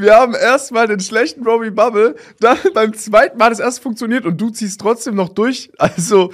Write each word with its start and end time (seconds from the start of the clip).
Wir 0.00 0.14
haben 0.14 0.34
erstmal 0.34 0.86
den 0.86 0.98
schlechten 1.00 1.44
Robbie 1.46 1.70
Bubble, 1.70 2.14
dann 2.40 2.56
beim 2.74 2.94
zweiten 2.94 3.36
Mal 3.36 3.46
hat 3.46 3.52
es 3.52 3.58
erst 3.58 3.82
funktioniert 3.82 4.24
und 4.24 4.40
du 4.40 4.48
ziehst 4.48 4.80
trotzdem 4.80 5.14
noch 5.14 5.28
durch. 5.28 5.70
Also, 5.78 6.32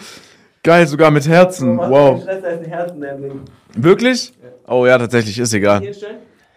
geil, 0.63 0.87
sogar 0.87 1.11
mit 1.11 1.27
Herzen. 1.27 1.79
Wow. 1.79 2.25
Wirklich? 3.75 4.33
Oh 4.67 4.87
ja, 4.87 4.99
tatsächlich, 4.99 5.39
ist 5.39 5.53
egal. 5.55 5.83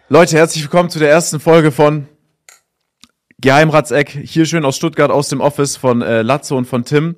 Leute, 0.08 0.36
herzlich 0.36 0.62
willkommen 0.62 0.90
zu 0.90 0.98
der 0.98 1.10
ersten 1.10 1.40
Folge 1.40 1.72
von 1.72 2.06
Geheimratseck. 3.40 4.08
Hier 4.10 4.44
schön 4.44 4.64
aus 4.64 4.76
Stuttgart, 4.76 5.10
aus 5.10 5.28
dem 5.28 5.40
Office 5.40 5.76
von 5.76 6.02
äh, 6.02 6.22
Latzo 6.22 6.56
und 6.56 6.66
von 6.66 6.84
Tim. 6.84 7.16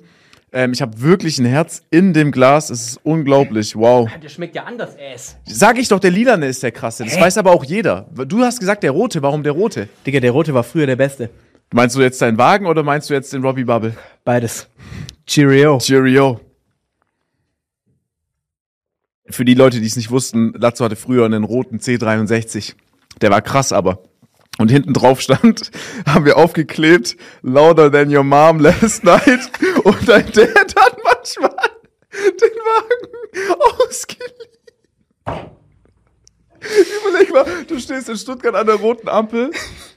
Ähm, 0.55 0.71
ich 0.71 0.81
habe 0.83 1.01
wirklich 1.01 1.39
ein 1.39 1.45
Herz 1.45 1.81
in 1.89 2.13
dem 2.13 2.31
Glas. 2.31 2.69
Es 2.69 2.87
ist 2.87 2.99
unglaublich. 3.03 3.75
Wow. 3.75 4.07
Der 4.21 4.29
schmeckt 4.29 4.55
ja 4.55 4.65
anders, 4.65 4.95
Ass. 4.97 5.35
Sag 5.45 5.79
ich 5.79 5.87
doch, 5.87 5.99
der 5.99 6.11
Lilane 6.11 6.45
ist 6.45 6.61
der 6.61 6.71
krasse. 6.71 7.03
Das 7.03 7.19
weiß 7.19 7.39
aber 7.39 7.51
auch 7.51 7.63
jeder. 7.63 8.07
Du 8.27 8.43
hast 8.43 8.59
gesagt, 8.59 8.83
der 8.83 8.91
rote. 8.91 9.23
Warum 9.23 9.41
der 9.41 9.53
rote? 9.53 9.89
Digga, 10.05 10.19
der 10.19 10.31
rote 10.31 10.53
war 10.53 10.63
früher 10.63 10.85
der 10.85 10.95
beste. 10.95 11.31
Meinst 11.73 11.95
du 11.95 12.01
jetzt 12.01 12.21
deinen 12.21 12.37
Wagen 12.37 12.67
oder 12.67 12.83
meinst 12.83 13.09
du 13.09 13.15
jetzt 13.15 13.33
den 13.33 13.43
Robbie 13.43 13.63
Bubble? 13.63 13.95
Beides. 14.23 14.67
Cheerio. 15.25 15.79
Cheerio. 15.79 16.39
Für 19.27 19.43
die 19.43 19.55
Leute, 19.55 19.79
die 19.79 19.87
es 19.87 19.95
nicht 19.95 20.11
wussten, 20.11 20.53
Latzo 20.53 20.85
hatte 20.85 20.95
früher 20.95 21.25
einen 21.25 21.43
roten 21.43 21.79
C63. 21.79 22.75
Der 23.21 23.31
war 23.31 23.41
krass 23.41 23.73
aber. 23.73 24.03
Und 24.59 24.69
hinten 24.69 24.93
drauf 24.93 25.19
stand, 25.19 25.71
haben 26.05 26.25
wir 26.25 26.37
aufgeklebt, 26.37 27.17
louder 27.41 27.91
than 27.91 28.15
your 28.15 28.23
mom 28.23 28.59
last 28.61 29.03
night. 29.03 29.51
Und 29.83 30.07
dein 30.07 30.31
Dad 30.31 30.75
hat 30.75 30.97
manchmal 31.03 31.49
den 32.11 32.51
Wagen 32.59 33.53
ausgeliehen. 33.79 34.53
Überleg 37.01 37.33
mal, 37.33 37.45
du 37.67 37.79
stehst 37.79 38.09
in 38.09 38.15
Stuttgart 38.15 38.55
an 38.55 38.65
der 38.65 38.75
roten 38.75 39.09
Ampel, 39.09 39.51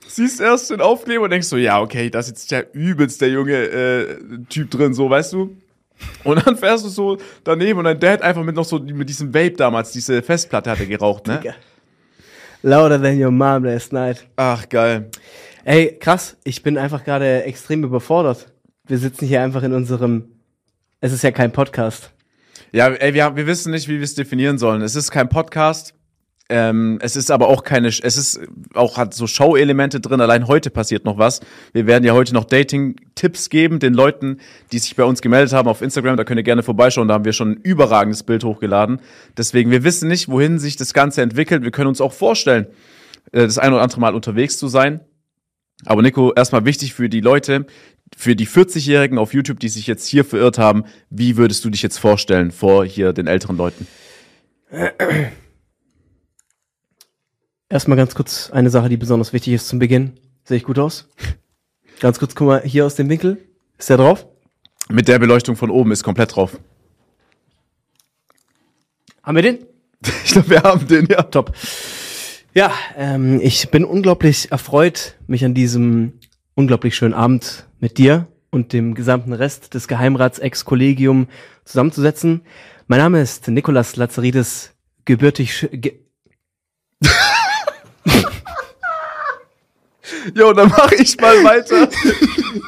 siehst 0.09 0.41
erst 0.41 0.71
den 0.71 0.81
Aufkleber 0.81 1.25
und 1.25 1.31
denkst 1.31 1.47
so, 1.47 1.57
ja, 1.57 1.81
okay, 1.81 2.11
da 2.11 2.21
jetzt 2.21 2.51
der 2.51 2.75
übelst 2.75 3.21
der 3.21 3.29
junge 3.29 3.55
äh, 3.55 4.19
Typ 4.49 4.71
drin, 4.71 4.95
so, 4.95 5.09
weißt 5.09 5.35
du? 5.35 5.57
Und 6.25 6.47
dann 6.47 6.57
fährst 6.57 6.85
du 6.85 6.89
so 6.89 7.19
daneben 7.45 7.79
und 7.79 7.85
dein 7.85 8.01
Dad 8.01 8.23
einfach 8.23 8.43
mit 8.43 8.57
noch 8.57 8.65
so, 8.65 8.79
mit 8.79 9.09
diesem 9.09 9.33
Vape 9.33 9.53
damals, 9.53 9.93
diese 9.93 10.23
Festplatte 10.23 10.71
hat 10.71 10.81
er 10.81 10.87
geraucht, 10.87 11.27
ne? 11.27 11.41
Louder 12.63 13.01
than 13.01 13.23
your 13.23 13.31
mom 13.31 13.65
last 13.65 13.93
night. 13.93 14.27
Ach, 14.37 14.69
geil. 14.69 15.11
Ey, 15.65 15.97
krass. 15.99 16.37
Ich 16.45 16.63
bin 16.63 16.79
einfach 16.79 17.05
gerade 17.05 17.45
extrem 17.45 17.85
überfordert. 17.85 18.53
Wir 18.87 18.99
sitzen 18.99 19.27
hier 19.27 19.43
einfach 19.43 19.63
in 19.63 19.73
unserem. 19.73 20.29
Es 21.01 21.13
ist 21.13 21.23
ja 21.23 21.31
kein 21.31 21.53
Podcast. 21.53 22.13
Ja, 22.73 22.89
ey, 22.89 23.15
wir, 23.15 23.37
wir 23.37 23.47
wissen 23.47 23.73
nicht, 23.73 23.89
wie 23.89 23.97
wir 23.97 24.05
es 24.05 24.15
definieren 24.15 24.59
sollen. 24.59 24.83
Es 24.83 24.95
ist 24.97 25.11
kein 25.11 25.29
Podcast. 25.29 25.95
Ähm, 26.49 26.99
es 27.03 27.17
ist 27.17 27.33
aber 27.33 27.49
auch 27.49 27.65
keine, 27.65 27.89
es 27.89 28.01
ist 28.01 28.41
auch 28.75 28.97
hat 28.97 29.15
so 29.15 29.27
Show-Elemente 29.27 30.01
drin. 30.01 30.21
Allein 30.21 30.47
heute 30.47 30.71
passiert 30.71 31.05
noch 31.05 31.19
was. 31.19 31.41
Wir 31.73 31.87
werden 31.87 32.05
ja 32.05 32.13
heute 32.13 32.35
noch 32.35 32.45
Dating-Tipps 32.45 33.51
geben 33.51 33.81
den 33.81 33.95
Leuten, 33.95 34.39
die 34.71 34.79
sich 34.79 34.95
bei 34.95 35.03
uns 35.03 35.23
gemeldet 35.23 35.53
haben 35.53 35.69
auf 35.69 35.83
Instagram. 35.83 36.17
Da 36.17 36.23
könnt 36.23 36.39
ihr 36.39 36.45
gerne 36.45 36.63
vorbeischauen. 36.63 37.09
Da 37.09 37.15
haben 37.15 37.25
wir 37.25 37.33
schon 37.33 37.53
ein 37.53 37.61
überragendes 37.63 38.23
Bild 38.23 38.45
hochgeladen. 38.45 39.01
Deswegen, 39.37 39.73
wir 39.73 39.83
wissen 39.83 40.09
nicht, 40.09 40.29
wohin 40.29 40.61
sich 40.61 40.77
das 40.77 40.95
Ganze 40.95 41.23
entwickelt. 41.23 41.65
Wir 41.65 41.73
können 41.73 41.89
uns 41.89 42.01
auch 42.01 42.13
vorstellen, 42.13 42.69
äh, 43.33 43.43
das 43.43 43.59
ein 43.59 43.73
oder 43.73 43.83
andere 43.83 44.01
Mal 44.01 44.15
unterwegs 44.15 44.57
zu 44.57 44.69
sein. 44.69 45.01
Aber 45.85 46.01
Nico, 46.01 46.33
erstmal 46.33 46.65
wichtig 46.65 46.95
für 46.95 47.09
die 47.09 47.21
Leute, 47.21 47.67
für 48.17 48.37
die 48.37 48.47
40-Jährigen 48.47 49.19
auf 49.19 49.35
YouTube, 49.35 49.59
die 49.59 49.69
sich 49.69 49.89
jetzt 49.89 50.07
hier 50.07 50.25
verirrt 50.25 50.59
haben, 50.59 50.85
wie 51.11 51.37
würdest 51.37 51.65
du 51.65 51.71
dich 51.71 51.83
jetzt 51.83 51.99
vorstellen 51.99 52.53
vor 52.53 52.85
hier 52.85 53.13
den 53.13 53.27
älteren 53.27 53.57
Leuten? 53.57 53.89
Erstmal 57.69 57.97
ganz 57.97 58.15
kurz 58.15 58.51
eine 58.51 58.71
Sache, 58.71 58.89
die 58.89 58.97
besonders 58.97 59.33
wichtig 59.33 59.55
ist 59.55 59.69
zum 59.69 59.81
Beginn. 59.81 60.13
Sehe 60.45 60.57
ich 60.57 60.65
gut 60.65 60.79
aus? 60.79 61.09
Ganz 62.01 62.19
kurz, 62.19 62.35
guck 62.35 62.47
mal, 62.47 62.63
hier 62.63 62.85
aus 62.87 62.95
dem 62.95 63.09
Winkel. 63.09 63.39
Ist 63.79 63.89
der 63.89 63.97
drauf? 63.97 64.27
Mit 64.89 65.09
der 65.09 65.19
Beleuchtung 65.19 65.57
von 65.57 65.71
oben 65.71 65.91
ist 65.93 66.05
komplett 66.05 66.37
drauf. 66.37 66.59
Haben 69.23 69.37
wir 69.37 69.43
den? 69.43 69.59
Ich 70.25 70.33
glaube, 70.33 70.51
wir 70.51 70.63
haben 70.63 70.87
den, 70.87 71.07
ja. 71.07 71.23
Top. 71.23 71.53
Ja, 72.55 72.73
ähm, 72.97 73.41
ich 73.43 73.71
bin 73.71 73.85
unglaublich 73.85 74.53
erfreut, 74.53 75.17
mich 75.27 75.45
an 75.45 75.55
diesem 75.55 76.21
unglaublich 76.55 76.95
schönen 76.95 77.15
Abend 77.15 77.67
mit 77.81 77.99
dir 77.99 78.29
und 78.51 78.73
dem 78.73 78.95
gesamten 78.95 79.33
Rest 79.33 79.75
des 79.75 79.89
Geheimrats 79.89 80.39
Ex-Kollegium 80.39 81.29
zusammenzusetzen. 81.65 82.43
Mein 82.87 83.01
Name 83.01 83.21
ist 83.21 83.49
Nikolas 83.49 83.97
Lazaridis, 83.97 84.75
gebürtig, 85.05 85.69
ge 85.73 86.01
Jo, 90.35 90.53
dann 90.53 90.69
mache 90.69 90.95
ich 90.97 91.17
mal 91.21 91.43
weiter. 91.43 91.89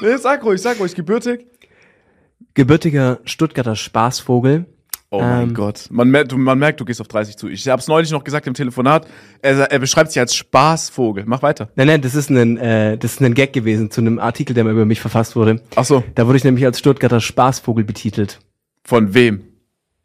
nee, 0.02 0.16
sag 0.16 0.42
ruhig, 0.44 0.60
sag 0.60 0.80
ruhig, 0.80 0.94
gebürtig. 0.94 1.46
gebürtiger 2.54 3.20
Stuttgarter 3.24 3.76
Spaßvogel. 3.76 4.66
Oh 5.10 5.20
mein 5.20 5.48
Ähm. 5.50 5.54
Gott. 5.54 5.86
Man 5.90 6.10
merkt, 6.10 6.32
du, 6.32 6.36
man 6.36 6.58
merkt, 6.58 6.80
du 6.80 6.84
gehst 6.84 7.00
auf 7.00 7.08
30 7.08 7.36
zu. 7.36 7.48
Ich 7.48 7.66
habe 7.68 7.80
es 7.80 7.86
neulich 7.88 8.10
noch 8.10 8.24
gesagt 8.24 8.46
im 8.46 8.54
Telefonat. 8.54 9.06
Er, 9.40 9.56
er 9.70 9.78
beschreibt 9.78 10.10
sich 10.12 10.20
als 10.20 10.34
Spaßvogel. 10.34 11.24
Mach 11.26 11.40
weiter. 11.42 11.70
Nein, 11.76 11.86
nein, 11.86 12.02
das 12.02 12.14
ist 12.14 12.28
ein, 12.28 12.58
äh, 12.58 12.98
das 12.98 13.12
ist 13.14 13.22
ein 13.22 13.34
Gag 13.34 13.52
gewesen 13.52 13.90
zu 13.90 14.00
einem 14.00 14.18
Artikel, 14.18 14.52
der 14.54 14.64
mal 14.64 14.72
über 14.72 14.84
mich 14.84 15.00
verfasst 15.00 15.34
wurde. 15.36 15.62
Ach 15.76 15.84
so. 15.84 16.02
Da 16.16 16.26
wurde 16.26 16.36
ich 16.38 16.44
nämlich 16.44 16.64
als 16.66 16.78
Stuttgarter 16.80 17.20
Spaßvogel 17.20 17.84
betitelt. 17.84 18.40
Von 18.84 19.14
wem? 19.14 19.44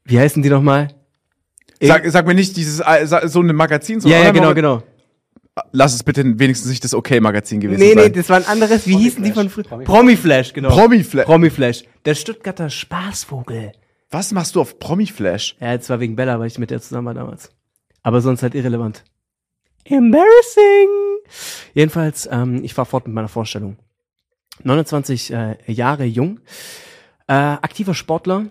Wie 0.05 0.19
heißen 0.19 0.41
die 0.43 0.49
nochmal? 0.49 0.89
Sag, 1.81 2.05
sag 2.09 2.25
mir 2.27 2.35
nicht 2.35 2.55
dieses 2.55 2.79
äh, 2.79 3.27
so 3.27 3.41
ein 3.41 3.47
Magazin. 3.55 3.99
So 3.99 4.07
Ja, 4.07 4.19
ja, 4.19 4.31
genau, 4.31 4.53
genau. 4.53 4.83
Lass 5.71 5.93
es 5.93 6.03
bitte 6.03 6.23
wenigstens 6.39 6.69
nicht 6.71 6.83
das 6.83 6.93
OK-Magazin 6.95 7.59
gewesen 7.59 7.79
Nee, 7.79 7.93
nee, 7.93 8.01
sein. 8.03 8.13
das 8.13 8.29
war 8.29 8.37
ein 8.37 8.45
anderes. 8.45 8.87
Wie 8.87 8.97
hießen 8.97 9.23
die 9.23 9.31
von 9.31 9.49
früher? 9.49 9.63
Promiflash, 9.63 10.53
genau. 10.53 10.69
Promiflash. 10.69 11.25
Promiflash. 11.25 11.83
Der 12.05 12.15
Stuttgarter 12.15 12.69
Spaßvogel. 12.71 13.73
Was 14.09 14.31
machst 14.31 14.55
du 14.55 14.61
auf 14.61 14.79
Promiflash? 14.79 15.55
Ja, 15.59 15.73
jetzt 15.73 15.89
war 15.89 15.99
wegen 15.99 16.15
Bella, 16.15 16.39
weil 16.39 16.47
ich 16.47 16.57
mit 16.57 16.71
der 16.71 16.81
zusammen 16.81 17.05
war 17.07 17.13
damals. 17.13 17.51
Aber 18.01 18.21
sonst 18.21 18.41
halt 18.41 18.55
irrelevant. 18.55 19.03
Embarrassing. 19.85 20.89
Jedenfalls, 21.73 22.27
ähm, 22.31 22.63
ich 22.63 22.73
fahr 22.73 22.85
fort 22.85 23.05
mit 23.05 23.13
meiner 23.13 23.27
Vorstellung. 23.27 23.77
29 24.63 25.33
äh, 25.33 25.57
Jahre 25.67 26.05
jung, 26.05 26.39
äh, 27.27 27.33
aktiver 27.33 27.93
Sportler 27.93 28.47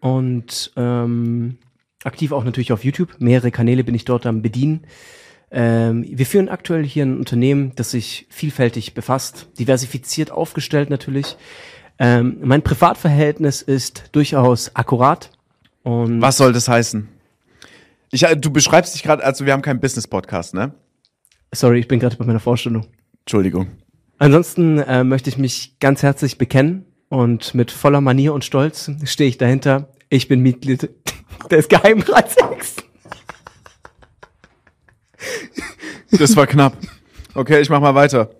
und 0.00 0.72
ähm, 0.76 1.58
aktiv 2.02 2.32
auch 2.32 2.44
natürlich 2.44 2.72
auf 2.72 2.84
YouTube. 2.84 3.16
Mehrere 3.18 3.50
Kanäle 3.50 3.84
bin 3.84 3.94
ich 3.94 4.04
dort 4.04 4.26
am 4.26 4.42
bedienen. 4.42 4.86
Ähm, 5.56 6.04
wir 6.06 6.26
führen 6.26 6.48
aktuell 6.48 6.84
hier 6.84 7.06
ein 7.06 7.16
Unternehmen, 7.16 7.72
das 7.76 7.92
sich 7.92 8.26
vielfältig 8.28 8.92
befasst, 8.92 9.46
diversifiziert 9.58 10.32
aufgestellt 10.32 10.90
natürlich. 10.90 11.36
Ähm, 11.98 12.38
mein 12.42 12.62
Privatverhältnis 12.62 13.62
ist 13.62 14.10
durchaus 14.10 14.74
akkurat. 14.74 15.30
Und 15.84 16.20
Was 16.20 16.38
soll 16.38 16.52
das 16.52 16.68
heißen? 16.68 17.08
Ich, 18.10 18.24
äh, 18.24 18.36
du 18.36 18.50
beschreibst 18.50 18.94
dich 18.94 19.04
gerade, 19.04 19.24
also 19.24 19.46
wir 19.46 19.52
haben 19.52 19.62
keinen 19.62 19.80
Business-Podcast, 19.80 20.54
ne? 20.54 20.74
sorry, 21.52 21.78
ich 21.78 21.88
bin 21.88 22.00
gerade 22.00 22.16
bei 22.16 22.24
meiner 22.24 22.40
Vorstellung. 22.40 22.86
Entschuldigung. 23.20 23.68
Ansonsten 24.18 24.78
äh, 24.78 25.04
möchte 25.04 25.30
ich 25.30 25.38
mich 25.38 25.78
ganz 25.78 26.02
herzlich 26.02 26.36
bekennen 26.36 26.84
und 27.08 27.54
mit 27.54 27.70
voller 27.70 28.00
Manier 28.00 28.34
und 28.34 28.44
Stolz 28.44 28.90
stehe 29.04 29.28
ich 29.28 29.38
dahinter. 29.38 29.92
Ich 30.08 30.26
bin 30.26 30.40
Mitglied 30.40 30.90
des 31.50 31.68
Geheimratsex. 31.68 32.76
Das 36.10 36.36
war 36.36 36.46
knapp. 36.46 36.76
Okay, 37.34 37.60
ich 37.60 37.68
mach 37.70 37.80
mal 37.80 37.94
weiter. 37.94 38.30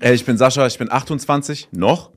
Ey, 0.00 0.14
ich 0.14 0.24
bin 0.24 0.36
Sascha, 0.36 0.66
ich 0.66 0.78
bin 0.78 0.90
28, 0.90 1.68
noch. 1.72 2.10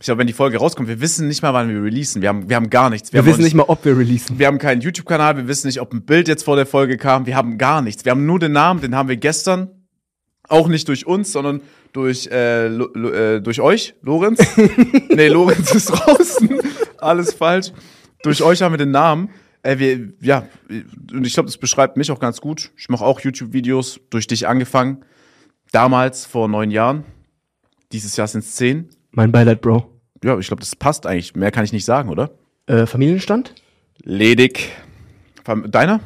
Ich 0.00 0.04
glaube, 0.04 0.20
wenn 0.20 0.28
die 0.28 0.32
Folge 0.32 0.58
rauskommt, 0.58 0.88
wir 0.88 1.00
wissen 1.00 1.26
nicht 1.26 1.42
mal, 1.42 1.52
wann 1.52 1.68
wir 1.68 1.82
releasen. 1.82 2.22
Wir 2.22 2.28
haben, 2.28 2.48
wir 2.48 2.54
haben 2.54 2.70
gar 2.70 2.88
nichts. 2.88 3.12
Wir 3.12 3.18
haben 3.18 3.26
wissen 3.26 3.38
uns- 3.38 3.44
nicht 3.46 3.54
mal, 3.54 3.64
ob 3.66 3.84
wir 3.84 3.98
releasen. 3.98 4.38
Wir 4.38 4.46
haben 4.46 4.58
keinen 4.58 4.80
YouTube-Kanal, 4.80 5.36
wir 5.36 5.48
wissen 5.48 5.66
nicht, 5.66 5.80
ob 5.80 5.92
ein 5.92 6.02
Bild 6.02 6.28
jetzt 6.28 6.44
vor 6.44 6.54
der 6.56 6.66
Folge 6.66 6.96
kam. 6.96 7.26
Wir 7.26 7.34
haben 7.36 7.58
gar 7.58 7.82
nichts. 7.82 8.04
Wir 8.04 8.12
haben 8.12 8.24
nur 8.24 8.38
den 8.38 8.52
Namen, 8.52 8.80
den 8.80 8.94
haben 8.94 9.08
wir 9.08 9.16
gestern. 9.16 9.70
Auch 10.48 10.68
nicht 10.68 10.86
durch 10.88 11.04
uns, 11.06 11.32
sondern 11.32 11.60
durch, 11.92 12.28
äh, 12.28 12.68
Lo, 12.68 12.88
Lo, 12.94 13.10
äh, 13.10 13.40
durch 13.42 13.60
euch, 13.60 13.94
Lorenz. 14.02 14.38
nee, 15.10 15.28
Lorenz 15.28 15.74
ist 15.74 15.86
draußen. 15.86 16.60
Alles 16.98 17.34
falsch. 17.34 17.72
Durch 18.22 18.42
euch 18.42 18.62
haben 18.62 18.72
wir 18.72 18.78
den 18.78 18.92
Namen. 18.92 19.30
Äh, 19.62 19.78
wir, 19.78 20.12
ja, 20.20 20.46
und 21.12 21.26
ich 21.26 21.34
glaube, 21.34 21.48
das 21.48 21.58
beschreibt 21.58 21.96
mich 21.96 22.10
auch 22.10 22.20
ganz 22.20 22.40
gut. 22.40 22.70
Ich 22.76 22.88
mache 22.88 23.04
auch 23.04 23.20
YouTube-Videos, 23.20 24.00
durch 24.10 24.26
dich 24.26 24.46
angefangen. 24.46 25.04
Damals, 25.72 26.26
vor 26.26 26.48
neun 26.48 26.70
Jahren. 26.70 27.04
Dieses 27.92 28.16
Jahr 28.16 28.28
sind 28.28 28.44
es 28.44 28.54
zehn. 28.54 28.88
Mein 29.10 29.32
Beileid, 29.32 29.60
Bro. 29.60 29.90
Ja, 30.22 30.38
ich 30.38 30.46
glaube, 30.46 30.60
das 30.60 30.76
passt 30.76 31.06
eigentlich. 31.06 31.34
Mehr 31.36 31.50
kann 31.50 31.64
ich 31.64 31.72
nicht 31.72 31.84
sagen, 31.84 32.08
oder? 32.08 32.30
Äh, 32.66 32.86
Familienstand? 32.86 33.54
Ledig. 34.02 34.70
Deiner? 35.44 36.00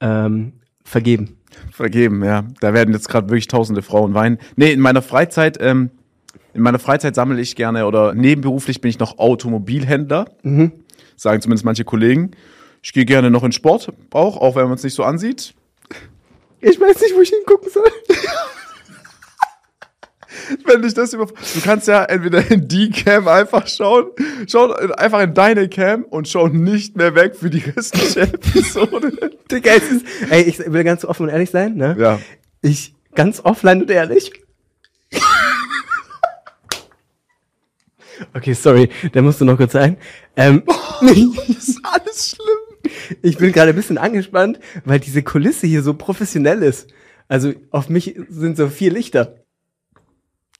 Ähm, 0.00 0.54
vergeben. 0.84 1.38
Vergeben, 1.70 2.24
ja. 2.24 2.44
Da 2.60 2.74
werden 2.74 2.92
jetzt 2.92 3.08
gerade 3.08 3.28
wirklich 3.28 3.48
tausende 3.48 3.82
Frauen 3.82 4.14
weinen. 4.14 4.38
Nee, 4.56 4.72
in 4.72 4.80
meiner 4.80 5.02
Freizeit, 5.02 5.58
ähm, 5.60 5.90
in 6.54 6.62
meiner 6.62 6.78
Freizeit 6.78 7.14
sammle 7.14 7.40
ich 7.40 7.56
gerne 7.56 7.86
oder 7.86 8.14
nebenberuflich 8.14 8.80
bin 8.80 8.90
ich 8.90 8.98
noch 8.98 9.18
Automobilhändler. 9.18 10.26
Sagen 11.16 11.40
zumindest 11.40 11.64
manche 11.64 11.84
Kollegen. 11.84 12.32
Ich 12.82 12.92
gehe 12.92 13.04
gerne 13.04 13.30
noch 13.30 13.44
in 13.44 13.52
Sport, 13.52 13.92
auch, 14.12 14.36
auch 14.36 14.56
wenn 14.56 14.64
man 14.64 14.74
es 14.74 14.82
nicht 14.82 14.94
so 14.94 15.04
ansieht. 15.04 15.54
Ich 16.60 16.80
weiß 16.80 17.00
nicht, 17.00 17.14
wo 17.14 17.20
ich 17.20 17.30
hingucken 17.30 17.70
soll. 17.70 17.90
wenn 20.64 20.82
dich 20.82 20.94
das 20.94 21.12
über, 21.12 21.26
du 21.26 21.60
kannst 21.62 21.88
ja 21.88 22.04
entweder 22.04 22.48
in 22.50 22.68
die 22.68 22.90
Cam 22.90 23.28
einfach 23.28 23.66
schauen, 23.66 24.06
schau 24.48 24.72
einfach 24.72 25.20
in 25.20 25.34
deine 25.34 25.68
Cam 25.68 26.04
und 26.04 26.28
schau 26.28 26.48
nicht 26.48 26.96
mehr 26.96 27.14
weg 27.14 27.36
für 27.36 27.50
die 27.50 27.58
restliche 27.58 28.20
Episode. 28.22 29.38
Digga, 29.50 29.72
es 29.72 29.90
ist, 29.90 30.06
ey, 30.30 30.42
ich 30.42 30.58
will 30.58 30.84
ganz 30.84 31.04
offen 31.04 31.24
und 31.24 31.28
ehrlich 31.28 31.50
sein, 31.50 31.76
ne? 31.76 31.96
Ja. 31.98 32.18
Ich, 32.62 32.94
ganz 33.14 33.40
offline 33.44 33.82
und 33.82 33.90
ehrlich. 33.90 34.32
Okay, 38.34 38.52
sorry, 38.52 38.88
der 39.12 39.20
musste 39.20 39.44
noch 39.44 39.56
kurz 39.56 39.72
sein. 39.72 39.96
Ähm, 40.36 40.62
ist 41.48 41.80
alles 41.82 42.30
schlimm. 42.30 42.61
Ich 43.22 43.38
bin 43.38 43.52
gerade 43.52 43.70
ein 43.70 43.76
bisschen 43.76 43.98
angespannt, 43.98 44.58
weil 44.84 45.00
diese 45.00 45.22
Kulisse 45.22 45.66
hier 45.66 45.82
so 45.82 45.94
professionell 45.94 46.62
ist. 46.62 46.88
Also 47.28 47.52
auf 47.70 47.88
mich 47.88 48.18
sind 48.28 48.56
so 48.56 48.68
vier 48.68 48.92
Lichter. 48.92 49.36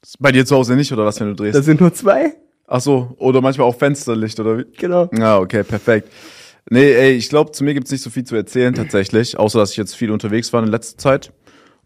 Ist 0.03 0.21
bei 0.21 0.33
dir 0.33 0.45
zu 0.45 0.57
Hause 0.57 0.75
nicht, 0.75 0.93
oder 0.93 1.05
was, 1.05 1.21
wenn 1.21 1.29
du 1.29 1.35
drehst? 1.35 1.57
Das 1.57 1.65
sind 1.65 1.81
nur 1.81 1.95
zwei. 1.95 2.35
Ach 2.67 2.81
so, 2.81 3.15
oder 3.19 3.41
manchmal 3.41 3.67
auch 3.67 3.77
Fensterlicht, 3.77 4.41
oder 4.41 4.59
wie? 4.59 4.65
Genau. 4.79 5.09
Ja, 5.17 5.39
okay, 5.39 5.63
perfekt. 5.63 6.09
Nee, 6.71 6.93
ey, 6.93 7.13
ich 7.13 7.29
glaube, 7.29 7.53
zu 7.53 7.65
mir 7.65 7.75
gibt's 7.75 7.91
nicht 7.91 8.03
so 8.03 8.11
viel 8.11 8.25
zu 8.25 8.37
erzählen 8.37 8.73
tatsächlich, 8.73 9.39
außer 9.39 9.59
dass 9.59 9.73
ich 9.73 9.77
jetzt 9.77 9.95
viel 9.95 10.11
unterwegs 10.11 10.53
war 10.53 10.63
in 10.63 10.69
letzter 10.69 10.97
Zeit. 10.97 11.33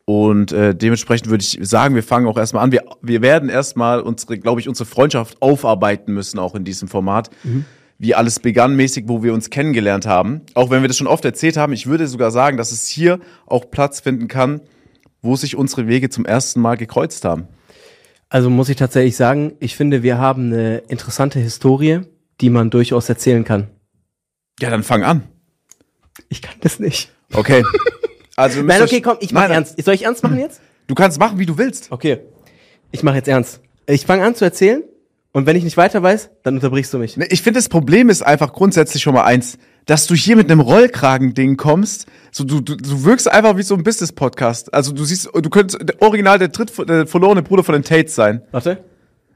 Und 0.05 0.53
äh, 0.53 0.75
dementsprechend 0.75 1.29
würde 1.31 1.43
ich 1.43 1.59
sagen, 1.63 1.97
wir 1.97 2.05
fangen 2.05 2.29
auch 2.29 2.39
erstmal 2.39 2.63
an. 2.63 2.71
Wir, 2.71 2.85
wir 3.03 3.23
werden 3.23 3.49
erstmal 3.49 4.01
unsere, 4.01 4.39
glaube 4.39 4.61
ich, 4.61 4.69
unsere 4.69 4.87
Freundschaft 4.87 5.43
aufarbeiten 5.43 6.15
müssen, 6.15 6.39
auch 6.39 6.55
in 6.55 6.65
diesem 6.65 6.87
Format. 6.87 7.31
Wie 7.99 8.15
alles 8.15 8.41
begann 8.41 8.77
mäßig, 8.77 9.05
wo 9.09 9.23
wir 9.23 9.33
uns 9.33 9.49
kennengelernt 9.49 10.07
haben. 10.07 10.43
Auch 10.55 10.71
wenn 10.71 10.83
wir 10.83 10.89
das 10.89 10.99
schon 10.99 11.07
oft 11.07 11.25
erzählt 11.25 11.57
haben, 11.57 11.73
ich 11.73 11.87
würde 11.87 12.07
sogar 12.07 12.31
sagen, 12.31 12.57
dass 12.57 12.73
es 12.73 12.87
hier 12.89 13.21
auch 13.47 13.71
Platz 13.71 14.01
finden 14.01 14.29
kann, 14.29 14.61
wo 15.23 15.35
sich 15.37 15.57
unsere 15.57 15.87
Wege 15.89 16.11
zum 16.11 16.27
ersten 16.27 16.61
Mal 16.61 16.77
gekreuzt 16.77 17.25
haben. 17.25 17.49
Also 18.29 18.51
muss 18.51 18.69
ich 18.69 18.77
tatsächlich 18.77 19.17
sagen, 19.17 19.55
ich 19.61 19.77
finde, 19.77 20.03
wir 20.03 20.19
haben 20.19 20.53
eine 20.53 20.79
interessante 20.89 21.39
Historie, 21.39 22.01
die 22.41 22.51
man 22.51 22.71
durchaus 22.71 23.09
erzählen 23.09 23.45
kann. 23.45 23.69
Ja, 24.61 24.69
dann 24.69 24.83
fang 24.83 25.03
an. 25.03 25.23
Ich 26.29 26.43
kann 26.43 26.57
das 26.61 26.79
nicht. 26.79 27.11
Okay. 27.33 27.63
Also, 28.39 28.61
Nein, 28.61 28.83
okay, 28.83 29.01
komm, 29.01 29.17
ich 29.21 29.33
mach 29.33 29.45
Nein, 29.45 29.53
ernst. 29.53 29.83
Soll 29.83 29.95
ich 29.95 30.03
ernst 30.03 30.23
machen 30.23 30.39
jetzt? 30.39 30.61
Du 30.89 30.95
kannst 30.95 31.19
machen, 31.19 31.39
wie 31.39 31.47
du 31.47 31.57
willst. 31.57 31.91
Okay. 31.91 32.19
Ich 32.93 33.03
mache 33.03 33.17
jetzt 33.17 33.29
ernst. 33.29 33.63
Ich 33.87 34.05
fange 34.05 34.25
an 34.27 34.35
zu 34.35 34.45
erzählen 34.45 34.83
und 35.37 35.45
wenn 35.45 35.55
ich 35.55 35.65
nicht 35.65 35.77
weiter 35.77 36.03
weiß, 36.03 36.31
dann 36.45 36.55
unterbrichst 36.55 36.95
du 36.95 36.99
mich. 36.99 37.19
Ich 37.29 37.43
finde, 37.43 37.59
das 37.59 37.69
Problem 37.69 38.09
ist 38.09 38.23
einfach 38.23 38.55
grundsätzlich 38.55 39.03
schon 39.03 39.13
mal 39.13 39.25
eins, 39.25 39.59
dass 39.85 40.07
du 40.07 40.15
hier 40.15 40.35
mit 40.35 40.51
einem 40.51 40.61
Rollkragen-Ding 40.61 41.59
kommst. 41.59 42.07
So, 42.33 42.43
du, 42.43 42.63
du, 42.63 42.75
du 42.75 43.05
wirkst 43.05 43.31
einfach 43.31 43.59
wie 43.59 43.63
so 43.63 43.75
ein 43.75 43.83
Business-Podcast. 43.83 44.73
Also 44.73 44.93
du 44.93 45.05
siehst, 45.05 45.27
du 45.27 45.51
könntest 45.51 45.87
der 45.87 46.01
original 46.01 46.39
der 46.39 46.49
dritt 46.49 46.73
der 46.89 47.07
verlorene 47.07 47.43
Bruder 47.43 47.65
von 47.65 47.75
den 47.75 47.83
Tates 47.83 48.15
sein. 48.15 48.41
Warte. 48.51 48.83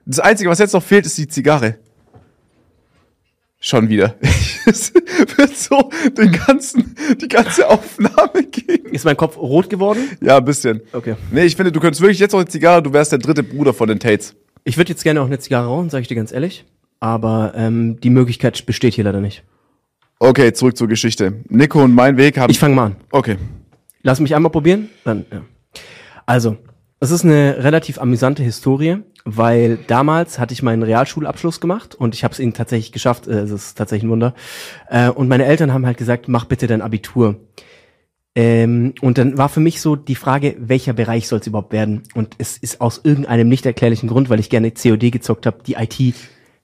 Das 0.07 0.21
Einzige, 0.21 0.49
was 0.49 0.59
jetzt 0.59 0.73
noch 0.73 0.83
fehlt, 0.83 1.05
ist 1.05 1.19
die 1.19 1.29
Zigarre. 1.29 1.77
Schon 3.61 3.91
wieder. 3.91 4.15
Es 4.67 4.95
wird 4.95 5.57
so 5.57 5.91
den 6.17 6.33
ganzen, 6.33 6.95
die 7.21 7.29
ganze 7.29 7.69
Aufnahme 7.69 8.45
gehen. 8.51 8.87
Ist 8.87 9.05
mein 9.05 9.17
Kopf 9.19 9.37
rot 9.37 9.69
geworden? 9.69 10.17
Ja, 10.23 10.39
ein 10.39 10.45
bisschen. 10.47 10.81
Okay. 10.93 11.17
Nee, 11.31 11.45
ich 11.45 11.57
finde, 11.57 11.73
du 11.73 11.81
könntest 11.81 12.01
wirklich 12.01 12.19
jetzt 12.21 12.33
noch 12.33 12.41
eine 12.41 12.49
Zigarre, 12.49 12.83
du 12.83 12.93
wärst 12.93 13.13
der 13.13 13.19
dritte 13.19 13.43
Bruder 13.43 13.75
von 13.75 13.89
den 13.89 13.99
Tates. 13.99 14.35
Ich 14.71 14.77
würde 14.77 14.91
jetzt 14.91 15.03
gerne 15.03 15.21
auch 15.21 15.27
eine 15.27 15.41
Zigarre 15.41 15.67
rauchen, 15.67 15.91
sage 15.91 16.03
ich 16.03 16.07
dir 16.07 16.15
ganz 16.15 16.31
ehrlich. 16.31 16.65
Aber 17.01 17.55
ähm, 17.57 17.99
die 17.99 18.09
Möglichkeit 18.09 18.67
besteht 18.67 18.95
hier 18.95 19.03
leider 19.03 19.21
nicht. 19.21 19.43
Okay, 20.21 20.53
zurück 20.53 20.77
zur 20.77 20.87
Geschichte. 20.87 21.43
Nico 21.49 21.83
und 21.83 21.93
mein 21.93 22.17
Weg 22.17 22.39
haben. 22.39 22.53
Ich 22.53 22.61
fange 22.61 22.77
mal 22.77 22.85
an. 22.87 22.97
okay. 23.11 23.37
Lass 24.05 24.21
mich 24.21 24.33
einmal 24.33 24.53
probieren. 24.53 24.89
Dann, 25.03 25.27
ja. 25.33 25.43
Also, 26.25 26.57
es 27.01 27.11
ist 27.11 27.25
eine 27.25 27.57
relativ 27.65 28.01
amüsante 28.01 28.45
Historie, 28.45 28.99
weil 29.25 29.77
damals 29.89 30.39
hatte 30.39 30.53
ich 30.55 30.63
meinen 30.63 30.85
Realschulabschluss 30.85 31.61
gemacht 31.61 31.97
und 31.97 32.15
ich 32.15 32.23
habe 32.23 32.33
es 32.33 32.39
ihnen 32.39 32.55
tatsächlich 32.55 32.93
geschafft. 32.93 33.27
Äh, 33.27 33.41
Es 33.41 33.51
ist 33.51 33.75
tatsächlich 33.77 34.05
ein 34.07 34.11
Wunder. 34.11 34.35
Äh, 34.89 35.09
und 35.09 35.27
meine 35.27 35.47
Eltern 35.47 35.73
haben 35.73 35.85
halt 35.85 35.99
gesagt, 35.99 36.29
mach 36.29 36.45
bitte 36.45 36.69
dein 36.69 36.81
Abitur. 36.81 37.41
Ähm, 38.37 38.95
und 39.01 39.19
dann 39.19 39.39
war 39.39 39.49
für 39.49 39.61
mich 39.61 39.81
so 39.81 39.97
die 39.97 40.15
Frage, 40.15 40.57
welcher 40.59 40.93
Bereich 40.93 41.27
soll 41.27 41.41
es 41.41 41.47
überhaupt 41.47 41.73
werden? 41.73 42.03
Und 42.15 42.37
es 42.39 42.57
ist 42.57 42.81
aus 42.81 43.01
irgendeinem 43.03 43.49
nicht 43.49 43.67
erklärlichen 43.67 44.09
Grund, 44.09 44.31
weil 44.31 44.41
ich 44.41 44.51
gerne 44.51 44.71
COD 44.71 45.11
gezockt 45.11 45.47
habe, 45.47 45.59
die 45.67 45.75
IT 45.75 46.15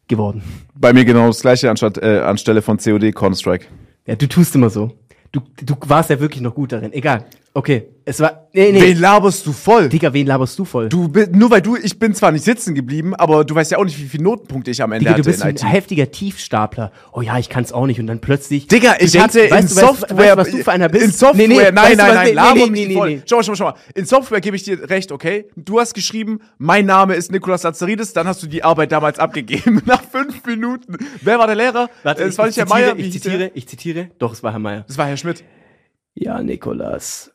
geworden. 0.08 0.42
Bei 0.74 0.92
mir 0.92 1.04
genau 1.04 1.26
das 1.26 1.40
gleiche 1.40 1.70
anstatt, 1.70 1.98
äh, 1.98 2.20
anstelle 2.20 2.62
von 2.62 2.78
COD 2.78 3.12
Counter-Strike. 3.12 3.66
Ja, 4.06 4.14
du 4.14 4.28
tust 4.28 4.54
immer 4.54 4.70
so. 4.70 4.92
Du, 5.32 5.40
du 5.62 5.74
warst 5.86 6.10
ja 6.10 6.20
wirklich 6.20 6.40
noch 6.40 6.54
gut 6.54 6.72
darin. 6.72 6.92
Egal. 6.92 7.24
Okay. 7.56 7.88
Es 8.05 8.20
war. 8.20 8.49
Nee, 8.53 8.70
nee. 8.70 8.81
Wen 8.82 9.00
laberst 9.00 9.47
du 9.47 9.53
voll? 9.53 9.88
Digga, 9.88 10.12
wen 10.12 10.26
laberst 10.26 10.58
du 10.58 10.64
voll? 10.67 10.88
Du 10.91 11.08
bi- 11.08 11.26
nur 11.32 11.50
weil 11.50 11.62
du, 11.62 11.75
ich 11.76 11.99
bin 11.99 12.14
zwar 12.14 12.31
nicht 12.31 12.44
sitzen 12.44 12.75
geblieben, 12.75 13.14
aber 13.17 13.44
du 13.44 13.55
weißt 13.55 13.73
ja 13.73 13.79
auch 13.79 13.85
nicht, 13.85 13.99
wie 13.99 14.05
viele 14.05 14.23
Notenpunkte 14.25 14.70
ich 14.70 14.81
am 14.82 14.93
Ende 14.93 15.06
Digga, 15.06 15.14
du 15.14 15.19
hatte 15.23 15.31
bist 15.31 15.41
in 15.41 15.49
ein 15.49 15.56
IT. 15.56 15.62
heftiger 15.73 16.11
Tiefstapler. 16.11 16.93
Oh 17.12 17.23
ja, 17.23 17.38
ich 17.38 17.49
kann's 17.49 17.73
auch 17.73 17.87
nicht. 17.87 17.99
Und 17.99 18.06
dann 18.08 18.20
plötzlich. 18.20 18.69
Digga, 18.69 18.97
du 18.99 19.05
ich 19.06 19.12
denkst, 19.12 19.25
hatte 19.29 19.41
in 19.41 19.50
weißt 19.50 19.70
du, 19.70 19.75
Software, 19.81 20.17
Weißt, 20.19 20.32
du, 20.32 20.37
was 20.37 20.50
du 20.50 20.56
für 20.64 20.70
einer 20.73 20.88
bist? 20.91 21.05
in 21.06 21.11
Software, 21.12 21.49
Nee, 21.49 21.55
nee, 21.55 21.62
nein, 21.73 21.76
weißt 21.76 21.93
du, 21.93 21.97
nein, 21.97 22.14
nein, 22.14 22.26
nee, 22.26 22.32
laber 22.35 22.67
nee, 22.70 22.87
mich 22.87 22.94
voll. 22.97 23.11
nee. 23.11 23.23
Schau 23.26 23.37
mal, 23.37 23.43
schau 23.43 23.53
mal, 23.53 23.56
schau 23.56 23.64
mal. 23.64 23.75
In 23.94 24.05
Software 24.06 24.41
gebe 24.43 24.55
ich 24.56 24.62
dir 24.62 24.88
recht, 24.91 25.11
okay? 25.11 25.47
Du 25.56 25.81
hast 25.81 25.94
geschrieben, 25.94 26.41
mein 26.58 26.85
Name 26.87 27.14
ist 27.14 27.32
Nikolas 27.32 27.62
Lazaridis, 27.62 28.12
dann 28.12 28.26
hast 28.29 28.43
du 28.43 28.47
die 28.47 28.62
Arbeit 28.62 28.93
damals 28.93 29.19
abgegeben, 29.19 29.81
nach 29.87 30.03
fünf 30.05 30.44
Minuten. 30.44 30.99
Wer 31.23 31.38
war 31.38 31.47
der 31.47 31.56
Lehrer? 31.56 31.88
Warte, 32.03 32.23
das 32.25 32.37
war 32.38 32.44
ich 32.49 32.56
nicht 32.56 32.58
Herr 32.58 32.69
Meier, 32.69 32.97
ich 32.99 33.11
zitiere, 33.12 33.50
ich 33.55 33.67
zitiere. 33.67 34.11
Doch, 34.19 34.32
es 34.35 34.43
war 34.43 34.53
Herr 34.53 34.61
Meier. 34.61 34.85
Das 34.87 34.99
war 34.99 35.06
Herr 35.06 35.17
Schmidt. 35.17 35.43
Ja, 36.19 36.43
Nikolas, 36.43 37.31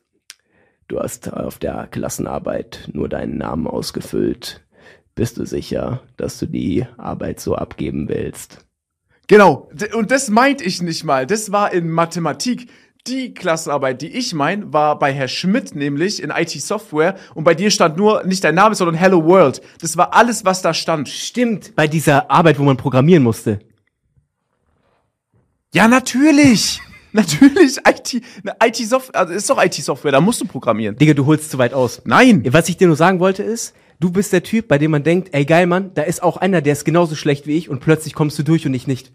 du 0.92 1.00
hast 1.00 1.32
auf 1.32 1.58
der 1.58 1.88
Klassenarbeit 1.90 2.90
nur 2.92 3.08
deinen 3.08 3.38
Namen 3.38 3.66
ausgefüllt. 3.66 4.60
Bist 5.14 5.38
du 5.38 5.46
sicher, 5.46 6.02
dass 6.16 6.38
du 6.38 6.46
die 6.46 6.86
Arbeit 6.98 7.40
so 7.40 7.54
abgeben 7.54 8.08
willst? 8.08 8.58
Genau. 9.26 9.70
Und 9.94 10.10
das 10.10 10.28
meinte 10.28 10.64
ich 10.64 10.82
nicht 10.82 11.04
mal. 11.04 11.26
Das 11.26 11.52
war 11.52 11.72
in 11.72 11.90
Mathematik. 11.90 12.68
Die 13.08 13.34
Klassenarbeit, 13.34 14.00
die 14.00 14.16
ich 14.16 14.32
mein, 14.32 14.72
war 14.72 14.96
bei 14.96 15.12
Herr 15.12 15.26
Schmidt, 15.26 15.74
nämlich 15.74 16.22
in 16.22 16.30
IT-Software. 16.30 17.16
Und 17.34 17.42
bei 17.42 17.54
dir 17.54 17.72
stand 17.72 17.96
nur 17.96 18.22
nicht 18.24 18.44
dein 18.44 18.54
Name, 18.54 18.76
sondern 18.76 18.94
Hello 18.94 19.24
World. 19.24 19.60
Das 19.80 19.96
war 19.96 20.14
alles, 20.14 20.44
was 20.44 20.62
da 20.62 20.72
stand. 20.72 21.08
Stimmt, 21.08 21.74
bei 21.74 21.88
dieser 21.88 22.30
Arbeit, 22.30 22.60
wo 22.60 22.62
man 22.62 22.76
programmieren 22.76 23.24
musste. 23.24 23.58
Ja, 25.74 25.88
natürlich. 25.88 26.80
natürlich. 27.14 27.78
IT, 27.86 28.22
ne, 28.42 28.54
IT-Software, 28.64 29.20
also 29.20 29.32
ist 29.34 29.48
doch 29.48 29.62
IT-Software, 29.62 30.12
da 30.12 30.20
musst 30.20 30.40
du 30.40 30.46
programmieren. 30.46 30.96
Digga, 30.96 31.14
du 31.14 31.26
holst 31.26 31.50
zu 31.50 31.58
weit 31.58 31.74
aus. 31.74 32.02
Nein. 32.04 32.42
Was 32.50 32.68
ich 32.68 32.76
dir 32.76 32.86
nur 32.86 32.96
sagen 32.96 33.20
wollte 33.20 33.42
ist, 33.42 33.74
du 34.00 34.10
bist 34.10 34.32
der 34.32 34.42
Typ, 34.42 34.68
bei 34.68 34.78
dem 34.78 34.90
man 34.90 35.02
denkt, 35.02 35.30
ey 35.32 35.44
geil, 35.44 35.66
Mann, 35.66 35.92
da 35.94 36.02
ist 36.02 36.22
auch 36.22 36.36
einer, 36.36 36.60
der 36.62 36.72
ist 36.72 36.84
genauso 36.84 37.14
schlecht 37.14 37.46
wie 37.46 37.56
ich 37.56 37.68
und 37.68 37.80
plötzlich 37.80 38.14
kommst 38.14 38.38
du 38.38 38.42
durch 38.42 38.66
und 38.66 38.74
ich 38.74 38.86
nicht. 38.86 39.12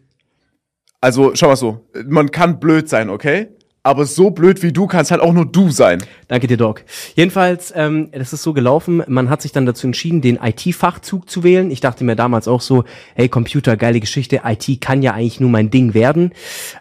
Also, 1.02 1.32
schau 1.36 1.48
mal 1.48 1.56
so. 1.56 1.88
Man 2.06 2.32
kann 2.32 2.60
blöd 2.60 2.90
sein, 2.90 3.10
okay? 3.10 3.50
Aber 3.88 4.06
so 4.06 4.32
blöd 4.32 4.64
wie 4.64 4.74
du 4.74 4.86
kannst 4.86 5.12
halt 5.12 5.22
auch 5.22 5.32
nur 5.32 5.46
du 5.46 5.70
sein. 5.70 6.04
Danke 6.28 6.48
dir, 6.48 6.58
Doc. 6.58 6.84
Jedenfalls, 7.16 7.72
ähm, 7.74 8.10
das 8.12 8.34
ist 8.34 8.44
so 8.44 8.52
gelaufen, 8.52 9.02
man 9.08 9.30
hat 9.30 9.42
sich 9.42 9.54
dann 9.54 9.66
dazu 9.66 9.88
entschieden, 9.88 10.20
den 10.22 10.38
IT-Fachzug 10.44 11.30
zu 11.30 11.44
wählen. 11.44 11.72
Ich 11.72 11.80
dachte 11.80 12.04
mir 12.04 12.18
damals 12.18 12.50
auch 12.50 12.60
so, 12.60 12.84
hey, 13.16 13.30
Computer, 13.30 13.78
geile 13.78 14.02
Geschichte, 14.02 14.42
IT 14.44 14.82
kann 14.82 15.04
ja 15.04 15.14
eigentlich 15.14 15.40
nur 15.40 15.50
mein 15.50 15.70
Ding 15.70 15.94
werden. 15.94 16.34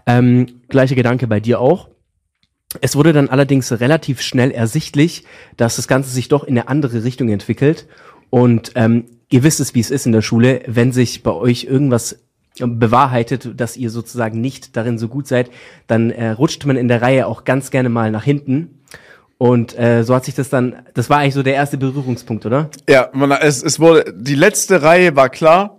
Ähm, 0.07 0.56
gleicher 0.69 0.95
Gedanke 0.95 1.27
bei 1.27 1.41
dir 1.41 1.61
auch. 1.61 1.89
Es 2.81 2.97
wurde 2.97 3.13
dann 3.13 3.29
allerdings 3.29 3.73
relativ 3.73 4.21
schnell 4.21 4.51
ersichtlich, 4.51 5.25
dass 5.57 5.77
das 5.77 5.89
Ganze 5.89 6.11
sich 6.11 6.29
doch 6.29 6.45
in 6.45 6.59
eine 6.59 6.69
andere 6.69 7.05
Richtung 7.05 7.29
entwickelt. 7.29 7.87
Und 8.31 8.73
ähm, 8.75 9.05
ihr 9.31 9.43
wisst 9.43 9.61
es, 9.61 9.75
wie 9.75 9.81
es 9.81 9.91
ist 9.91 10.07
in 10.07 10.13
der 10.13 10.23
Schule, 10.23 10.63
wenn 10.67 10.93
sich 10.93 11.23
bei 11.23 11.33
euch 11.33 11.65
irgendwas 11.65 12.19
bewahrheitet, 12.59 13.61
dass 13.61 13.77
ihr 13.77 13.91
sozusagen 13.91 14.41
nicht 14.41 14.77
darin 14.77 14.99
so 14.99 15.09
gut 15.09 15.27
seid, 15.27 15.51
dann 15.87 16.11
äh, 16.11 16.31
rutscht 16.31 16.65
man 16.65 16.77
in 16.77 16.89
der 16.89 17.03
Reihe 17.03 17.27
auch 17.27 17.45
ganz 17.45 17.71
gerne 17.71 17.89
mal 17.89 18.11
nach 18.11 18.25
hinten. 18.25 18.81
Und 19.39 19.79
äh, 19.79 20.03
so 20.03 20.15
hat 20.15 20.25
sich 20.25 20.35
das 20.35 20.49
dann, 20.49 20.77
das 20.95 21.11
war 21.11 21.19
eigentlich 21.19 21.35
so 21.35 21.43
der 21.43 21.55
erste 21.55 21.77
Berührungspunkt, 21.77 22.47
oder? 22.47 22.71
Ja, 22.89 23.11
man, 23.13 23.31
es, 23.33 23.63
es 23.63 23.79
wurde, 23.79 24.13
die 24.17 24.35
letzte 24.35 24.83
Reihe 24.83 25.15
war 25.15 25.29
klar. 25.29 25.79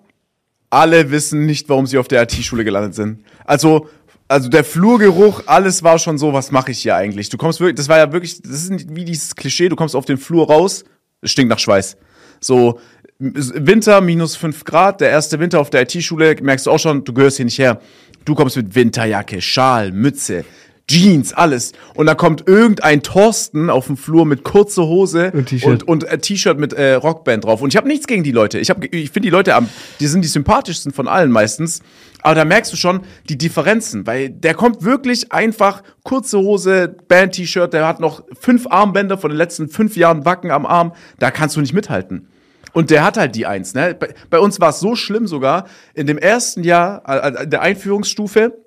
Alle 0.70 1.12
wissen 1.12 1.46
nicht, 1.46 1.68
warum 1.70 1.88
sie 1.88 1.98
auf 1.98 2.08
der 2.08 2.22
IT-Schule 2.24 2.64
gelandet 2.64 2.94
sind. 2.94 3.24
Also, 3.46 3.88
also 4.28 4.50
der 4.50 4.64
Flurgeruch, 4.64 5.44
alles 5.46 5.84
war 5.84 6.00
schon 6.00 6.18
so, 6.18 6.34
was 6.34 6.52
mache 6.52 6.72
ich 6.72 6.80
hier 6.80 6.96
eigentlich? 6.96 7.30
Du 7.30 7.38
kommst 7.38 7.60
wirklich, 7.60 7.76
das 7.76 7.90
war 7.90 7.98
ja 7.98 8.12
wirklich, 8.12 8.42
das 8.42 8.64
ist 8.64 8.70
nicht 8.72 8.96
wie 8.96 9.06
dieses 9.06 9.36
Klischee, 9.36 9.70
du 9.70 9.76
kommst 9.76 9.96
auf 9.96 10.06
den 10.06 10.18
Flur 10.18 10.48
raus, 10.48 10.84
es 11.22 11.32
stinkt 11.32 11.50
nach 11.50 11.60
Schweiß. 11.60 11.98
So, 12.40 12.80
Winter, 13.20 14.02
minus 14.02 14.36
fünf 14.36 14.64
Grad, 14.64 15.02
der 15.02 15.10
erste 15.10 15.40
Winter 15.40 15.60
auf 15.60 15.70
der 15.70 15.82
IT-Schule, 15.84 16.36
merkst 16.42 16.68
du 16.68 16.72
auch 16.72 16.80
schon, 16.80 17.04
du 17.04 17.14
gehörst 17.14 17.38
hier 17.38 17.46
nicht 17.46 17.58
her. 17.58 17.80
Du 18.26 18.36
kommst 18.36 18.58
mit 18.58 18.76
Winterjacke, 18.76 19.42
Schal, 19.42 19.92
Mütze, 19.92 20.46
Jeans, 20.88 21.34
alles. 21.34 21.74
Und 21.96 22.06
da 22.06 22.16
kommt 22.16 22.48
irgendein 22.48 23.02
Thorsten 23.02 23.70
auf 23.70 23.88
dem 23.88 23.98
Flur 23.98 24.26
mit 24.26 24.44
kurzer 24.44 24.86
Hose 24.86 25.32
Und 25.34 25.48
T-Shirt. 25.48 25.70
und, 25.70 25.88
und 25.88 26.04
äh, 26.04 26.18
T-Shirt 26.18 26.60
mit 26.60 26.74
äh, 26.74 26.94
Rockband 26.94 27.44
drauf. 27.44 27.62
Und 27.62 27.70
ich 27.74 27.78
habe 27.78 27.88
nichts 27.88 28.08
gegen 28.08 28.24
die 28.24 28.32
Leute. 28.32 28.60
Ich, 28.60 28.70
hab, 28.70 28.84
ich 28.84 29.12
finde 29.12 29.28
die 29.28 29.32
Leute, 29.32 29.56
am, 29.56 29.68
die 30.00 30.08
sind 30.08 30.22
die 30.22 30.30
sympathischsten 30.30 30.94
von 30.94 31.08
allen 31.08 31.32
meistens. 31.32 31.82
Aber 32.28 32.36
da 32.36 32.44
merkst 32.44 32.74
du 32.74 32.76
schon 32.76 33.04
die 33.30 33.38
Differenzen, 33.38 34.06
weil 34.06 34.30
der 34.30 34.54
kommt 34.54 34.84
wirklich 34.84 35.32
einfach 35.32 35.82
kurze 36.04 36.40
Hose, 36.40 36.94
Band-T-Shirt, 37.08 37.72
der 37.72 37.88
hat 37.88 38.02
noch 38.02 38.22
fünf 38.38 38.68
Armbänder 38.68 39.18
von 39.18 39.30
den 39.30 39.38
letzten 39.38 39.70
fünf 39.70 39.96
Jahren 39.96 40.26
Wacken 40.26 40.52
am 40.52 40.66
Arm. 40.66 40.92
Da 41.20 41.32
kannst 41.32 41.56
du 41.56 41.62
nicht 41.62 41.72
mithalten. 41.72 42.28
Und 42.74 42.90
der 42.90 43.06
hat 43.06 43.16
halt 43.16 43.34
die 43.36 43.46
Eins. 43.46 43.74
Ne? 43.76 43.96
Bei, 43.98 44.14
bei 44.30 44.40
uns 44.40 44.60
war 44.60 44.72
es 44.72 44.82
so 44.82 44.94
schlimm 44.98 45.26
sogar, 45.26 45.68
in 45.94 46.06
dem 46.06 46.18
ersten 46.18 46.66
Jahr 46.66 47.02
äh, 47.08 47.44
äh, 47.44 47.48
der 47.48 47.62
Einführungsstufe 47.62 48.58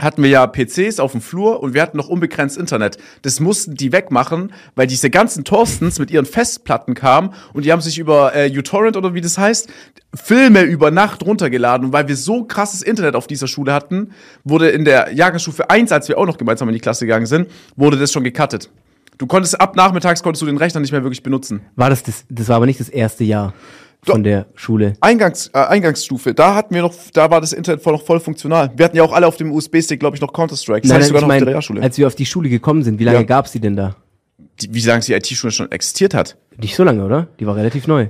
hatten 0.00 0.22
wir 0.22 0.30
ja 0.30 0.46
PCs 0.46 0.98
auf 0.98 1.12
dem 1.12 1.20
Flur 1.20 1.62
und 1.62 1.74
wir 1.74 1.82
hatten 1.82 1.96
noch 1.96 2.08
unbegrenzt 2.08 2.56
Internet. 2.56 2.98
Das 3.22 3.38
mussten 3.38 3.74
die 3.74 3.92
wegmachen, 3.92 4.52
weil 4.74 4.86
diese 4.86 5.10
ganzen 5.10 5.44
Thorstens 5.44 5.98
mit 5.98 6.10
ihren 6.10 6.26
Festplatten 6.26 6.94
kamen 6.94 7.34
und 7.52 7.64
die 7.64 7.72
haben 7.72 7.80
sich 7.80 7.98
über 7.98 8.34
äh, 8.34 8.50
uTorrent 8.56 8.96
oder 8.96 9.14
wie 9.14 9.20
das 9.20 9.38
heißt, 9.38 9.68
Filme 10.14 10.62
über 10.62 10.90
Nacht 10.90 11.24
runtergeladen. 11.24 11.86
Und 11.86 11.92
weil 11.92 12.08
wir 12.08 12.16
so 12.16 12.44
krasses 12.44 12.82
Internet 12.82 13.14
auf 13.14 13.26
dieser 13.26 13.46
Schule 13.46 13.72
hatten, 13.72 14.12
wurde 14.44 14.70
in 14.70 14.84
der 14.84 15.12
Jahrgangsstufe 15.12 15.70
1, 15.70 15.92
als 15.92 16.08
wir 16.08 16.18
auch 16.18 16.26
noch 16.26 16.38
gemeinsam 16.38 16.68
in 16.68 16.74
die 16.74 16.80
Klasse 16.80 17.06
gegangen 17.06 17.26
sind, 17.26 17.48
wurde 17.76 17.96
das 17.96 18.10
schon 18.12 18.24
gecuttet. 18.24 18.70
Du 19.18 19.26
konntest 19.26 19.60
ab 19.60 19.76
nachmittags 19.76 20.22
konntest 20.22 20.40
du 20.40 20.46
den 20.46 20.56
Rechner 20.56 20.80
nicht 20.80 20.92
mehr 20.92 21.02
wirklich 21.02 21.22
benutzen. 21.22 21.60
War 21.76 21.90
das, 21.90 22.02
das, 22.02 22.24
das 22.30 22.48
war 22.48 22.56
aber 22.56 22.66
nicht 22.66 22.80
das 22.80 22.88
erste 22.88 23.22
Jahr 23.22 23.52
von 24.02 24.22
der 24.22 24.46
Schule. 24.54 24.94
Eingangs, 25.00 25.48
äh, 25.54 25.58
Eingangsstufe, 25.58 26.32
da 26.34 26.54
hatten 26.54 26.74
wir 26.74 26.82
noch, 26.82 26.94
da 27.12 27.30
war 27.30 27.40
das 27.40 27.52
Internet 27.52 27.82
voll, 27.82 27.92
noch 27.92 28.02
voll 28.02 28.20
funktional. 28.20 28.70
Wir 28.76 28.84
hatten 28.86 28.96
ja 28.96 29.02
auch 29.02 29.12
alle 29.12 29.26
auf 29.26 29.36
dem 29.36 29.52
USB-Stick, 29.52 30.00
glaube 30.00 30.16
ich, 30.16 30.22
noch 30.22 30.32
Counter-Strike. 30.32 30.82
Das 30.82 30.88
Nein, 30.88 30.98
heißt 30.98 31.08
sogar 31.08 31.22
noch 31.22 31.28
auf 31.28 31.34
der 31.34 31.40
mein, 31.44 31.48
Realschule. 31.48 31.82
als 31.82 31.98
wir 31.98 32.06
auf 32.06 32.14
die 32.14 32.26
Schule 32.26 32.48
gekommen 32.48 32.82
sind, 32.82 32.98
wie 32.98 33.04
lange 33.04 33.18
Ja. 33.18 33.22
gab's 33.24 33.52
die 33.52 33.60
denn 33.60 33.76
da? 33.76 33.96
Die, 34.60 34.72
wie 34.74 34.80
sagen 34.80 35.02
Sie, 35.02 35.12
die 35.12 35.18
IT-Schule 35.18 35.50
schon 35.52 35.70
existiert 35.70 36.14
hat? 36.14 36.36
Nicht 36.58 36.76
so 36.76 36.84
lange, 36.84 37.04
oder? 37.04 37.28
Die 37.38 37.46
war 37.46 37.56
relativ 37.56 37.86
neu. 37.86 38.08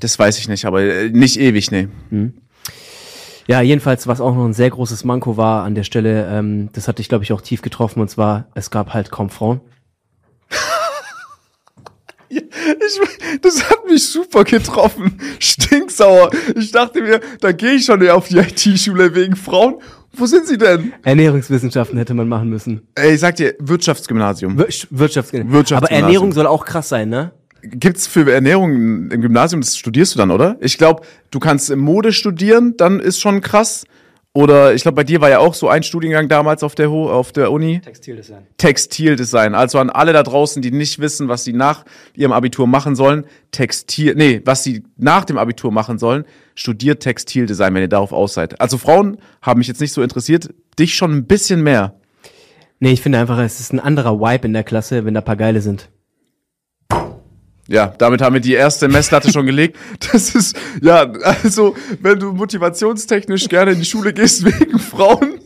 Das 0.00 0.18
weiß 0.18 0.38
ich 0.38 0.48
nicht, 0.48 0.64
aber 0.64 0.82
äh, 0.82 1.08
nicht 1.10 1.38
ewig, 1.38 1.70
nee. 1.70 1.88
Ja, 3.46 3.60
jedenfalls, 3.60 4.06
was 4.06 4.20
auch 4.20 4.34
noch 4.34 4.44
ein 4.44 4.52
sehr 4.54 4.70
großes 4.70 5.04
Manko 5.04 5.36
war 5.36 5.64
an 5.64 5.74
der 5.74 5.84
Stelle, 5.84 6.26
ähm, 6.30 6.68
das 6.72 6.88
hatte 6.88 7.00
ich, 7.00 7.08
glaube 7.08 7.22
ich, 7.24 7.32
auch 7.32 7.40
tief 7.40 7.62
getroffen, 7.62 8.00
und 8.00 8.08
zwar, 8.10 8.46
es 8.54 8.70
gab 8.70 8.92
halt 8.92 9.10
kaum 9.10 9.30
Frauen. 9.30 9.60
Ich, 12.66 13.40
das 13.40 13.70
hat 13.70 13.86
mich 13.88 14.06
super 14.06 14.44
getroffen. 14.44 15.18
Stinksauer. 15.38 16.30
Ich 16.56 16.72
dachte 16.72 17.02
mir, 17.02 17.20
da 17.40 17.52
gehe 17.52 17.72
ich 17.72 17.84
schon 17.84 18.06
auf 18.08 18.28
die 18.28 18.38
IT-Schule 18.38 19.14
wegen 19.14 19.36
Frauen. 19.36 19.76
Wo 20.12 20.26
sind 20.26 20.46
sie 20.46 20.56
denn? 20.56 20.92
Ernährungswissenschaften 21.02 21.98
hätte 21.98 22.14
man 22.14 22.28
machen 22.28 22.48
müssen. 22.48 22.86
Ey, 22.94 23.14
ich 23.14 23.20
sag 23.20 23.36
dir, 23.36 23.54
Wirtschaftsgymnasium. 23.58 24.56
Wir 24.56 24.64
Wirtschaftsgymnasium. 24.64 25.52
Wirtschaftsgymnasium. 25.52 25.76
Aber 25.76 25.90
Ernährung 25.90 26.32
soll 26.32 26.46
auch 26.46 26.64
krass 26.64 26.88
sein, 26.88 27.10
ne? 27.10 27.32
Gibt's 27.62 28.06
für 28.06 28.30
Ernährung 28.30 29.10
im 29.10 29.20
Gymnasium, 29.20 29.60
das 29.60 29.76
studierst 29.76 30.14
du 30.14 30.18
dann, 30.18 30.30
oder? 30.30 30.56
Ich 30.60 30.78
glaube, 30.78 31.02
du 31.30 31.38
kannst 31.38 31.74
Mode 31.74 32.12
studieren, 32.12 32.76
dann 32.76 33.00
ist 33.00 33.20
schon 33.20 33.40
krass. 33.40 33.84
Oder 34.36 34.74
ich 34.74 34.82
glaube, 34.82 34.96
bei 34.96 35.04
dir 35.04 35.22
war 35.22 35.30
ja 35.30 35.38
auch 35.38 35.54
so 35.54 35.70
ein 35.70 35.82
Studiengang 35.82 36.28
damals 36.28 36.62
auf 36.62 36.74
der, 36.74 36.90
Ho 36.90 37.10
auf 37.10 37.32
der 37.32 37.50
Uni. 37.50 37.80
Textildesign. 37.80 38.46
Textildesign. 38.58 39.54
Also 39.54 39.78
an 39.78 39.88
alle 39.88 40.12
da 40.12 40.22
draußen, 40.22 40.60
die 40.60 40.70
nicht 40.70 40.98
wissen, 40.98 41.28
was 41.28 41.44
sie 41.44 41.54
nach 41.54 41.86
ihrem 42.14 42.32
Abitur 42.32 42.66
machen 42.66 42.96
sollen, 42.96 43.24
Textil, 43.50 44.14
nee, 44.14 44.42
was 44.44 44.62
sie 44.62 44.82
nach 44.98 45.24
dem 45.24 45.38
Abitur 45.38 45.72
machen 45.72 45.98
sollen, 45.98 46.26
studiert 46.54 47.02
Textildesign, 47.02 47.72
wenn 47.72 47.80
ihr 47.80 47.88
darauf 47.88 48.12
aus 48.12 48.34
seid. 48.34 48.60
Also 48.60 48.76
Frauen 48.76 49.16
haben 49.40 49.56
mich 49.56 49.68
jetzt 49.68 49.80
nicht 49.80 49.94
so 49.94 50.02
interessiert, 50.02 50.50
dich 50.78 50.96
schon 50.96 51.12
ein 51.12 51.26
bisschen 51.26 51.62
mehr. 51.62 51.94
Nee, 52.78 52.92
ich 52.92 53.00
finde 53.00 53.18
einfach, 53.18 53.38
es 53.38 53.58
ist 53.58 53.72
ein 53.72 53.80
anderer 53.80 54.20
Vibe 54.20 54.48
in 54.48 54.52
der 54.52 54.64
Klasse, 54.64 55.06
wenn 55.06 55.14
da 55.14 55.22
paar 55.22 55.36
Geile 55.36 55.62
sind. 55.62 55.88
Ja, 57.68 57.92
damit 57.98 58.20
haben 58.22 58.34
wir 58.34 58.40
die 58.40 58.54
erste 58.54 58.86
Messlatte 58.88 59.32
schon 59.32 59.44
gelegt. 59.46 59.76
Das 60.12 60.34
ist, 60.34 60.56
ja, 60.80 61.10
also, 61.42 61.74
wenn 62.00 62.18
du 62.20 62.32
motivationstechnisch 62.32 63.48
gerne 63.48 63.72
in 63.72 63.80
die 63.80 63.84
Schule 63.84 64.12
gehst 64.12 64.44
wegen 64.44 64.78
Frauen, 64.78 65.40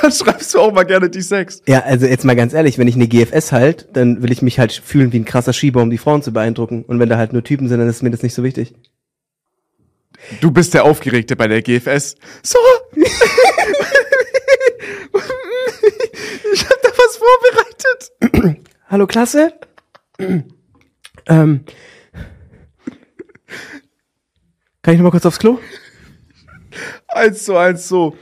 dann 0.00 0.10
schreibst 0.10 0.52
du 0.54 0.58
auch 0.58 0.72
mal 0.72 0.82
gerne 0.84 1.08
die 1.08 1.22
Sex. 1.22 1.62
Ja, 1.68 1.80
also 1.80 2.06
jetzt 2.06 2.24
mal 2.24 2.34
ganz 2.34 2.54
ehrlich, 2.54 2.78
wenn 2.78 2.88
ich 2.88 2.96
eine 2.96 3.06
GFS 3.06 3.52
halt, 3.52 3.88
dann 3.92 4.22
will 4.22 4.32
ich 4.32 4.42
mich 4.42 4.58
halt 4.58 4.72
fühlen 4.72 5.12
wie 5.12 5.20
ein 5.20 5.24
krasser 5.24 5.52
Schieber, 5.52 5.80
um 5.80 5.90
die 5.90 5.98
Frauen 5.98 6.22
zu 6.22 6.32
beeindrucken. 6.32 6.84
Und 6.84 6.98
wenn 6.98 7.08
da 7.08 7.16
halt 7.16 7.32
nur 7.32 7.44
Typen 7.44 7.68
sind, 7.68 7.78
dann 7.78 7.88
ist 7.88 8.02
mir 8.02 8.10
das 8.10 8.22
nicht 8.22 8.34
so 8.34 8.42
wichtig. 8.42 8.74
Du 10.40 10.50
bist 10.50 10.74
der 10.74 10.84
Aufgeregte 10.84 11.36
bei 11.36 11.46
der 11.46 11.62
GFS. 11.62 12.16
So. 12.42 12.58
ich 16.52 16.64
hab 16.64 16.82
da 16.82 16.88
was 16.96 17.16
vorbereitet. 17.16 18.58
Hallo 18.88 19.06
Klasse? 19.06 19.52
Ähm. 21.26 21.64
Kann 24.82 24.94
ich 24.94 25.00
noch 25.00 25.04
mal 25.04 25.10
kurz 25.10 25.26
aufs 25.26 25.38
Klo? 25.38 25.58
Eins 27.08 27.44
zu 27.44 27.56
eins 27.56 27.88
so. 27.88 28.16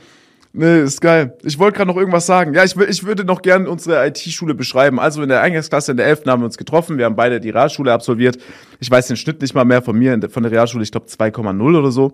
Nee, 0.51 0.81
ist 0.81 0.99
geil. 0.99 1.37
Ich 1.43 1.59
wollte 1.59 1.77
gerade 1.77 1.89
noch 1.89 1.97
irgendwas 1.97 2.25
sagen. 2.25 2.55
Ja, 2.55 2.63
ich, 2.63 2.75
ich 2.75 3.05
würde 3.05 3.23
noch 3.23 3.43
gerne 3.43 3.69
unsere 3.69 4.05
IT-Schule 4.07 4.55
beschreiben. 4.55 4.99
Also 4.99 5.21
in 5.21 5.29
der 5.29 5.41
Eingangsklasse 5.41 5.91
in 5.91 5.97
der 5.97 6.07
11. 6.07 6.25
haben 6.25 6.41
wir 6.41 6.45
uns 6.45 6.57
getroffen. 6.57 6.97
Wir 6.97 7.05
haben 7.05 7.15
beide 7.15 7.39
die 7.39 7.51
Realschule 7.51 7.93
absolviert. 7.93 8.37
Ich 8.79 8.89
weiß 8.89 9.07
den 9.07 9.15
Schnitt 9.15 9.41
nicht 9.41 9.53
mal 9.53 9.63
mehr 9.63 9.83
von 9.83 9.97
mir, 9.97 10.19
von 10.29 10.41
der 10.41 10.51
Realschule, 10.51 10.83
ich 10.83 10.91
glaube 10.91 11.05
2,0 11.05 11.77
oder 11.77 11.91
so. 11.91 12.13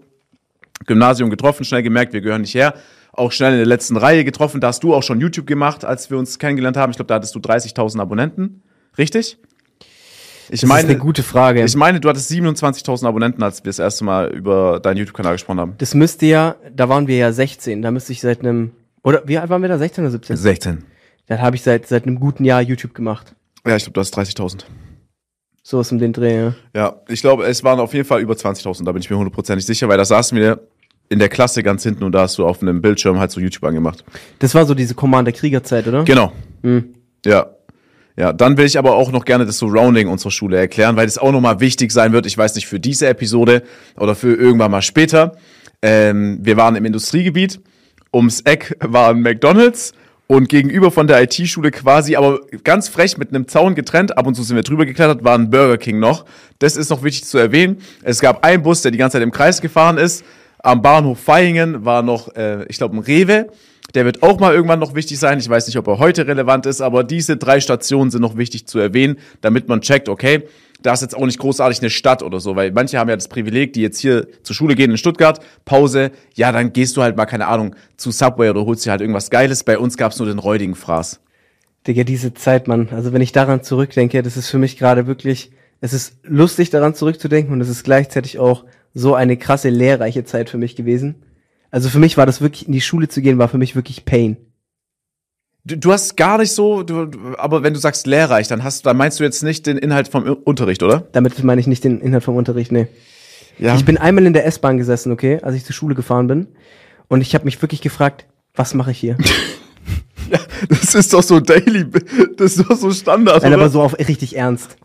Gymnasium 0.85 1.29
getroffen, 1.29 1.63
schnell 1.63 1.83
gemerkt, 1.83 2.11
wir 2.11 2.19
gehören 2.19 2.41
nicht 2.41 2.53
her. 2.53 2.73
Auch 3.13 3.31
schnell 3.31 3.53
in 3.53 3.59
der 3.59 3.65
letzten 3.65 3.95
Reihe 3.95 4.25
getroffen. 4.25 4.59
Da 4.59 4.67
hast 4.67 4.83
du 4.83 4.93
auch 4.93 5.03
schon 5.03 5.21
YouTube 5.21 5.47
gemacht, 5.47 5.85
als 5.85 6.11
wir 6.11 6.17
uns 6.17 6.37
kennengelernt 6.37 6.75
haben. 6.75 6.91
Ich 6.91 6.97
glaube, 6.97 7.07
da 7.07 7.15
hattest 7.15 7.33
du 7.33 7.39
30.000 7.39 8.01
Abonnenten. 8.01 8.61
Richtig? 8.97 9.37
Ich 10.49 10.61
Das 10.61 10.69
ist 10.69 10.71
eine 10.85 10.97
gute 10.97 11.23
Frage. 11.23 11.63
ich 11.63 11.75
meine, 11.75 11.99
du 11.99 12.09
hattest 12.09 12.29
27.000 12.31 13.07
Abonnenten, 13.07 13.41
als 13.43 13.63
wir 13.63 13.69
das 13.69 13.79
erste 13.79 14.03
Mal 14.05 14.29
über 14.31 14.79
deinen 14.79 14.97
YouTube-Kanal 14.97 15.33
gesprochen 15.33 15.59
haben. 15.59 15.75
das 15.77 15.93
müsste 15.93 16.25
ja, 16.25 16.55
da 16.73 16.89
waren 16.89 17.07
wir 17.07 17.17
ja 17.17 17.31
16, 17.31 17.81
da 17.81 17.91
müsste 17.91 18.11
ich 18.11 18.21
seit 18.21 18.41
einem, 18.41 18.71
oder 19.03 19.23
wie 19.25 19.37
alt 19.37 19.49
waren 19.49 19.61
wir 19.61 19.69
da? 19.69 19.77
16 19.77 20.03
oder 20.03 20.11
17? 20.11 20.37
16. 20.37 20.83
Da 21.27 21.39
habe 21.39 21.55
ich 21.55 21.63
seit, 21.63 21.87
seit 21.87 22.05
einem 22.05 22.19
guten 22.19 22.45
Jahr 22.45 22.61
YouTube 22.61 22.93
gemacht. 22.93 23.35
Ja, 23.65 23.75
ich 23.75 23.83
glaube, 23.83 23.93
du 23.93 24.01
hast 24.01 24.15
30.000. 24.17 24.65
So 25.63 25.81
ist 25.81 25.91
um 25.91 25.97
den 25.97 26.13
Dreh, 26.13 26.37
ja. 26.39 26.55
Ja, 26.75 26.95
ich 27.07 27.21
glaube, 27.21 27.45
es 27.45 27.63
waren 27.63 27.79
auf 27.79 27.93
jeden 27.93 28.05
Fall 28.05 28.21
über 28.21 28.35
20.000, 28.35 28.85
da 28.85 28.91
bin 28.91 29.01
ich 29.01 29.09
mir 29.09 29.17
hundertprozentig 29.17 29.65
sicher, 29.65 29.89
weil 29.89 29.97
da 29.97 30.05
saßen 30.05 30.37
wir 30.37 30.59
in 31.09 31.19
der 31.19 31.29
Klasse 31.29 31.63
ganz 31.63 31.83
hinten 31.83 32.03
und 32.03 32.11
da 32.11 32.21
hast 32.21 32.37
du 32.37 32.45
auf 32.45 32.61
einem 32.61 32.81
Bildschirm 32.81 33.19
halt 33.19 33.31
so 33.31 33.39
YouTube 33.39 33.63
angemacht. 33.63 34.03
Das 34.39 34.53
war 34.53 34.65
so 34.65 34.73
diese 34.75 34.93
Commander-Krieger-Zeit, 34.95 35.87
oder? 35.87 36.03
Genau. 36.03 36.31
Hm. 36.63 36.93
Ja. 37.25 37.54
Ja, 38.17 38.31
dann 38.31 38.57
will 38.57 38.65
ich 38.65 38.77
aber 38.77 38.95
auch 38.95 39.11
noch 39.11 39.25
gerne 39.25 39.45
das 39.45 39.57
Surrounding 39.57 40.07
unserer 40.07 40.31
Schule 40.31 40.57
erklären, 40.57 40.95
weil 40.95 41.05
das 41.05 41.17
auch 41.17 41.31
nochmal 41.31 41.59
wichtig 41.59 41.91
sein 41.91 42.13
wird. 42.13 42.25
Ich 42.25 42.37
weiß 42.37 42.55
nicht, 42.55 42.65
für 42.65 42.79
diese 42.79 43.07
Episode 43.07 43.63
oder 43.97 44.15
für 44.15 44.33
irgendwann 44.33 44.71
mal 44.71 44.81
später. 44.81 45.35
Ähm, 45.81 46.39
wir 46.41 46.55
waren 46.55 46.75
im 46.75 46.85
Industriegebiet. 46.85 47.59
Ums 48.13 48.41
Eck 48.41 48.77
war 48.79 49.13
McDonalds 49.13 49.93
und 50.27 50.47
gegenüber 50.47 50.89
von 50.89 51.07
der 51.07 51.21
IT-Schule 51.23 51.71
quasi, 51.71 52.15
aber 52.15 52.39
ganz 52.63 52.87
frech 52.87 53.17
mit 53.17 53.29
einem 53.29 53.47
Zaun 53.47 53.75
getrennt, 53.75 54.17
ab 54.17 54.25
und 54.25 54.35
zu 54.35 54.43
sind 54.43 54.55
wir 54.55 54.63
drüber 54.63 54.85
geklettert, 54.85 55.23
war 55.23 55.37
ein 55.37 55.49
Burger 55.49 55.77
King 55.77 55.99
noch. 55.99 56.25
Das 56.59 56.77
ist 56.77 56.89
noch 56.89 57.03
wichtig 57.03 57.25
zu 57.25 57.37
erwähnen. 57.37 57.81
Es 58.01 58.21
gab 58.21 58.45
einen 58.45 58.63
Bus, 58.63 58.81
der 58.81 58.91
die 58.91 58.97
ganze 58.97 59.17
Zeit 59.17 59.23
im 59.23 59.31
Kreis 59.31 59.61
gefahren 59.61 59.97
ist. 59.97 60.23
Am 60.65 60.81
Bahnhof 60.81 61.27
Vaihingen 61.27 61.85
war 61.85 62.01
noch, 62.01 62.35
äh, 62.35 62.65
ich 62.69 62.77
glaube, 62.77 62.95
ein 62.95 62.99
Rewe. 62.99 63.51
Der 63.93 64.03
wird 64.03 64.23
auch 64.23 64.39
mal 64.39 64.51
irgendwann 64.51 64.79
noch 64.79 64.95
wichtig 64.95 65.19
sein. 65.19 65.37
Ich 65.37 65.47
weiß 65.47 65.67
nicht, 65.67 65.77
ob 65.77 65.85
er 65.87 65.99
heute 65.99 66.25
relevant 66.25 66.65
ist, 66.65 66.81
aber 66.81 67.03
diese 67.03 67.37
drei 67.37 67.59
Stationen 67.59 68.09
sind 68.09 68.23
noch 68.23 68.35
wichtig 68.35 68.65
zu 68.65 68.79
erwähnen, 68.79 69.19
damit 69.41 69.67
man 69.67 69.81
checkt, 69.81 70.09
okay, 70.09 70.41
da 70.81 70.93
ist 70.93 71.03
jetzt 71.03 71.15
auch 71.15 71.27
nicht 71.27 71.37
großartig 71.37 71.81
eine 71.81 71.91
Stadt 71.91 72.23
oder 72.23 72.39
so, 72.39 72.55
weil 72.55 72.71
manche 72.71 72.97
haben 72.97 73.09
ja 73.09 73.15
das 73.15 73.27
Privileg, 73.27 73.73
die 73.73 73.81
jetzt 73.81 73.99
hier 73.99 74.27
zur 74.41 74.55
Schule 74.55 74.73
gehen 74.73 74.89
in 74.89 74.97
Stuttgart, 74.97 75.39
Pause, 75.65 76.09
ja, 76.33 76.51
dann 76.51 76.73
gehst 76.73 76.97
du 76.97 77.03
halt 77.03 77.15
mal, 77.15 77.27
keine 77.27 77.45
Ahnung, 77.45 77.75
zu 77.95 78.09
Subway 78.09 78.49
oder 78.49 78.65
holst 78.65 78.87
dir 78.87 78.89
halt 78.89 79.01
irgendwas 79.01 79.29
Geiles. 79.29 79.63
Bei 79.63 79.77
uns 79.77 79.97
gab's 79.97 80.17
nur 80.17 80.27
den 80.27 80.39
räudigen 80.39 80.73
Fraß. 80.73 81.19
Digga, 81.85 82.03
diese 82.03 82.33
Zeit, 82.33 82.67
Mann. 82.67 82.89
Also 82.91 83.13
wenn 83.13 83.21
ich 83.21 83.33
daran 83.33 83.61
zurückdenke, 83.61 84.23
das 84.23 84.35
ist 84.35 84.49
für 84.49 84.57
mich 84.57 84.79
gerade 84.79 85.05
wirklich, 85.05 85.51
es 85.79 85.93
ist 85.93 86.15
lustig 86.23 86.71
daran 86.71 86.95
zurückzudenken 86.95 87.53
und 87.53 87.61
es 87.61 87.69
ist 87.69 87.83
gleichzeitig 87.83 88.39
auch 88.39 88.65
so 88.95 89.13
eine 89.13 89.37
krasse 89.37 89.69
lehrreiche 89.69 90.23
Zeit 90.23 90.49
für 90.49 90.57
mich 90.57 90.75
gewesen. 90.75 91.15
Also 91.69 91.89
für 91.89 91.99
mich 91.99 92.17
war 92.17 92.25
das 92.25 92.41
wirklich, 92.41 92.65
in 92.65 92.73
die 92.73 92.81
Schule 92.81 93.09
zu 93.09 93.21
gehen, 93.21 93.37
war 93.37 93.49
für 93.49 93.57
mich 93.57 93.75
wirklich 93.75 94.05
Pain. 94.05 94.37
Du, 95.65 95.77
du 95.77 95.91
hast 95.91 96.15
gar 96.15 96.37
nicht 96.37 96.51
so, 96.51 96.81
du, 96.83 97.11
aber 97.37 97.61
wenn 97.61 97.73
du 97.73 97.79
sagst 97.79 98.07
lehrreich, 98.07 98.47
dann 98.47 98.63
hast, 98.63 98.85
dann 98.85 98.95
meinst 98.95 99.19
du 99.19 99.23
jetzt 99.23 99.43
nicht 99.43 99.67
den 99.67 99.77
Inhalt 99.77 100.07
vom 100.07 100.23
Unterricht, 100.23 100.81
oder? 100.81 101.07
Damit 101.11 101.43
meine 101.43 101.59
ich 101.59 101.67
nicht 101.67 101.83
den 101.83 101.99
Inhalt 101.99 102.23
vom 102.23 102.37
Unterricht, 102.37 102.71
nee. 102.71 102.87
Ja. 103.59 103.75
Ich 103.75 103.83
bin 103.83 103.97
einmal 103.97 104.25
in 104.25 104.33
der 104.33 104.45
S-Bahn 104.45 104.77
gesessen, 104.77 105.11
okay, 105.11 105.39
als 105.41 105.55
ich 105.55 105.65
zur 105.65 105.73
Schule 105.73 105.95
gefahren 105.95 106.27
bin. 106.27 106.47
Und 107.07 107.21
ich 107.21 107.35
habe 107.35 107.45
mich 107.45 107.61
wirklich 107.61 107.81
gefragt, 107.81 108.25
was 108.53 108.73
mache 108.73 108.91
ich 108.91 108.97
hier? 108.97 109.17
Das 110.69 110.95
ist 110.95 111.13
doch 111.13 111.21
so 111.21 111.39
daily, 111.39 111.85
das 112.37 112.57
ist 112.57 112.67
doch 112.67 112.75
so 112.75 112.89
Standard, 112.89 113.43
Nein, 113.43 113.53
oder? 113.53 113.61
aber 113.61 113.69
so 113.69 113.83
auf 113.83 113.99
richtig 113.99 114.35
ernst. 114.35 114.75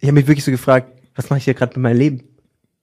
Ich 0.00 0.08
habe 0.08 0.14
mich 0.14 0.26
wirklich 0.26 0.44
so 0.44 0.50
gefragt, 0.50 0.90
was 1.14 1.30
mache 1.30 1.38
ich 1.38 1.44
hier 1.44 1.54
gerade 1.54 1.74
mit 1.74 1.82
meinem 1.84 1.98
Leben? 1.98 2.22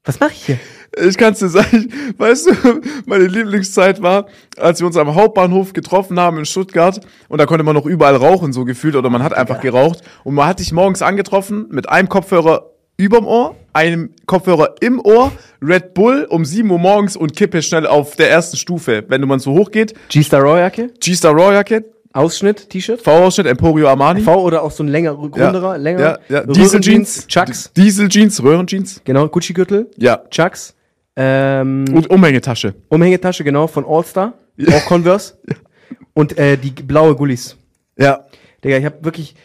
Was 0.07 0.19
mache 0.19 0.31
ich 0.33 0.45
hier? 0.45 0.59
Ich 1.05 1.17
kann's 1.17 1.39
dir 1.39 1.49
sagen, 1.49 1.91
weißt 2.17 2.47
du, 2.47 2.81
meine 3.05 3.27
Lieblingszeit 3.27 4.01
war, 4.01 4.27
als 4.57 4.79
wir 4.79 4.87
uns 4.87 4.97
am 4.97 5.13
Hauptbahnhof 5.13 5.73
getroffen 5.73 6.19
haben 6.19 6.37
in 6.39 6.45
Stuttgart 6.45 7.01
und 7.27 7.39
da 7.39 7.45
konnte 7.45 7.63
man 7.63 7.75
noch 7.75 7.85
überall 7.85 8.15
rauchen, 8.15 8.53
so 8.53 8.65
gefühlt, 8.65 8.95
oder 8.95 9.09
man 9.09 9.21
hat 9.21 9.33
einfach 9.33 9.59
geraucht 9.59 10.01
und 10.23 10.33
man 10.33 10.47
hat 10.47 10.59
dich 10.59 10.71
morgens 10.71 11.01
angetroffen 11.01 11.67
mit 11.69 11.89
einem 11.89 12.09
Kopfhörer 12.09 12.71
überm 12.95 13.27
Ohr, 13.27 13.55
einem 13.73 14.09
Kopfhörer 14.25 14.75
im 14.79 14.99
Ohr, 14.99 15.31
Red 15.61 15.93
Bull 15.93 16.25
um 16.29 16.45
7 16.45 16.69
Uhr 16.71 16.79
morgens 16.79 17.15
und 17.15 17.35
Kippe 17.35 17.61
schnell 17.61 17.85
auf 17.85 18.15
der 18.15 18.31
ersten 18.31 18.57
Stufe. 18.57 19.03
Wenn 19.07 19.21
du 19.21 19.27
mal 19.27 19.39
so 19.39 19.51
hoch 19.51 19.71
geht, 19.71 19.93
G-Star 20.09 20.41
Raw 20.41 20.57
Jacke? 20.59 20.91
G-Star 20.99 21.33
Raw 21.33 21.53
Jacke, 21.53 21.85
Ausschnitt, 22.17 22.69
T-Shirt. 22.69 23.01
V-Ausschnitt, 23.01 23.47
Emporio 23.47 23.87
Armani. 23.87 24.21
V 24.21 24.41
oder 24.43 24.63
auch 24.63 24.71
so 24.71 24.83
ein 24.83 24.87
länger, 24.87 25.11
runderer, 25.11 25.73
ja, 25.73 25.75
länger. 25.75 25.99
Ja, 26.01 26.19
ja. 26.29 26.45
Diesel-Jeans. 26.45 27.27
Chucks. 27.27 27.71
Diesel-Jeans, 27.73 28.41
Röhrenjeans. 28.41 29.01
Genau, 29.03 29.27
Gucci-Gürtel, 29.27 29.91
Ja. 29.97 30.23
Chucks. 30.29 30.75
Ähm, 31.15 31.85
Und 31.93 32.09
Umhängetasche. 32.09 32.75
Umhängetasche, 32.89 33.43
genau, 33.43 33.67
von 33.67 33.85
All-Star. 33.85 34.33
Auch 34.71 34.85
Converse. 34.85 35.35
Und 36.13 36.37
äh, 36.37 36.57
die 36.57 36.71
blaue 36.71 37.15
Gullis. 37.15 37.55
Ja. 37.97 38.25
Digga, 38.63 38.77
ich 38.77 38.85
habe 38.85 39.03
wirklich, 39.03 39.35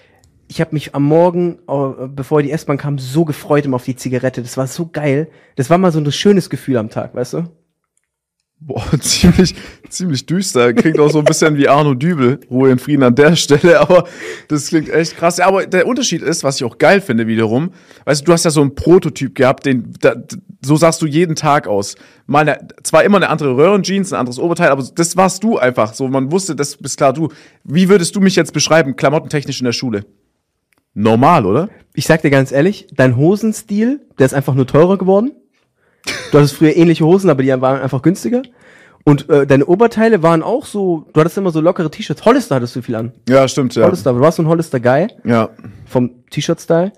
ich 0.48 0.60
habe 0.60 0.70
mich 0.72 0.94
am 0.94 1.02
Morgen, 1.04 1.58
bevor 2.14 2.42
die 2.42 2.50
S-Bahn 2.50 2.78
kam, 2.78 2.98
so 2.98 3.24
gefreut 3.24 3.66
immer 3.66 3.76
auf 3.76 3.84
die 3.84 3.96
Zigarette. 3.96 4.40
Das 4.42 4.56
war 4.56 4.66
so 4.66 4.88
geil. 4.90 5.28
Das 5.56 5.68
war 5.70 5.76
mal 5.78 5.92
so 5.92 5.98
ein 6.00 6.10
schönes 6.12 6.48
Gefühl 6.48 6.78
am 6.78 6.88
Tag, 6.90 7.14
weißt 7.14 7.34
du? 7.34 7.44
Boah, 8.64 8.84
ziemlich, 9.00 9.56
ziemlich 9.88 10.24
düster. 10.24 10.72
Klingt 10.72 11.00
auch 11.00 11.10
so 11.10 11.18
ein 11.18 11.24
bisschen 11.24 11.56
wie 11.56 11.68
Arno 11.68 11.94
Dübel. 11.94 12.38
Ruhe 12.48 12.70
in 12.70 12.78
Frieden 12.78 13.02
an 13.02 13.14
der 13.14 13.34
Stelle, 13.34 13.80
aber 13.80 14.04
das 14.46 14.68
klingt 14.68 14.88
echt 14.88 15.16
krass. 15.16 15.38
Ja, 15.38 15.48
aber 15.48 15.66
der 15.66 15.86
Unterschied 15.86 16.22
ist, 16.22 16.44
was 16.44 16.56
ich 16.56 16.64
auch 16.64 16.78
geil 16.78 17.00
finde 17.00 17.26
wiederum, 17.26 17.72
weißt 18.04 18.20
du, 18.20 18.26
du 18.26 18.32
hast 18.32 18.44
ja 18.44 18.52
so 18.52 18.60
einen 18.60 18.76
Prototyp 18.76 19.34
gehabt, 19.34 19.66
den, 19.66 19.92
da, 20.00 20.14
so 20.64 20.76
sahst 20.76 21.02
du 21.02 21.06
jeden 21.06 21.34
Tag 21.34 21.66
aus. 21.66 21.96
Mal 22.26 22.48
eine, 22.48 22.68
zwar 22.84 23.02
immer 23.02 23.16
eine 23.16 23.30
andere 23.30 23.56
Röhrenjeans, 23.56 24.12
ein 24.12 24.20
anderes 24.20 24.38
Oberteil, 24.38 24.68
aber 24.68 24.86
das 24.94 25.16
warst 25.16 25.42
du 25.42 25.58
einfach. 25.58 25.94
So, 25.94 26.06
man 26.06 26.30
wusste, 26.30 26.54
das 26.54 26.76
bist 26.76 26.98
klar 26.98 27.12
du. 27.12 27.30
Wie 27.64 27.88
würdest 27.88 28.14
du 28.14 28.20
mich 28.20 28.36
jetzt 28.36 28.52
beschreiben, 28.52 28.94
klamottentechnisch 28.94 29.60
in 29.60 29.64
der 29.64 29.72
Schule? 29.72 30.04
Normal, 30.94 31.46
oder? 31.46 31.68
Ich 31.94 32.06
sag 32.06 32.22
dir 32.22 32.30
ganz 32.30 32.52
ehrlich, 32.52 32.86
dein 32.94 33.16
Hosenstil, 33.16 34.02
der 34.18 34.26
ist 34.26 34.34
einfach 34.34 34.54
nur 34.54 34.68
teurer 34.68 34.98
geworden. 34.98 35.32
Du 36.30 36.38
hattest 36.38 36.56
früher 36.56 36.76
ähnliche 36.76 37.04
Hosen, 37.04 37.30
aber 37.30 37.42
die 37.42 37.48
waren 37.60 37.80
einfach 37.80 38.02
günstiger. 38.02 38.42
Und 39.04 39.28
äh, 39.28 39.46
deine 39.46 39.66
Oberteile 39.66 40.22
waren 40.22 40.42
auch 40.42 40.64
so, 40.64 41.06
du 41.12 41.20
hattest 41.20 41.36
immer 41.38 41.50
so 41.50 41.60
lockere 41.60 41.90
T-Shirts. 41.90 42.24
Hollister 42.24 42.54
hattest 42.56 42.76
du 42.76 42.82
viel 42.82 42.94
an. 42.94 43.12
Ja, 43.28 43.46
stimmt, 43.48 43.74
ja. 43.74 43.84
Hollister, 43.86 44.12
du 44.12 44.20
warst 44.20 44.36
so 44.36 44.42
ein 44.44 44.48
Hollister-Guy 44.48 45.08
Ja. 45.24 45.50
vom 45.86 46.10
T-Shirt-Style. 46.30 46.92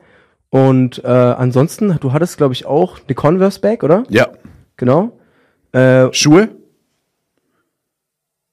Und 0.50 1.02
äh, 1.02 1.08
ansonsten, 1.08 1.96
du 2.00 2.12
hattest, 2.12 2.36
glaube 2.36 2.52
ich, 2.54 2.66
auch 2.66 2.98
eine 3.06 3.14
Converse-Bag, 3.14 3.82
oder? 3.82 4.04
Ja. 4.10 4.28
Genau. 4.76 5.18
Äh, 5.72 6.12
Schuhe? 6.12 6.50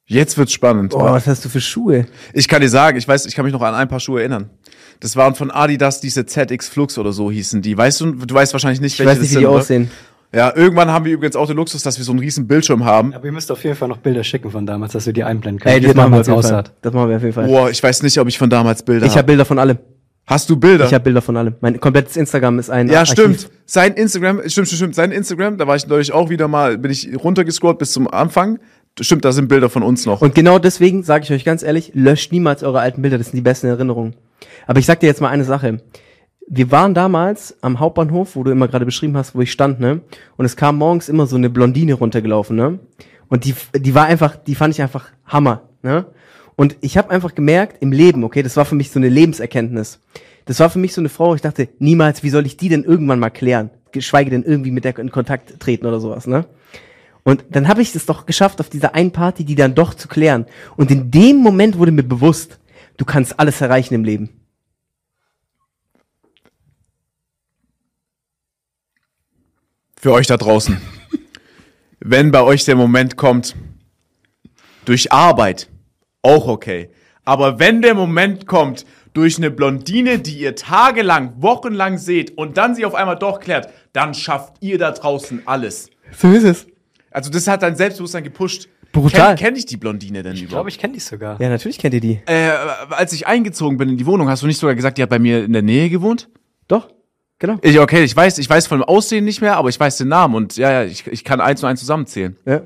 Jetzt 0.05 0.37
wird's 0.37 0.51
spannend. 0.51 0.93
oh, 0.93 0.99
was 1.03 1.27
hast 1.27 1.45
du 1.45 1.49
für 1.49 1.61
Schuhe? 1.61 2.05
Ich 2.33 2.47
kann 2.47 2.61
dir 2.61 2.69
sagen, 2.69 2.97
ich 2.97 3.07
weiß, 3.07 3.25
ich 3.27 3.35
kann 3.35 3.45
mich 3.45 3.53
noch 3.53 3.61
an 3.61 3.75
ein 3.75 3.87
paar 3.87 3.99
Schuhe 3.99 4.19
erinnern. 4.21 4.49
Das 4.99 5.15
waren 5.15 5.35
von 5.35 5.51
Adidas 5.51 6.01
diese 6.01 6.25
ZX 6.25 6.67
Flux 6.69 6.97
oder 6.97 7.13
so 7.13 7.31
hießen 7.31 7.61
die. 7.61 7.77
Weißt 7.77 8.01
du, 8.01 8.11
du 8.11 8.35
weißt 8.35 8.53
wahrscheinlich 8.53 8.81
nicht, 8.81 8.99
Ich 8.99 9.05
weiß 9.05 9.19
nicht, 9.19 9.31
wie 9.31 9.37
die 9.39 9.45
oder? 9.45 9.63
Ja, 10.33 10.55
irgendwann 10.55 10.89
haben 10.89 11.03
wir 11.03 11.11
übrigens 11.11 11.35
auch 11.35 11.47
den 11.47 11.57
Luxus, 11.57 11.83
dass 11.83 11.97
wir 11.97 12.05
so 12.05 12.13
einen 12.13 12.19
riesen 12.19 12.47
Bildschirm 12.47 12.85
haben. 12.85 13.13
Aber 13.13 13.25
ihr 13.25 13.33
müsst 13.33 13.51
auf 13.51 13.63
jeden 13.63 13.75
Fall 13.75 13.89
noch 13.89 13.97
Bilder 13.97 14.23
schicken 14.23 14.49
von 14.49 14.65
damals, 14.65 14.93
dass 14.93 15.05
wir 15.05 15.11
die 15.11 15.25
einblenden 15.25 15.59
können. 15.59 15.75
Ey, 15.75 15.81
das 15.81 15.93
machen 15.93 16.13
wir 16.13 16.19
auf 16.21 16.25
damals 16.25 16.47
jeden 16.47 16.53
Fall. 16.55 16.61
aussah. 16.61 16.73
Das 16.81 16.93
machen 16.93 17.09
wir 17.09 17.15
auf 17.17 17.21
jeden 17.21 17.33
Fall. 17.33 17.47
Boah, 17.47 17.69
ich 17.69 17.83
weiß 17.83 18.03
nicht, 18.03 18.17
ob 18.17 18.27
ich 18.29 18.37
von 18.37 18.49
damals 18.49 18.83
Bilder 18.83 19.05
Ich 19.05 19.11
habe 19.11 19.19
habe. 19.19 19.27
Bilder 19.27 19.45
von 19.45 19.59
allem. 19.59 19.77
Hast 20.25 20.49
du 20.49 20.55
Bilder? 20.55 20.85
Ich 20.85 20.93
habe 20.93 21.03
Bilder 21.03 21.21
von 21.21 21.35
allem. 21.35 21.55
Mein 21.59 21.79
komplettes 21.81 22.15
Instagram 22.15 22.59
ist 22.59 22.69
ein 22.69 22.87
ja, 22.87 22.99
Archiv. 22.99 23.13
stimmt. 23.13 23.49
Sein 23.65 23.93
Instagram, 23.95 24.37
stimmt, 24.47 24.67
stimmt, 24.67 24.69
stimmt. 24.69 24.95
Sein 24.95 25.11
Instagram, 25.11 25.57
da 25.57 25.67
war 25.67 25.75
ich 25.75 25.85
neulich 25.87 26.13
auch 26.13 26.29
wieder 26.29 26.47
mal, 26.47 26.77
bin 26.77 26.91
ich 26.91 27.09
runtergescrollt 27.21 27.77
bis 27.77 27.91
zum 27.91 28.07
Anfang. 28.07 28.59
Stimmt, 29.01 29.25
da 29.25 29.33
sind 29.33 29.49
Bilder 29.49 29.69
von 29.69 29.83
uns 29.83 30.05
noch. 30.05 30.21
Und 30.21 30.35
genau 30.35 30.59
deswegen 30.59 31.03
sage 31.03 31.25
ich 31.25 31.31
euch 31.31 31.43
ganz 31.43 31.63
ehrlich, 31.63 31.91
löscht 31.93 32.31
niemals 32.31 32.63
eure 32.63 32.79
alten 32.79 33.01
Bilder, 33.01 33.17
das 33.17 33.27
sind 33.27 33.35
die 33.35 33.41
besten 33.41 33.67
Erinnerungen. 33.67 34.15
Aber 34.67 34.79
ich 34.79 34.85
sag 34.85 35.01
dir 35.01 35.07
jetzt 35.07 35.21
mal 35.21 35.29
eine 35.29 35.43
Sache. 35.43 35.79
Wir 36.53 36.69
waren 36.69 36.93
damals 36.93 37.55
am 37.61 37.79
Hauptbahnhof, 37.79 38.35
wo 38.35 38.43
du 38.43 38.51
immer 38.51 38.67
gerade 38.67 38.83
beschrieben 38.83 39.15
hast, 39.15 39.33
wo 39.35 39.39
ich 39.39 39.53
stand, 39.53 39.79
ne? 39.79 40.01
Und 40.35 40.43
es 40.43 40.57
kam 40.57 40.75
morgens 40.75 41.07
immer 41.07 41.25
so 41.25 41.37
eine 41.37 41.49
Blondine 41.49 41.93
runtergelaufen, 41.93 42.57
ne? 42.57 42.79
Und 43.29 43.45
die, 43.45 43.55
die 43.73 43.95
war 43.95 44.07
einfach, 44.07 44.35
die 44.35 44.55
fand 44.55 44.73
ich 44.73 44.81
einfach 44.81 45.11
Hammer, 45.25 45.69
ne? 45.81 46.07
Und 46.57 46.75
ich 46.81 46.97
habe 46.97 47.09
einfach 47.09 47.35
gemerkt, 47.35 47.81
im 47.81 47.93
Leben, 47.93 48.25
okay, 48.25 48.43
das 48.43 48.57
war 48.57 48.65
für 48.65 48.75
mich 48.75 48.91
so 48.91 48.99
eine 48.99 49.07
Lebenserkenntnis. 49.07 50.01
Das 50.43 50.59
war 50.59 50.69
für 50.69 50.79
mich 50.79 50.93
so 50.93 50.99
eine 50.99 51.07
Frau, 51.07 51.35
ich 51.35 51.41
dachte, 51.41 51.69
niemals, 51.79 52.21
wie 52.21 52.29
soll 52.29 52.45
ich 52.45 52.57
die 52.57 52.67
denn 52.67 52.83
irgendwann 52.83 53.19
mal 53.19 53.29
klären? 53.29 53.69
Geschweige 53.93 54.29
denn 54.29 54.43
irgendwie 54.43 54.71
mit 54.71 54.83
der 54.83 54.99
in 54.99 55.09
Kontakt 55.09 55.57
treten 55.61 55.85
oder 55.85 56.01
sowas, 56.01 56.27
ne? 56.27 56.47
Und 57.23 57.45
dann 57.51 57.69
habe 57.69 57.81
ich 57.81 57.95
es 57.95 58.05
doch 58.05 58.25
geschafft, 58.25 58.59
auf 58.59 58.67
dieser 58.67 58.93
einen 58.93 59.11
Party, 59.11 59.45
die 59.45 59.55
dann 59.55 59.73
doch 59.73 59.93
zu 59.93 60.09
klären. 60.09 60.47
Und 60.75 60.91
in 60.91 61.11
dem 61.11 61.37
Moment 61.37 61.77
wurde 61.77 61.93
mir 61.93 62.03
bewusst, 62.03 62.59
du 62.97 63.05
kannst 63.05 63.39
alles 63.39 63.61
erreichen 63.61 63.93
im 63.93 64.03
Leben. 64.03 64.40
Für 70.01 70.13
euch 70.13 70.25
da 70.25 70.35
draußen. 70.35 70.81
Wenn 71.99 72.31
bei 72.31 72.41
euch 72.41 72.65
der 72.65 72.75
Moment 72.75 73.17
kommt, 73.17 73.55
durch 74.83 75.11
Arbeit, 75.11 75.69
auch 76.23 76.47
okay. 76.47 76.89
Aber 77.23 77.59
wenn 77.59 77.83
der 77.83 77.93
Moment 77.93 78.47
kommt, 78.47 78.83
durch 79.13 79.37
eine 79.37 79.51
Blondine, 79.51 80.17
die 80.17 80.39
ihr 80.39 80.55
tagelang, 80.55 81.33
wochenlang 81.37 81.99
seht 81.99 82.35
und 82.35 82.57
dann 82.57 82.73
sie 82.73 82.83
auf 82.83 82.95
einmal 82.95 83.15
doch 83.19 83.39
klärt, 83.39 83.69
dann 83.93 84.15
schafft 84.15 84.55
ihr 84.61 84.79
da 84.79 84.89
draußen 84.89 85.43
alles. 85.45 85.91
So 86.17 86.31
ist 86.31 86.45
es. 86.45 86.65
Also 87.11 87.29
das 87.29 87.47
hat 87.47 87.61
dein 87.61 87.75
Selbstbewusstsein 87.75 88.23
gepusht. 88.23 88.69
Brutal. 88.93 89.35
Kenn, 89.35 89.49
kenn 89.49 89.55
ich 89.55 89.67
die 89.67 89.77
Blondine 89.77 90.23
denn 90.23 90.33
Ich 90.33 90.39
glaube, 90.39 90.51
überhaupt? 90.53 90.71
ich 90.71 90.79
kenne 90.79 90.93
die 90.95 90.99
sogar. 90.99 91.39
Ja, 91.39 91.47
natürlich 91.49 91.77
kennt 91.77 91.93
ihr 91.93 92.01
die. 92.01 92.21
Äh, 92.25 92.49
als 92.89 93.13
ich 93.13 93.27
eingezogen 93.27 93.77
bin 93.77 93.89
in 93.89 93.97
die 93.97 94.07
Wohnung, 94.07 94.29
hast 94.29 94.41
du 94.41 94.47
nicht 94.47 94.57
sogar 94.57 94.73
gesagt, 94.73 94.97
die 94.97 95.03
hat 95.03 95.09
bei 95.11 95.19
mir 95.19 95.43
in 95.43 95.53
der 95.53 95.61
Nähe 95.61 95.91
gewohnt? 95.91 96.27
Doch, 96.67 96.89
genau. 97.41 97.57
Ich, 97.61 97.77
okay, 97.77 98.03
ich 98.05 98.15
weiß, 98.15 98.37
ich 98.37 98.49
weiß 98.49 98.67
von 98.67 98.79
dem 98.79 98.85
Aussehen 98.85 99.25
nicht 99.25 99.41
mehr, 99.41 99.57
aber 99.57 99.67
ich 99.67 99.77
weiß 99.77 99.97
den 99.97 100.07
Namen 100.07 100.35
und 100.35 100.55
ja, 100.55 100.71
ja, 100.71 100.83
ich, 100.83 101.05
ich 101.07 101.25
kann 101.25 101.41
eins 101.41 101.61
und 101.61 101.67
eins 101.69 101.81
zusammenzählen. 101.81 102.37
Ja. 102.45 102.61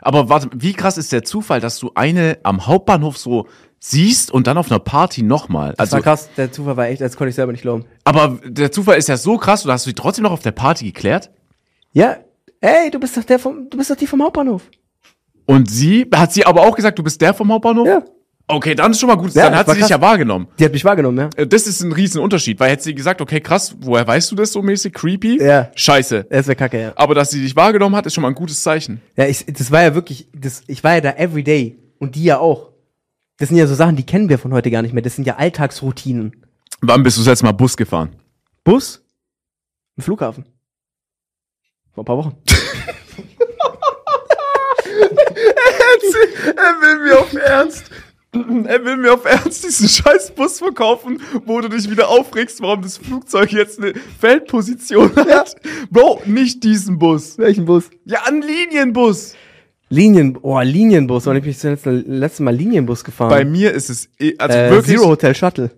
Aber 0.00 0.28
warte, 0.28 0.48
wie 0.54 0.72
krass 0.74 0.96
ist 0.96 1.10
der 1.10 1.24
Zufall, 1.24 1.58
dass 1.60 1.80
du 1.80 1.90
eine 1.96 2.38
am 2.44 2.66
Hauptbahnhof 2.68 3.18
so 3.18 3.48
siehst 3.80 4.30
und 4.30 4.46
dann 4.46 4.56
auf 4.56 4.70
einer 4.70 4.78
Party 4.78 5.22
nochmal? 5.24 5.70
Das 5.70 5.80
Also, 5.80 5.96
war 5.96 6.02
krass, 6.02 6.28
der 6.36 6.52
Zufall 6.52 6.76
war 6.76 6.86
echt, 6.86 7.00
das 7.00 7.16
konnte 7.16 7.30
ich 7.30 7.34
selber 7.34 7.50
nicht 7.52 7.62
glauben. 7.62 7.84
aber 8.04 8.38
der 8.44 8.70
Zufall 8.70 8.96
ist 8.98 9.08
ja 9.08 9.16
so 9.16 9.36
krass, 9.38 9.64
du 9.64 9.72
hast 9.72 9.86
du 9.86 9.90
die 9.90 9.94
trotzdem 9.94 10.22
noch 10.22 10.32
auf 10.32 10.42
der 10.42 10.52
Party 10.52 10.84
geklärt? 10.84 11.30
Ja, 11.92 12.18
ey, 12.60 12.90
du 12.92 13.00
bist 13.00 13.16
doch 13.16 13.24
der 13.24 13.38
vom, 13.40 13.68
du 13.68 13.76
bist 13.76 13.90
doch 13.90 13.96
die 13.96 14.06
vom 14.06 14.22
Hauptbahnhof. 14.22 14.62
Und 15.46 15.70
sie, 15.70 16.06
hat 16.14 16.32
sie 16.32 16.44
aber 16.44 16.62
auch 16.62 16.76
gesagt, 16.76 16.98
du 16.98 17.02
bist 17.02 17.20
der 17.20 17.34
vom 17.34 17.50
Hauptbahnhof? 17.50 17.86
Ja. 17.88 18.02
Okay, 18.50 18.74
dann 18.74 18.92
ist 18.92 19.00
schon 19.00 19.08
mal 19.10 19.16
gut, 19.16 19.34
Ja, 19.34 19.44
dann 19.50 19.56
hat 19.58 19.66
sie 19.66 19.72
dich 19.74 19.80
krass. 19.82 19.90
ja 19.90 20.00
wahrgenommen. 20.00 20.48
Die 20.58 20.64
hat 20.64 20.72
mich 20.72 20.82
wahrgenommen, 20.82 21.18
ja. 21.18 21.28
Äh, 21.36 21.46
Das 21.46 21.66
ist 21.66 21.82
ein 21.82 21.92
riesen 21.92 22.22
Unterschied, 22.22 22.58
weil 22.58 22.70
hätte 22.70 22.82
sie 22.82 22.94
gesagt, 22.94 23.20
okay, 23.20 23.40
krass, 23.42 23.76
woher 23.80 24.06
weißt 24.06 24.30
du 24.30 24.36
das 24.36 24.52
so 24.52 24.62
mäßig? 24.62 24.94
Creepy? 24.94 25.42
Ja. 25.42 25.70
Scheiße. 25.74 26.26
Das 26.30 26.46
wäre 26.46 26.56
kacke, 26.56 26.80
ja. 26.80 26.92
Aber 26.96 27.14
dass 27.14 27.30
sie 27.30 27.42
dich 27.42 27.54
wahrgenommen 27.56 27.94
hat, 27.94 28.06
ist 28.06 28.14
schon 28.14 28.22
mal 28.22 28.28
ein 28.28 28.34
gutes 28.34 28.62
Zeichen. 28.62 29.02
Ja, 29.16 29.26
ich, 29.26 29.44
das 29.44 29.70
war 29.70 29.82
ja 29.82 29.94
wirklich, 29.94 30.28
das, 30.34 30.62
ich 30.66 30.82
war 30.82 30.94
ja 30.94 31.00
da 31.02 31.10
everyday. 31.12 31.76
Und 31.98 32.14
die 32.14 32.24
ja 32.24 32.38
auch. 32.38 32.70
Das 33.36 33.50
sind 33.50 33.58
ja 33.58 33.66
so 33.66 33.74
Sachen, 33.74 33.96
die 33.96 34.06
kennen 34.06 34.30
wir 34.30 34.38
von 34.38 34.52
heute 34.54 34.70
gar 34.70 34.80
nicht 34.82 34.94
mehr. 34.94 35.02
Das 35.02 35.14
sind 35.14 35.26
ja 35.26 35.36
Alltagsroutinen. 35.36 36.34
Wann 36.80 37.02
bist 37.02 37.18
du 37.18 37.20
das 37.20 37.28
letzte 37.28 37.44
Mal 37.44 37.52
Bus 37.52 37.76
gefahren? 37.76 38.16
Bus? 38.64 39.04
Im 39.96 40.02
Flughafen. 40.02 40.44
Vor 41.92 42.02
ein 42.02 42.06
paar 42.06 42.16
Wochen. 42.16 42.34
Er 46.56 46.80
will 46.80 47.04
mir 47.04 47.18
auf 47.20 47.32
Ernst. 47.34 47.87
Er 48.66 48.84
will 48.84 48.96
mir 48.98 49.14
auf 49.14 49.24
Ernst 49.24 49.64
diesen 49.64 49.88
scheiß 49.88 50.32
Bus 50.32 50.58
verkaufen, 50.58 51.20
wo 51.46 51.60
du 51.60 51.68
dich 51.68 51.90
wieder 51.90 52.08
aufregst, 52.08 52.60
warum 52.60 52.82
das 52.82 52.98
Flugzeug 52.98 53.52
jetzt 53.52 53.80
eine 53.80 53.94
Feldposition 54.20 55.14
hat. 55.16 55.56
Bro, 55.90 56.22
nicht 56.26 56.62
diesen 56.62 56.98
Bus. 56.98 57.38
Welchen 57.38 57.64
Bus? 57.64 57.90
Ja, 58.04 58.20
ein 58.26 58.42
Linienbus. 58.42 59.34
Linien, 59.90 60.38
oh, 60.42 60.60
Linienbus. 60.60 61.24
Wann 61.24 61.36
hab 61.38 61.46
ich 61.46 61.58
das 61.58 61.80
letzte, 61.86 62.42
Mal 62.42 62.54
Linienbus 62.54 63.02
gefahren? 63.04 63.30
Bei 63.30 63.44
mir 63.44 63.72
ist 63.72 63.88
es, 63.88 64.10
eh- 64.18 64.34
also 64.38 64.58
äh, 64.58 64.70
wirklich, 64.70 64.96
Zero 64.98 65.08
Hotel 65.08 65.34
Shuttle. 65.34 65.70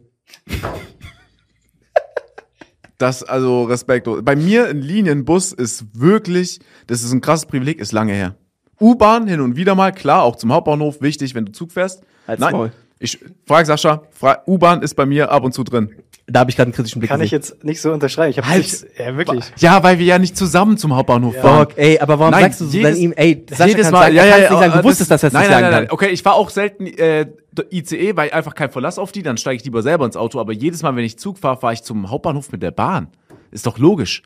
das, 2.98 3.22
also 3.22 3.64
respektlos. 3.64 4.20
Bei 4.24 4.34
mir 4.34 4.66
ein 4.66 4.82
Linienbus 4.82 5.52
ist 5.52 5.84
wirklich, 5.92 6.58
das 6.88 7.04
ist 7.04 7.12
ein 7.12 7.20
krasses 7.20 7.46
Privileg, 7.46 7.78
ist 7.78 7.92
lange 7.92 8.12
her. 8.12 8.34
U-Bahn 8.80 9.28
hin 9.28 9.40
und 9.40 9.56
wieder 9.56 9.74
mal, 9.76 9.92
klar, 9.92 10.24
auch 10.24 10.36
zum 10.36 10.52
Hauptbahnhof, 10.52 11.00
wichtig, 11.02 11.34
wenn 11.36 11.44
du 11.44 11.52
Zug 11.52 11.70
fährst. 11.70 12.02
Halt's 12.30 12.40
Nein, 12.40 12.52
Maul. 12.52 12.72
ich 12.98 13.18
frag 13.46 13.66
Sascha, 13.66 14.02
fra 14.12 14.42
U-Bahn 14.46 14.82
ist 14.82 14.94
bei 14.94 15.04
mir 15.06 15.30
ab 15.30 15.44
und 15.44 15.52
zu 15.52 15.64
drin. 15.64 15.94
Da 16.26 16.40
habe 16.40 16.50
ich 16.50 16.56
gerade 16.56 16.68
einen 16.68 16.74
kritischen 16.74 17.00
Blick 17.00 17.10
Kann 17.10 17.20
ich 17.22 17.30
gesehen. 17.32 17.54
jetzt 17.54 17.64
nicht 17.64 17.80
so 17.80 17.90
unterschreiben. 17.92 18.30
Ich 18.30 18.38
habe 18.38 18.46
Halt. 18.48 18.62
nicht, 18.62 18.86
ja 18.98 19.16
wirklich. 19.16 19.44
Ja, 19.58 19.82
weil 19.82 19.98
wir 19.98 20.06
ja 20.06 20.18
nicht 20.20 20.36
zusammen 20.36 20.76
zum 20.78 20.94
Hauptbahnhof 20.94 21.34
fahren. 21.34 21.66
Dog, 21.68 21.72
ey, 21.76 21.98
aber 21.98 22.20
warum 22.20 22.30
Nein, 22.30 22.42
sagst 22.44 22.60
du 22.60 22.66
so 22.66 22.76
jedes- 22.76 22.92
dann 22.92 23.00
ihm, 23.00 23.12
ey, 23.16 23.44
Sascha 23.50 23.66
jedes 23.66 23.82
kann 23.86 23.92
Mal, 23.92 24.02
sagen, 24.04 24.14
ja, 24.14 24.24
ja, 24.26 24.30
ja, 24.38 24.50
nicht 24.50 24.60
sagen, 24.60 24.72
du 24.74 24.84
wusstest, 24.84 25.10
dass 25.10 25.22
er 25.24 25.26
es 25.26 25.32
nein, 25.32 25.42
nicht 25.42 25.50
nein, 25.50 25.56
sagen 25.60 25.62
nein, 25.72 25.80
nein. 25.80 25.88
kann. 25.88 25.94
Okay, 25.94 26.08
ich 26.10 26.22
fahre 26.22 26.36
auch 26.36 26.50
selten 26.50 26.86
äh, 26.86 27.26
ICE, 27.72 28.16
weil 28.16 28.30
einfach 28.30 28.54
kein 28.54 28.70
Verlass 28.70 28.98
auf 29.00 29.10
die, 29.10 29.22
dann 29.24 29.38
steige 29.38 29.56
ich 29.56 29.64
lieber 29.64 29.82
selber 29.82 30.04
ins 30.06 30.16
Auto. 30.16 30.38
Aber 30.38 30.52
jedes 30.52 30.82
Mal, 30.84 30.94
wenn 30.94 31.04
ich 31.04 31.18
Zug 31.18 31.38
fahre, 31.38 31.56
fahre 31.58 31.72
ich 31.72 31.82
zum 31.82 32.10
Hauptbahnhof 32.10 32.52
mit 32.52 32.62
der 32.62 32.70
Bahn. 32.70 33.08
Ist 33.50 33.66
doch 33.66 33.78
logisch. 33.78 34.22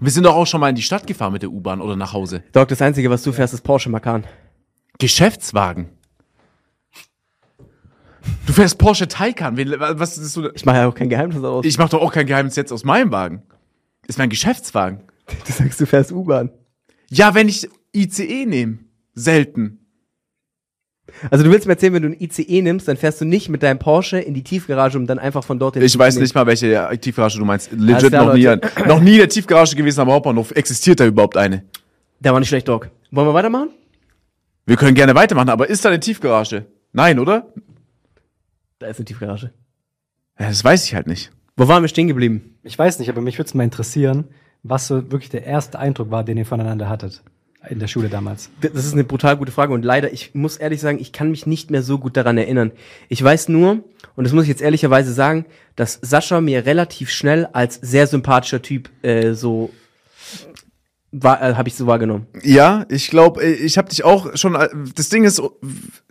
Wir 0.00 0.10
sind 0.10 0.24
doch 0.24 0.34
auch 0.34 0.46
schon 0.46 0.60
mal 0.60 0.70
in 0.70 0.74
die 0.74 0.82
Stadt 0.82 1.06
gefahren 1.06 1.34
mit 1.34 1.42
der 1.42 1.50
U-Bahn 1.50 1.82
oder 1.82 1.96
nach 1.96 2.14
Hause. 2.14 2.42
Dog, 2.52 2.68
das 2.68 2.80
Einzige, 2.80 3.10
was 3.10 3.22
du 3.22 3.30
fährst, 3.30 3.52
ist 3.52 3.60
Porsche 3.60 3.90
Macan. 3.90 4.24
Geschäftswagen. 4.98 5.90
Du 8.46 8.52
fährst 8.52 8.78
Porsche 8.78 9.08
Taycan. 9.08 9.56
Was 9.56 10.18
ist 10.18 10.32
so? 10.32 10.52
Ich 10.54 10.64
mache 10.64 10.76
ja 10.78 10.88
auch 10.88 10.94
kein 10.94 11.08
Geheimnis 11.08 11.40
daraus. 11.40 11.64
Ich 11.64 11.78
mache 11.78 11.90
doch 11.90 12.00
auch 12.00 12.12
kein 12.12 12.26
Geheimnis 12.26 12.56
jetzt 12.56 12.72
aus 12.72 12.84
meinem 12.84 13.10
Wagen. 13.12 13.42
Ist 14.06 14.18
mein 14.18 14.30
Geschäftswagen. 14.30 15.00
du 15.46 15.52
sagst, 15.52 15.80
du 15.80 15.86
fährst 15.86 16.12
U-Bahn. 16.12 16.50
Ja, 17.08 17.34
wenn 17.34 17.48
ich 17.48 17.68
ICE 17.94 18.46
nehme. 18.46 18.78
Selten. 19.14 19.78
Also 21.30 21.44
du 21.44 21.50
willst 21.50 21.66
mir 21.66 21.74
erzählen, 21.74 21.92
wenn 21.94 22.02
du 22.02 22.08
ein 22.08 22.16
ICE 22.18 22.62
nimmst, 22.62 22.88
dann 22.88 22.96
fährst 22.96 23.20
du 23.20 23.24
nicht 23.24 23.48
mit 23.48 23.62
deinem 23.62 23.78
Porsche 23.78 24.18
in 24.18 24.34
die 24.34 24.42
Tiefgarage, 24.42 24.96
um 24.96 25.06
dann 25.06 25.18
einfach 25.18 25.44
von 25.44 25.58
dort 25.58 25.74
den 25.74 25.82
Ich 25.82 25.98
weiß 25.98 26.16
nicht 26.16 26.34
mal, 26.34 26.46
welche 26.46 26.88
Tiefgarage 27.00 27.38
du 27.38 27.44
meinst. 27.44 27.70
Legit 27.72 28.08
klar, 28.08 28.26
noch 28.26 28.34
nie, 28.34 28.48
noch 28.86 29.00
nie 29.00 29.14
eine 29.14 29.28
Tiefgarage 29.28 29.76
gewesen 29.76 30.00
am 30.00 30.10
Hauptbahnhof. 30.10 30.52
Existiert 30.52 31.00
da 31.00 31.06
überhaupt 31.06 31.36
eine? 31.36 31.64
Der 32.20 32.32
war 32.32 32.40
nicht 32.40 32.48
schlecht, 32.48 32.68
Dog. 32.68 32.88
Wollen 33.10 33.28
wir 33.28 33.34
weitermachen? 33.34 33.70
Wir 34.64 34.76
können 34.76 34.94
gerne 34.94 35.14
weitermachen, 35.14 35.50
aber 35.50 35.68
ist 35.68 35.84
da 35.84 35.90
eine 35.90 36.00
Tiefgarage? 36.00 36.66
Nein, 36.92 37.18
oder? 37.18 37.52
Da 38.82 38.88
ist 38.88 38.98
eine 38.98 39.04
Tiefgarage. 39.04 39.52
Ja, 40.40 40.48
das 40.48 40.64
weiß 40.64 40.84
ich 40.84 40.94
halt 40.94 41.06
nicht. 41.06 41.30
Wo 41.56 41.68
waren 41.68 41.84
wir 41.84 41.88
stehen 41.88 42.08
geblieben? 42.08 42.56
Ich 42.64 42.76
weiß 42.76 42.98
nicht, 42.98 43.08
aber 43.08 43.20
mich 43.20 43.38
würde 43.38 43.46
es 43.46 43.54
mal 43.54 43.62
interessieren, 43.62 44.24
was 44.64 44.88
so 44.88 45.12
wirklich 45.12 45.30
der 45.30 45.44
erste 45.44 45.78
Eindruck 45.78 46.10
war, 46.10 46.24
den 46.24 46.36
ihr 46.36 46.46
voneinander 46.46 46.88
hattet. 46.88 47.22
In 47.68 47.78
der 47.78 47.86
Schule 47.86 48.08
damals. 48.08 48.50
Das 48.60 48.84
ist 48.84 48.92
eine 48.92 49.04
brutal 49.04 49.36
gute 49.36 49.52
Frage 49.52 49.72
und 49.72 49.84
leider, 49.84 50.12
ich 50.12 50.34
muss 50.34 50.56
ehrlich 50.56 50.80
sagen, 50.80 50.98
ich 50.98 51.12
kann 51.12 51.30
mich 51.30 51.46
nicht 51.46 51.70
mehr 51.70 51.84
so 51.84 51.98
gut 51.98 52.16
daran 52.16 52.36
erinnern. 52.36 52.72
Ich 53.08 53.22
weiß 53.22 53.50
nur, 53.50 53.84
und 54.16 54.24
das 54.24 54.32
muss 54.32 54.42
ich 54.42 54.48
jetzt 54.48 54.62
ehrlicherweise 54.62 55.12
sagen, 55.12 55.46
dass 55.76 56.00
Sascha 56.02 56.40
mir 56.40 56.66
relativ 56.66 57.10
schnell 57.10 57.46
als 57.52 57.76
sehr 57.76 58.08
sympathischer 58.08 58.62
Typ 58.62 58.90
äh, 59.04 59.34
so 59.34 59.70
war, 61.14 61.42
äh, 61.42 61.54
habe 61.54 61.68
ich 61.68 61.74
so 61.74 61.86
wahrgenommen. 61.86 62.26
Ja, 62.42 62.86
ich 62.88 63.08
glaube, 63.10 63.44
ich 63.44 63.76
habe 63.76 63.88
dich 63.90 64.02
auch 64.02 64.34
schon. 64.34 64.54
äh, 64.54 64.68
Das 64.96 65.10
Ding 65.10 65.24
ist, 65.24 65.42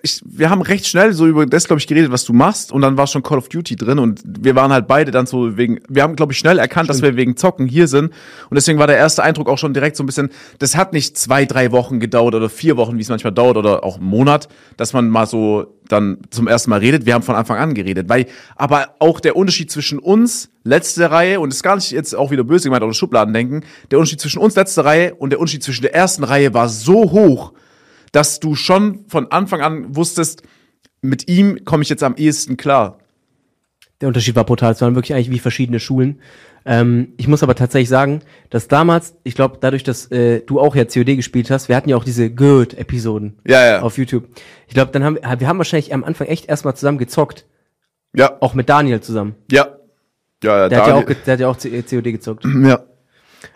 ich, 0.04 0.22
wir 0.24 0.52
haben 0.52 0.62
recht 0.62 0.88
schnell 0.88 1.12
so 1.14 1.26
über 1.26 1.46
das, 1.48 1.66
glaube 1.66 1.80
ich, 1.80 1.88
geredet, 1.88 2.12
was 2.12 2.24
du 2.24 2.34
machst, 2.34 2.72
und 2.72 2.82
dann 2.82 2.98
war 2.98 3.08
schon 3.08 3.24
Call 3.24 3.40
of 3.40 3.50
Duty 3.50 3.76
drin 3.76 3.98
und 3.98 4.22
wir 4.26 4.56
waren 4.56 4.72
halt 4.72 4.88
beide 4.88 5.10
dann 5.12 5.26
so 5.26 5.58
wegen. 5.58 5.80
Wir 5.90 6.04
haben, 6.04 6.16
glaube 6.16 6.34
ich, 6.34 6.38
schnell 6.38 6.60
erkannt, 6.60 6.90
dass 6.90 7.02
wir 7.02 7.16
wegen 7.16 7.36
Zocken 7.36 7.68
hier 7.68 7.88
sind 7.88 8.06
und 8.50 8.56
deswegen 8.56 8.78
war 8.78 8.88
der 8.88 8.98
erste 8.98 9.24
Eindruck 9.24 9.50
auch 9.50 9.58
schon 9.58 9.74
direkt 9.74 9.98
so 9.98 10.04
ein 10.04 10.06
bisschen. 10.06 10.30
Das 10.60 10.78
hat 10.78 10.94
nicht 10.94 11.18
zwei, 11.18 11.46
drei 11.46 11.72
Wochen 11.72 12.00
gedauert 12.00 12.36
oder 12.36 12.50
vier 12.50 12.78
Wochen, 12.78 12.98
wie 12.98 13.02
es 13.02 13.10
manchmal 13.10 13.34
dauert 13.34 13.58
oder 13.58 13.84
auch 13.84 13.98
einen 13.98 14.06
Monat, 14.06 14.50
dass 14.78 14.94
man 14.94 15.10
mal 15.10 15.26
so 15.26 15.80
dann 15.92 16.20
zum 16.30 16.48
ersten 16.48 16.70
Mal 16.70 16.80
redet. 16.80 17.06
Wir 17.06 17.14
haben 17.14 17.24
von 17.24 17.36
Anfang 17.36 17.58
an 17.58 17.74
geredet, 17.74 18.10
weil 18.10 18.28
aber 18.56 18.96
auch 19.00 19.20
der 19.20 19.36
Unterschied 19.36 19.72
zwischen 19.72 20.00
uns 20.00 20.50
letzte 20.64 21.12
Reihe 21.12 21.40
und 21.40 21.54
ist 21.54 21.64
gar 21.64 21.76
nicht 21.76 21.92
jetzt 21.92 22.16
auch 22.16 22.32
wieder 22.32 22.44
böse 22.44 22.66
gemeint 22.66 22.84
oder 22.84 22.94
Schubladen 22.94 23.34
denken. 23.34 23.64
Der 23.90 24.00
Unterschied 24.00 24.22
zwischen 24.22 24.40
uns 24.40 24.56
letzte 24.56 24.86
Reihe 24.86 25.16
und 25.16 25.32
der 25.32 25.40
Unterschied 25.40 25.64
zwischen 25.64 25.82
der 25.82 25.94
ersten 25.94 26.24
Reihe 26.24 26.54
war 26.54 26.70
so 26.70 27.12
hoch, 27.12 27.54
dass 28.12 28.40
du 28.40 28.56
schon 28.56 29.06
von 29.08 29.32
Anfang 29.32 29.62
an 29.62 29.96
wusstest, 29.96 30.44
mit 31.02 31.28
ihm 31.28 31.66
komme 31.66 31.84
ich 31.84 31.90
jetzt 31.90 32.04
am 32.04 32.16
ehesten 32.16 32.58
klar. 32.58 33.00
Der 34.02 34.08
Unterschied 34.08 34.36
war 34.36 34.46
brutal. 34.46 34.74
Es 34.74 34.82
waren 34.82 34.96
wirklich 34.96 35.14
eigentlich 35.14 35.32
wie 35.32 35.40
verschiedene 35.40 35.80
Schulen. 35.80 36.22
Ähm, 36.66 37.14
ich 37.18 37.28
muss 37.28 37.42
aber 37.44 37.56
tatsächlich 37.56 37.90
sagen, 37.90 38.22
dass 38.50 38.68
damals, 38.68 39.16
ich 39.24 39.36
glaube, 39.36 39.58
dadurch, 39.60 39.84
dass 39.84 40.12
äh, 40.12 40.42
du 40.42 40.60
auch 40.60 40.76
ja 40.76 40.86
COD 40.86 41.16
gespielt 41.16 41.50
hast, 41.50 41.70
wir 41.70 41.76
hatten 41.76 41.90
ja 41.90 41.96
auch 41.98 42.04
diese 42.04 42.30
Good-Episoden 42.30 43.40
Ja, 43.48 43.66
ja. 43.66 43.82
auf 43.82 43.98
YouTube. 43.98 44.28
Ich 44.68 44.74
glaube, 44.74 44.92
dann 44.92 45.04
haben 45.04 45.16
wir, 45.22 45.40
wir 45.40 45.48
haben 45.48 45.58
wahrscheinlich 45.58 45.94
am 45.94 46.04
Anfang 46.04 46.28
echt 46.28 46.48
erstmal 46.50 46.76
zusammen 46.76 46.98
gezockt. 47.00 47.46
Ja, 48.16 48.38
Auch 48.42 48.54
mit 48.54 48.70
Daniel 48.70 49.02
zusammen. 49.02 49.36
ja. 49.52 49.78
Ja, 50.44 50.58
ja, 50.58 50.70
Der 50.70 50.80
hat 50.82 50.88
ja 50.88 50.96
auch, 50.96 51.06
der 51.06 51.34
hat 51.34 51.40
ja 51.40 51.48
auch 51.50 51.58
COD 51.58 52.04
gezockt. 52.06 52.46
ja. 52.64 52.84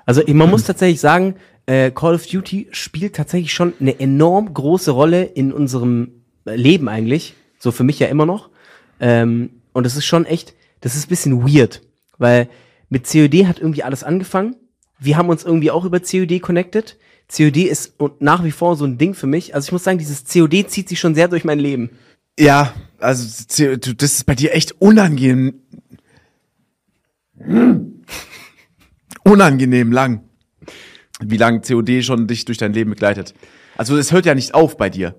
Also 0.05 0.21
man 0.27 0.49
muss 0.51 0.65
tatsächlich 0.65 0.99
sagen, 0.99 1.35
äh, 1.65 1.89
Call 1.89 2.13
of 2.13 2.27
Duty 2.27 2.67
spielt 2.71 3.15
tatsächlich 3.15 3.53
schon 3.53 3.73
eine 3.79 3.99
enorm 3.99 4.53
große 4.53 4.91
Rolle 4.91 5.23
in 5.23 5.51
unserem 5.51 6.11
Leben 6.45 6.87
eigentlich. 6.87 7.33
So 7.57 7.71
für 7.71 7.83
mich 7.83 7.97
ja 7.97 8.05
immer 8.07 8.27
noch. 8.27 8.51
Ähm, 8.99 9.49
und 9.73 9.83
das 9.85 9.95
ist 9.95 10.05
schon 10.05 10.25
echt, 10.27 10.53
das 10.81 10.95
ist 10.95 11.07
ein 11.07 11.09
bisschen 11.09 11.43
weird. 11.43 11.81
Weil 12.19 12.49
mit 12.95 13.11
COD 13.11 13.45
hat 13.45 13.59
irgendwie 13.59 13.83
alles 13.83 14.05
angefangen. 14.05 14.55
Wir 14.99 15.17
haben 15.17 15.27
uns 15.27 15.43
irgendwie 15.43 15.69
auch 15.69 15.83
über 15.83 15.99
COD 15.99 16.41
connected. 16.41 16.97
COD 17.29 17.57
ist 17.65 17.99
und 17.99 18.21
nach 18.21 18.45
wie 18.45 18.51
vor 18.51 18.77
so 18.77 18.85
ein 18.85 18.97
Ding 18.97 19.13
für 19.13 19.27
mich. 19.27 19.53
Also 19.53 19.65
ich 19.65 19.73
muss 19.73 19.83
sagen, 19.83 19.97
dieses 19.97 20.23
COD 20.23 20.69
zieht 20.69 20.87
sich 20.87 20.97
schon 20.97 21.13
sehr 21.13 21.27
durch 21.27 21.43
mein 21.43 21.59
Leben. 21.59 21.89
Ja, 22.39 22.73
also 22.99 23.43
das 23.97 24.13
ist 24.13 24.25
bei 24.25 24.33
dir 24.33 24.53
echt 24.53 24.79
unangenehm. 24.79 25.55
Unangenehm 29.25 29.91
lang. 29.91 30.21
Wie 31.19 31.35
lang 31.35 31.63
COD 31.63 32.01
schon 32.01 32.27
dich 32.27 32.45
durch 32.45 32.59
dein 32.59 32.71
Leben 32.71 32.91
begleitet. 32.91 33.33
Also 33.75 33.97
es 33.97 34.13
hört 34.13 34.25
ja 34.25 34.35
nicht 34.35 34.53
auf 34.53 34.77
bei 34.77 34.89
dir. 34.89 35.15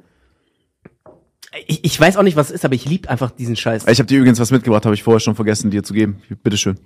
Ich, 1.67 1.85
ich 1.85 2.01
weiß 2.01 2.17
auch 2.17 2.23
nicht, 2.23 2.37
was 2.37 2.49
es 2.49 2.55
ist, 2.55 2.65
aber 2.65 2.75
ich 2.75 2.87
lieb 2.87 3.11
einfach 3.11 3.33
diesen 3.33 3.55
Scheiß. 3.55 3.87
Ich 3.87 3.99
habe 3.99 4.07
dir 4.07 4.17
übrigens 4.17 4.41
was 4.41 4.51
mitgebracht, 4.51 4.87
habe 4.87 4.95
ich 4.95 5.03
vorher 5.03 5.21
schon 5.21 5.35
vergessen, 5.35 5.71
dir 5.71 5.83
zu 5.83 5.93
geben. 5.93 6.23
Bitteschön. 6.43 6.79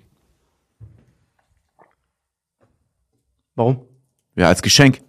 Warum? 3.61 3.83
Ja, 4.37 4.49
als 4.49 4.62
Geschenk. 4.62 5.03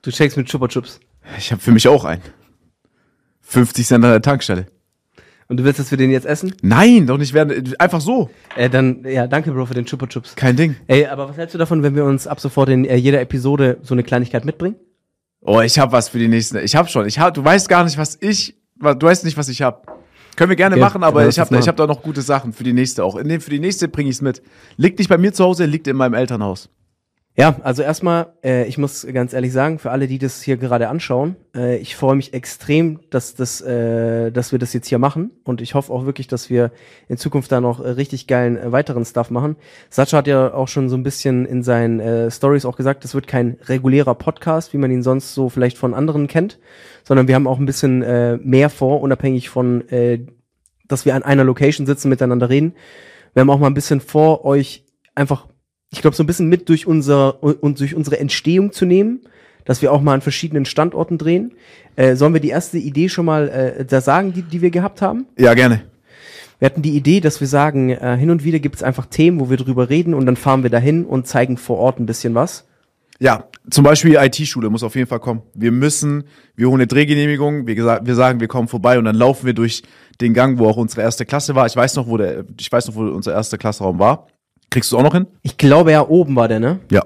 Du 0.00 0.10
checkst 0.10 0.38
mit 0.38 0.48
Chupa 0.48 0.68
Chups. 0.68 1.00
Ich 1.36 1.52
habe 1.52 1.60
für 1.60 1.70
mich 1.70 1.86
auch 1.86 2.06
einen. 2.06 2.22
50 3.42 3.86
Cent 3.86 4.02
an 4.02 4.10
der 4.10 4.22
Tankstelle. 4.22 4.68
Und 5.48 5.58
du 5.58 5.64
willst, 5.64 5.80
dass 5.80 5.90
wir 5.90 5.98
den 5.98 6.10
jetzt 6.10 6.24
essen? 6.24 6.54
Nein, 6.62 7.06
doch 7.06 7.18
nicht 7.18 7.34
werden. 7.34 7.74
Einfach 7.78 8.00
so. 8.00 8.30
Äh, 8.56 8.70
dann, 8.70 9.04
ja, 9.04 9.26
danke, 9.26 9.52
Bro, 9.52 9.66
für 9.66 9.74
den 9.74 9.84
Chupa 9.84 10.06
Chups. 10.06 10.34
Kein 10.34 10.56
Ding. 10.56 10.76
Ey, 10.86 11.04
aber 11.04 11.28
was 11.28 11.36
hältst 11.36 11.54
du 11.54 11.58
davon, 11.58 11.82
wenn 11.82 11.94
wir 11.94 12.06
uns 12.06 12.26
ab 12.26 12.40
sofort 12.40 12.70
in 12.70 12.86
äh, 12.86 12.96
jeder 12.96 13.20
Episode 13.20 13.76
so 13.82 13.92
eine 13.92 14.02
Kleinigkeit 14.02 14.46
mitbringen? 14.46 14.76
Oh, 15.42 15.60
ich 15.60 15.78
habe 15.78 15.92
was 15.92 16.08
für 16.08 16.18
die 16.18 16.28
nächsten. 16.28 16.56
Ich 16.56 16.74
habe 16.74 16.88
schon. 16.88 17.06
Ich 17.06 17.18
hab, 17.18 17.34
du 17.34 17.44
weißt 17.44 17.68
gar 17.68 17.84
nicht, 17.84 17.98
was 17.98 18.16
ich. 18.18 18.54
Du 18.80 19.06
weißt 19.06 19.26
nicht, 19.26 19.36
was 19.36 19.50
ich 19.50 19.60
habe. 19.60 19.82
Können 20.36 20.48
wir 20.48 20.56
gerne 20.56 20.76
Okay, 20.76 20.84
machen, 20.84 21.02
aber 21.02 21.20
dann 21.20 21.28
ich 21.28 21.38
habe 21.38 21.54
ich 21.58 21.68
hab 21.68 21.76
da 21.76 21.86
noch 21.86 22.00
gute 22.00 22.22
Sachen 22.22 22.54
für 22.54 22.64
die 22.64 22.72
nächste 22.72 23.04
auch. 23.04 23.16
In 23.16 23.28
dem, 23.28 23.42
für 23.42 23.50
die 23.50 23.60
nächste 23.60 23.88
bringe 23.88 24.08
ich's 24.08 24.22
mit. 24.22 24.40
Liegt 24.78 24.98
nicht 24.98 25.08
bei 25.08 25.18
mir 25.18 25.34
zu 25.34 25.44
Hause, 25.44 25.66
liegt 25.66 25.86
in 25.86 25.96
meinem 25.96 26.14
Elternhaus. 26.14 26.70
Ja, 27.36 27.56
also 27.64 27.82
erstmal, 27.82 28.28
äh, 28.44 28.64
ich 28.66 28.78
muss 28.78 29.04
ganz 29.12 29.32
ehrlich 29.32 29.52
sagen, 29.52 29.80
für 29.80 29.90
alle, 29.90 30.06
die 30.06 30.18
das 30.18 30.40
hier 30.40 30.56
gerade 30.56 30.88
anschauen, 30.88 31.34
äh, 31.52 31.78
ich 31.78 31.96
freue 31.96 32.14
mich 32.14 32.32
extrem, 32.32 33.00
dass, 33.10 33.34
das, 33.34 33.60
äh, 33.60 34.30
dass 34.30 34.52
wir 34.52 34.60
das 34.60 34.72
jetzt 34.72 34.86
hier 34.86 35.00
machen. 35.00 35.32
Und 35.42 35.60
ich 35.60 35.74
hoffe 35.74 35.92
auch 35.92 36.06
wirklich, 36.06 36.28
dass 36.28 36.48
wir 36.48 36.70
in 37.08 37.16
Zukunft 37.16 37.50
da 37.50 37.60
noch 37.60 37.84
äh, 37.84 37.88
richtig 37.88 38.28
geilen 38.28 38.56
äh, 38.56 38.70
weiteren 38.70 39.04
Stuff 39.04 39.30
machen. 39.30 39.56
Sacha 39.90 40.18
hat 40.18 40.28
ja 40.28 40.54
auch 40.54 40.68
schon 40.68 40.88
so 40.88 40.96
ein 40.96 41.02
bisschen 41.02 41.44
in 41.44 41.64
seinen 41.64 41.98
äh, 41.98 42.30
Stories 42.30 42.64
auch 42.64 42.76
gesagt, 42.76 43.02
das 43.02 43.16
wird 43.16 43.26
kein 43.26 43.58
regulärer 43.64 44.14
Podcast, 44.14 44.72
wie 44.72 44.78
man 44.78 44.92
ihn 44.92 45.02
sonst 45.02 45.34
so 45.34 45.48
vielleicht 45.48 45.76
von 45.76 45.92
anderen 45.92 46.28
kennt, 46.28 46.60
sondern 47.02 47.26
wir 47.26 47.34
haben 47.34 47.48
auch 47.48 47.58
ein 47.58 47.66
bisschen 47.66 48.02
äh, 48.02 48.36
mehr 48.36 48.70
vor, 48.70 49.00
unabhängig 49.00 49.48
von, 49.48 49.88
äh, 49.88 50.24
dass 50.86 51.04
wir 51.04 51.16
an 51.16 51.24
einer 51.24 51.42
Location 51.42 51.84
sitzen, 51.84 52.10
miteinander 52.10 52.48
reden. 52.48 52.74
Wir 53.32 53.40
haben 53.40 53.50
auch 53.50 53.58
mal 53.58 53.66
ein 53.66 53.74
bisschen 53.74 54.00
vor, 54.00 54.44
euch 54.44 54.84
einfach 55.16 55.48
ich 55.94 56.02
glaube, 56.02 56.16
so 56.16 56.22
ein 56.22 56.26
bisschen 56.26 56.48
mit 56.48 56.68
durch 56.68 56.86
unser 56.86 57.42
und 57.42 57.80
durch 57.80 57.94
unsere 57.94 58.18
Entstehung 58.18 58.72
zu 58.72 58.84
nehmen, 58.84 59.20
dass 59.64 59.80
wir 59.80 59.92
auch 59.92 60.02
mal 60.02 60.14
an 60.14 60.20
verschiedenen 60.20 60.64
Standorten 60.64 61.18
drehen. 61.18 61.52
Äh, 61.96 62.16
sollen 62.16 62.34
wir 62.34 62.40
die 62.40 62.48
erste 62.48 62.78
Idee 62.78 63.08
schon 63.08 63.24
mal 63.24 63.48
äh, 63.48 63.84
da 63.84 64.00
sagen, 64.00 64.32
die, 64.32 64.42
die 64.42 64.60
wir 64.60 64.70
gehabt 64.70 65.00
haben? 65.00 65.26
Ja, 65.38 65.54
gerne. 65.54 65.82
Wir 66.58 66.66
hatten 66.66 66.82
die 66.82 66.96
Idee, 66.96 67.20
dass 67.20 67.40
wir 67.40 67.46
sagen, 67.46 67.90
äh, 67.90 68.16
hin 68.16 68.30
und 68.30 68.44
wieder 68.44 68.58
gibt 68.58 68.76
es 68.76 68.82
einfach 68.82 69.06
Themen, 69.06 69.40
wo 69.40 69.50
wir 69.50 69.56
drüber 69.56 69.88
reden 69.88 70.14
und 70.14 70.26
dann 70.26 70.36
fahren 70.36 70.62
wir 70.62 70.70
dahin 70.70 71.04
und 71.04 71.26
zeigen 71.26 71.56
vor 71.56 71.78
Ort 71.78 72.00
ein 72.00 72.06
bisschen 72.06 72.34
was. 72.34 72.66
Ja, 73.20 73.44
zum 73.70 73.84
Beispiel 73.84 74.16
IT-Schule 74.16 74.70
muss 74.70 74.82
auf 74.82 74.96
jeden 74.96 75.06
Fall 75.06 75.20
kommen. 75.20 75.42
Wir 75.54 75.70
müssen, 75.70 76.24
wir 76.56 76.66
holen 76.66 76.80
eine 76.80 76.86
Drehgenehmigung, 76.88 77.66
wir, 77.66 77.76
wir 77.76 78.14
sagen, 78.14 78.40
wir 78.40 78.48
kommen 78.48 78.66
vorbei 78.66 78.98
und 78.98 79.04
dann 79.04 79.14
laufen 79.14 79.46
wir 79.46 79.54
durch 79.54 79.82
den 80.20 80.34
Gang, 80.34 80.58
wo 80.58 80.66
auch 80.66 80.76
unsere 80.76 81.02
erste 81.02 81.24
Klasse 81.24 81.54
war. 81.54 81.66
Ich 81.66 81.76
weiß 81.76 81.94
noch, 81.96 82.08
wo 82.08 82.16
der, 82.16 82.44
ich 82.58 82.70
weiß 82.70 82.88
noch, 82.88 82.96
wo 82.96 83.02
unser 83.02 83.32
erster 83.32 83.56
Klasseraum 83.56 83.98
war. 83.98 84.26
Kriegst 84.74 84.90
du 84.90 84.98
auch 84.98 85.04
noch 85.04 85.14
hin? 85.14 85.28
Ich 85.42 85.56
glaube, 85.56 85.92
ja, 85.92 86.04
oben 86.06 86.34
war 86.34 86.48
der, 86.48 86.58
ne? 86.58 86.80
Ja. 86.90 87.04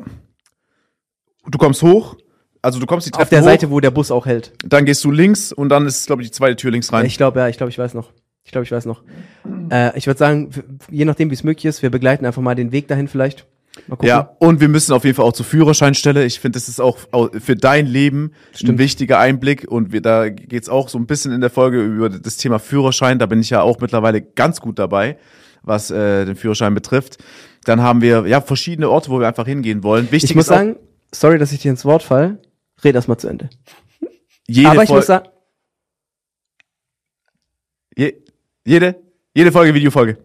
Du 1.46 1.59
kommst 1.59 1.83
hoch, 1.83 2.16
also 2.62 2.81
du 2.81 2.87
kommst 2.87 3.07
die 3.07 3.11
Treppe 3.11 3.24
Auf 3.24 3.28
der 3.28 3.40
hoch, 3.40 3.44
Seite, 3.44 3.70
wo 3.70 3.78
der 3.81 3.90
Bus 3.90 4.11
auch 4.11 4.24
hält. 4.24 4.52
dann 4.64 4.87
gehst 4.87 5.04
du 5.04 5.11
links 5.11 5.52
und 5.52 5.68
dann 5.68 5.87
ist, 5.87 6.07
glaube 6.07 6.22
ich, 6.22 6.28
die 6.28 6.33
zweite 6.33 6.57
Tür 6.57 6.70
links 6.70 6.90
rein. 6.94 7.04
Ich 7.04 7.18
glaube, 7.18 7.40
ja, 7.40 7.48
ich 7.48 7.59
glaube, 7.59 7.68
ich 7.68 7.78
weiß 7.78 7.92
noch. 7.92 8.11
Ich 8.44 8.52
glaube, 8.52 8.64
ich 8.64 8.72
weiß 8.72 8.87
noch. 8.87 9.02
Äh, 9.70 9.96
ich 9.98 10.07
würde 10.07 10.16
sagen, 10.18 10.48
je 10.90 11.04
nachdem, 11.04 11.28
wie 11.31 11.35
es 11.35 11.44
möglich 11.44 11.66
ist, 11.66 11.83
wir 11.83 11.90
begleiten 11.90 12.24
einfach 12.24 12.40
mal 12.40 12.54
den 12.54 12.72
Weg 12.72 12.88
dahin 12.88 13.07
vielleicht. 13.07 13.46
Mal 13.87 13.96
gucken. 13.96 14.09
Ja, 14.09 14.35
und 14.38 14.61
wir 14.62 14.68
müssen 14.68 14.94
auf 14.94 15.04
jeden 15.04 15.14
Fall 15.16 15.26
auch 15.26 15.35
zur 15.35 15.44
Führerscheinstelle. 15.44 16.24
Ich 16.24 16.40
finde, 16.40 16.57
das 16.59 16.68
ist 16.68 16.81
auch 16.81 16.96
au- 17.12 17.28
für 17.38 17.54
dein 17.57 17.85
Leben 17.87 18.33
ein 18.52 18.57
Stimmt. 18.57 18.78
wichtiger 18.78 19.18
Einblick. 19.18 19.66
Und 19.70 19.92
wir, 19.92 20.00
da 20.00 20.31
geht's 20.31 20.70
auch 20.70 20.88
so 20.88 20.98
ein 20.98 21.07
bisschen 21.07 21.33
in 21.33 21.42
der 21.42 21.50
Folge 21.50 21.83
über 21.83 22.09
das 22.09 22.38
Thema 22.38 22.59
Führerschein. 22.59 23.18
Da 23.18 23.26
bin 23.26 23.40
ich 23.40 23.50
ja 23.50 23.61
auch 23.61 23.78
mittlerweile 23.81 24.22
ganz 24.22 24.61
gut 24.62 24.78
dabei, 24.78 25.18
was 25.62 25.90
äh, 25.90 26.24
den 26.24 26.35
Führerschein 26.37 26.74
betrifft. 26.74 27.18
Dann 27.68 27.83
haben 27.83 28.00
wir 28.00 28.26
ja 28.26 28.40
verschiedene 28.40 28.88
Orte, 28.88 29.11
wo 29.11 29.20
wir 29.20 29.28
einfach 29.28 29.46
hingehen 29.46 29.83
wollen. 29.83 30.11
Wichtig 30.11 30.31
Ich 30.31 30.37
muss 30.37 30.46
ist 30.46 30.52
auch, 30.52 30.57
sagen, 30.57 30.76
sorry, 31.12 31.38
dass 31.38 31.52
ich 31.52 31.61
dir 31.61 31.70
ins 31.70 31.85
Wort 31.85 32.02
fall. 32.02 32.40
Red 32.83 32.94
erst 32.94 33.09
mal 33.09 33.18
zu 33.18 33.28
Ende. 33.28 33.50
jede, 34.46 34.70
Aber 34.70 34.83
ich 34.83 34.88
Fol- 34.88 34.96
muss 34.96 35.07
sagen, 35.07 35.28
je, 37.96 38.14
jede, 38.64 38.96
jede 39.35 39.52
Folge 39.52 39.74
Videofolge. 39.74 40.18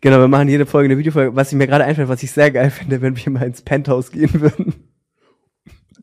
genau, 0.00 0.18
wir 0.18 0.28
machen 0.28 0.48
jede 0.48 0.66
Folge 0.66 0.86
eine 0.86 0.98
Videofolge. 0.98 1.34
Was 1.34 1.50
ich 1.52 1.58
mir 1.58 1.66
gerade 1.66 1.84
einfällt, 1.84 2.08
was 2.08 2.22
ich 2.22 2.30
sehr 2.32 2.50
geil 2.50 2.70
finde, 2.70 3.00
wenn 3.00 3.16
wir 3.16 3.32
mal 3.32 3.44
ins 3.46 3.62
Penthouse 3.62 4.10
gehen 4.10 4.40
würden. 4.40 4.74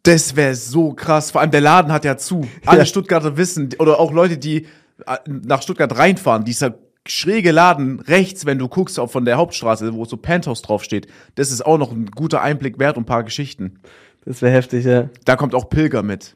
Das 0.04 0.36
wäre 0.36 0.56
so 0.56 0.94
krass. 0.94 1.30
Vor 1.30 1.42
allem 1.42 1.52
der 1.52 1.62
Laden 1.62 1.92
hat 1.92 2.06
ja 2.06 2.18
zu. 2.18 2.48
Alle 2.66 2.80
Ja. 2.80 2.86
Stuttgarter 2.86 3.38
wissen, 3.38 3.70
oder 3.78 4.00
auch 4.00 4.12
Leute, 4.12 4.38
die 4.40 4.66
äh, 5.06 5.18
nach 5.28 5.62
Stuttgart 5.62 5.96
reinfahren, 5.96 6.44
dieser 6.46 6.74
schräge 7.08 7.52
Laden 7.52 8.00
rechts, 8.00 8.46
wenn 8.46 8.60
du 8.60 8.68
guckst, 8.68 9.00
auch 9.00 9.10
von 9.10 9.26
der 9.26 9.38
Hauptstraße, 9.38 9.94
wo 9.94 10.06
so 10.06 10.18
Penthouse 10.18 10.62
draufsteht, 10.62 11.08
das 11.36 11.52
ist 11.52 11.66
auch 11.66 11.78
noch 11.78 11.92
ein 11.92 12.06
guter 12.08 12.42
Einblick 12.42 12.78
wert 12.80 12.98
und 12.98 13.04
ein 13.04 13.06
paar 13.08 13.24
Geschichten. 13.24 13.80
Das 14.26 14.42
wäre 14.42 14.54
heftig, 14.54 14.86
ja. 14.86 15.10
Da 15.26 15.36
kommt 15.36 15.56
auch 15.56 15.70
Pilger 15.70 16.04
mit. 16.04 16.36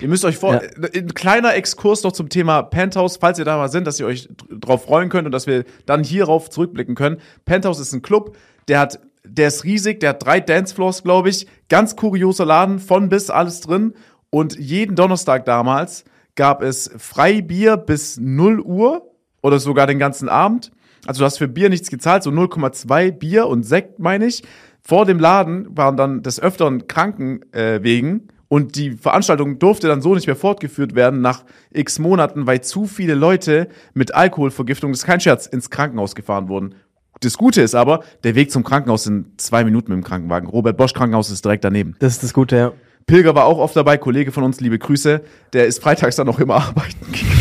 Ihr 0.00 0.08
müsst 0.08 0.24
euch 0.24 0.36
vor, 0.38 0.54
Ja. 0.54 0.60
äh, 0.60 0.98
ein 0.98 1.14
kleiner 1.14 1.54
Exkurs 1.54 2.02
noch 2.02 2.12
zum 2.12 2.28
Thema 2.28 2.62
Penthouse, 2.62 3.18
falls 3.18 3.38
ihr 3.38 3.44
da 3.44 3.56
mal 3.56 3.68
sind, 3.70 3.86
dass 3.86 4.00
ihr 4.00 4.06
euch 4.06 4.28
dr- 4.34 4.58
drauf 4.58 4.84
freuen 4.84 5.10
könnt 5.10 5.26
und 5.26 5.32
dass 5.32 5.46
wir 5.46 5.64
dann 5.86 6.02
hierauf 6.02 6.50
zurückblicken 6.50 6.94
können. 6.94 7.18
Penthouse 7.44 7.78
ist 7.78 7.92
ein 7.92 8.02
Club, 8.02 8.36
der 8.66 8.80
hat, 8.80 8.98
der 9.24 9.48
ist 9.48 9.62
riesig, 9.64 10.00
der 10.00 10.10
hat 10.10 10.24
drei 10.24 10.40
Dancefloors, 10.40 11.02
glaube 11.04 11.28
ich, 11.28 11.46
ganz 11.68 11.94
kurioser 11.96 12.46
Laden, 12.46 12.78
von 12.78 13.08
bis 13.10 13.30
alles 13.30 13.60
drin 13.60 13.94
und 14.30 14.58
jeden 14.58 14.96
Donnerstag 14.96 15.44
damals 15.44 16.04
gab 16.34 16.62
es 16.62 16.90
Freibier 16.96 17.76
bis 17.76 18.16
0 18.18 18.60
Uhr 18.60 19.09
oder 19.42 19.58
sogar 19.58 19.86
den 19.86 19.98
ganzen 19.98 20.28
Abend. 20.28 20.70
Also 21.06 21.20
du 21.20 21.24
hast 21.24 21.38
für 21.38 21.48
Bier 21.48 21.70
nichts 21.70 21.90
gezahlt, 21.90 22.22
so 22.22 22.30
0,2 22.30 23.12
Bier 23.12 23.46
und 23.46 23.64
Sekt, 23.64 23.98
meine 23.98 24.26
ich. 24.26 24.42
Vor 24.82 25.06
dem 25.06 25.18
Laden 25.18 25.76
waren 25.76 25.96
dann 25.96 26.22
des 26.22 26.40
Öfteren 26.40 26.86
Krankenwegen 26.88 27.52
äh, 27.52 27.82
wegen 27.82 28.28
und 28.48 28.74
die 28.74 28.92
Veranstaltung 28.92 29.58
durfte 29.58 29.86
dann 29.86 30.02
so 30.02 30.14
nicht 30.14 30.26
mehr 30.26 30.36
fortgeführt 30.36 30.94
werden 30.94 31.20
nach 31.20 31.44
x 31.70 31.98
Monaten, 31.98 32.46
weil 32.46 32.62
zu 32.62 32.86
viele 32.86 33.14
Leute 33.14 33.68
mit 33.94 34.14
Alkoholvergiftung, 34.14 34.90
das 34.90 35.02
ist 35.02 35.06
kein 35.06 35.20
Scherz, 35.20 35.46
ins 35.46 35.70
Krankenhaus 35.70 36.14
gefahren 36.14 36.48
wurden. 36.48 36.74
Das 37.20 37.36
Gute 37.36 37.62
ist 37.62 37.74
aber, 37.74 38.02
der 38.24 38.34
Weg 38.34 38.50
zum 38.50 38.64
Krankenhaus 38.64 39.04
sind 39.04 39.40
zwei 39.40 39.62
Minuten 39.62 39.92
mit 39.92 40.02
dem 40.02 40.04
Krankenwagen. 40.04 40.48
Robert 40.48 40.76
Bosch 40.76 40.94
Krankenhaus 40.94 41.30
ist 41.30 41.44
direkt 41.44 41.64
daneben. 41.64 41.94
Das 42.00 42.14
ist 42.14 42.22
das 42.22 42.32
Gute, 42.32 42.56
ja. 42.56 42.72
Pilger 43.06 43.34
war 43.34 43.44
auch 43.44 43.58
oft 43.58 43.76
dabei, 43.76 43.98
Kollege 43.98 44.32
von 44.32 44.42
uns, 44.42 44.60
liebe 44.60 44.78
Grüße. 44.78 45.20
Der 45.52 45.66
ist 45.66 45.82
freitags 45.82 46.16
dann 46.16 46.26
noch 46.26 46.40
immer 46.40 46.54
arbeiten 46.56 47.12
gegangen. 47.12 47.39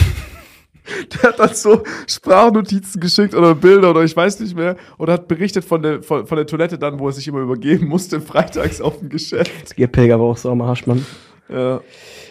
Der 1.14 1.30
hat 1.30 1.40
dann 1.40 1.54
so 1.54 1.84
Sprachnotizen 2.08 3.00
geschickt 3.00 3.34
oder 3.34 3.56
Bilder 3.56 3.92
oder 3.92 4.04
ich 4.04 4.16
weiß 4.16 4.40
nicht 4.40 4.56
mehr 4.56 4.76
und 4.98 5.10
hat 5.10 5.28
berichtet 5.28 5.66
von 5.66 5.82
der, 5.82 6.04
von, 6.04 6.28
von 6.28 6.36
der 6.36 6.48
Toilette 6.48 6.78
dann, 6.78 7.00
wo 7.00 7.08
er 7.08 7.14
sich 7.14 7.28
immer 7.28 7.40
übergeben 7.40 7.88
musste, 7.88 8.22
freitags 8.22 8.82
auf 8.82 9.00
dem 9.00 9.10
Geschäft. 9.10 9.78
Ihr 9.78 9.88
Pilger 9.88 10.16
aber 10.16 10.26
auch 10.26 10.38
so 10.38 10.50
am 10.50 10.62
Arsch, 10.62 10.86
Mann. 10.86 11.06
Ja. 11.50 11.82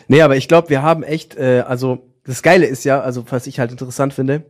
Nee, 0.06 0.22
aber 0.22 0.36
ich 0.36 0.48
glaube, 0.48 0.70
wir 0.70 0.82
haben 0.82 1.02
echt, 1.02 1.36
äh, 1.36 1.64
also 1.66 2.08
das 2.24 2.42
Geile 2.42 2.66
ist 2.66 2.84
ja, 2.84 3.00
also 3.00 3.24
was 3.30 3.46
ich 3.46 3.58
halt 3.58 3.70
interessant 3.70 4.14
finde, 4.14 4.44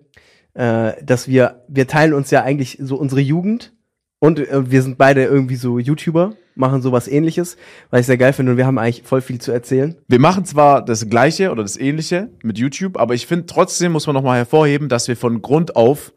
äh, 0.55 0.92
dass 1.03 1.29
wir, 1.29 1.64
wir 1.68 1.87
teilen 1.87 2.14
uns 2.14 2.31
ja 2.31 2.42
eigentlich 2.42 2.79
so 2.81 2.97
unsere 2.97 3.21
Jugend 3.21 3.73
und 4.18 4.38
äh, 4.38 4.70
wir 4.70 4.83
sind 4.83 4.98
beide 4.98 5.24
irgendwie 5.24 5.57
so 5.57 5.78
YouTuber, 5.78 6.35
machen 6.54 6.83
sowas 6.83 7.09
ähnliches, 7.09 7.57
weil 7.90 8.00
ich 8.00 8.07
sehr 8.07 8.18
geil 8.18 8.33
finde 8.33 8.52
und 8.52 8.59
wir 8.59 8.66
haben 8.66 8.78
eigentlich 8.78 9.02
voll 9.04 9.20
viel 9.20 9.40
zu 9.40 9.52
erzählen. 9.52 9.96
Wir 10.09 10.18
machen 10.18 10.44
zwar 10.44 10.85
das 10.85 11.09
Gleiche 11.09 11.50
oder 11.52 11.62
das 11.62 11.76
Ähnliche 11.76 12.31
mit 12.42 12.59
YouTube, 12.59 12.98
aber 12.98 13.14
ich 13.14 13.26
finde 13.26 13.46
trotzdem 13.46 13.92
muss 13.92 14.07
man 14.07 14.14
nochmal 14.14 14.38
hervorheben, 14.38 14.88
dass 14.88 15.09
wir 15.09 15.16
von 15.16 15.40
Grund 15.40 15.76
auf 15.76 16.12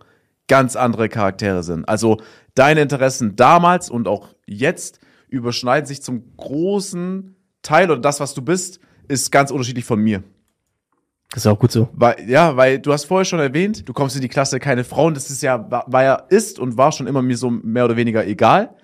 ganz 0.48 0.76
andere 0.76 1.10
Charaktere 1.10 1.64
sind. 1.64 1.88
Also 1.88 2.18
deine 2.56 2.82
Interessen 2.82 3.36
damals 3.36 3.90
und 3.90 4.08
auch 4.08 4.30
jetzt 4.46 5.00
überschneiden 5.30 5.86
sich 5.86 6.02
zum 6.02 6.36
großen 6.38 7.36
Teil 7.62 7.90
oder 7.90 8.02
das, 8.02 8.20
was 8.20 8.34
du 8.34 8.42
bist, 8.42 8.80
ist 9.08 9.32
ganz 9.32 9.52
unterschiedlich 9.52 9.86
von 9.86 10.00
mir. 10.00 10.24
Das 11.32 11.46
ist 11.46 11.48
auch 11.48 11.58
gut 11.58 11.72
so. 11.72 11.88
Weil, 11.94 12.30
ja, 12.30 12.58
weil 12.58 12.80
du 12.80 12.92
hast 12.92 13.06
vorher 13.06 13.24
schon 13.26 13.40
erwähnt, 13.40 13.88
du 13.88 13.94
kommst 13.94 14.16
in 14.16 14.22
die 14.22 14.28
Klasse 14.28 14.60
keine 14.60 14.84
Frauen, 14.84 15.14
das 15.14 15.30
ist 15.30 15.42
ja, 15.42 15.72
war, 15.72 15.86
war 15.88 16.04
ja, 16.04 16.16
ist 16.30 16.60
und 16.60 16.78
war 16.78 16.92
schon 16.92 17.08
immer 17.08 17.22
mir 17.22 17.38
so 17.38 17.50
mehr 17.50 17.86
oder 17.86 17.96
weniger 17.96 18.28
egal. 18.28 18.76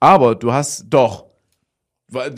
Aber 0.00 0.34
du 0.34 0.52
hast 0.52 0.86
doch, 0.88 1.26
äh, 2.14 2.30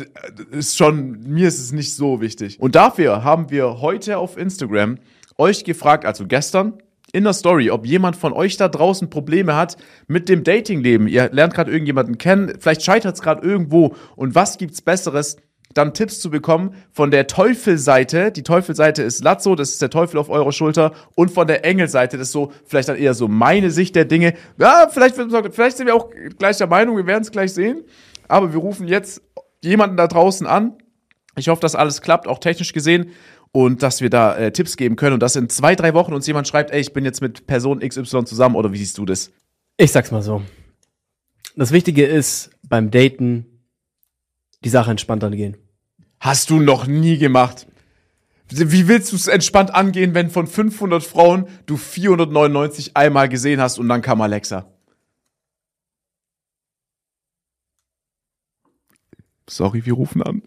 ist 0.51 0.77
schon, 0.77 1.21
mir 1.23 1.47
ist 1.47 1.61
es 1.61 1.71
nicht 1.71 1.95
so 1.95 2.21
wichtig. 2.21 2.59
Und 2.61 2.75
dafür 2.75 3.23
haben 3.23 3.51
wir 3.51 3.81
heute 3.81 4.19
auf 4.19 4.37
Instagram 4.37 4.99
euch 5.39 5.63
gefragt, 5.65 6.05
also 6.05 6.27
gestern, 6.27 6.83
in 7.13 7.25
der 7.25 7.35
Story, 7.35 7.71
ob 7.71 7.87
jemand 7.87 8.17
von 8.17 8.33
euch 8.33 8.57
da 8.57 8.69
draußen 8.69 9.11
Probleme 9.11 9.55
hat 9.55 9.77
mit 10.09 10.29
dem 10.29 10.45
Datingleben. 10.45 11.07
Ihr 11.07 11.31
lernt 11.31 11.55
gerade 11.55 11.71
irgendjemanden 11.71 12.19
kennen, 12.19 12.55
vielleicht 12.59 12.83
scheitert 12.83 13.15
es 13.15 13.23
gerade 13.23 13.47
irgendwo. 13.47 13.95
Und 14.17 14.35
was 14.35 14.57
gibt's 14.59 14.81
Besseres, 14.81 15.37
dann 15.75 15.95
Tipps 15.95 16.21
zu 16.21 16.31
bekommen 16.31 16.75
von 16.93 17.11
der 17.11 17.27
Teufelseite. 17.27 18.33
Die 18.33 18.43
Teufelseite 18.43 19.03
ist 19.03 19.23
Lazzo, 19.23 19.55
das 19.55 19.71
ist 19.71 19.83
der 19.83 19.91
Teufel 19.91 20.19
auf 20.19 20.29
eurer 20.29 20.53
Schulter. 20.53 20.93
Und 21.15 21.31
von 21.31 21.47
der 21.47 21.65
Engelseite, 21.65 22.19
das 22.19 22.29
ist 22.29 22.33
so 22.33 22.53
vielleicht 22.65 22.89
dann 22.89 22.97
eher 22.97 23.15
so 23.15 23.29
meine 23.29 23.71
Sicht 23.71 23.95
der 23.97 24.05
Dinge. 24.05 24.35
Ja, 24.59 24.89
vielleicht, 24.91 25.17
vielleicht 25.17 25.77
sind 25.77 25.87
wir 25.87 25.95
auch 25.95 26.11
gleicher 26.39 26.67
Meinung, 26.67 26.97
wir 26.97 27.07
werden 27.07 27.23
es 27.23 27.31
gleich 27.31 27.53
sehen. 27.53 27.83
Aber 28.29 28.53
wir 28.53 28.61
rufen 28.61 28.89
jetzt 28.89 29.23
jemanden 29.63 29.97
da 29.97 30.07
draußen 30.07 30.47
an. 30.47 30.75
Ich 31.37 31.49
hoffe, 31.49 31.61
dass 31.61 31.75
alles 31.75 32.03
klappt, 32.03 32.27
auch 32.27 32.39
technisch 32.39 32.73
gesehen. 32.73 33.11
Und 33.55 33.83
dass 33.83 34.01
wir 34.01 34.09
da 34.09 34.35
äh, 34.35 34.51
Tipps 34.51 34.79
geben 34.79 34.97
können 34.97 35.13
und 35.13 35.23
dass 35.23 35.37
in 35.37 35.51
zwei, 35.51 35.75
drei 35.75 35.93
Wochen 35.93 36.15
uns 36.15 36.27
jemand 36.27 36.49
schreibt, 36.49 36.71
ey, 36.71 36.81
ich 36.81 36.95
bin 36.95 37.05
jetzt 37.05 37.21
mit 37.21 37.47
Person 37.47 37.81
XY 37.81 38.25
zusammen 38.25 38.57
oder 38.57 38.73
wie 38.73 38.79
siehst 38.79 38.97
du 38.97 39.05
das? 39.05 39.31
Ich 39.77 39.93
sag's 39.93 40.11
mal 40.11 40.23
so. 40.23 40.43
Das 41.55 41.71
Wichtige 41.71 42.07
ist 42.07 42.51
beim 42.63 42.91
Daten 42.91 43.52
die 44.65 44.69
Sache 44.69 44.91
entspannt 44.91 45.25
angehen. 45.25 45.57
Hast 46.21 46.51
du 46.51 46.61
noch 46.61 46.87
nie 46.87 47.19
gemacht. 47.19 47.67
Wie 48.49 48.87
willst 48.87 49.13
du 49.13 49.17
es 49.17 49.29
entspannt 49.29 49.75
angehen, 49.75 50.15
wenn 50.15 50.31
von 50.31 50.47
500 50.47 51.03
Frauen 51.03 51.49
du 51.67 51.77
499 51.77 52.97
einmal 52.97 53.29
gesehen 53.29 53.61
hast 53.61 53.79
und 53.79 53.89
dann 53.89 54.03
kam 54.03 54.21
Alexa? 54.21 54.71
Sorry, 59.49 59.85
wir 59.85 59.95
rufen 59.95 60.23
an. 60.23 60.43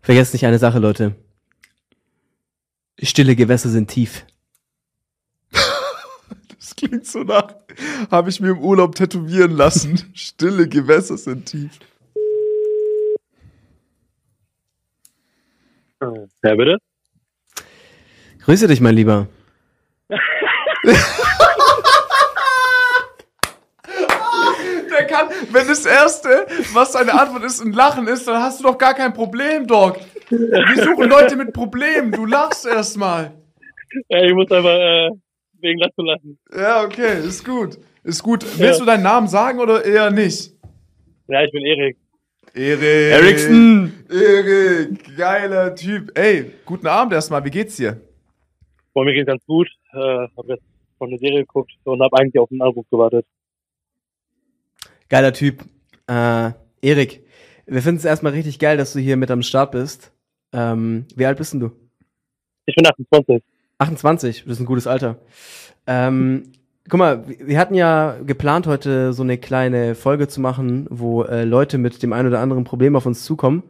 Vergesst 0.00 0.32
nicht 0.32 0.46
eine 0.46 0.58
Sache, 0.58 0.78
Leute. 0.78 1.16
Stille 3.02 3.36
Gewässer 3.36 3.68
sind 3.68 3.88
tief. 3.88 4.24
Das 6.76 6.88
klingt 6.90 7.06
so 7.06 7.22
nach, 7.22 7.54
habe 8.10 8.28
ich 8.28 8.38
mir 8.40 8.50
im 8.50 8.58
Urlaub 8.58 8.94
tätowieren 8.94 9.52
lassen. 9.52 9.98
Stille 10.14 10.68
Gewässer 10.68 11.16
sind 11.16 11.46
tief. 11.46 11.70
Ja, 16.00 16.54
bitte? 16.54 16.76
Grüße 18.44 18.68
dich, 18.68 18.80
mein 18.82 18.94
Lieber. 18.94 19.26
Der 24.90 25.06
kann, 25.06 25.28
wenn 25.50 25.66
das 25.66 25.86
Erste, 25.86 26.46
was 26.74 26.92
seine 26.92 27.18
Antwort 27.18 27.44
ist, 27.44 27.60
ein 27.60 27.72
Lachen 27.72 28.06
ist, 28.06 28.28
dann 28.28 28.42
hast 28.42 28.60
du 28.60 28.64
doch 28.64 28.76
gar 28.76 28.94
kein 28.94 29.14
Problem, 29.14 29.66
Doc. 29.66 29.98
Wir 30.28 30.84
suchen 30.84 31.08
Leute 31.08 31.36
mit 31.36 31.52
Problemen. 31.54 32.12
Du 32.12 32.26
lachst 32.26 32.66
erstmal. 32.66 33.32
Ja, 34.08 34.22
ich 34.22 34.34
muss 34.34 34.50
einfach 34.50 34.70
äh, 34.70 35.10
wegen 35.66 35.78
lassen 35.80 36.06
lassen. 36.06 36.38
Ja, 36.54 36.84
okay, 36.84 37.26
ist 37.26 37.44
gut. 37.44 37.78
Ist 38.04 38.22
gut. 38.22 38.44
Willst 38.58 38.80
du 38.80 38.84
deinen 38.84 39.02
Namen 39.02 39.28
sagen 39.28 39.58
oder 39.58 39.84
eher 39.84 40.10
nicht? 40.10 40.52
Ja, 41.28 41.42
ich 41.44 41.50
bin 41.50 41.64
Erik. 41.64 41.96
Erik. 42.54 43.12
Ericsson. 43.12 43.92
Erik, 44.08 45.16
geiler 45.16 45.74
Typ. 45.74 46.16
Ey, 46.16 46.52
guten 46.64 46.86
Abend 46.86 47.12
erstmal. 47.12 47.44
Wie 47.44 47.50
geht's 47.50 47.76
dir? 47.76 48.00
Vor 48.92 49.04
mir 49.04 49.12
geht's 49.12 49.26
ganz 49.26 49.44
gut. 49.44 49.68
Äh, 49.92 50.28
hab 50.36 50.48
jetzt 50.48 50.62
von 50.98 51.10
der 51.10 51.18
Serie 51.18 51.40
geguckt 51.40 51.72
und 51.84 52.00
hab 52.00 52.14
eigentlich 52.14 52.38
auf 52.38 52.48
den 52.48 52.62
Anruf 52.62 52.86
gewartet. 52.90 53.26
Geiler 55.08 55.32
Typ. 55.32 55.64
Äh, 56.06 56.52
Erik, 56.80 57.24
wir 57.66 57.82
finden 57.82 57.98
es 57.98 58.04
erstmal 58.04 58.32
richtig 58.32 58.58
geil, 58.58 58.76
dass 58.76 58.92
du 58.92 59.00
hier 59.00 59.16
mit 59.16 59.30
am 59.30 59.42
Start 59.42 59.72
bist. 59.72 60.12
Ähm, 60.52 61.06
wie 61.14 61.26
alt 61.26 61.38
bist 61.38 61.52
denn 61.52 61.60
du? 61.60 61.72
Ich 62.66 62.74
bin 62.74 62.86
28. 62.86 63.42
28, 63.78 64.44
das 64.44 64.52
ist 64.54 64.60
ein 64.60 64.66
gutes 64.66 64.86
Alter. 64.86 65.18
Ähm, 65.86 66.52
guck 66.88 66.98
mal, 66.98 67.24
wir 67.26 67.58
hatten 67.58 67.74
ja 67.74 68.16
geplant, 68.24 68.66
heute 68.66 69.12
so 69.12 69.22
eine 69.22 69.38
kleine 69.38 69.94
Folge 69.94 70.28
zu 70.28 70.40
machen, 70.40 70.86
wo 70.90 71.22
äh, 71.22 71.44
Leute 71.44 71.78
mit 71.78 72.02
dem 72.02 72.12
einen 72.12 72.28
oder 72.28 72.40
anderen 72.40 72.64
Problem 72.64 72.96
auf 72.96 73.06
uns 73.06 73.24
zukommen. 73.24 73.62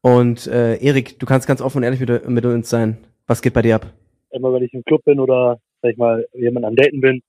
Und 0.00 0.46
äh, 0.46 0.76
Erik, 0.76 1.18
du 1.18 1.26
kannst 1.26 1.46
ganz 1.46 1.60
offen 1.60 1.78
und 1.78 1.84
ehrlich 1.84 2.00
mit, 2.00 2.28
mit 2.28 2.44
uns 2.44 2.68
sein. 2.68 2.98
Was 3.26 3.40
geht 3.40 3.54
bei 3.54 3.62
dir 3.62 3.76
ab? 3.76 3.86
Immer 4.30 4.52
wenn 4.52 4.62
ich 4.62 4.74
im 4.74 4.84
Club 4.84 5.02
bin 5.04 5.18
oder, 5.18 5.58
sag 5.80 5.92
ich 5.92 5.96
mal, 5.96 6.26
jemand 6.34 6.66
am 6.66 6.76
Daten 6.76 7.00
bin, 7.00 7.22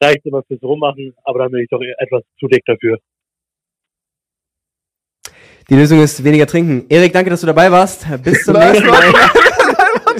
reicht 0.00 0.24
immer 0.24 0.42
fürs 0.44 0.62
Rummachen, 0.62 1.14
aber 1.24 1.40
dann 1.40 1.50
bin 1.50 1.62
ich 1.62 1.68
doch 1.68 1.80
etwas 1.98 2.22
zu 2.38 2.46
dick 2.46 2.64
dafür. 2.66 2.98
Die 5.68 5.74
Lösung 5.74 6.00
ist 6.00 6.22
weniger 6.24 6.46
trinken. 6.46 6.86
Erik, 6.88 7.12
danke, 7.12 7.30
dass 7.30 7.40
du 7.40 7.46
dabei 7.46 7.70
warst. 7.70 8.06
Bis 8.22 8.44
zum 8.44 8.54
nächsten 8.58 8.86
Mal. 8.86 9.12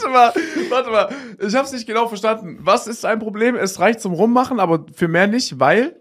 Warte 0.05 0.09
mal, 0.11 0.33
warte 0.71 0.91
mal. 0.91 1.09
Ich 1.47 1.55
hab's 1.55 1.73
nicht 1.73 1.87
genau 1.87 2.09
verstanden. 2.09 2.59
Was 2.61 2.87
ist 2.87 3.05
ein 3.05 3.19
Problem? 3.19 3.57
Es 3.57 3.79
reicht 3.81 4.01
zum 4.01 4.13
Rummachen, 4.13 4.61
aber 4.61 4.87
für 4.95 5.09
mehr 5.09 5.27
nicht, 5.27 5.59
weil 5.61 5.97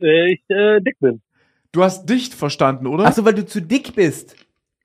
Äh, 0.00 0.32
ich 0.32 0.40
äh, 0.48 0.80
dick 0.80 0.98
bin. 1.00 1.20
du 1.72 1.82
hast 1.82 2.06
dicht 2.06 2.34
verstanden, 2.34 2.86
oder? 2.86 3.04
Achso, 3.06 3.24
weil 3.24 3.34
du 3.34 3.44
zu 3.46 3.60
dick 3.60 3.94
bist. 3.94 4.36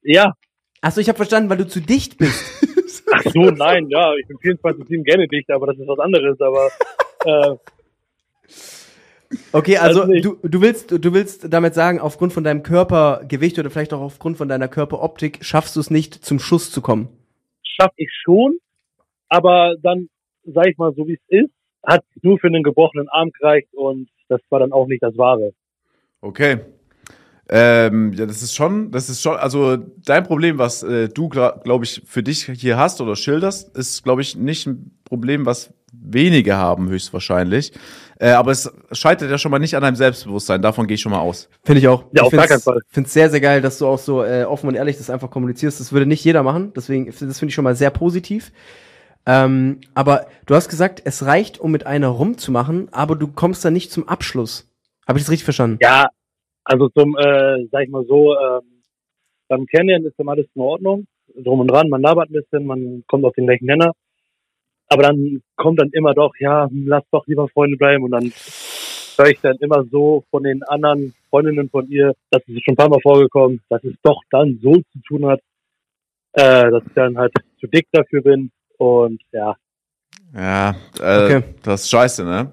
Ja. 0.04 0.34
Achso, 0.82 1.00
ich 1.00 1.08
habe 1.10 1.18
verstanden, 1.18 1.50
weil 1.50 1.58
du 1.58 1.68
zu 1.68 1.80
dicht 1.80 2.18
bist. 2.18 2.44
Ach 3.14 3.24
so, 3.34 3.42
nein, 3.52 3.88
ja, 3.90 4.14
ich 4.16 4.28
bin 4.28 4.38
24-7 4.38 5.04
gerne 5.04 5.28
dicht, 5.28 5.50
aber 5.52 5.68
das 5.68 5.78
ist 5.78 5.88
was 5.88 6.00
anderes, 6.00 6.40
aber 6.40 6.70
äh, 7.26 7.56
Okay, 9.54 9.78
also 9.78 10.02
Also 10.04 10.14
du, 10.22 10.38
du 10.48 10.62
willst 10.62 10.92
du 10.92 11.14
willst 11.14 11.54
damit 11.54 11.74
sagen, 11.74 12.00
aufgrund 12.00 12.34
von 12.34 12.44
deinem 12.44 12.64
Körpergewicht 12.64 13.58
oder 13.60 13.70
vielleicht 13.70 13.94
auch 13.94 14.02
aufgrund 14.02 14.38
von 14.38 14.50
deiner 14.50 14.68
Körperoptik 14.68 15.40
schaffst 15.42 15.76
du 15.76 15.80
es 15.80 15.90
nicht 15.90 16.26
zum 16.26 16.40
Schuss 16.40 16.70
zu 16.72 16.82
kommen. 16.82 17.08
Schaffe 17.80 17.96
ich 17.98 18.10
schon, 18.24 18.58
aber 19.30 19.76
dann, 19.82 20.10
sag 20.44 20.68
ich 20.68 20.78
mal, 20.78 20.94
so 20.96 21.08
wie 21.08 21.14
es 21.14 21.22
ist, 21.28 21.52
hat 21.84 22.04
nur 22.22 22.38
für 22.40 22.48
einen 22.48 22.64
gebrochenen 22.64 23.10
Arm 23.10 23.32
gereicht 23.32 23.74
und 23.74 24.10
das 24.28 24.42
war 24.50 24.60
dann 24.60 24.72
auch 24.72 24.88
nicht 24.88 25.04
das 25.04 25.18
Wahre. 25.18 25.52
Okay. 26.22 26.60
Ähm, 27.50 28.14
ja, 28.14 28.26
das 28.26 28.42
ist 28.42 28.56
schon, 28.56 28.92
das 28.92 29.10
ist 29.10 29.22
schon, 29.22 29.36
also 29.36 29.76
dein 29.76 30.24
Problem, 30.24 30.58
was 30.58 30.84
äh, 30.84 31.10
du, 31.10 31.28
glaube 31.28 31.84
ich, 31.84 32.02
für 32.06 32.24
dich 32.24 32.46
hier 32.46 32.78
hast 32.78 33.02
oder 33.02 33.18
schilderst, 33.18 33.76
ist, 33.76 34.04
glaube 34.04 34.22
ich, 34.22 34.38
nicht 34.38 34.68
ein 34.68 34.98
Problem, 35.04 35.46
was 35.46 35.74
wenige 35.92 36.56
haben, 36.56 36.90
höchstwahrscheinlich. 36.90 37.72
Äh, 38.20 38.32
aber 38.32 38.52
es 38.52 38.72
scheitert 38.92 39.32
ja 39.32 39.38
schon 39.38 39.52
mal 39.52 39.60
nicht 39.60 39.76
an 39.76 39.82
deinem 39.82 39.96
Selbstbewusstsein, 39.96 40.62
davon 40.62 40.88
gehe 40.88 40.96
ich 40.96 41.02
schon 41.02 41.12
mal 41.12 41.20
aus. 41.20 41.50
Finde 41.64 41.80
ich 41.80 41.88
auch. 41.88 42.04
Ja, 42.04 42.10
ich 42.14 42.22
auf 42.22 42.32
gar 42.32 42.48
keinen 42.48 42.62
Fall. 42.62 42.80
Find's 42.90 43.14
sehr, 43.14 43.30
sehr 43.30 43.42
geil, 43.42 43.62
dass 43.62 43.78
du 43.80 43.88
auch 43.88 43.98
so 43.98 44.24
äh, 44.24 44.44
offen 44.44 44.68
und 44.68 44.76
ehrlich 44.76 44.98
das 44.98 45.10
einfach 45.10 45.32
kommunizierst. 45.32 45.80
Das 45.80 45.92
würde 45.92 46.06
nicht 46.06 46.24
jeder 46.24 46.44
machen, 46.44 46.72
deswegen, 46.76 47.06
das 47.08 47.18
finde 47.18 47.48
ich 47.48 47.56
schon 47.56 47.64
mal 47.64 47.76
sehr 47.76 47.90
positiv. 47.90 48.52
Ähm, 49.26 49.80
aber 49.94 50.28
du 50.46 50.56
hast 50.56 50.70
gesagt, 50.70 51.02
es 51.06 51.26
reicht, 51.26 51.60
um 51.60 51.72
mit 51.72 51.86
einer 51.86 52.08
rumzumachen, 52.08 52.90
aber 52.92 53.16
du 53.16 53.28
kommst 53.28 53.64
dann 53.64 53.74
nicht 53.74 53.92
zum 53.92 54.08
Abschluss. 54.08 54.72
Habe 55.08 55.20
ich 55.20 55.26
das 55.26 55.32
richtig 55.32 55.46
verstanden? 55.46 55.78
Ja, 55.82 56.08
also 56.64 56.90
zum, 56.90 57.18
äh, 57.18 57.66
sag 57.72 57.84
ich 57.84 57.90
mal 57.90 58.06
so, 58.08 58.36
ähm, 58.38 58.84
beim 59.48 59.66
Kennenlernen 59.66 60.08
ist 60.08 60.18
dann 60.18 60.30
alles 60.30 60.48
in 60.56 60.62
Ordnung, 60.62 61.08
drum 61.36 61.60
und 61.60 61.68
dran, 61.68 61.90
man 61.90 62.02
labert 62.02 62.30
ein 62.30 62.34
bisschen, 62.34 62.66
man 62.66 63.04
kommt 63.08 63.26
auf 63.26 63.34
den 63.34 63.46
gleichen 63.46 63.66
Nenner. 63.66 63.92
Aber 64.92 65.04
dann 65.04 65.42
kommt 65.56 65.80
dann 65.80 65.90
immer 65.94 66.14
doch, 66.14 66.34
ja, 66.40 66.68
hm, 66.70 66.86
lass 66.86 67.04
doch 67.12 67.26
lieber 67.26 67.48
Freunde 67.48 67.78
bleiben 67.78 68.04
und 68.04 68.12
dann 68.12 68.30
höre 69.18 69.30
ich 69.32 69.40
dann 69.40 69.56
immer 69.62 69.86
so 69.90 70.26
von 70.30 70.44
den 70.44 70.62
anderen 70.64 71.14
Freundinnen 71.30 71.70
von 71.70 71.88
ihr, 71.90 72.14
das 72.30 72.42
ist 72.46 72.66
schon 72.66 72.74
ein 72.74 72.76
paar 72.76 72.90
Mal 72.90 73.00
vorgekommen, 73.02 73.62
dass 73.70 73.82
es 73.86 73.94
doch 74.04 74.22
dann 74.32 74.60
so 74.62 74.74
zu 74.74 75.00
tun 75.08 75.28
hat, 75.28 75.40
äh, 76.34 76.70
dass 76.70 76.84
ich 76.86 76.94
dann 76.94 77.18
halt 77.18 77.32
zu 77.62 77.68
dick 77.68 77.88
dafür 77.94 78.22
bin 78.22 78.52
und 78.80 79.22
ja, 79.32 79.56
Ja, 80.36 80.76
äh, 81.00 81.24
Okay. 81.24 81.44
das 81.64 81.84
ist 81.84 81.90
scheiße, 81.90 82.26
ne? 82.26 82.52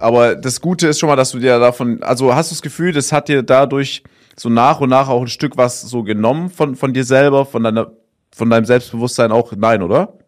Aber 0.00 0.34
das 0.34 0.60
Gute 0.60 0.88
ist 0.88 0.98
schon 0.98 1.08
mal, 1.08 1.14
dass 1.14 1.30
du 1.30 1.38
dir 1.38 1.60
davon, 1.60 2.02
also 2.02 2.34
hast 2.34 2.50
du 2.50 2.56
das 2.56 2.62
Gefühl, 2.62 2.90
das 2.92 3.12
hat 3.12 3.28
dir 3.28 3.44
dadurch 3.44 4.02
so 4.34 4.48
nach 4.48 4.80
und 4.80 4.90
nach 4.90 5.08
auch 5.08 5.20
ein 5.20 5.28
Stück 5.28 5.56
was 5.56 5.82
so 5.82 6.02
genommen 6.02 6.50
von, 6.50 6.74
von 6.74 6.92
dir 6.92 7.04
selber, 7.04 7.46
von 7.46 7.62
deiner, 7.62 7.92
von 8.34 8.50
deinem 8.50 8.64
Selbstbewusstsein 8.64 9.30
auch? 9.30 9.52
Nein, 9.56 9.82
oder? 9.82 10.18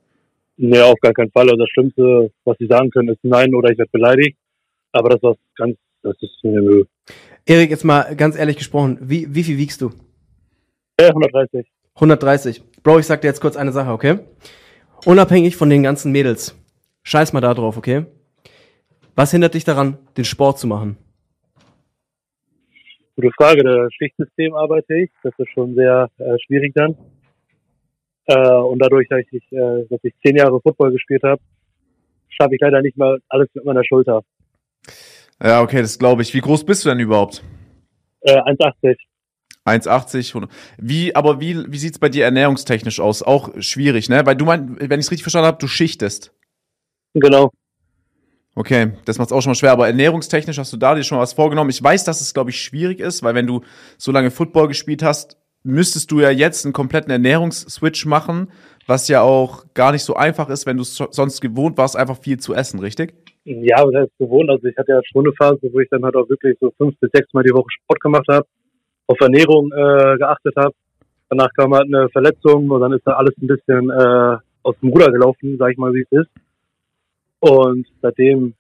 Nee, 0.63 0.79
auf 0.83 1.01
gar 1.01 1.15
keinen 1.15 1.31
Fall. 1.31 1.45
Also 1.45 1.57
das 1.57 1.71
Schlimmste, 1.71 2.31
was 2.45 2.55
sie 2.59 2.67
sagen 2.67 2.91
können, 2.91 3.09
ist 3.09 3.21
nein 3.23 3.55
oder 3.55 3.71
ich 3.71 3.79
werde 3.79 3.91
beleidigt. 3.93 4.37
Aber 4.93 5.09
das 5.09 5.23
war 5.23 5.35
ganz, 5.57 5.79
das 6.03 6.15
ist 6.21 6.37
mir 6.43 6.61
Mühe. 6.61 6.87
Erik, 7.47 7.71
jetzt 7.71 7.83
mal 7.83 8.15
ganz 8.15 8.39
ehrlich 8.39 8.59
gesprochen, 8.59 8.99
wie, 9.01 9.35
wie 9.35 9.43
viel 9.43 9.57
wiegst 9.57 9.81
du? 9.81 9.91
Äh, 10.99 11.09
130. 11.09 11.67
130. 11.95 12.63
Bro, 12.83 12.99
ich 12.99 13.07
sag 13.07 13.23
dir 13.23 13.29
jetzt 13.29 13.41
kurz 13.41 13.57
eine 13.57 13.73
Sache, 13.73 13.91
okay? 13.91 14.19
Unabhängig 15.07 15.57
von 15.57 15.71
den 15.71 15.83
ganzen 15.83 16.13
Mädels. 16.13 16.55
Scheiß 17.05 17.33
mal 17.33 17.41
da 17.41 17.55
drauf, 17.55 17.79
okay? 17.79 18.05
Was 19.17 19.31
hindert 19.31 19.55
dich 19.55 19.65
daran, 19.65 19.97
den 20.19 20.27
Sport 20.27 20.59
zu 20.59 20.67
machen? 20.67 20.99
Gute 23.17 23.31
Frage. 23.35 23.63
Der 23.63 23.89
Schichtsystem 23.91 24.55
arbeite 24.55 24.95
ich. 24.95 25.11
Das 25.23 25.33
ist 25.39 25.51
schon 25.55 25.75
sehr 25.75 26.11
äh, 26.19 26.37
schwierig 26.45 26.75
dann. 26.75 26.97
Äh, 28.31 28.49
und 28.49 28.79
dadurch, 28.79 29.09
dass 29.09 29.23
ich, 29.33 29.43
äh, 29.51 29.87
dass 29.91 29.99
ich 30.05 30.15
zehn 30.25 30.37
Jahre 30.37 30.61
Football 30.61 30.93
gespielt 30.93 31.23
habe, 31.25 31.43
schaffe 32.29 32.55
ich 32.55 32.61
leider 32.61 32.81
nicht 32.81 32.97
mal 32.97 33.19
alles 33.29 33.49
mit 33.55 33.65
meiner 33.65 33.85
Schulter. 33.85 34.23
Ja, 35.43 35.63
okay, 35.63 35.81
das 35.81 35.99
glaube 35.99 36.23
ich. 36.23 36.33
Wie 36.33 36.41
groß 36.41 36.65
bist 36.65 36.85
du 36.85 36.91
denn 36.91 37.01
überhaupt? 37.01 37.43
Äh, 38.21 38.37
1,80. 38.37 38.97
1,80. 39.67 40.29
100. 40.29 40.51
Wie, 40.79 41.17
aber 41.17 41.41
wie, 41.41 41.73
wie 41.73 41.79
sieht's 41.79 41.99
bei 41.99 42.09
dir 42.09 42.25
ernährungstechnisch 42.25 43.01
aus? 43.01 43.25
Auch 43.25 43.51
schwierig, 43.59 44.09
ne? 44.09 44.25
Weil 44.25 44.37
du 44.37 44.45
meinst, 44.45 44.79
wenn 44.79 45.01
ich 45.01 45.07
es 45.07 45.11
richtig 45.11 45.25
verstanden 45.25 45.49
habe, 45.49 45.59
du 45.59 45.67
schichtest. 45.67 46.33
Genau. 47.15 47.51
Okay, 48.55 48.93
das 49.07 49.19
macht's 49.19 49.33
auch 49.33 49.41
schon 49.41 49.51
mal 49.51 49.55
schwer, 49.57 49.73
aber 49.73 49.89
ernährungstechnisch 49.89 50.59
hast 50.59 50.73
du 50.73 50.77
da 50.77 50.95
dir 50.95 51.03
schon 51.03 51.19
was 51.19 51.33
vorgenommen. 51.33 51.71
Ich 51.71 51.83
weiß, 51.83 52.05
dass 52.05 52.21
es, 52.21 52.35
glaube 52.35 52.51
ich, 52.51 52.63
schwierig 52.63 53.01
ist, 53.01 53.25
weil 53.25 53.35
wenn 53.35 53.47
du 53.47 53.63
so 53.97 54.13
lange 54.13 54.31
Football 54.31 54.69
gespielt 54.69 55.03
hast, 55.03 55.40
müsstest 55.63 56.11
du 56.11 56.21
ja 56.21 56.31
jetzt 56.31 56.65
einen 56.65 56.73
kompletten 56.73 57.11
Ernährungsswitch 57.11 58.07
machen, 58.07 58.51
was 58.87 59.09
ja 59.09 59.21
auch 59.23 59.65
gar 59.75 59.93
nicht 59.93 60.03
so 60.03 60.15
einfach 60.15 60.49
ist, 60.49 60.67
wenn 60.67 60.77
du 60.77 60.83
so- 60.85 61.09
sonst 61.11 61.41
gewohnt 61.41 61.77
warst, 61.79 61.97
einfach 61.97 62.19
viel 62.19 62.39
zu 62.39 62.55
essen, 62.55 62.81
richtig? 62.81 63.15
Ja, 63.45 63.85
das 63.91 64.07
ist 64.07 64.19
gewohnt. 64.19 64.51
Also 64.51 64.67
ich 64.67 64.77
hatte 64.77 64.93
ja 64.93 65.01
schon 65.05 65.25
eine 65.27 65.35
Phase, 65.35 65.69
wo 65.73 65.81
ich 65.81 65.89
dann 65.91 66.05
halt 66.05 66.17
auch 66.17 66.29
wirklich 66.29 66.57
so 66.61 66.73
fünf 66.77 66.99
bis 66.99 67.11
sechs 67.13 67.33
Mal 67.33 67.43
die 67.43 67.53
Woche 67.53 67.69
Sport 67.71 68.01
gemacht 68.01 68.27
habe, 68.29 68.47
auf 69.07 69.21
Ernährung 69.21 69.71
äh, 69.73 70.17
geachtet 70.19 70.55
habe. 70.57 70.75
Danach 71.29 71.51
kam 71.55 71.75
halt 71.75 71.87
eine 71.87 72.09
Verletzung 72.11 72.69
und 72.71 72.81
dann 72.81 72.93
ist 72.93 73.07
da 73.07 73.13
alles 73.13 73.35
ein 73.41 73.47
bisschen 73.47 73.91
äh, 73.91 74.37
aus 74.63 74.75
dem 74.83 74.91
Ruder 74.91 75.11
gelaufen, 75.11 75.57
sag 75.59 75.73
ich 75.73 75.79
mal, 75.79 75.93
wie 75.95 76.03
es 76.11 76.21
ist. 76.21 76.31
Und 77.41 77.87
seitdem 78.03 78.55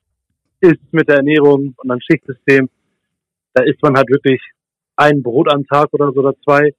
ist 0.61 0.81
mit 0.93 1.09
der 1.09 1.17
Ernährung 1.17 1.75
und 1.77 1.89
dann 1.89 2.01
Schichtsystem, 2.01 2.69
da 3.55 3.63
isst 3.65 3.83
man 3.83 3.97
halt 3.97 4.09
wirklich 4.09 4.41
ein 4.97 5.23
Brot 5.23 5.53
am 5.53 5.67
Tag 5.67 5.89
oder 5.93 6.13
so 6.13 6.21
oder 6.21 6.35
zwei 6.45 6.73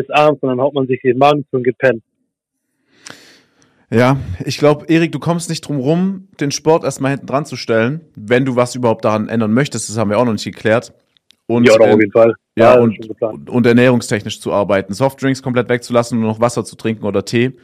bis 0.00 0.10
abends 0.10 0.42
und 0.42 0.48
dann 0.48 0.60
haut 0.60 0.74
man 0.74 0.86
sich 0.86 1.00
den 1.02 1.18
Magen 1.18 1.44
zu 1.50 1.56
und 1.56 1.64
geht 1.64 1.78
pennen. 1.78 2.02
Ja, 3.92 4.18
ich 4.44 4.56
glaube, 4.56 4.86
Erik, 4.86 5.10
du 5.10 5.18
kommst 5.18 5.48
nicht 5.48 5.62
drum 5.62 5.78
rum, 5.78 6.28
den 6.38 6.52
Sport 6.52 6.84
erstmal 6.84 7.10
hinten 7.12 7.26
dran 7.26 7.44
zu 7.44 7.56
stellen, 7.56 8.02
wenn 8.14 8.44
du 8.44 8.54
was 8.54 8.76
überhaupt 8.76 9.04
daran 9.04 9.28
ändern 9.28 9.52
möchtest. 9.52 9.88
Das 9.88 9.98
haben 9.98 10.10
wir 10.10 10.18
auch 10.18 10.24
noch 10.24 10.32
nicht 10.32 10.44
geklärt. 10.44 10.92
Und, 11.46 11.66
ja, 11.66 11.74
auf 11.74 11.98
jeden 11.98 12.12
Fall. 12.12 12.34
Ja, 12.56 12.74
ist 12.74 12.80
und, 12.80 13.22
und, 13.22 13.50
und 13.50 13.66
ernährungstechnisch 13.66 14.40
zu 14.40 14.52
arbeiten. 14.52 14.94
Softdrinks 14.94 15.42
komplett 15.42 15.68
wegzulassen 15.68 16.18
und 16.18 16.22
nur 16.22 16.32
noch 16.32 16.40
Wasser 16.40 16.64
zu 16.64 16.76
trinken 16.76 17.04
oder 17.04 17.24
Tee. 17.24 17.56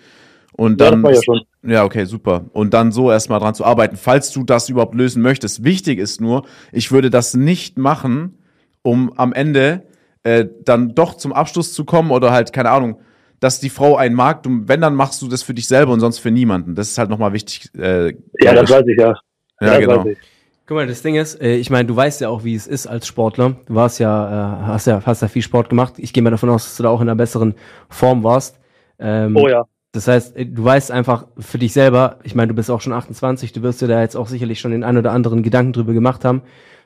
Und 0.55 0.81
Ja, 0.81 0.90
dann. 0.90 1.03
das 1.03 1.11
war 1.11 1.14
ja 1.14 1.22
schon. 1.22 1.40
Ja, 1.62 1.85
okay, 1.85 2.05
super. 2.07 2.46
Und 2.53 2.75
dann 2.75 2.90
so 2.90 3.12
erstmal 3.12 3.38
dran 3.38 3.55
zu 3.55 3.64
arbeiten, 3.64 3.96
falls 3.96 4.33
du 4.33 4.42
das 4.42 4.68
überhaupt 4.68 4.96
lösen 4.96 5.22
möchtest. 5.22 5.62
Wichtig 5.62 6.01
ist 6.01 6.20
nur, 6.20 6.44
ich 6.72 6.90
würde 6.90 7.11
das 7.11 7.35
nicht 7.35 7.79
machen, 7.79 8.38
um 8.83 9.12
am 9.16 9.33
Ende 9.33 9.83
äh, 10.27 10.49
dann 10.65 10.95
doch 10.95 11.15
zum 11.15 11.33
Abschluss 11.33 11.73
zu 11.73 11.85
kommen 11.85 12.11
oder 12.11 12.33
halt, 12.33 12.53
keine 12.53 12.71
Ahnung, 12.71 13.01
dass 13.39 13.61
die 13.61 13.71
Frau 13.71 13.97
einen 13.97 14.17
mag. 14.17 14.43
Du, 14.43 14.62
wenn, 14.65 14.81
dann 14.81 14.95
machst 14.95 15.23
du 15.23 15.29
das 15.29 15.45
für 15.45 15.55
dich 15.55 15.69
selber 15.69 15.93
und 15.93 16.01
sonst 16.01 16.19
für 16.19 16.33
niemanden. 16.33 16.75
Das 16.75 16.89
ist 16.89 16.99
halt 16.99 17.11
nochmal 17.11 17.33
wichtig. 17.33 17.71
Äh, 17.79 18.15
Ja, 18.41 18.53
das 18.55 18.69
weiß 18.69 18.85
ich 18.89 18.99
ja. 18.99 19.09
Ja, 19.09 19.15
das 19.61 19.79
genau. 19.79 19.99
weiß 19.99 20.07
ich. 20.12 20.19
Guck 20.67 20.79
mal, 20.79 20.87
das 20.89 21.03
Ding 21.03 21.15
ist, 21.15 21.41
äh, 21.41 21.55
ich 21.55 21.71
meine, 21.71 21.87
du 21.87 21.95
weißt 21.95 22.21
ja 22.23 22.29
auch, 22.29 22.43
wie 22.43 22.57
es 22.57 22.67
ist 22.67 22.89
als 22.89 23.07
Sportler. 23.07 23.55
Du 23.67 23.75
warst 23.77 24.01
ja, 24.01 24.62
äh, 24.62 24.67
hast 24.67 24.89
ja, 24.89 25.01
hast 25.07 25.23
ja 25.23 25.29
viel 25.29 25.43
Sport 25.43 25.69
gemacht. 25.69 25.95
Ich 25.99 26.12
gehe 26.12 26.25
mal 26.25 26.31
davon 26.31 26.51
aus, 26.51 26.65
dass 26.65 26.77
du 26.77 26.83
da 26.83 26.89
auch 26.89 27.01
in 27.01 27.09
einer 27.09 27.15
besseren 27.15 27.55
Form 27.89 28.25
warst. 28.25 28.59
Ähm, 28.99 29.37
Oh 29.37 29.49
ja. 29.49 29.65
Das 29.93 30.09
heißt, 30.09 30.35
du 30.37 30.65
weißt 30.65 30.91
einfach 30.91 31.27
für 31.39 31.59
dich 31.59 31.73
selber, 31.73 32.19
ich 32.25 32.35
meine, 32.35 32.49
du 32.49 32.55
bist 32.55 32.71
auch 32.71 32.81
schon 32.81 32.93
28, 32.93 33.53
du 33.53 33.62
wirst 33.62 33.81
dir 33.81 33.87
da 33.87 34.03
jetzt 34.03 34.17
auch 34.17 34.27
sicherlich 34.27 34.61
schon 34.61 34.73
den 34.73 34.85
ein 34.85 34.99
oder 34.99 35.12
anderen 35.12 35.43
Gedanken 35.43 35.73
drüber 35.73 35.95
gemacht 35.95 36.25
haben. 36.25 36.43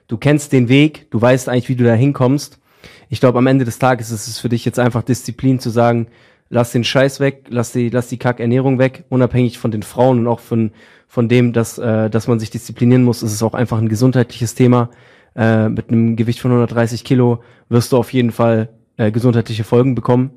Du 0.07 0.17
kennst 0.17 0.53
den 0.53 0.69
Weg, 0.69 1.11
du 1.11 1.21
weißt 1.21 1.49
eigentlich, 1.49 1.69
wie 1.71 1.77
du 1.77 1.85
da 1.85 1.95
hinkommst. 1.95 2.61
Ich 3.09 3.21
glaube, 3.21 3.39
am 3.39 3.47
Ende 3.47 3.65
des 3.65 3.79
Tages 3.79 4.11
ist 4.11 4.29
es 4.29 4.39
für 4.39 4.49
dich 4.49 4.65
jetzt 4.65 4.79
einfach 4.79 5.03
Disziplin 5.03 5.59
zu 5.59 5.71
sagen, 5.71 6.09
lass 6.49 6.73
den 6.73 6.85
Scheiß 6.85 7.21
weg, 7.21 7.47
lass 7.49 7.73
die, 7.73 7.89
lass 7.89 8.09
die 8.09 8.19
Kackernährung 8.19 8.79
weg, 8.79 9.05
unabhängig 9.09 9.59
von 9.59 9.71
den 9.71 9.83
Frauen 9.83 10.21
und 10.21 10.27
auch 10.27 10.41
von, 10.41 10.73
von 11.09 11.29
dem, 11.29 11.53
dass, 11.53 11.79
äh, 11.79 12.11
dass 12.11 12.29
man 12.29 12.39
sich 12.41 12.51
disziplinieren 12.51 13.05
muss, 13.05 13.23
ist 13.23 13.33
es 13.33 13.43
auch 13.43 13.55
einfach 13.55 13.79
ein 13.79 13.89
gesundheitliches 13.89 14.55
Thema. 14.55 14.91
Äh, 15.37 15.69
mit 15.69 15.89
einem 15.89 16.17
Gewicht 16.17 16.41
von 16.41 16.51
130 16.51 17.05
Kilo 17.05 17.43
wirst 17.69 17.93
du 17.93 17.97
auf 17.97 18.13
jeden 18.13 18.33
Fall 18.33 18.69
äh, 18.97 19.13
gesundheitliche 19.13 19.65
Folgen 19.65 19.95
bekommen. 19.95 20.33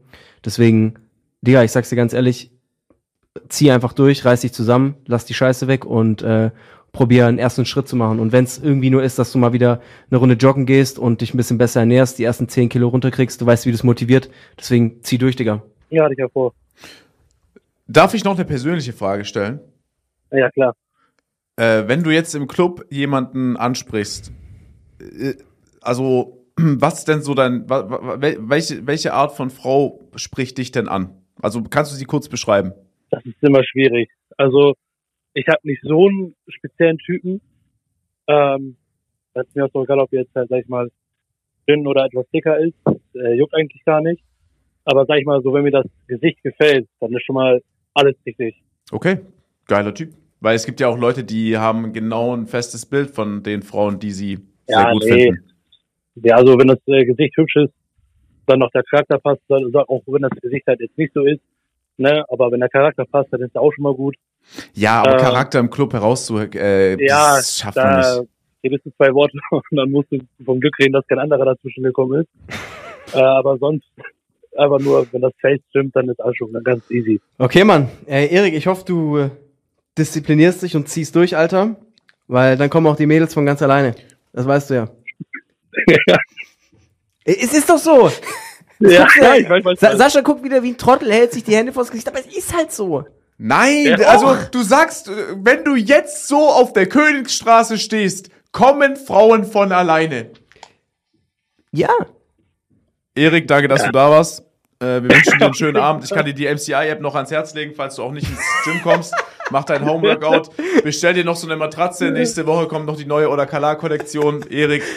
Deswegen, 0.45 0.95
Digga, 1.41 1.63
ich 1.63 1.71
sag's 1.71 1.89
dir 1.89 1.95
ganz 1.95 2.13
ehrlich, 2.13 2.51
zieh 3.49 3.71
einfach 3.71 3.93
durch, 3.93 4.23
reiß 4.23 4.41
dich 4.41 4.53
zusammen, 4.53 4.95
lass 5.07 5.25
die 5.25 5.33
Scheiße 5.33 5.67
weg 5.67 5.85
und 5.85 6.21
äh, 6.21 6.51
probier 6.93 7.25
einen 7.25 7.39
ersten 7.39 7.65
Schritt 7.65 7.87
zu 7.87 7.95
machen. 7.95 8.19
Und 8.19 8.31
wenn 8.31 8.45
es 8.45 8.59
irgendwie 8.59 8.91
nur 8.91 9.03
ist, 9.03 9.19
dass 9.19 9.31
du 9.31 9.39
mal 9.39 9.51
wieder 9.51 9.81
eine 10.09 10.19
Runde 10.19 10.35
joggen 10.35 10.65
gehst 10.65 10.99
und 10.99 11.21
dich 11.21 11.33
ein 11.33 11.37
bisschen 11.37 11.57
besser 11.57 11.81
ernährst, 11.81 12.19
die 12.19 12.23
ersten 12.23 12.47
10 12.47 12.69
Kilo 12.69 12.87
runterkriegst, 12.87 13.41
du 13.41 13.45
weißt, 13.45 13.65
wie 13.65 13.71
das 13.71 13.83
motiviert. 13.83 14.29
Deswegen 14.57 15.03
zieh 15.03 15.17
durch, 15.17 15.35
Digga. 15.35 15.63
Ja, 15.89 16.03
hatte 16.03 16.13
ich 16.13 16.19
ja 16.19 16.29
vor. 16.29 16.53
Darf 17.87 18.13
ich 18.13 18.23
noch 18.23 18.35
eine 18.35 18.45
persönliche 18.45 18.93
Frage 18.93 19.25
stellen? 19.25 19.59
Ja, 20.31 20.49
klar. 20.51 20.75
Äh, 21.55 21.87
wenn 21.87 22.03
du 22.03 22.11
jetzt 22.11 22.35
im 22.35 22.47
Club 22.47 22.85
jemanden 22.89 23.57
ansprichst, 23.57 24.31
äh, 24.99 25.33
also 25.81 26.45
was 26.55 26.99
ist 26.99 27.07
denn 27.07 27.23
so 27.23 27.33
dein, 27.33 27.67
welche, 27.69 28.85
welche 28.85 29.13
Art 29.13 29.35
von 29.35 29.49
Frau 29.49 29.99
spricht 30.15 30.59
dich 30.59 30.71
denn 30.71 30.87
an? 30.87 31.09
Also 31.41 31.63
kannst 31.63 31.91
du 31.91 31.95
sie 31.95 32.05
kurz 32.05 32.29
beschreiben? 32.29 32.73
Das 33.09 33.25
ist 33.25 33.41
immer 33.41 33.63
schwierig. 33.63 34.09
Also 34.37 34.75
ich 35.33 35.47
habe 35.47 35.59
nicht 35.63 35.81
so 35.83 36.07
einen 36.07 36.35
speziellen 36.47 36.97
Typen. 36.97 37.41
Ähm, 38.27 38.77
das 39.33 39.47
ist 39.47 39.55
mir 39.55 39.65
auch 39.65 39.71
so 39.73 39.83
egal, 39.83 39.99
ob 39.99 40.11
jetzt 40.11 40.33
halt, 40.35 40.49
sag 40.49 40.61
ich 40.61 40.67
mal, 40.67 40.89
dünn 41.67 41.87
oder 41.87 42.05
etwas 42.05 42.25
dicker 42.33 42.59
ist. 42.59 42.75
Das, 42.85 42.95
äh, 43.15 43.33
juckt 43.35 43.53
eigentlich 43.55 43.83
gar 43.85 44.01
nicht. 44.01 44.23
Aber 44.85 45.05
sag 45.05 45.17
ich 45.19 45.25
mal, 45.25 45.41
so 45.41 45.53
wenn 45.53 45.63
mir 45.63 45.71
das 45.71 45.85
Gesicht 46.07 46.41
gefällt, 46.43 46.87
dann 46.99 47.13
ist 47.13 47.25
schon 47.25 47.35
mal 47.35 47.61
alles 47.93 48.15
richtig. 48.25 48.61
Okay, 48.91 49.19
geiler 49.67 49.93
Typ. 49.93 50.09
Weil 50.41 50.55
es 50.55 50.65
gibt 50.65 50.81
ja 50.81 50.89
auch 50.89 50.97
Leute, 50.97 51.23
die 51.23 51.57
haben 51.57 51.93
genau 51.93 52.35
ein 52.35 52.47
festes 52.47 52.85
Bild 52.85 53.11
von 53.11 53.43
den 53.43 53.61
Frauen, 53.61 53.99
die 53.99 54.11
sie 54.11 54.39
sehr 54.67 54.79
Ja, 54.79 54.91
gut 54.91 55.03
nee. 55.05 55.23
finden. 55.23 55.43
Ja, 56.15 56.35
also 56.35 56.59
wenn 56.59 56.67
das 56.67 56.79
äh, 56.85 57.05
Gesicht 57.05 57.35
hübsch 57.37 57.55
ist, 57.55 57.73
dann 58.45 58.59
noch 58.59 58.69
der 58.71 58.83
Charakter 58.83 59.19
passt, 59.19 59.41
dann 59.47 59.73
auch 59.73 60.03
wenn 60.05 60.21
das 60.21 60.31
Gesicht 60.41 60.67
halt 60.67 60.81
jetzt 60.81 60.97
nicht 60.97 61.13
so 61.13 61.23
ist, 61.23 61.41
ne, 61.97 62.25
aber 62.27 62.51
wenn 62.51 62.59
der 62.59 62.69
Charakter 62.69 63.05
passt, 63.05 63.31
dann 63.31 63.41
ist 63.41 63.55
er 63.55 63.61
auch 63.61 63.71
schon 63.71 63.83
mal 63.83 63.95
gut. 63.95 64.15
Ja, 64.73 65.01
aber 65.01 65.15
Äh, 65.15 65.19
Charakter 65.19 65.59
im 65.59 65.69
Club 65.69 65.93
herauszu, 65.93 66.37
äh, 66.39 66.91
Ja, 67.05 67.37
das 67.37 67.57
schafft 67.57 67.77
man 67.77 68.01
Da 68.01 68.19
nicht. 68.19 68.29
redest 68.63 68.85
du 68.85 68.91
zwei 68.97 69.13
Worte 69.13 69.37
und 69.51 69.63
dann 69.71 69.89
musst 69.91 70.11
du 70.11 70.19
vom 70.45 70.59
Glück 70.59 70.77
reden, 70.79 70.93
dass 70.93 71.05
kein 71.07 71.19
anderer 71.19 71.45
dazwischen 71.45 71.83
gekommen 71.83 72.21
ist. 72.21 72.29
Äh, 73.13 73.19
aber 73.21 73.57
sonst, 73.59 73.85
einfach 74.57 74.79
nur, 74.79 75.05
wenn 75.11 75.21
das 75.21 75.33
Face 75.39 75.59
stimmt, 75.69 75.95
dann 75.95 76.09
ist 76.09 76.19
alles 76.19 76.35
schon 76.37 76.51
ganz 76.63 76.83
easy. 76.89 77.21
Okay, 77.37 77.63
Mann. 77.63 77.89
Äh, 78.07 78.25
Erik, 78.33 78.55
ich 78.55 78.65
hoffe, 78.65 78.83
du 78.85 79.17
äh, 79.17 79.29
disziplinierst 79.99 80.63
dich 80.63 80.75
und 80.75 80.87
ziehst 80.89 81.15
durch, 81.15 81.37
Alter. 81.37 81.75
Weil 82.27 82.57
dann 82.57 82.71
kommen 82.71 82.87
auch 82.87 82.95
die 82.95 83.05
Mädels 83.05 83.35
von 83.35 83.45
ganz 83.45 83.61
alleine. 83.61 83.93
Das 84.31 84.47
weißt 84.47 84.69
du 84.71 84.73
ja. 84.75 84.87
Äh, 87.25 87.35
Es 87.39 87.53
ist 87.53 87.69
doch 87.69 87.77
so. 87.77 88.09
ja, 88.79 89.05
ja- 89.21 89.35
ich 89.35 89.47
weiß, 89.49 89.79
Sa 89.79 89.95
Sascha 89.95 90.21
guckt 90.21 90.43
wieder 90.43 90.63
wie 90.63 90.69
ein 90.71 90.77
Trottel, 90.77 91.11
hält 91.11 91.33
sich 91.33 91.43
die 91.43 91.55
Hände 91.55 91.71
vors 91.71 91.91
Gesicht, 91.91 92.07
aber 92.07 92.19
es 92.19 92.35
ist 92.35 92.55
halt 92.55 92.71
so. 92.71 93.05
Nein, 93.45 93.97
Ja, 93.99 94.07
also 94.07 94.37
du 94.51 94.63
sagst, 94.63 95.09
äh, 95.09 95.11
wenn 95.35 95.65
du 95.65 95.75
jetzt 95.75 96.29
so 96.29 96.47
auf 96.47 96.71
der 96.71 96.87
Königsstraße 96.87 97.77
stehst, 97.77 98.29
kommen 98.53 98.95
Frauen 98.95 99.43
von 99.43 99.73
alleine. 99.73 100.29
Ja. 101.71 101.89
Erik, 103.15 103.47
danke, 103.49 103.67
dass 103.67 103.83
du 103.83 103.91
da 103.91 104.09
warst. 104.09 104.43
Äh, 104.79 105.01
wir 105.03 105.03
wünschen 105.09 105.39
dir 105.39 105.45
einen 105.45 105.53
schönen 105.55 105.75
Abend. 105.75 106.05
Ich 106.05 106.11
kann 106.11 106.25
dir 106.25 106.33
die 106.33 106.47
MCI-App 106.47 107.01
noch 107.01 107.15
ans 107.15 107.31
Herz 107.31 107.53
legen, 107.53 107.73
falls 107.75 107.95
du 107.95 108.03
auch 108.03 108.13
nicht 108.13 108.29
ins 108.29 108.39
Gym 108.63 108.81
kommst. 108.81 109.13
Mach 109.49 109.65
dein 109.65 109.85
Homeworkout. 109.85 110.51
Bestell 110.83 111.13
dir 111.13 111.25
noch 111.25 111.35
so 111.35 111.45
eine 111.45 111.57
Matratze. 111.57 112.11
Nächste 112.11 112.45
Woche 112.47 112.67
kommt 112.67 112.85
noch 112.85 112.95
die 112.95 113.05
neue 113.05 113.29
Oda 113.29 113.45
Kala-Kollektion. 113.45 114.45
Erik. 114.49 114.83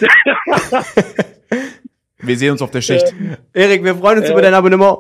Wir 2.19 2.39
sehen 2.39 2.53
uns 2.53 2.63
auf 2.63 2.71
der 2.71 2.81
Schicht. 2.81 3.13
Erik, 3.53 3.85
wir 3.85 3.95
freuen 3.97 4.19
uns 4.19 4.29
Äh. 4.29 4.33
über 4.33 4.43
dein 4.43 4.55
Abonnement. 4.55 4.99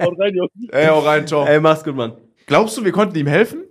Haut 0.00 0.18
rein, 0.18 0.34
Jungs. 0.34 0.50
Ey, 0.70 0.86
hau 0.86 1.00
rein, 1.00 1.26
ciao. 1.26 1.46
Ey, 1.46 1.60
mach's 1.60 1.84
gut, 1.84 1.94
Mann. 1.94 2.12
Glaubst 2.46 2.76
du, 2.76 2.84
wir 2.84 2.92
konnten 2.92 3.16
ihm 3.16 3.26
helfen? 3.26 3.64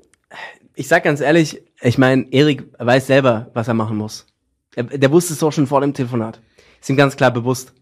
Ich 0.75 0.87
sag 0.87 1.03
ganz 1.03 1.21
ehrlich, 1.21 1.61
ich 1.81 1.97
meine, 1.97 2.27
Erik 2.31 2.65
weiß 2.77 3.07
selber, 3.07 3.49
was 3.53 3.67
er 3.67 3.73
machen 3.73 3.97
muss. 3.97 4.27
Er, 4.75 4.83
der 4.83 5.11
wusste 5.11 5.33
es 5.33 5.39
doch 5.39 5.51
schon 5.51 5.67
vor 5.67 5.81
dem 5.81 5.93
Telefonat. 5.93 6.39
Ist 6.79 6.89
ihm 6.89 6.97
ganz 6.97 7.15
klar 7.15 7.31
bewusst. 7.31 7.73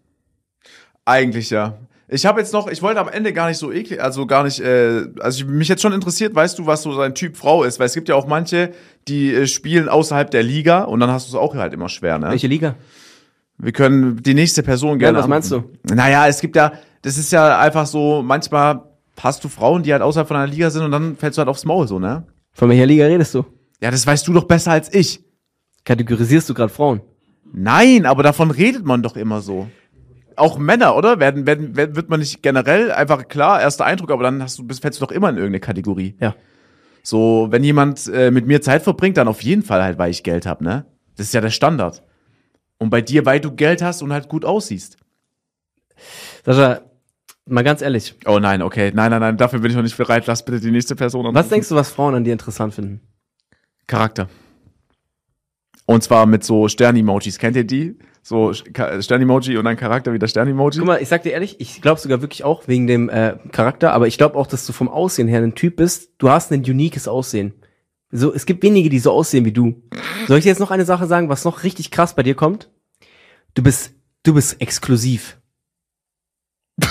Eigentlich 1.03 1.49
ja. 1.49 1.77
Ich 2.07 2.25
habe 2.25 2.39
jetzt 2.39 2.53
noch, 2.53 2.67
ich 2.67 2.81
wollte 2.83 2.99
am 2.99 3.09
Ende 3.09 3.33
gar 3.33 3.47
nicht 3.47 3.57
so 3.57 3.71
eklig, 3.71 4.01
also 4.01 4.27
gar 4.27 4.43
nicht, 4.43 4.59
äh, 4.59 5.07
also 5.19 5.43
ich, 5.43 5.49
mich 5.49 5.67
jetzt 5.67 5.81
schon 5.81 5.91
interessiert, 5.91 6.35
weißt 6.35 6.57
du, 6.59 6.67
was 6.67 6.83
so 6.83 6.93
sein 6.93 7.15
Typ 7.15 7.35
Frau 7.35 7.63
ist, 7.63 7.79
weil 7.79 7.87
es 7.87 7.95
gibt 7.95 8.09
ja 8.09 8.15
auch 8.15 8.27
manche, 8.27 8.73
die 9.07 9.33
äh, 9.33 9.47
spielen 9.47 9.89
außerhalb 9.89 10.29
der 10.29 10.43
Liga 10.43 10.83
und 10.83 10.99
dann 10.99 11.09
hast 11.09 11.27
du 11.27 11.35
es 11.35 11.41
auch 11.41 11.55
halt 11.55 11.73
immer 11.73 11.89
schwer, 11.89 12.19
ne? 12.19 12.29
Welche 12.29 12.47
Liga? 12.47 12.75
Wir 13.57 13.71
können 13.71 14.21
die 14.21 14.33
nächste 14.33 14.63
Person 14.63 14.99
gerne. 14.99 15.19
was 15.19 15.27
meinst 15.27 15.51
anrufen. 15.53 15.77
Naja, 15.83 16.27
es 16.27 16.41
gibt 16.41 16.55
ja, 16.55 16.73
das 17.01 17.17
ist 17.17 17.31
ja 17.31 17.57
einfach 17.59 17.85
so, 17.85 18.21
manchmal 18.21 18.83
hast 19.19 19.43
du 19.43 19.49
Frauen, 19.49 19.83
die 19.83 19.93
halt 19.93 20.01
außerhalb 20.01 20.27
von 20.27 20.37
einer 20.37 20.51
Liga 20.51 20.69
sind 20.69 20.83
und 20.83 20.91
dann 20.91 21.15
fällst 21.15 21.37
du 21.37 21.39
halt 21.39 21.49
aufs 21.49 21.65
Maul 21.65 21.87
so, 21.87 21.99
ne? 21.99 22.25
Von 22.51 22.69
welcher 22.69 22.85
Liga 22.85 23.05
redest 23.05 23.33
du? 23.33 23.45
Ja, 23.81 23.91
das 23.91 24.05
weißt 24.05 24.27
du 24.27 24.33
doch 24.33 24.45
besser 24.45 24.71
als 24.71 24.93
ich. 24.93 25.21
Kategorisierst 25.83 26.49
du 26.49 26.53
gerade 26.53 26.71
Frauen? 26.71 27.01
Nein, 27.53 28.05
aber 28.05 28.23
davon 28.23 28.51
redet 28.51 28.85
man 28.85 29.03
doch 29.03 29.15
immer 29.15 29.41
so. 29.41 29.67
Auch 30.35 30.57
Männer, 30.57 30.97
oder? 30.97 31.19
Werden, 31.19 31.47
werden, 31.47 31.77
werden, 31.77 31.95
wird 31.95 32.09
man 32.09 32.19
nicht 32.19 32.43
generell 32.43 32.91
einfach 32.91 33.27
klar, 33.27 33.61
erster 33.61 33.85
Eindruck, 33.85 34.11
aber 34.11 34.23
dann 34.23 34.41
hast 34.43 34.59
du, 34.59 34.65
fällst 34.67 34.99
du 34.99 35.05
doch 35.05 35.11
immer 35.11 35.29
in 35.29 35.35
irgendeine 35.35 35.61
Kategorie. 35.61 36.15
Ja. 36.19 36.35
So, 37.03 37.47
wenn 37.51 37.63
jemand 37.63 38.07
äh, 38.07 38.31
mit 38.31 38.47
mir 38.47 38.61
Zeit 38.61 38.81
verbringt, 38.81 39.17
dann 39.17 39.27
auf 39.27 39.43
jeden 39.43 39.61
Fall 39.61 39.83
halt, 39.83 39.97
weil 39.97 40.11
ich 40.11 40.23
Geld 40.23 40.45
hab, 40.45 40.59
ne? 40.59 40.85
Das 41.15 41.27
ist 41.27 41.33
ja 41.33 41.39
der 41.39 41.51
Standard. 41.51 42.01
Und 42.85 42.91
bei 42.91 43.01
dir, 43.01 43.25
weil 43.25 43.39
du 43.39 43.49
Geld 43.49 43.81
hast 43.81 44.03
und 44.03 44.13
halt 44.13 44.29
gut 44.29 44.45
aussiehst. 44.45 44.97
Sascha, 46.45 46.81
mal 47.47 47.63
ganz 47.63 47.81
ehrlich. 47.81 48.13
Oh 48.27 48.37
nein, 48.37 48.61
okay. 48.61 48.91
Nein, 48.93 49.09
nein, 49.09 49.21
nein, 49.21 49.37
dafür 49.37 49.57
bin 49.57 49.71
ich 49.71 49.75
noch 49.75 49.81
nicht 49.81 49.97
bereit. 49.97 50.27
Lass 50.27 50.45
bitte 50.45 50.59
die 50.59 50.69
nächste 50.69 50.95
Person 50.95 51.21
anrufen. 51.21 51.35
Was 51.35 51.49
denkst 51.49 51.69
du, 51.69 51.73
was 51.73 51.89
Frauen 51.89 52.13
an 52.13 52.23
dir 52.23 52.33
interessant 52.33 52.75
finden? 52.75 53.01
Charakter. 53.87 54.29
Und 55.87 56.03
zwar 56.03 56.27
mit 56.27 56.43
so 56.43 56.67
Stern-Emojis. 56.67 57.39
Kennt 57.39 57.55
ihr 57.55 57.63
die? 57.63 57.97
So 58.21 58.53
Stern-Emoji 58.53 59.57
und 59.57 59.65
dann 59.65 59.77
Charakter 59.77 60.13
wie 60.13 60.19
der 60.19 60.27
Stern-Emoji? 60.27 60.77
Guck 60.77 60.87
mal, 60.87 61.01
ich 61.01 61.09
sag 61.09 61.23
dir 61.23 61.31
ehrlich, 61.31 61.59
ich 61.59 61.81
glaube 61.81 61.99
sogar 61.99 62.21
wirklich 62.21 62.43
auch 62.43 62.67
wegen 62.67 62.85
dem 62.85 63.09
äh, 63.09 63.37
Charakter, 63.51 63.93
aber 63.93 64.05
ich 64.05 64.19
glaube 64.19 64.35
auch, 64.35 64.45
dass 64.45 64.67
du 64.67 64.73
vom 64.73 64.89
Aussehen 64.89 65.27
her 65.27 65.41
ein 65.41 65.55
Typ 65.55 65.77
bist. 65.77 66.11
Du 66.19 66.29
hast 66.29 66.51
ein 66.51 66.63
uniques 66.63 67.07
Aussehen. 67.07 67.55
So, 68.11 68.31
es 68.31 68.45
gibt 68.45 68.61
wenige, 68.61 68.89
die 68.89 68.99
so 68.99 69.11
aussehen 69.11 69.43
wie 69.43 69.51
du. 69.51 69.81
Soll 70.27 70.37
ich 70.37 70.43
dir 70.43 70.49
jetzt 70.49 70.59
noch 70.59 70.69
eine 70.69 70.85
Sache 70.85 71.07
sagen, 71.07 71.29
was 71.29 71.45
noch 71.45 71.63
richtig 71.63 71.89
krass 71.89 72.13
bei 72.13 72.21
dir 72.21 72.35
kommt? 72.35 72.69
Du 73.55 73.63
bist, 73.63 73.93
du 74.23 74.33
bist 74.33 74.61
exklusiv. 74.61 75.37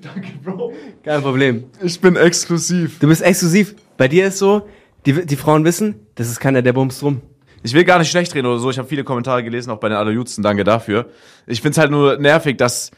Danke, 0.00 0.28
Bro. 0.44 0.72
Kein 1.02 1.22
Problem. 1.22 1.64
Ich 1.82 2.00
bin 2.00 2.14
exklusiv. 2.14 3.00
Du 3.00 3.08
bist 3.08 3.20
exklusiv. 3.20 3.74
Bei 3.96 4.06
dir 4.06 4.28
ist 4.28 4.38
so, 4.38 4.68
die, 5.06 5.26
die 5.26 5.34
Frauen 5.34 5.64
wissen, 5.64 6.06
das 6.14 6.28
ist 6.28 6.38
keiner, 6.38 6.62
der 6.62 6.72
bums 6.72 7.00
drum. 7.00 7.22
Ich 7.64 7.74
will 7.74 7.82
gar 7.82 7.98
nicht 7.98 8.12
schlecht 8.12 8.32
reden 8.36 8.46
oder 8.46 8.60
so. 8.60 8.70
Ich 8.70 8.78
habe 8.78 8.86
viele 8.86 9.02
Kommentare 9.02 9.42
gelesen, 9.42 9.72
auch 9.72 9.80
bei 9.80 9.88
den 9.88 9.98
Allerjudsten. 9.98 10.44
Danke 10.44 10.62
dafür. 10.62 11.10
Ich 11.48 11.60
find's 11.60 11.78
halt 11.78 11.90
nur 11.90 12.16
nervig, 12.18 12.58
dass 12.58 12.92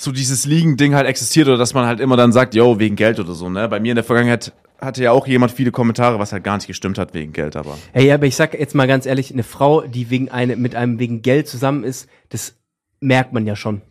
so 0.00 0.12
dieses 0.12 0.46
Liegen-Ding 0.46 0.94
halt 0.94 1.06
existiert 1.06 1.46
oder 1.46 1.58
dass 1.58 1.74
man 1.74 1.84
halt 1.84 2.00
immer 2.00 2.16
dann 2.16 2.32
sagt, 2.32 2.54
yo, 2.54 2.78
wegen 2.78 2.96
Geld 2.96 3.20
oder 3.20 3.34
so, 3.34 3.50
ne? 3.50 3.68
Bei 3.68 3.80
mir 3.80 3.92
in 3.92 3.96
der 3.96 4.04
Vergangenheit 4.04 4.54
hatte 4.80 5.02
ja 5.02 5.12
auch 5.12 5.26
jemand 5.26 5.52
viele 5.52 5.72
Kommentare, 5.72 6.18
was 6.18 6.32
halt 6.32 6.42
gar 6.42 6.56
nicht 6.56 6.66
gestimmt 6.66 6.96
hat 6.96 7.12
wegen 7.12 7.34
Geld, 7.34 7.54
aber. 7.54 7.76
Ey, 7.92 8.10
aber 8.10 8.24
ich 8.24 8.34
sag 8.34 8.58
jetzt 8.58 8.74
mal 8.74 8.86
ganz 8.86 9.04
ehrlich, 9.04 9.30
eine 9.30 9.42
Frau, 9.42 9.82
die 9.82 10.08
wegen 10.08 10.30
eine, 10.30 10.56
mit 10.56 10.74
einem 10.74 10.98
wegen 10.98 11.20
Geld 11.20 11.48
zusammen 11.48 11.84
ist, 11.84 12.08
das 12.30 12.54
merkt 13.00 13.34
man 13.34 13.46
ja 13.46 13.56
schon. 13.56 13.82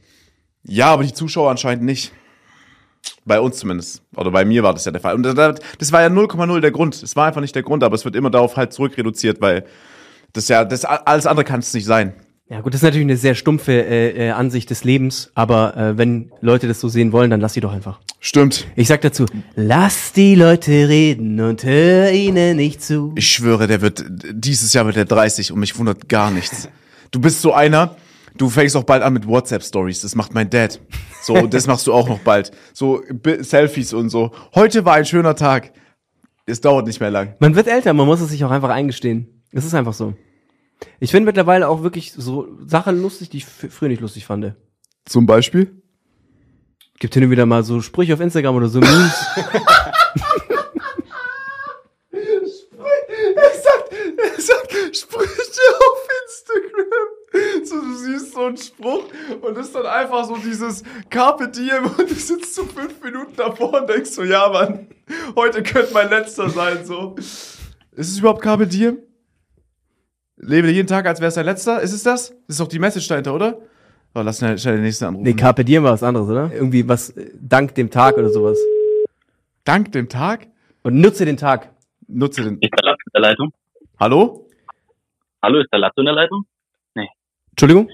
Ja, 0.64 0.88
aber 0.88 1.04
die 1.04 1.14
Zuschauer 1.14 1.52
anscheinend 1.52 1.84
nicht. 1.84 2.12
Bei 3.24 3.40
uns 3.40 3.58
zumindest. 3.58 4.02
Oder 4.16 4.32
bei 4.32 4.46
mir 4.46 4.64
war 4.64 4.74
das 4.74 4.86
ja 4.86 4.92
der 4.92 5.02
Fall. 5.02 5.14
Und 5.14 5.24
das, 5.24 5.60
das 5.78 5.92
war 5.92 6.02
ja 6.02 6.08
0,0 6.08 6.60
der 6.60 6.72
Grund. 6.72 7.02
Es 7.02 7.16
war 7.16 7.28
einfach 7.28 7.42
nicht 7.42 7.56
der 7.56 7.64
Grund, 7.64 7.84
aber 7.84 7.94
es 7.94 8.04
wird 8.04 8.16
immer 8.16 8.32
darauf 8.32 8.58
halt 8.58 8.74
zurückreduziert, 8.74 9.42
weil 9.42 9.64
das 10.34 10.48
ja, 10.48 10.66
das 10.66 10.86
alles 10.86 11.28
andere 11.28 11.46
kann 11.46 11.60
es 11.60 11.74
nicht 11.74 11.86
sein. 11.86 12.14
Ja 12.52 12.62
gut, 12.62 12.74
das 12.74 12.80
ist 12.80 12.84
natürlich 12.84 13.06
eine 13.06 13.16
sehr 13.16 13.36
stumpfe 13.36 13.74
äh, 13.74 14.28
äh, 14.28 14.32
Ansicht 14.32 14.72
des 14.72 14.84
Lebens, 14.84 15.30
aber 15.36 15.78
äh, 15.78 15.98
wenn 16.00 16.32
Leute 16.42 16.68
das 16.68 16.80
so 16.80 16.88
sehen 16.88 17.12
wollen, 17.12 17.30
dann 17.30 17.40
lass 17.40 17.54
sie 17.54 17.62
doch 17.62 17.72
einfach. 17.72 18.00
Stimmt. 18.20 18.66
Ich 18.76 18.88
sag 18.88 19.02
dazu, 19.02 19.28
lass 19.56 20.14
die 20.14 20.34
Leute 20.34 20.72
reden 20.90 21.40
und 21.42 21.64
hör 21.64 22.12
ihnen 22.12 22.58
nicht 22.58 22.82
zu. 22.82 23.14
Ich 23.16 23.30
schwöre, 23.30 23.68
der 23.68 23.82
wird, 23.82 24.04
dieses 24.32 24.74
Jahr 24.74 24.88
wird 24.88 24.96
der 24.96 25.06
30 25.06 25.52
und 25.52 25.60
mich 25.60 25.78
wundert 25.78 26.10
gar 26.10 26.32
nichts. 26.32 26.70
Du 27.12 27.22
bist 27.22 27.40
so 27.40 27.54
einer, 27.54 27.96
du 28.36 28.50
fängst 28.50 28.76
auch 28.76 28.84
bald 28.84 29.04
an 29.04 29.14
mit 29.14 29.28
WhatsApp-Stories. 29.28 30.02
Das 30.02 30.16
macht 30.16 30.34
mein 30.34 30.50
Dad. 30.50 30.80
So, 31.22 31.46
das 31.48 31.68
machst 31.68 31.86
du 31.86 31.94
auch 31.94 32.10
noch 32.10 32.20
bald. 32.20 32.52
So 32.74 33.04
Selfies 33.42 33.94
und 33.94 34.10
so. 34.10 34.32
Heute 34.56 34.86
war 34.86 34.96
ein 34.96 35.06
schöner 35.06 35.36
Tag. 35.36 35.72
Es 36.48 36.62
dauert 36.62 36.88
nicht 36.88 37.00
mehr 37.00 37.12
lang. 37.12 37.36
Man 37.38 37.54
wird 37.54 37.68
älter, 37.68 37.94
man 37.94 38.08
muss 38.08 38.22
es 38.22 38.30
sich 38.30 38.44
auch 38.44 38.50
einfach 38.50 38.70
eingestehen. 38.70 39.44
Es 39.52 39.66
ist 39.66 39.76
einfach 39.76 39.94
so. 39.94 40.16
Ich 41.00 41.12
finde 41.12 41.26
mittlerweile 41.28 41.68
auch 41.68 41.84
wirklich 41.84 42.14
so 42.14 42.48
Sachen 42.66 43.02
lustig, 43.02 43.30
die 43.30 43.38
ich 43.38 43.46
früher 43.46 43.90
nicht 43.90 44.02
lustig 44.02 44.26
fand. 44.26 44.56
Zum 45.06 45.26
Beispiel? 45.26 45.82
Gibt 47.00 47.14
hin 47.14 47.24
und 47.24 47.32
wieder 47.32 47.46
mal 47.46 47.64
so 47.64 47.82
Sprüche 47.82 48.14
auf 48.14 48.20
Instagram 48.20 48.56
oder 48.56 48.68
so 48.68 48.80
Memes. 48.82 49.14
Er 52.12 53.62
sagt, 53.62 53.94
er 54.18 54.42
sagt 54.42 54.98
Sprüche 54.98 55.62
auf 55.80 56.08
Instagram. 56.26 57.66
So, 57.66 57.80
du 57.80 57.96
siehst 57.96 58.34
so 58.34 58.46
einen 58.46 58.58
Spruch 58.58 59.04
und 59.42 59.58
ist 59.58 59.74
dann 59.76 59.86
einfach 59.86 60.26
so 60.26 60.36
dieses 60.38 60.84
Carpe 61.10 61.48
Diem 61.48 61.86
und 61.98 62.10
du 62.10 62.16
sitzt 62.16 62.56
so 62.56 62.64
fünf 62.66 63.02
Minuten 63.02 63.36
davor 63.36 63.82
und 63.82 63.90
denkst 63.90 64.10
so, 64.12 64.24
ja 64.24 64.50
Mann, 64.50 64.88
heute 65.36 65.64
könnte 65.64 65.94
mein 65.94 66.10
letzter 66.10 66.50
sein, 66.50 66.86
so. 66.86 67.16
Ist 67.18 68.10
es 68.10 68.18
überhaupt 68.20 68.42
Carpe 68.42 68.68
Diem? 68.68 68.98
Lebe 70.42 70.72
jeden 70.72 70.88
Tag, 70.88 71.06
als 71.06 71.20
wäre 71.20 71.28
es 71.30 71.36
dein 71.36 71.46
letzter? 71.46 71.82
Ist 71.82 71.92
es 71.94 72.04
das? 72.04 72.30
Das 72.30 72.38
ist 72.48 72.60
doch 72.60 72.68
die 72.68 72.80
Message 72.80 73.08
dahinter, 73.08 73.34
oder? 73.36 73.58
Oh, 74.16 74.22
lass 74.22 74.38
schnell, 74.40 74.58
schnell 74.58 74.76
den 74.76 74.84
nächsten 74.84 75.06
anrufen. 75.06 75.24
nee, 75.24 75.34
Carpe 75.34 75.64
Diem 75.66 75.84
war 75.84 75.92
was 75.94 76.02
anderes, 76.04 76.30
oder? 76.30 76.52
Irgendwie 76.52 76.88
was, 76.88 77.12
äh, 77.12 77.32
dank 77.40 77.76
dem 77.76 77.92
Tag 77.92 78.18
oder 78.18 78.30
sowas. 78.30 78.58
Dank 79.66 79.92
dem 79.92 80.08
Tag 80.10 80.48
Und 80.84 81.00
nutze 81.00 81.26
den 81.26 81.38
Tag. 81.38 81.70
nutze 82.08 82.44
den. 82.44 82.58
Ist 82.60 82.72
der 82.74 82.86
Latzo 82.90 83.02
in 83.06 83.12
der 83.14 83.22
Leitung? 83.22 83.54
Hallo? 84.00 84.48
Hallo, 85.44 85.60
ist 85.60 85.72
der 85.72 85.80
Latzo 85.80 86.02
in 86.02 86.06
der 86.06 86.16
Leitung? 86.16 86.46
Entschuldigung? 87.52 87.90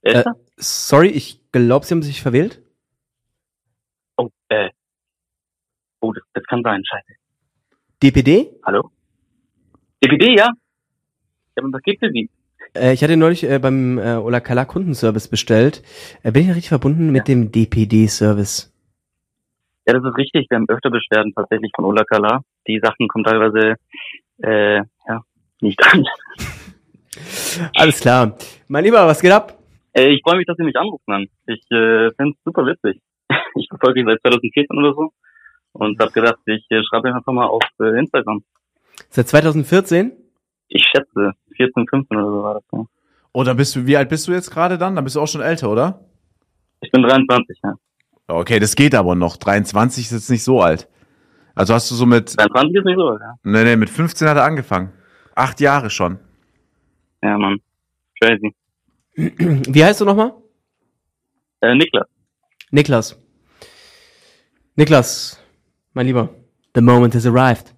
Wer 0.00 0.12
ist 0.14 0.20
Äh, 0.20 0.24
da? 0.24 0.32
sorry, 0.56 1.08
ich 1.08 1.40
glaube, 1.52 1.84
Sie 1.84 1.92
haben 1.94 2.02
sich 2.02 2.22
verwählt. 2.22 2.62
Oh, 4.16 4.30
äh. 4.48 4.70
Oh, 6.00 6.12
das, 6.12 6.24
das 6.32 6.44
kann 6.44 6.62
sein, 6.62 6.82
scheiße. 6.84 7.12
DPD? 8.02 8.50
Hallo? 8.64 8.90
DPD, 10.02 10.34
ja? 10.38 10.48
Ja, 11.56 11.64
und 11.64 11.72
was 11.72 11.82
gibt's 11.82 12.00
für 12.00 12.10
Sie? 12.10 12.30
Äh, 12.74 12.94
ich 12.94 13.02
hatte 13.02 13.16
neulich 13.16 13.44
äh, 13.44 13.58
beim 13.58 13.98
äh, 13.98 14.16
Olakala 14.16 14.64
Kundenservice 14.64 15.28
bestellt. 15.28 15.82
Äh, 16.22 16.32
bin 16.32 16.42
ich 16.42 16.48
da 16.48 16.54
richtig 16.54 16.70
verbunden 16.70 17.10
mit 17.10 17.28
dem 17.28 17.52
DPD-Service? 17.52 18.72
Ja, 19.86 19.94
das 19.94 20.04
ist 20.04 20.16
richtig. 20.16 20.46
Wir 20.48 20.56
haben 20.56 20.68
öfter 20.68 20.90
Beschwerden 20.90 21.32
tatsächlich 21.34 21.70
von 21.74 21.84
Olakala. 21.84 22.42
Die 22.66 22.80
Sachen 22.82 23.08
kommen 23.08 23.24
teilweise, 23.24 23.74
äh, 24.42 24.76
ja, 24.76 25.22
nicht 25.60 25.82
an. 25.92 26.04
Alles 27.74 28.00
klar. 28.00 28.36
Mein 28.68 28.84
Lieber, 28.84 29.06
was 29.06 29.20
geht 29.20 29.32
ab? 29.32 29.58
Äh, 29.92 30.08
ich 30.08 30.22
freue 30.22 30.36
mich, 30.36 30.46
dass 30.46 30.56
Sie 30.56 30.64
mich 30.64 30.76
anrufen. 30.76 31.04
Mann. 31.06 31.28
Ich 31.46 31.60
äh, 31.70 32.10
finde 32.16 32.32
es 32.32 32.44
super 32.44 32.66
witzig. 32.66 33.00
Ich 33.54 33.68
verfolge 33.68 34.00
ihn 34.00 34.06
seit 34.06 34.20
2014 34.22 34.78
oder 34.78 34.94
so. 34.94 35.12
Und 35.72 36.00
habe 36.00 36.10
gedacht, 36.10 36.38
ich 36.46 36.64
äh, 36.70 36.82
schreibe 36.84 37.14
einfach 37.14 37.32
mal 37.32 37.46
auf 37.46 37.62
äh, 37.80 37.98
Instagram. 37.98 38.42
Seit 39.10 39.28
2014? 39.28 40.12
Ich 40.74 40.84
schätze, 40.90 41.32
14, 41.56 41.86
15 41.86 42.16
oder 42.16 42.26
so 42.26 42.42
war 42.42 42.54
das. 42.54 42.64
Ja. 42.72 42.84
Oh, 43.32 43.44
dann 43.44 43.56
bist 43.56 43.76
du, 43.76 43.86
wie 43.86 43.96
alt 43.96 44.08
bist 44.08 44.26
du 44.26 44.32
jetzt 44.32 44.50
gerade 44.50 44.78
dann? 44.78 44.94
Dann 44.94 45.04
bist 45.04 45.16
du 45.16 45.20
auch 45.20 45.28
schon 45.28 45.40
älter, 45.40 45.70
oder? 45.70 46.04
Ich 46.80 46.90
bin 46.90 47.02
23, 47.02 47.58
ja. 47.62 47.74
Okay, 48.26 48.58
das 48.58 48.74
geht 48.74 48.94
aber 48.94 49.14
noch. 49.14 49.36
23 49.36 50.04
ist 50.04 50.12
jetzt 50.12 50.30
nicht 50.30 50.44
so 50.44 50.60
alt. 50.62 50.88
Also 51.54 51.74
hast 51.74 51.90
du 51.90 51.94
so 51.94 52.06
mit, 52.06 52.34
23 52.38 52.76
ist 52.76 52.84
nicht 52.84 52.96
so, 52.96 53.18
ja. 53.18 53.34
nee, 53.42 53.64
nee, 53.64 53.76
mit 53.76 53.90
15 53.90 54.28
hat 54.28 54.38
er 54.38 54.44
angefangen. 54.44 54.92
Acht 55.34 55.60
Jahre 55.60 55.90
schon. 55.90 56.18
Ja, 57.22 57.36
Mann. 57.36 57.58
Crazy. 58.20 58.54
Wie 59.14 59.84
heißt 59.84 60.00
du 60.00 60.06
nochmal? 60.06 60.32
Äh, 61.60 61.74
Niklas. 61.74 62.06
Niklas. 62.70 63.18
Niklas, 64.74 65.38
mein 65.92 66.06
Lieber, 66.06 66.30
the 66.74 66.80
moment 66.80 67.14
has 67.14 67.26
arrived. 67.26 67.71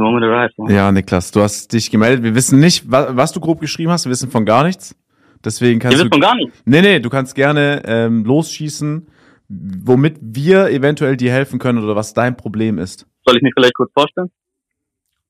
The 0.00 0.04
moment 0.04 0.24
arrived. 0.24 0.54
Ja. 0.56 0.74
Ja, 0.86 0.92
Niklas, 0.92 1.30
du 1.30 1.42
hast 1.42 1.72
dich 1.74 1.90
gemeldet. 1.90 2.24
Wir 2.24 2.34
wissen 2.34 2.58
nicht, 2.58 2.90
wa 2.90 3.10
was 3.16 3.32
du 3.32 3.40
grob 3.40 3.60
geschrieben 3.60 3.90
hast. 3.92 4.06
Wir 4.06 4.10
wissen 4.10 4.30
von 4.30 4.46
gar 4.46 4.64
nichts. 4.64 4.96
Deswegen 5.44 5.74
Ihr 5.74 5.80
kannst 5.80 5.98
wisst 5.98 6.06
du. 6.06 6.10
von 6.10 6.20
gar 6.20 6.34
nicht. 6.36 6.52
Nee, 6.64 6.80
nee, 6.80 7.00
du 7.00 7.10
kannst 7.10 7.34
gerne 7.34 7.82
ähm, 7.84 8.24
losschießen, 8.24 9.06
womit 9.48 10.16
wir 10.22 10.68
eventuell 10.70 11.18
dir 11.18 11.32
helfen 11.32 11.58
können 11.58 11.84
oder 11.84 11.96
was 11.96 12.14
dein 12.14 12.34
Problem 12.36 12.78
ist. 12.78 13.06
Soll 13.26 13.36
ich 13.36 13.42
mich 13.42 13.52
vielleicht 13.54 13.74
kurz 13.74 13.92
vorstellen? 13.92 14.30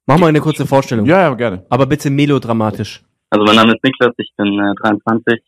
Mach 0.07 0.19
mal 0.19 0.29
eine 0.29 0.41
kurze 0.41 0.67
Vorstellung. 0.67 1.05
Ja, 1.07 1.21
ja, 1.21 1.35
gerne. 1.35 1.67
Aber 1.69 1.87
bitte 1.87 2.09
melodramatisch. 2.11 3.03
Also 3.31 3.45
mein 3.45 3.57
Name 3.57 3.73
ist 3.75 3.83
Niklas, 3.83 4.13
ich 4.19 4.33
bin 4.37 4.59
äh, 4.59 4.75
23. 4.83 5.41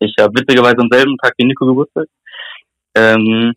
Ich 0.00 0.14
habe 0.18 0.32
witzigerweise 0.38 0.78
am 0.78 0.88
selben 0.90 1.16
Tag 1.18 1.34
wie 1.36 1.44
Nico 1.44 1.66
Geburtstag. 1.66 2.06
Ähm, 2.96 3.54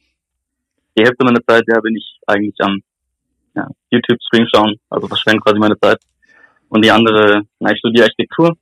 die 0.97 1.03
Hälfte 1.03 1.26
meiner 1.26 1.43
Zeit 1.47 1.63
ja, 1.68 1.80
bin 1.80 1.95
ich 1.95 2.20
eigentlich 2.28 2.55
am 2.59 2.82
ja, 3.58 3.68
YouTube-Stream 3.91 4.47
schauen, 4.53 4.76
also 4.89 5.08
verschwende 5.08 5.41
quasi 5.41 5.60
meine 5.60 5.80
Zeit. 5.80 5.99
Und 6.70 6.86
die 6.86 6.91
andere, 6.91 7.41
na, 7.60 7.72
ich 7.72 7.80
studiere 7.80 8.05
Architektur 8.05 8.55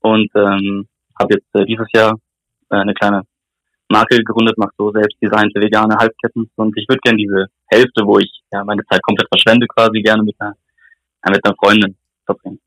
und 0.00 0.30
ähm, 0.34 0.86
habe 1.18 1.34
jetzt 1.34 1.54
äh, 1.54 1.64
dieses 1.66 1.86
Jahr 1.92 2.14
äh, 2.70 2.76
eine 2.76 2.94
kleine 2.94 3.22
Marke 3.88 4.16
gegründet, 4.16 4.56
mache 4.56 4.72
so 4.78 4.90
Selbstdesign 4.90 5.50
für 5.52 5.60
vegane 5.60 5.96
Halbketten 5.96 6.50
und 6.56 6.76
ich 6.76 6.88
würde 6.88 7.00
gerne 7.00 7.18
diese 7.18 7.46
Hälfte, 7.66 8.06
wo 8.06 8.18
ich 8.18 8.30
ja 8.52 8.64
meine 8.64 8.82
Zeit 8.84 9.02
komplett 9.02 9.28
verschwende, 9.28 9.66
quasi 9.66 10.00
gerne 10.00 10.22
mit 10.22 10.36
einer, 10.38 10.54
mit 11.28 11.44
einer 11.44 11.56
Freundin 11.56 11.96
verbringen. 12.24 12.60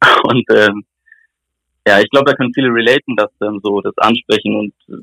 Und 0.24 0.44
ähm, 0.50 0.84
ja, 1.86 1.98
ich 2.00 2.10
glaube, 2.10 2.30
da 2.30 2.36
können 2.36 2.52
viele 2.54 2.68
relaten, 2.68 3.16
dass 3.16 3.30
ähm, 3.40 3.60
so 3.62 3.80
das 3.80 3.96
Ansprechen 3.96 4.54
und 4.54 4.74
äh, 4.88 5.02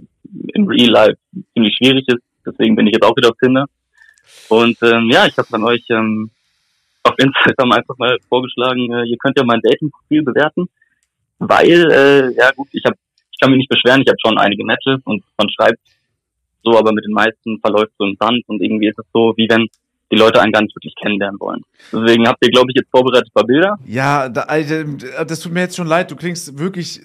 im 0.54 0.68
Real 0.68 0.90
Life 0.90 1.18
ziemlich 1.54 1.76
schwierig 1.76 2.08
ist. 2.08 2.24
Deswegen 2.46 2.76
bin 2.76 2.86
ich 2.88 2.94
jetzt 2.94 3.04
auch 3.04 3.16
wieder 3.18 3.30
auf 3.30 3.38
Tinder. 3.42 3.66
Und 4.50 4.78
ähm, 4.82 5.10
ja, 5.12 5.26
ich 5.26 5.38
habe 5.38 5.48
von 5.48 5.64
euch 5.64 5.84
ähm, 5.90 6.30
auf 7.04 7.16
Instagram 7.18 7.72
einfach 7.72 7.98
mal 7.98 8.18
vorgeschlagen, 8.30 8.92
äh, 8.94 9.06
ihr 9.06 9.18
könnt 9.18 9.38
ja 9.38 9.44
mein 9.44 9.62
Dating-Profil 9.62 10.24
bewerten, 10.24 10.68
weil, 11.40 11.92
äh, 11.92 12.34
ja 12.36 12.52
gut, 12.52 12.68
ich 12.72 12.84
habe, 12.86 12.96
ich 13.32 13.40
kann 13.40 13.52
mich 13.52 13.60
nicht 13.60 13.70
beschweren, 13.70 14.02
ich 14.02 14.08
habe 14.08 14.18
schon 14.24 14.38
einige 14.38 14.66
Matches 14.66 15.02
und 15.06 15.24
man 15.38 15.50
schreibt 15.50 15.80
so, 16.64 16.78
aber 16.78 16.92
mit 16.92 17.06
den 17.06 17.14
meisten 17.14 17.60
verläuft 17.60 17.92
so 17.98 18.06
im 18.06 18.18
Sand 18.20 18.44
und 18.48 18.62
irgendwie 18.62 18.88
ist 18.88 18.98
es 18.98 19.06
so, 19.14 19.34
wie 19.38 19.48
wenn 19.50 19.68
die 20.12 20.18
Leute 20.18 20.42
einen 20.42 20.52
gar 20.52 20.62
nicht 20.62 20.76
wirklich 20.76 20.96
kennenlernen 20.96 21.40
wollen. 21.40 21.62
Deswegen 21.92 22.28
habt 22.28 22.44
ihr, 22.44 22.52
glaube 22.52 22.72
ich, 22.72 22.78
jetzt 22.78 22.90
vorbereitet 22.92 23.30
ein 23.30 23.34
paar 23.34 23.46
Bilder. 23.46 23.78
Ja, 23.86 24.30
da, 24.30 24.46
das 25.26 25.40
tut 25.40 25.52
mir 25.52 25.62
jetzt 25.62 25.76
schon 25.76 25.88
leid. 25.88 26.12
Du 26.12 26.16
klingst 26.16 26.58
wirklich 26.58 27.02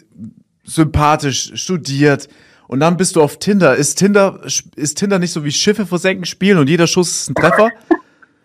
sympathisch, 0.64 1.52
studiert. 1.54 2.28
Und 2.70 2.78
dann 2.78 2.96
bist 2.96 3.16
du 3.16 3.22
auf 3.22 3.40
Tinder. 3.40 3.74
Ist 3.74 3.96
Tinder, 3.96 4.40
ist 4.44 4.94
Tinder 4.94 5.18
nicht 5.18 5.32
so 5.32 5.44
wie 5.44 5.50
Schiffe 5.50 5.86
versenken 5.86 6.24
spielen 6.24 6.56
und 6.56 6.68
jeder 6.70 6.86
Schuss 6.86 7.10
ist 7.22 7.30
ein 7.30 7.34
Treffer? 7.34 7.70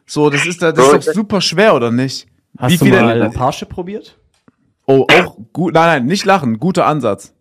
So, 0.08 0.30
das 0.30 0.46
ist, 0.46 0.62
da- 0.62 0.72
das 0.72 0.94
ist 0.94 1.08
doch 1.08 1.14
super 1.16 1.42
schwer, 1.42 1.74
oder 1.74 1.90
nicht? 1.92 2.28
Hast 2.60 2.74
Wie 2.74 2.78
du 2.78 2.86
viele- 2.86 3.02
mal 3.02 3.30
Parship 3.32 3.70
probiert? 3.70 4.20
Oh, 4.86 5.08
auch 5.12 5.36
gut. 5.52 5.74
Nein, 5.74 5.88
nein, 5.88 6.06
nicht 6.06 6.26
lachen. 6.26 6.60
Guter 6.60 6.86
Ansatz. 6.86 7.34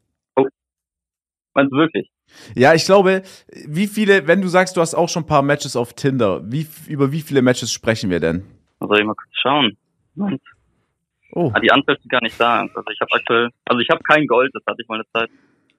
Meinst 1.54 1.70
du 1.72 1.76
wirklich? 1.76 2.10
Ja, 2.54 2.72
ich 2.72 2.86
glaube, 2.86 3.22
wie 3.66 3.86
viele, 3.86 4.26
wenn 4.26 4.40
du 4.40 4.48
sagst, 4.48 4.78
du 4.78 4.80
hast 4.80 4.94
auch 4.94 5.10
schon 5.10 5.24
ein 5.24 5.26
paar 5.26 5.42
Matches 5.42 5.76
auf 5.76 5.92
Tinder, 5.92 6.40
wie, 6.50 6.66
über 6.88 7.12
wie 7.12 7.20
viele 7.20 7.42
Matches 7.42 7.70
sprechen 7.70 8.08
wir 8.08 8.18
denn? 8.20 8.44
Soll 8.80 8.98
ich 8.98 9.04
mal 9.04 9.14
kurz 9.14 9.30
schauen? 9.42 9.76
Moment. 10.14 10.40
Oh. 11.32 11.50
Ah, 11.54 11.60
die 11.60 11.70
Anzahl 11.70 11.96
ist 11.96 12.08
gar 12.08 12.22
nicht 12.22 12.40
da. 12.40 12.60
Also 12.62 12.90
ich 12.90 13.00
habe 13.02 13.12
aktuell, 13.12 13.50
also 13.66 13.80
ich 13.80 13.90
habe 13.90 14.02
kein 14.04 14.26
Gold, 14.26 14.50
das 14.54 14.62
hatte 14.66 14.80
ich 14.80 14.88
mal 14.88 14.94
eine 14.94 15.06
Zeit. 15.12 15.28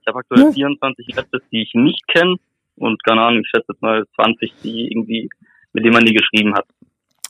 Ich 0.06 0.14
habe 0.14 0.20
aktuell 0.20 0.42
Ja. 0.46 0.52
24 0.52 1.16
Matches, 1.16 1.42
die 1.52 1.64
ich 1.64 1.72
nicht 1.74 2.08
kenne 2.08 2.36
und 2.78 3.04
keine 3.04 3.22
Ahnung, 3.22 3.42
ich 3.42 3.48
schätze 3.50 3.66
jetzt 3.72 3.82
mal 3.82 4.04
20, 4.16 4.54
die 4.64 4.88
irgendwie, 4.92 5.30
mit 5.74 5.84
denen 5.84 5.94
man 5.96 6.04
nie 6.04 6.14
geschrieben 6.14 6.54
hat. 6.54 6.66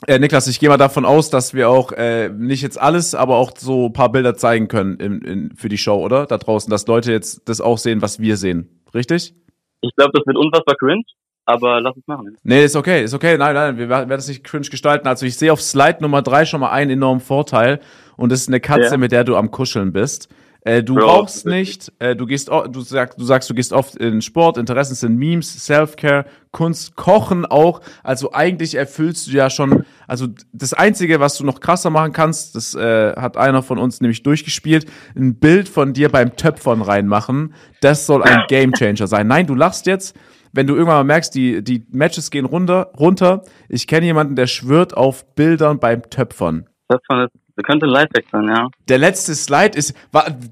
Äh, 0.08 0.20
Niklas, 0.20 0.48
ich 0.48 0.60
gehe 0.60 0.68
mal 0.68 0.76
davon 0.78 1.06
aus, 1.06 1.30
dass 1.30 1.54
wir 1.54 1.70
auch 1.70 1.94
äh, 1.94 2.28
nicht 2.30 2.62
jetzt 2.62 2.78
alles, 2.80 3.16
aber 3.16 3.38
auch 3.38 3.52
so 3.58 3.86
ein 3.86 3.94
paar 3.94 4.12
Bilder 4.12 4.36
zeigen 4.36 4.68
können 4.68 4.98
in, 5.00 5.22
in, 5.22 5.56
für 5.56 5.70
die 5.70 5.78
Show, 5.78 6.04
oder? 6.04 6.26
Da 6.26 6.38
draußen, 6.38 6.70
dass 6.70 6.86
Leute 6.86 7.14
jetzt 7.14 7.48
das 7.48 7.62
auch 7.62 7.78
sehen, 7.78 8.02
was 8.02 8.20
wir 8.20 8.36
sehen. 8.36 8.82
Richtig? 8.94 9.34
Ich 9.82 9.96
glaube, 9.96 10.12
das 10.14 10.26
wird 10.28 10.36
unfassbar 10.38 10.76
cringe, 10.76 11.04
aber 11.46 11.80
lass 11.80 11.96
es 11.96 12.06
machen. 12.08 12.36
Nee, 12.44 12.66
ist 12.66 12.76
okay, 12.76 13.06
ist 13.06 13.14
okay. 13.14 13.38
Nein, 13.38 13.54
nein, 13.56 13.78
wir 13.78 13.88
werden 13.88 14.10
das 14.10 14.28
nicht 14.28 14.44
cringe 14.44 14.68
gestalten. 14.68 15.08
Also 15.08 15.26
ich 15.26 15.38
sehe 15.38 15.54
auf 15.54 15.62
Slide 15.62 16.00
Nummer 16.02 16.22
drei 16.22 16.46
schon 16.46 16.60
mal 16.60 16.72
einen 16.72 16.92
enormen 16.92 17.22
Vorteil 17.22 17.80
und 18.18 18.32
das 18.34 18.42
ist 18.42 18.50
eine 18.50 18.60
Katze, 18.60 18.92
Ja. 18.92 18.98
mit 18.98 19.14
der 19.14 19.24
du 19.24 19.38
am 19.38 19.50
Kuscheln 19.50 19.94
bist. 19.94 20.28
Äh, 20.66 20.82
du 20.84 20.96
Bro, 20.96 21.06
rauchst 21.06 21.46
nicht, 21.46 21.94
äh, 22.00 22.16
du 22.16 22.26
gehst, 22.26 22.50
du 22.50 22.82
sagst, 22.82 23.20
du 23.20 23.24
sagst, 23.24 23.48
du 23.50 23.54
gehst 23.54 23.72
oft 23.72 23.96
in 23.98 24.22
Sport, 24.24 24.58
Interessen 24.58 24.96
sind 24.96 25.16
Memes, 25.16 25.64
Self-Care, 25.64 26.26
Kunst, 26.52 26.96
Kochen 26.96 27.46
auch. 27.46 27.82
Also 28.04 28.34
eigentlich 28.34 28.74
erfüllst 28.74 29.28
du 29.28 29.32
ja 29.32 29.52
schon, 29.52 29.86
also 30.08 30.26
das 30.54 30.74
Einzige, 30.74 31.20
was 31.20 31.38
du 31.38 31.46
noch 31.46 31.60
krasser 31.60 31.92
machen 31.92 32.14
kannst, 32.14 32.56
das 32.56 32.74
äh, 32.74 33.14
hat 33.16 33.38
einer 33.38 33.62
von 33.62 33.78
uns 33.78 34.02
nämlich 34.02 34.24
durchgespielt, 34.24 34.88
ein 35.16 35.36
Bild 35.36 35.70
von 35.70 35.94
dir 35.94 36.10
beim 36.10 36.36
Töpfern 36.36 36.82
reinmachen. 36.82 37.54
Das 37.82 38.08
soll 38.08 38.24
ein 38.24 38.46
Gamechanger 38.48 39.06
sein. 39.06 39.28
Nein, 39.28 39.46
du 39.46 39.54
lachst 39.54 39.86
jetzt, 39.86 40.16
wenn 40.52 40.66
du 40.66 40.74
irgendwann 40.74 40.96
mal 40.98 41.04
merkst, 41.04 41.36
die, 41.36 41.64
die 41.64 41.86
Matches 41.92 42.32
gehen 42.32 42.46
runter, 42.46 42.92
runter. 42.98 43.44
Ich 43.70 43.86
kenne 43.86 44.08
jemanden, 44.08 44.36
der 44.36 44.48
schwört 44.48 44.98
auf 44.98 45.36
Bildern 45.36 45.78
beim 45.80 46.10
Töpfern. 46.10 46.66
Das, 46.88 47.02
war- 47.08 47.28
das 47.56 47.66
könnte 47.66 47.86
ein 47.86 47.90
Lifehack 47.90 48.26
sein, 48.32 48.48
ja. 48.48 48.68
Der 48.90 48.98
letzte 48.98 49.34
Slide 49.34 49.78
ist, 49.78 49.96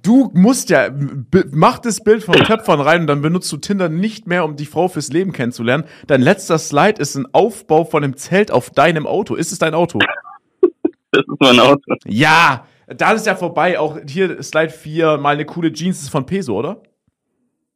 du 0.04 0.32
musst 0.34 0.70
ja, 0.70 0.90
mach 1.52 1.80
das 1.80 2.02
Bild 2.02 2.24
von 2.24 2.36
Töpfern 2.36 2.80
rein 2.80 3.02
und 3.02 3.08
dann 3.08 3.22
benutzt 3.22 3.52
du 3.52 3.58
Tinder 3.58 3.90
nicht 3.90 4.26
mehr, 4.26 4.46
um 4.46 4.56
die 4.56 4.66
Frau 4.66 4.88
fürs 4.88 5.12
Leben 5.12 5.34
kennenzulernen. 5.34 5.84
Dein 6.08 6.22
letzter 6.22 6.58
Slide 6.58 7.02
ist 7.02 7.16
ein 7.16 7.28
Aufbau 7.34 7.84
von 7.84 8.04
einem 8.04 8.16
Zelt 8.16 8.52
auf 8.52 8.70
deinem 8.70 9.06
Auto. 9.06 9.36
Ist 9.36 9.52
es 9.52 9.60
dein 9.60 9.74
Auto? 9.74 10.00
Das 11.16 11.22
ist 11.28 11.42
mein 11.42 11.60
Auto. 11.60 11.94
Ja, 12.08 12.66
da 12.88 13.12
ist 13.12 13.28
ja 13.28 13.36
vorbei. 13.36 13.78
Auch 13.78 14.00
hier 14.08 14.42
Slide 14.42 14.72
4, 14.72 15.18
mal 15.20 15.36
eine 15.36 15.46
coole 15.46 15.72
Jeans 15.72 16.02
ist 16.02 16.10
von 16.10 16.26
Peso, 16.26 16.58
oder? 16.58 16.82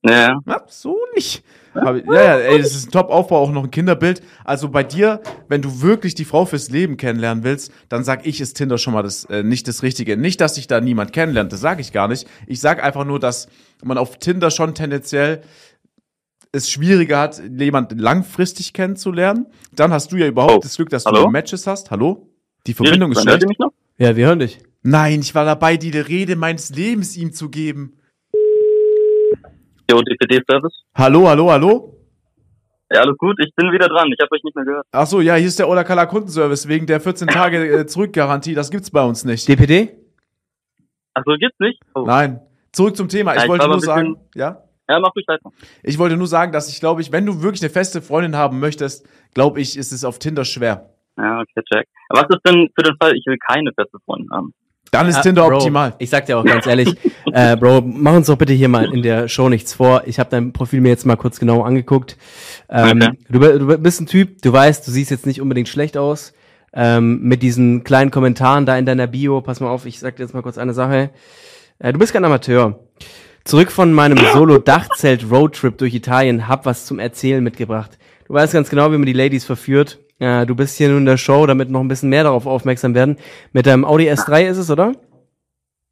Ja, 0.08 0.40
Na, 0.46 0.62
so 0.68 0.98
nicht. 1.16 1.44
Aber, 1.74 1.98
ja, 1.98 2.14
ja, 2.24 2.38
ey, 2.38 2.58
das 2.60 2.74
ist 2.76 2.88
ein 2.88 2.92
Top-Aufbau, 2.92 3.38
auch 3.40 3.52
noch 3.52 3.64
ein 3.64 3.72
Kinderbild. 3.72 4.22
Also 4.44 4.70
bei 4.70 4.84
dir, 4.84 5.22
wenn 5.48 5.62
du 5.62 5.82
wirklich 5.82 6.16
die 6.16 6.26
Frau 6.26 6.46
fürs 6.46 6.70
Leben 6.70 6.98
kennenlernen 6.98 7.44
willst, 7.44 7.72
dann 7.90 8.04
sag 8.04 8.26
ich, 8.26 8.42
ist 8.42 8.54
Tinder 8.56 8.78
schon 8.80 8.94
mal 8.94 9.04
das, 9.04 9.26
äh, 9.26 9.44
nicht 9.44 9.68
das 9.68 9.84
Richtige. 9.84 10.18
Nicht, 10.18 10.42
dass 10.42 10.56
sich 10.56 10.68
da 10.68 10.82
niemand 10.82 11.14
kennenlernt, 11.14 11.52
das 11.54 11.60
sage 11.62 11.82
ich 11.82 11.92
gar 11.92 12.08
nicht. 12.08 12.28
Ich 12.48 12.62
sag 12.62 12.84
einfach 12.84 13.06
nur, 13.06 13.20
dass 13.20 13.48
man 13.84 13.98
auf 13.98 14.18
Tinder 14.18 14.50
schon 14.50 14.74
tendenziell 14.74 15.42
es 16.52 16.70
schwieriger 16.72 17.20
hat, 17.20 17.42
jemand 17.58 18.00
langfristig 18.00 18.74
kennenzulernen. 18.74 19.46
Dann 19.74 19.92
hast 19.92 20.12
du 20.12 20.16
ja 20.18 20.26
überhaupt 20.28 20.54
Oh, 20.54 20.60
das 20.64 20.76
Glück, 20.78 20.90
dass 20.90 21.06
hallo? 21.06 21.26
du 21.26 21.30
Matches 21.30 21.68
hast. 21.68 21.92
Hallo? 21.92 22.28
Die 22.66 22.74
Verbindung 22.74 23.12
ist 23.12 23.26
Hört 23.28 23.44
schlecht. 23.44 23.60
Ja, 23.98 24.16
wir 24.16 24.28
hören 24.28 24.40
dich. 24.40 24.60
Nein, 24.82 25.20
ich 25.20 25.36
war 25.36 25.46
dabei, 25.46 25.78
die 25.78 25.90
Rede 25.98 26.36
meines 26.36 26.70
Lebens 26.70 27.18
ihm 27.18 27.34
zu 27.34 27.50
geben. 27.50 27.94
Jo, 29.90 30.02
DPD-Service. 30.02 30.84
Hallo, 30.96 31.28
hallo, 31.28 31.50
hallo? 31.52 31.94
Ja, 32.92 33.02
alles 33.02 33.18
gut, 33.18 33.36
ich 33.40 33.54
bin 33.56 33.72
wieder 33.72 33.88
dran. 33.88 34.08
Ich 34.12 34.20
habe 34.22 34.32
euch 34.34 34.44
nicht 34.44 34.56
mehr 34.56 34.66
gehört. 34.66 34.86
Ach 34.92 35.06
so, 35.08 35.20
ja, 35.22 35.36
hier 35.36 35.48
ist 35.48 35.60
der 35.60 35.68
Olakala 35.70 36.06
Kundenservice 36.06 36.68
wegen 36.68 36.86
der 36.88 37.00
14 37.02 37.28
Tage 37.28 37.80
äh, 37.80 37.86
Zurückgarantie. 37.86 38.54
Das 38.54 38.70
gibt's 38.70 38.92
bei 38.92 39.04
uns 39.04 39.26
nicht. 39.26 39.48
DPD? 39.48 39.90
Ach 41.14 41.24
so, 41.26 41.34
gibt's 41.38 41.60
nicht? 41.60 41.82
Oh. 41.96 42.04
Nein. 42.06 42.40
Zurück 42.72 42.96
zum 42.96 43.10
Thema. 43.10 43.32
Ich 43.34 43.38
Ja, 43.40 43.44
ich 43.44 43.50
wollte 43.50 43.62
war 43.64 43.68
nur 43.68 43.78
bisschen- 43.78 43.88
sagen, 43.88 44.16
ja? 44.36 44.64
Ja, 44.90 45.00
mach 45.02 45.14
ruhig 45.16 45.28
weiter. 45.28 45.50
Ich 45.84 45.98
wollte 46.00 46.16
nur 46.16 46.28
sagen, 46.28 46.54
dass 46.54 46.70
ich 46.70 46.80
glaube 46.80 47.02
ich, 47.02 47.12
wenn 47.12 47.26
du 47.26 47.42
wirklich 47.42 47.62
eine 47.62 47.70
feste 47.70 48.02
Freundin 48.02 48.38
haben 48.38 48.60
möchtest, 48.62 49.06
glaube 49.34 49.60
ich, 49.60 49.78
ist 49.78 49.92
es 49.92 50.06
auf 50.06 50.18
Tinder 50.18 50.46
schwer. 50.46 50.90
Ja, 51.18 51.42
okay, 51.42 51.62
check. 51.74 51.88
Was 52.10 52.24
ist 52.30 52.40
denn 52.46 52.70
für 52.74 52.84
den 52.84 52.96
Fall, 52.96 53.14
ich 53.18 53.26
will 53.26 53.38
keine 53.38 53.74
feste 53.74 53.98
Freundin 54.06 54.30
haben? 54.32 54.54
Dann 54.92 55.08
ist 55.08 55.18
Ah, 55.18 55.22
Tinder 55.22 55.48
Bro, 55.48 55.58
optimal. 55.58 55.94
Ich 56.00 56.10
sag 56.10 56.26
dir 56.26 56.38
auch 56.38 56.46
ganz 56.46 56.66
ehrlich, 56.66 56.96
äh, 57.34 57.56
Bro, 57.58 57.82
mach 57.86 58.14
uns 58.14 58.28
doch 58.28 58.38
bitte 58.38 58.54
hier 58.54 58.70
mal 58.70 58.86
in 58.94 59.02
der 59.02 59.28
Show 59.28 59.50
nichts 59.50 59.74
vor. 59.74 60.04
Ich 60.06 60.18
habe 60.20 60.30
dein 60.30 60.54
Profil 60.54 60.82
mir 60.82 60.90
jetzt 60.90 61.06
mal 61.06 61.18
kurz 61.18 61.40
genau 61.40 61.64
angeguckt. 61.64 62.18
Ähm, 62.70 63.02
Okay. 63.02 63.10
du, 63.30 63.40
du 63.40 63.78
bist 63.80 64.02
ein 64.02 64.08
Typ, 64.08 64.42
du 64.42 64.52
weißt, 64.54 64.88
du 64.88 64.92
siehst 64.92 65.12
jetzt 65.12 65.26
nicht 65.26 65.42
unbedingt 65.42 65.68
schlecht 65.70 65.98
aus. 65.98 66.34
Ähm, 66.74 67.22
mit 67.24 67.42
diesen 67.44 67.84
kleinen 67.84 68.12
Kommentaren 68.12 68.66
da 68.66 68.78
in 68.78 68.86
deiner 68.86 69.08
Bio, 69.08 69.42
pass 69.42 69.60
mal 69.60 69.70
auf, 69.70 69.86
ich 69.86 70.00
sag 70.00 70.16
dir 70.18 70.24
jetzt 70.24 70.34
mal 70.34 70.42
kurz 70.44 70.58
eine 70.58 70.74
Sache. 70.74 71.10
Äh, 71.80 71.94
du 71.94 72.00
bist 72.00 72.14
kein 72.14 72.24
Amateur. 72.26 72.80
Zurück 73.46 73.72
von 73.72 73.94
meinem 73.94 74.18
Solo-Dachzelt-Roadtrip 74.34 75.78
durch 75.78 75.94
Italien, 75.94 76.48
hab 76.48 76.66
was 76.66 76.86
zum 76.86 77.00
Erzählen 77.00 77.44
mitgebracht. 77.44 77.98
Du 78.28 78.34
weißt 78.34 78.54
ganz 78.54 78.70
genau, 78.70 78.92
wie 78.92 78.98
man 78.98 79.06
die 79.06 79.14
Ladies 79.14 79.46
verführt. 79.46 80.00
Ja, 80.20 80.46
du 80.46 80.56
bist 80.56 80.78
hier 80.78 80.90
nun 80.90 81.00
in 81.00 81.06
der 81.06 81.18
Show, 81.18 81.46
damit 81.46 81.70
noch 81.70 81.82
ein 81.82 81.88
bisschen 81.88 82.10
mehr 82.10 82.24
darauf 82.24 82.46
aufmerksam 82.48 82.96
werden. 82.96 83.18
Mit 83.54 83.68
deinem 83.68 83.86
Audi 83.86 84.10
S3 84.10 84.48
ist 84.48 84.58
es, 84.58 84.72
oder? 84.72 84.94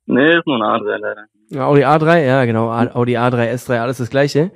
Nee, 0.07 0.37
ist 0.37 0.45
nur 0.47 0.55
eine 0.55 0.65
Adria 0.67 0.97
leider. 0.97 1.25
Ja, 1.49 1.67
Audi 1.67 1.83
A3, 1.85 2.25
ja 2.25 2.45
genau, 2.45 2.71
Audi 2.71 3.17
A3, 3.17 3.51
S3, 3.53 3.79
alles 3.79 3.97
das 3.97 4.09
gleiche. 4.09 4.49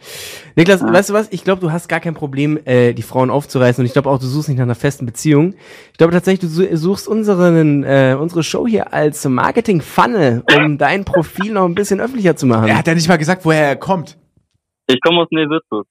Niklas, 0.56 0.82
Ja. 0.82 0.92
weißt 0.92 1.12
du 1.12 1.14
was? 1.14 1.28
Ich 1.32 1.44
glaube, 1.44 1.62
du 1.62 1.72
hast 1.72 1.88
gar 1.88 2.00
kein 2.00 2.16
Problem, 2.16 2.60
äh, 2.66 2.94
die 2.94 3.04
Frauen 3.04 3.30
aufzureißen 3.30 3.80
und 3.82 3.86
ich 3.86 3.94
glaube 3.94 4.10
auch, 4.10 4.18
du 4.20 4.26
suchst 4.26 4.50
nicht 4.50 4.58
nach 4.58 4.64
einer 4.64 4.74
festen 4.74 5.06
Beziehung. 5.06 5.54
Ich 5.92 5.98
glaube 6.00 6.14
tatsächlich, 6.14 6.40
du 6.40 6.48
su- 6.48 6.76
suchst 6.76 7.08
unseren, 7.08 7.84
äh, 7.84 8.18
unsere 8.20 8.42
Show 8.42 8.66
hier 8.66 8.92
als 8.92 9.24
Marketing-Funnel, 9.24 10.44
um 10.58 10.78
dein 10.80 11.06
Profil 11.06 11.54
noch 11.54 11.66
ein 11.66 11.76
bisschen 11.76 12.00
öffentlicher 12.02 12.36
zu 12.36 12.48
machen. 12.48 12.68
Er 12.70 12.78
hat 12.80 12.88
ja 12.88 12.96
nicht 12.96 13.08
mal 13.08 13.18
gesagt, 13.20 13.46
woher 13.46 13.68
er 13.68 13.76
kommt. 13.76 14.18
Ich 14.88 15.00
komme 15.02 15.22
aus 15.22 15.28
Nähe 15.30 15.48
Würzburg. 15.48 15.86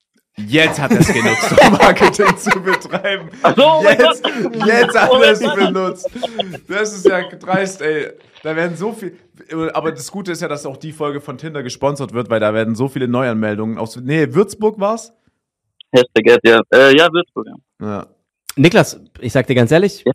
Jetzt 0.46 0.80
hat 0.80 0.92
er 0.92 1.00
es 1.00 1.12
genutzt, 1.12 1.52
um 1.60 1.72
Marketing 1.78 2.36
zu 2.36 2.60
betreiben. 2.60 3.28
Ach 3.42 3.54
so, 3.56 3.62
oh 3.64 3.82
Jetzt, 3.82 4.22
Gott. 4.22 4.66
jetzt 4.66 4.98
hat 4.98 5.10
Oh 5.12 5.20
er 5.20 5.32
es 5.32 5.40
benutzt. 5.40 6.08
Das 6.68 6.92
ist 6.94 7.06
ja 7.06 7.22
dreist, 7.28 7.82
ey. 7.82 8.12
Da 8.42 8.54
werden 8.54 8.76
so 8.76 8.92
viel. 8.92 9.16
Aber 9.74 9.90
das 9.92 10.10
Gute 10.12 10.32
ist 10.32 10.42
ja, 10.42 10.48
dass 10.48 10.64
auch 10.64 10.76
die 10.76 10.92
Folge 10.92 11.20
von 11.20 11.38
Tinder 11.38 11.62
gesponsert 11.62 12.12
wird, 12.12 12.30
weil 12.30 12.38
da 12.40 12.54
werden 12.54 12.74
so 12.76 12.88
viele 12.88 13.08
Neuanmeldungen 13.08 13.78
aus. 13.78 13.96
Nee, 13.96 14.32
Würzburg 14.32 14.78
war's? 14.78 15.12
Hashtag 15.92 16.30
Ad, 16.34 16.40
ja. 16.48 16.60
Äh, 16.72 16.96
ja, 16.96 17.08
Würzburg, 17.12 17.46
ja. 17.46 17.86
Ja. 17.86 18.06
Niklas, 18.56 19.00
ich 19.20 19.32
sag 19.32 19.46
dir 19.46 19.54
ganz 19.54 19.72
ehrlich, 19.72 20.04
Ja. 20.06 20.12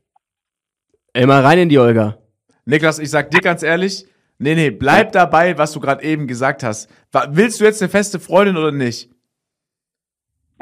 immer 1.22 1.44
rein 1.44 1.60
in 1.60 1.70
die 1.70 1.80
Olga. 1.80 2.18
Niklas, 2.66 3.00
ich 3.00 3.10
sag 3.10 3.32
dir 3.32 3.42
ganz 3.42 3.64
ehrlich, 3.64 4.06
nee, 4.38 4.56
nee, 4.56 4.70
bleib 4.72 5.12
dabei, 5.12 5.58
was 5.58 5.72
du 5.74 5.80
gerade 5.80 6.04
eben 6.04 6.28
gesagt 6.28 6.64
hast. 6.64 6.90
Willst 7.30 7.60
du 7.60 7.66
jetzt 7.66 7.82
eine 7.82 7.90
feste 7.90 8.20
Freundin 8.20 8.56
oder 8.58 8.72
nicht? 8.72 9.10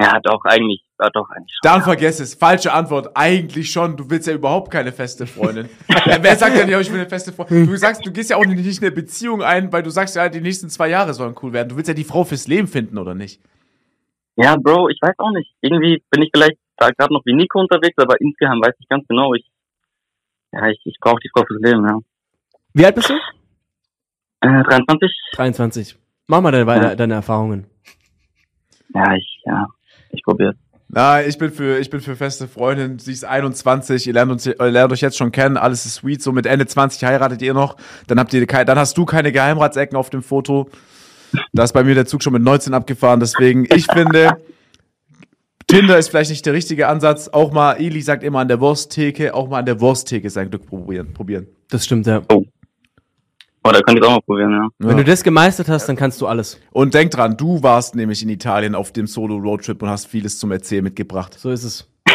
Ja, 0.00 0.18
doch, 0.20 0.44
eigentlich, 0.44 0.84
ja, 1.00 1.10
doch, 1.10 1.28
eigentlich 1.30 1.54
schon. 1.54 1.70
Dann 1.70 1.82
vergess 1.82 2.18
es. 2.18 2.34
Falsche 2.34 2.72
Antwort. 2.72 3.10
Eigentlich 3.14 3.70
schon. 3.70 3.96
Du 3.96 4.10
willst 4.10 4.26
ja 4.26 4.34
überhaupt 4.34 4.70
keine 4.70 4.90
feste 4.92 5.26
Freundin. 5.26 5.68
wer, 6.04 6.22
wer 6.22 6.36
sagt 6.36 6.56
denn 6.56 6.68
ja, 6.68 6.80
ich 6.80 6.90
will 6.90 7.00
eine 7.00 7.08
feste 7.08 7.32
Freundin? 7.32 7.66
Du 7.66 7.76
sagst, 7.76 8.04
du 8.04 8.10
gehst 8.12 8.30
ja 8.30 8.36
auch 8.36 8.44
nicht 8.44 8.58
in 8.58 8.82
eine 8.84 8.90
Beziehung 8.90 9.42
ein, 9.42 9.72
weil 9.72 9.82
du 9.82 9.90
sagst 9.90 10.16
ja, 10.16 10.28
die 10.28 10.40
nächsten 10.40 10.68
zwei 10.70 10.88
Jahre 10.88 11.14
sollen 11.14 11.36
cool 11.42 11.52
werden. 11.52 11.68
Du 11.68 11.76
willst 11.76 11.88
ja 11.88 11.94
die 11.94 12.04
Frau 12.04 12.24
fürs 12.24 12.48
Leben 12.48 12.66
finden, 12.66 12.98
oder 12.98 13.14
nicht? 13.14 13.40
Ja, 14.36 14.56
Bro, 14.56 14.88
ich 14.88 14.98
weiß 15.00 15.14
auch 15.18 15.30
nicht. 15.32 15.54
Irgendwie 15.60 16.02
bin 16.10 16.22
ich 16.22 16.30
vielleicht 16.34 16.56
da 16.78 16.88
gerade 16.90 17.12
noch 17.12 17.22
wie 17.24 17.34
Nico 17.34 17.60
unterwegs, 17.60 17.96
aber 17.98 18.20
insgeheim 18.20 18.60
weiß 18.60 18.74
ich 18.78 18.88
ganz 18.88 19.06
genau, 19.06 19.34
ich, 19.34 19.46
ja, 20.52 20.66
ich, 20.68 20.80
ich 20.84 20.96
brauche 21.00 21.20
die 21.22 21.28
Frau 21.34 21.44
fürs 21.46 21.60
Leben, 21.60 21.86
ja. 21.86 21.98
Wie 22.74 22.84
alt 22.86 22.94
bist 22.94 23.10
du? 23.10 23.14
Äh, 24.40 24.62
23? 24.64 25.12
23. 25.34 25.96
Mach 26.26 26.40
mal 26.40 26.50
deine, 26.50 26.82
Ja. 26.82 26.94
deine 26.96 27.14
Erfahrungen. 27.14 27.66
Ja, 28.94 29.14
ich, 29.14 29.42
ja, 29.44 29.66
ich 30.12 30.22
probiere 30.22 30.54
Na, 30.88 31.22
ich 31.22 31.38
bin 31.38 31.50
für, 31.50 31.78
ich 31.78 31.90
bin 31.90 32.00
für 32.00 32.16
feste 32.16 32.46
Freundin. 32.46 32.98
Sie 32.98 33.12
ist 33.12 33.24
21. 33.24 34.06
Ihr 34.06 34.12
lernt 34.12 34.30
uns, 34.30 34.46
ihr 34.46 34.56
lernt 34.58 34.92
euch 34.92 35.00
jetzt 35.00 35.16
schon 35.16 35.32
kennen. 35.32 35.56
Alles 35.56 35.86
ist 35.86 35.94
sweet. 35.96 36.22
So 36.22 36.32
mit 36.32 36.46
Ende 36.46 36.66
20 36.66 37.02
heiratet 37.04 37.42
ihr 37.42 37.54
noch. 37.54 37.76
Dann 38.06 38.18
habt 38.18 38.32
ihr, 38.32 38.46
dann 38.46 38.78
hast 38.78 38.96
du 38.96 39.04
keine 39.04 39.32
Geheimratsecken 39.32 39.96
auf 39.96 40.10
dem 40.10 40.22
Foto. 40.22 40.68
Da 41.52 41.64
ist 41.64 41.72
bei 41.72 41.82
mir 41.82 41.94
der 41.94 42.06
Zug 42.06 42.22
schon 42.22 42.34
mit 42.34 42.42
19 42.42 42.74
abgefahren. 42.74 43.20
Deswegen, 43.20 43.66
ich 43.74 43.86
finde, 43.86 44.36
Tinder 45.66 45.96
ist 45.98 46.10
vielleicht 46.10 46.30
nicht 46.30 46.44
der 46.44 46.52
richtige 46.52 46.88
Ansatz. 46.88 47.28
Auch 47.28 47.52
mal, 47.52 47.74
Eli 47.80 48.02
sagt 48.02 48.22
immer 48.22 48.40
an 48.40 48.48
der 48.48 48.60
Wursttheke, 48.60 49.34
auch 49.34 49.48
mal 49.48 49.60
an 49.60 49.66
der 49.66 49.80
Wursttheke 49.80 50.28
sein 50.28 50.50
Glück 50.50 50.66
probieren. 50.66 51.14
probieren. 51.14 51.46
Das 51.70 51.86
stimmt, 51.86 52.06
ja. 52.06 52.22
Oh, 52.28 52.44
da 53.70 53.80
könnt 53.80 53.98
ihr 54.00 54.06
auch 54.08 54.12
mal 54.14 54.20
probieren, 54.22 54.50
ja. 54.50 54.68
Wenn 54.78 54.96
du 54.96 55.04
das 55.04 55.22
gemeistert 55.22 55.68
hast, 55.68 55.86
dann 55.88 55.94
kannst 55.96 56.20
du 56.20 56.26
alles. 56.26 56.60
Und 56.72 56.94
denk 56.94 57.12
dran, 57.12 57.36
du 57.36 57.62
warst 57.62 57.94
nämlich 57.94 58.22
in 58.22 58.28
Italien 58.28 58.74
auf 58.74 58.92
dem 58.92 59.06
Solo-Roadtrip 59.06 59.80
und 59.82 59.88
hast 59.88 60.06
vieles 60.08 60.38
zum 60.38 60.50
Erzählen 60.50 60.82
mitgebracht. 60.82 61.38
So 61.38 61.50
ist 61.50 61.62
es. 61.64 61.88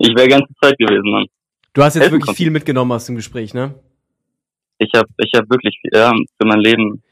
Ich 0.00 0.14
wäre 0.14 0.28
ganze 0.28 0.52
Zeit 0.62 0.76
gewesen, 0.78 1.10
Mann. 1.10 1.26
Du 1.72 1.82
hast 1.82 1.94
jetzt 1.94 2.02
Helfen 2.02 2.14
wirklich 2.16 2.26
konnte. 2.26 2.36
viel 2.42 2.50
mitgenommen 2.50 2.92
aus 2.92 3.06
dem 3.06 3.16
Gespräch, 3.16 3.54
ne? 3.54 3.74
Ich 4.78 4.90
habe 4.94 5.08
ich 5.16 5.30
hab 5.34 5.48
wirklich, 5.48 5.78
viel- 5.80 5.90
ja, 5.94 6.10
für 6.12 6.46
mein 6.46 6.58
Leben, 6.60 7.02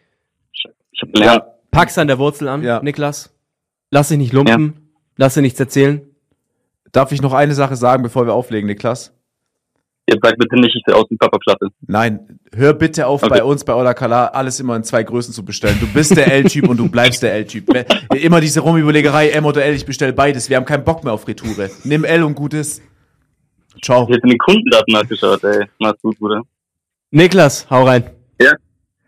ich, 0.52 0.64
ich 0.92 1.00
habe 1.02 1.12
gelernt. 1.12 1.44
Pack's 1.70 1.96
an 1.96 2.08
der 2.08 2.18
Wurzel 2.18 2.48
an, 2.48 2.62
Ja. 2.62 2.82
Niklas. 2.82 3.34
Lass 3.90 4.08
dich 4.08 4.18
nicht 4.18 4.32
lumpen. 4.34 4.90
Lass 5.16 5.34
dir 5.34 5.40
nichts 5.42 5.58
erzählen. 5.60 6.02
Darf 6.92 7.12
ich 7.12 7.22
noch 7.22 7.32
eine 7.32 7.54
Sache 7.54 7.76
sagen, 7.76 8.02
bevor 8.02 8.26
wir 8.26 8.34
auflegen, 8.34 8.66
Niklas? 8.66 9.14
Jetzt 10.12 10.24
sag 10.24 10.36
bitte 10.38 10.56
nicht, 10.56 10.74
ich 10.74 10.82
sehe 10.84 10.94
aus 10.96 11.04
wie 11.08 11.16
Papa 11.16 11.38
Platte. 11.38 11.68
Nein, 11.86 12.40
hör 12.52 12.72
bitte 12.74 13.06
auf, 13.06 13.22
Okay. 13.22 13.30
bei 13.38 13.44
uns 13.44 13.62
bei 13.64 13.74
Ola 13.74 13.94
Kala 13.94 14.26
alles 14.26 14.58
immer 14.58 14.74
in 14.74 14.82
zwei 14.82 15.04
Größen 15.04 15.32
zu 15.32 15.44
bestellen. 15.44 15.76
Du 15.78 15.86
bist 15.86 16.16
der 16.16 16.32
L-Typ 16.32 16.68
und 16.68 16.78
du 16.78 16.88
bleibst 16.88 17.22
der 17.22 17.32
L-Typ. 17.34 17.68
Immer 18.20 18.40
diese 18.40 18.60
Rumüberlegerei, 18.60 19.30
M 19.30 19.44
oder 19.44 19.64
L, 19.64 19.74
ich 19.74 19.86
bestell 19.86 20.12
beides. 20.12 20.48
Wir 20.50 20.56
haben 20.56 20.64
keinen 20.64 20.82
Bock 20.84 21.04
mehr 21.04 21.12
auf 21.12 21.28
Retoure. 21.28 21.70
Nimm 21.84 22.04
L 22.04 22.24
und 22.24 22.34
gut 22.34 22.54
ist. 22.54 22.82
Ciao. 23.82 24.02
Ich 24.02 24.08
hätte 24.16 24.22
in 24.24 24.30
den 24.30 24.38
Kundendaten 24.38 24.92
nachgeschaut, 24.92 25.44
ey. 25.44 25.66
Mach's 25.78 26.02
gut, 26.02 26.18
Bruder. 26.18 26.42
Niklas, 27.12 27.68
hau 27.70 27.84
rein. 27.84 28.04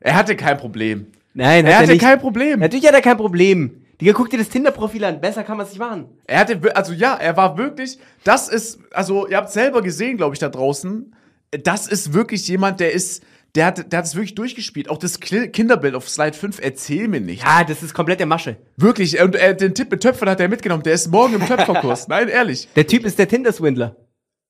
Er 0.05 0.17
hatte 0.17 0.35
kein 0.35 0.57
Problem. 0.57 1.07
Nein, 1.35 1.65
Er 1.65 1.73
hat 1.75 1.75
er 1.75 1.79
hatte 1.83 1.93
nicht. 1.93 2.01
kein 2.01 2.19
Problem. 2.21 2.59
Natürlich 2.61 2.87
hat 2.87 2.95
er 2.95 3.03
kein 3.03 3.17
Problem. 3.17 3.82
Digga, 4.03 4.15
guck 4.15 4.31
dir 4.31 4.39
das 4.39 4.49
Tinder-Profil 4.49 5.05
an. 5.05 5.21
Besser 5.21 5.45
kann 5.45 5.57
man 5.57 5.65
es 5.65 5.73
nicht 5.73 5.79
machen. 5.79 6.09
Er 6.27 6.41
hatte, 6.41 6.75
also 6.75 6.93
ja, 6.93 7.15
er 7.15 7.37
war 7.37 7.57
wirklich, 7.57 8.01
das 8.25 8.49
ist, 8.49 8.81
also 8.91 9.29
ihr 9.29 9.37
habt 9.37 9.53
selber 9.53 9.81
gesehen, 9.81 10.17
glaube 10.17 10.35
ich, 10.35 10.41
da 10.41 10.49
draußen, 10.49 11.15
das 11.53 11.87
ist 11.87 12.13
wirklich 12.13 12.49
jemand, 12.49 12.81
der 12.81 12.91
ist, 12.91 13.23
der 13.55 13.67
hat, 13.67 13.93
der 13.93 13.99
hat 13.99 14.07
es 14.07 14.17
wirklich 14.17 14.35
durchgespielt. 14.35 14.91
Auch 14.91 14.99
das 14.99 15.21
Kinderbild 15.21 15.95
auf 15.95 16.09
Slide 16.09 16.33
5, 16.33 16.59
erzähl 16.61 17.07
mir 17.07 17.21
nicht. 17.21 17.45
Ja, 17.45 17.63
das 17.63 17.85
ist 17.85 17.95
komplett 17.95 18.19
der 18.19 18.27
Masche. 18.27 18.57
Wirklich, 18.77 19.21
und 19.21 19.37
äh, 19.37 19.55
den 19.55 19.73
Tipp 19.73 19.89
mit 19.93 20.03
Töpfern 20.03 20.31
hat 20.31 20.41
er 20.41 20.49
mitgenommen, 20.49 20.83
der 20.83 20.95
ist 20.95 21.09
morgen 21.09 21.35
im 21.35 21.47
Töpferkurs. 21.47 22.09
Nein, 22.09 22.27
ehrlich. 22.27 22.69
Der 22.75 22.89
Typ 22.89 23.05
ist 23.05 23.21
der 23.21 23.29
Tinder-Swindler. 23.29 23.95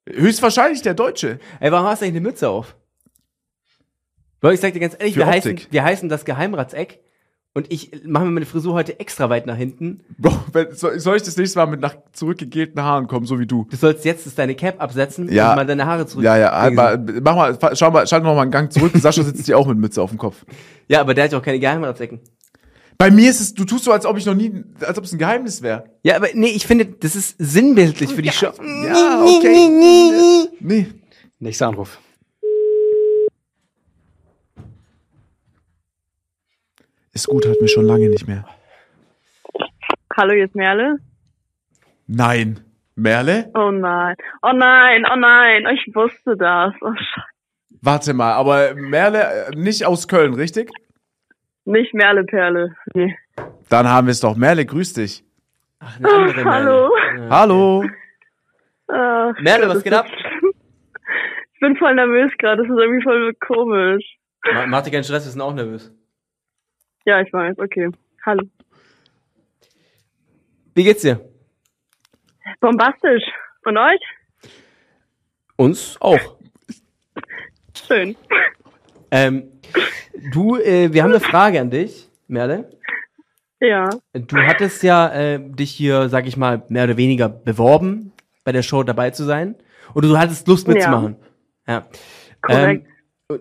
Höchstwahrscheinlich 0.08 0.80
der 0.80 0.94
Deutsche. 0.94 1.40
Ey, 1.60 1.70
warum 1.70 1.86
hast 1.88 2.00
du 2.00 2.06
eigentlich 2.06 2.16
eine 2.16 2.28
Mütze 2.28 2.48
auf? 2.48 2.74
Bro, 4.40 4.52
ich 4.52 4.60
sag 4.60 4.72
dir 4.72 4.80
ganz 4.80 4.94
ehrlich, 4.98 5.12
Für 5.12 5.20
wir 5.20 5.26
heißen, 5.26 5.60
wir 5.70 5.84
heißen 5.84 6.08
das 6.08 6.24
Geheimratseck. 6.24 7.00
Und 7.54 7.70
ich 7.70 7.90
mache 8.06 8.24
mir 8.24 8.30
meine 8.30 8.46
Frisur 8.46 8.72
heute 8.72 8.98
extra 8.98 9.28
weit 9.28 9.44
nach 9.46 9.56
hinten. 9.56 10.00
Bro, 10.16 10.32
wenn, 10.52 10.74
soll, 10.74 11.16
ich 11.16 11.22
das 11.22 11.36
nächste 11.36 11.58
Mal 11.58 11.66
mit 11.66 11.80
nach 11.80 11.96
zurückgegelten 12.12 12.82
Haaren 12.82 13.06
kommen, 13.08 13.26
so 13.26 13.38
wie 13.38 13.46
du? 13.46 13.66
Du 13.70 13.76
sollst 13.76 14.06
jetzt 14.06 14.38
deine 14.38 14.54
Cap 14.54 14.80
absetzen 14.82 15.30
Ja. 15.30 15.50
und 15.50 15.56
mal 15.56 15.66
deine 15.66 15.84
Haare 15.84 16.06
zurück. 16.06 16.24
Ja, 16.24 16.38
ja, 16.38 16.50
halt 16.50 16.74
mal, 16.74 17.04
mach 17.22 17.36
mal, 17.36 17.58
schau 17.76 17.90
mal, 17.90 18.06
schalt 18.06 18.24
noch 18.24 18.34
mal 18.34 18.42
einen 18.42 18.50
Gang 18.50 18.72
zurück. 18.72 18.92
Sascha 18.94 19.22
sitzt 19.22 19.44
hier 19.44 19.58
auch 19.58 19.66
mit 19.66 19.76
Mütze 19.76 20.00
auf 20.00 20.08
dem 20.08 20.18
Kopf. 20.18 20.46
Ja, 20.88 21.02
aber 21.02 21.12
der 21.12 21.24
hat 21.24 21.32
ja 21.32 21.38
auch 21.38 21.42
keine 21.42 21.58
Geheimratsecken. 21.58 22.20
Bei 22.96 23.10
mir 23.10 23.28
ist 23.28 23.40
es, 23.40 23.52
du 23.52 23.64
tust 23.64 23.84
so, 23.84 23.92
als 23.92 24.06
ob 24.06 24.16
ich 24.16 24.24
noch 24.24 24.34
nie, 24.34 24.64
als 24.80 24.96
ob 24.96 25.04
es 25.04 25.12
ein 25.12 25.18
Geheimnis 25.18 25.60
wäre. 25.60 25.84
Ja, 26.02 26.16
aber 26.16 26.28
nee, 26.32 26.50
ich 26.50 26.66
finde, 26.66 26.86
das 26.86 27.16
ist 27.16 27.34
sinnbildlich 27.38 28.14
für 28.14 28.22
die 28.22 28.30
Show. 28.30 28.52
Ja, 28.86 29.24
okay. 29.24 30.48
Nee. 30.60 30.86
Nächster 31.38 31.68
Anruf. 31.68 31.98
Ist 37.14 37.26
gut, 37.28 37.46
hat 37.46 37.60
mir 37.60 37.68
schon 37.68 37.84
lange 37.84 38.08
nicht 38.08 38.26
mehr. 38.26 38.44
Hallo, 40.16 40.32
hier 40.34 40.44
ist 40.44 40.54
Merle. 40.54 40.96
Nein. 42.06 42.60
Merle? 42.94 43.50
Oh 43.54 43.70
nein. 43.70 44.14
Oh 44.42 44.52
nein, 44.52 45.06
oh 45.10 45.16
nein. 45.16 45.66
Ich 45.74 45.94
wusste 45.94 46.36
das. 46.36 46.74
Oh, 46.82 46.92
Scheiße. 46.94 47.26
Warte 47.80 48.14
mal, 48.14 48.32
aber 48.34 48.74
Merle 48.74 49.46
äh, 49.48 49.56
nicht 49.56 49.84
aus 49.86 50.06
Köln, 50.06 50.34
richtig? 50.34 50.70
Nicht 51.64 51.94
Merle 51.94 52.24
Perle. 52.24 52.74
Nee. 52.94 53.16
Dann 53.68 53.88
haben 53.88 54.06
wir 54.06 54.12
es 54.12 54.20
doch. 54.20 54.36
Merle, 54.36 54.64
grüß 54.66 54.92
dich. 54.94 55.24
Ach, 55.80 55.96
eine 55.98 56.08
andere 56.12 56.44
Hallo. 56.44 56.90
Merle. 56.90 57.22
Ja. 57.24 57.30
Hallo. 57.30 57.84
Ach, 58.88 59.32
Merle, 59.40 59.68
was 59.68 59.82
geht 59.82 59.94
ab? 59.94 60.06
Ich 61.54 61.64
bin 61.68 61.76
voll 61.76 61.94
nervös 61.94 62.32
gerade. 62.38 62.60
Das 62.62 62.68
ist 62.68 62.76
irgendwie 62.76 63.04
voll 63.04 63.32
komisch. 63.34 64.04
Ma- 64.52 64.66
Mach 64.66 64.82
dir 64.82 64.90
keinen 64.90 65.04
Stress, 65.04 65.24
wir 65.24 65.30
sind 65.30 65.40
auch 65.40 65.54
nervös. 65.54 65.94
Ja, 67.04 67.20
ich 67.20 67.32
weiß. 67.32 67.58
Okay. 67.58 67.90
Hallo. 68.24 68.44
Wie 70.74 70.84
geht's 70.84 71.02
dir? 71.02 71.20
Bombastisch. 72.60 73.24
Und 73.64 73.76
euch? 73.76 74.00
Uns 75.56 75.96
auch. 76.00 76.38
Schön. 77.86 78.16
Ähm, 79.10 79.50
du, 80.32 80.56
äh, 80.56 80.92
wir 80.92 81.02
haben 81.02 81.10
eine 81.10 81.20
Frage 81.20 81.60
an 81.60 81.70
dich, 81.70 82.08
Merle. 82.28 82.70
Ja. 83.60 83.90
Du 84.12 84.36
hattest 84.38 84.82
ja 84.82 85.12
äh, 85.12 85.40
dich 85.40 85.70
hier, 85.70 86.08
sag 86.08 86.26
ich 86.26 86.36
mal, 86.36 86.64
mehr 86.68 86.84
oder 86.84 86.96
weniger 86.96 87.28
beworben, 87.28 88.12
bei 88.44 88.52
der 88.52 88.62
Show 88.62 88.82
dabei 88.82 89.10
zu 89.10 89.24
sein. 89.24 89.56
Und 89.94 90.04
du 90.04 90.18
hattest 90.18 90.48
Lust 90.48 90.66
mitzumachen. 90.66 91.16
Ja. 91.66 91.86
Korrekt. 92.40 92.86
Ähm, 92.86 92.91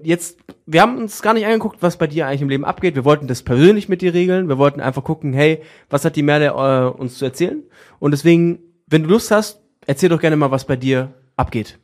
jetzt, 0.03 0.39
wir 0.65 0.81
haben 0.81 0.97
uns 0.97 1.21
gar 1.21 1.33
nicht 1.33 1.45
angeguckt, 1.45 1.81
was 1.81 1.97
bei 1.97 2.07
dir 2.07 2.27
eigentlich 2.27 2.41
im 2.41 2.49
Leben 2.49 2.65
abgeht. 2.65 2.95
Wir 2.95 3.05
wollten 3.05 3.27
das 3.27 3.43
persönlich 3.43 3.89
mit 3.89 4.01
dir 4.01 4.13
regeln. 4.13 4.49
Wir 4.49 4.57
wollten 4.57 4.81
einfach 4.81 5.03
gucken, 5.03 5.33
hey, 5.33 5.61
was 5.89 6.05
hat 6.05 6.15
die 6.15 6.23
Merle 6.23 6.47
äh, 6.47 6.99
uns 6.99 7.17
zu 7.17 7.25
erzählen? 7.25 7.63
Und 7.99 8.11
deswegen, 8.11 8.59
wenn 8.87 9.03
du 9.03 9.09
Lust 9.09 9.31
hast, 9.31 9.61
erzähl 9.87 10.09
doch 10.09 10.19
gerne 10.19 10.35
mal, 10.35 10.51
was 10.51 10.65
bei 10.65 10.75
dir 10.75 11.13
abgeht. 11.35 11.79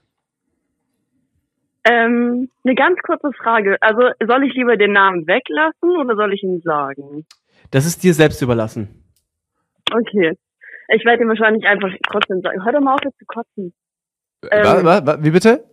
Ähm, 1.83 2.49
eine 2.63 2.75
ganz 2.75 2.99
kurze 3.01 3.31
Frage. 3.33 3.77
Also, 3.79 4.01
soll 4.25 4.43
ich 4.43 4.53
lieber 4.55 4.75
den 4.75 4.91
Namen 4.91 5.25
weglassen 5.25 5.97
oder 5.97 6.15
soll 6.15 6.33
ich 6.33 6.43
ihn 6.43 6.61
sagen? 6.61 7.25
Das 7.71 7.85
ist 7.85 8.03
dir 8.03 8.13
selbst 8.13 8.41
überlassen. 8.41 9.03
Okay. 9.91 10.33
Ich 10.89 11.05
werde 11.05 11.23
ihn 11.23 11.29
wahrscheinlich 11.29 11.65
einfach 11.65 11.89
trotzdem 12.09 12.41
sagen. 12.41 12.63
Hör 12.63 12.73
doch 12.73 12.81
mal 12.81 12.95
auf, 12.95 13.03
jetzt 13.03 13.19
zu 13.19 13.25
kotzen. 13.25 13.73
Ähm, 14.51 14.63
wa, 14.63 14.83
wa, 14.83 15.05
wa, 15.05 15.17
wie 15.23 15.31
bitte? 15.31 15.63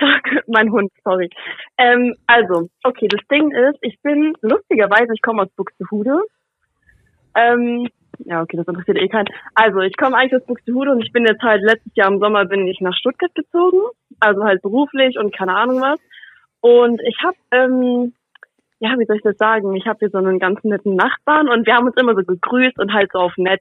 mein 0.46 0.70
Hund, 0.70 0.90
sorry. 1.04 1.30
Ähm, 1.78 2.14
also, 2.26 2.68
okay, 2.84 3.08
das 3.08 3.20
Ding 3.30 3.50
ist, 3.52 3.78
ich 3.82 4.00
bin 4.02 4.34
lustigerweise, 4.40 5.12
ich 5.14 5.22
komme 5.22 5.42
aus 5.42 5.50
Buxtehude. 5.56 6.20
Ähm, 7.34 7.88
ja, 8.24 8.42
okay, 8.42 8.56
das 8.56 8.68
interessiert 8.68 8.98
eh 8.98 9.08
keinen. 9.08 9.28
Also, 9.54 9.80
ich 9.80 9.96
komme 9.96 10.16
eigentlich 10.16 10.40
aus 10.40 10.46
Buxtehude 10.46 10.92
und 10.92 11.04
ich 11.04 11.12
bin 11.12 11.26
jetzt 11.26 11.42
halt 11.42 11.62
letztes 11.62 11.94
Jahr 11.94 12.10
im 12.10 12.18
Sommer 12.18 12.44
bin 12.44 12.66
ich 12.66 12.80
nach 12.80 12.94
Stuttgart 12.94 13.34
gezogen, 13.34 13.78
also 14.20 14.44
halt 14.44 14.62
beruflich 14.62 15.18
und 15.18 15.34
keine 15.34 15.56
Ahnung 15.56 15.80
was. 15.80 15.98
Und 16.60 17.00
ich 17.02 17.16
habe, 17.24 17.36
ähm, 17.50 18.12
ja, 18.78 18.98
wie 18.98 19.06
soll 19.06 19.16
ich 19.16 19.22
das 19.22 19.36
sagen? 19.38 19.74
Ich 19.74 19.86
habe 19.86 19.98
hier 20.00 20.10
so 20.10 20.18
einen 20.18 20.38
ganz 20.38 20.62
netten 20.62 20.96
Nachbarn 20.96 21.48
und 21.48 21.66
wir 21.66 21.74
haben 21.74 21.86
uns 21.86 21.96
immer 21.96 22.14
so 22.14 22.22
gegrüßt 22.22 22.78
und 22.78 22.92
halt 22.92 23.10
so 23.12 23.18
auf 23.18 23.36
nett 23.36 23.60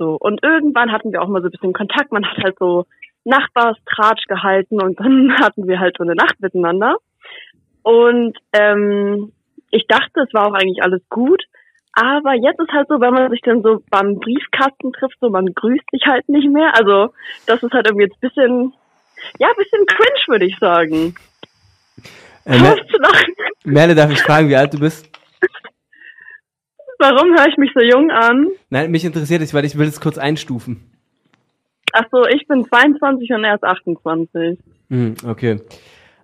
so. 0.00 0.16
Und 0.18 0.42
irgendwann 0.42 0.90
hatten 0.90 1.12
wir 1.12 1.22
auch 1.22 1.28
mal 1.28 1.42
so 1.42 1.48
ein 1.48 1.50
bisschen 1.52 1.74
Kontakt. 1.74 2.10
Man 2.10 2.24
hat 2.24 2.38
halt 2.38 2.56
so 2.58 2.86
Nachbarstratsch 3.24 4.24
gehalten 4.26 4.80
und 4.82 4.98
dann 4.98 5.36
hatten 5.40 5.66
wir 5.66 5.78
halt 5.78 5.96
so 5.98 6.04
eine 6.04 6.14
Nacht 6.14 6.40
miteinander. 6.40 6.96
Und 7.82 8.36
ähm, 8.52 9.32
ich 9.70 9.86
dachte, 9.86 10.20
es 10.20 10.34
war 10.34 10.48
auch 10.48 10.54
eigentlich 10.54 10.82
alles 10.82 11.02
gut. 11.08 11.42
Aber 11.92 12.34
jetzt 12.34 12.60
ist 12.60 12.72
halt 12.72 12.88
so, 12.88 13.00
wenn 13.00 13.12
man 13.12 13.30
sich 13.30 13.40
dann 13.42 13.62
so 13.62 13.82
beim 13.90 14.20
Briefkasten 14.20 14.92
trifft, 14.92 15.16
so 15.20 15.28
man 15.28 15.46
grüßt 15.46 15.84
sich 15.90 16.02
halt 16.06 16.28
nicht 16.28 16.48
mehr. 16.48 16.72
Also 16.76 17.12
das 17.46 17.62
ist 17.62 17.72
halt 17.72 17.86
irgendwie 17.86 18.06
jetzt 18.06 18.20
bisschen, 18.20 18.72
ja, 19.38 19.48
bisschen 19.56 19.86
cringe, 19.86 20.22
würde 20.28 20.46
ich 20.46 20.56
sagen. 20.58 21.14
Äh, 22.44 22.58
Mer? 22.60 22.76
Merle, 23.64 23.94
darf 23.94 24.10
ich 24.10 24.22
fragen, 24.22 24.48
wie 24.48 24.56
alt 24.56 24.72
du 24.72 24.78
bist? 24.78 25.10
Warum 26.98 27.36
höre 27.36 27.48
ich 27.48 27.56
mich 27.56 27.70
so 27.74 27.80
jung 27.80 28.10
an? 28.10 28.48
Nein, 28.68 28.90
mich 28.90 29.04
interessiert 29.04 29.42
es, 29.42 29.54
weil 29.54 29.64
ich 29.64 29.76
will 29.76 29.88
es 29.88 30.00
kurz 30.00 30.18
einstufen. 30.18 30.99
Ach 31.92 32.04
so, 32.10 32.26
ich 32.26 32.46
bin 32.46 32.64
22 32.64 33.30
und 33.30 33.44
er 33.44 33.54
ist 33.54 33.64
28. 33.64 34.58
Hm, 34.88 35.14
okay. 35.26 35.60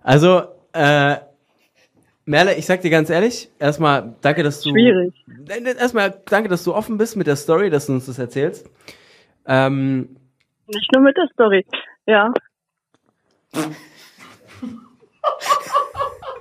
Also, 0.03 0.43
äh, 0.73 1.17
Merle, 2.25 2.55
ich 2.55 2.65
sag 2.65 2.81
dir 2.81 2.89
ganz 2.89 3.09
ehrlich, 3.09 3.49
erstmal 3.57 4.15
danke, 4.21 4.43
dass 4.43 4.61
du. 4.61 4.69
Schwierig. 4.71 5.13
Erstmal 5.79 6.21
danke, 6.25 6.49
dass 6.49 6.63
du 6.63 6.75
offen 6.75 6.97
bist 6.97 7.15
mit 7.15 7.27
der 7.27 7.37
Story, 7.37 7.69
dass 7.69 7.87
du 7.87 7.93
uns 7.93 8.05
das 8.05 8.19
erzählst. 8.19 8.69
Ähm, 9.45 10.17
Nicht 10.67 10.91
nur 10.93 11.03
mit 11.03 11.15
der 11.15 11.27
Story. 11.33 11.65
Ja. 12.05 12.33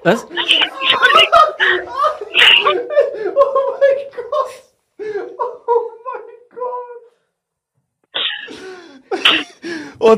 was? 0.02 0.26
Oh, 3.38 3.76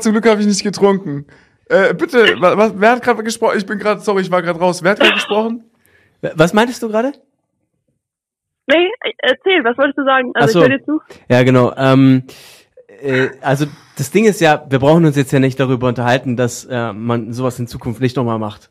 zum 0.01 0.13
Glück 0.13 0.29
habe 0.29 0.41
ich 0.41 0.47
nicht 0.47 0.63
getrunken. 0.63 1.27
Äh, 1.69 1.95
bitte, 1.95 2.41
wa, 2.41 2.57
was, 2.57 2.73
wer 2.77 2.93
hat 2.93 3.03
gerade 3.03 3.23
gesprochen? 3.23 3.59
Ich 3.59 3.67
bin 3.67 3.79
gerade, 3.79 4.01
sorry, 4.01 4.23
ich 4.23 4.31
war 4.31 4.43
gerade 4.43 4.59
raus. 4.59 4.83
Wer 4.83 4.93
hat 4.93 5.01
gerade 5.01 5.15
gesprochen? 5.15 5.65
Was 6.35 6.53
meintest 6.55 6.83
du 6.83 6.89
gerade? 6.89 7.13
Nee, 8.67 8.91
erzähl, 9.19 9.65
was 9.65 9.79
wolltest 9.79 9.99
du 9.99 10.05
sagen? 10.05 10.33
Ach 10.35 10.43
Also 10.43 10.61
so. 10.61 10.65
ich 10.65 10.71
höre 10.71 10.79
dir 10.79 10.85
zu. 10.85 11.01
Ja, 11.29 11.43
genau. 11.43 11.75
Ähm, 11.77 12.25
äh, 13.01 13.29
also 13.41 13.67
das 13.97 14.11
Ding 14.11 14.25
ist 14.25 14.41
ja, 14.41 14.65
wir 14.69 14.79
brauchen 14.79 15.05
uns 15.05 15.17
jetzt 15.17 15.33
ja 15.33 15.41
nicht 15.41 15.59
darüber 15.59 15.89
unterhalten, 15.89 16.37
dass 16.37 16.65
äh, 16.65 16.93
man 16.93 17.33
sowas 17.33 17.59
in 17.59 17.67
Zukunft 17.67 18.01
nicht 18.01 18.17
nochmal 18.17 18.39
macht. 18.39 18.71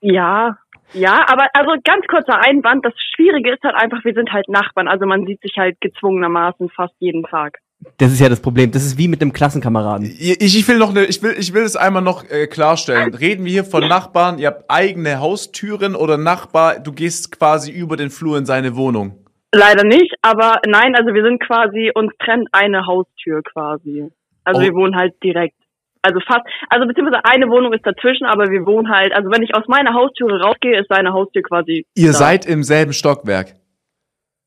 Ja, 0.00 0.58
ja, 0.92 1.26
aber 1.26 1.48
also 1.54 1.72
ganz 1.82 2.06
kurzer 2.06 2.38
Einwand, 2.38 2.84
das 2.84 2.94
Schwierige 3.14 3.52
ist 3.52 3.62
halt 3.64 3.74
einfach, 3.74 4.04
wir 4.04 4.14
sind 4.14 4.32
halt 4.32 4.48
Nachbarn, 4.48 4.88
also 4.88 5.06
man 5.06 5.26
sieht 5.26 5.40
sich 5.42 5.56
halt 5.56 5.80
gezwungenermaßen 5.80 6.70
fast 6.70 6.94
jeden 7.00 7.24
Tag. 7.24 7.58
Das 7.98 8.12
ist 8.12 8.20
ja 8.20 8.28
das 8.28 8.40
Problem. 8.40 8.70
Das 8.70 8.84
ist 8.84 8.98
wie 8.98 9.08
mit 9.08 9.20
einem 9.22 9.32
Klassenkameraden. 9.32 10.06
Ich, 10.06 10.40
ich 10.40 10.68
will 10.68 10.78
noch 10.78 10.90
eine, 10.90 11.04
ich 11.04 11.22
will, 11.22 11.34
ich 11.38 11.52
will 11.52 11.62
es 11.62 11.76
einmal 11.76 12.02
noch 12.02 12.24
äh, 12.30 12.46
klarstellen. 12.46 13.14
Reden 13.14 13.44
wir 13.44 13.52
hier 13.52 13.64
von 13.64 13.86
Nachbarn, 13.86 14.38
ihr 14.38 14.48
habt 14.48 14.64
eigene 14.68 15.20
Haustüren 15.20 15.94
oder 15.94 16.16
Nachbar, 16.16 16.80
du 16.80 16.92
gehst 16.92 17.32
quasi 17.38 17.70
über 17.70 17.96
den 17.96 18.10
Flur 18.10 18.38
in 18.38 18.46
seine 18.46 18.76
Wohnung. 18.76 19.24
Leider 19.54 19.84
nicht, 19.84 20.14
aber 20.22 20.60
nein, 20.66 20.94
also 20.96 21.14
wir 21.14 21.22
sind 21.22 21.40
quasi, 21.42 21.90
uns 21.94 22.12
trennt 22.18 22.48
eine 22.52 22.86
Haustür 22.86 23.42
quasi. 23.42 24.08
Also 24.44 24.60
Oh. 24.60 24.64
wir 24.64 24.74
wohnen 24.74 24.96
halt 24.96 25.14
direkt. 25.22 25.56
Also 26.02 26.20
fast, 26.20 26.46
also 26.68 26.86
beziehungsweise 26.86 27.24
eine 27.24 27.48
Wohnung 27.48 27.72
ist 27.72 27.84
dazwischen, 27.84 28.26
aber 28.26 28.48
wir 28.50 28.64
wohnen 28.64 28.88
halt, 28.88 29.12
also 29.12 29.28
wenn 29.30 29.42
ich 29.42 29.54
aus 29.56 29.64
meiner 29.66 29.92
Haustüre 29.92 30.40
rausgehe, 30.40 30.78
ist 30.80 30.88
seine 30.88 31.12
Haustür 31.12 31.42
quasi. 31.42 31.84
Ihr 31.96 32.12
da. 32.12 32.12
seid 32.12 32.46
im 32.46 32.62
selben 32.62 32.92
Stockwerk. 32.92 33.55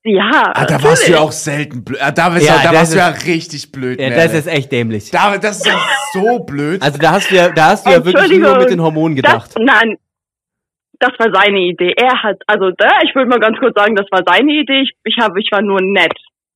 Ja. 0.03 0.29
Ah, 0.53 0.65
da 0.65 0.81
warst 0.81 1.07
du 1.07 1.11
ja 1.11 1.19
auch 1.19 1.31
selten 1.31 1.83
blöd. 1.83 1.99
Ah, 2.01 2.11
da 2.11 2.31
warst, 2.33 2.47
Ja, 2.47 2.55
ja, 2.55 2.63
da 2.71 2.73
warst 2.77 2.93
du 2.93 2.97
ja 2.97 3.07
richtig 3.09 3.71
blöd. 3.71 3.99
Ja, 3.99 4.09
Merle. 4.09 4.23
das 4.23 4.33
ist 4.33 4.47
echt 4.47 4.71
dämlich. 4.71 5.11
da, 5.11 5.37
das 5.37 5.57
ist 5.57 5.65
ja 5.67 5.77
so 6.13 6.39
blöd. 6.39 6.81
Also 6.81 6.97
da 6.97 7.11
hast 7.11 7.29
du 7.31 7.35
ja, 7.35 7.49
da 7.49 7.65
hast 7.71 7.85
du 7.85 7.91
ja 7.91 7.97
wirklich 7.97 8.13
nur 8.15 8.21
Entschuldigung, 8.23 8.57
mit 8.59 8.69
den 8.69 8.81
Hormonen 8.81 9.15
gedacht. 9.17 9.51
Das, 9.55 9.61
nein, 9.61 9.97
das 10.99 11.11
war 11.19 11.27
seine 11.33 11.59
Idee. 11.59 11.93
Er 11.97 12.23
hat, 12.23 12.37
also 12.47 12.71
da, 12.77 12.87
ich 13.03 13.13
würde 13.13 13.29
mal 13.29 13.39
ganz 13.39 13.57
kurz 13.59 13.75
sagen, 13.77 13.95
das 13.95 14.07
war 14.11 14.21
seine 14.25 14.51
Idee. 14.53 14.81
Ich, 14.83 14.91
ich 15.03 15.17
habe, 15.21 15.39
ich 15.39 15.49
war 15.51 15.61
nur 15.61 15.81
nett. 15.81 16.13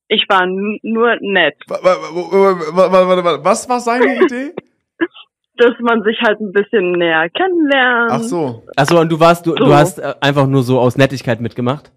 Ich 0.08 0.26
war 0.30 0.46
nur 0.46 1.16
nett, 1.22 1.56
Wa- 1.68 1.80
wa- 1.82 1.96
wa- 1.96 2.76
wa- 2.76 2.92
wa- 2.92 3.08
wa- 3.18 3.24
wa- 3.24 3.40
Was 3.44 3.68
war 3.68 3.80
seine 3.80 4.22
Idee? 4.24 4.52
dass 5.58 5.74
man 5.80 6.02
sich 6.04 6.18
halt 6.22 6.40
ein 6.40 6.52
bisschen 6.52 6.94
näher 6.94 7.30
kennenlernt. 7.30 8.12
Ach 8.12 8.22
so. 8.22 8.64
Achso, 8.76 9.00
und 9.00 9.10
du 9.12 9.20
warst, 9.20 9.46
du, 9.46 9.54
du 9.56 9.66
So. 9.68 9.74
hast 9.74 10.00
äh, 10.00 10.14
einfach 10.22 10.48
nur 10.48 10.64
so 10.64 10.80
aus 10.80 10.98
Nettigkeit 10.98 11.40
mitgemacht. 11.42 11.92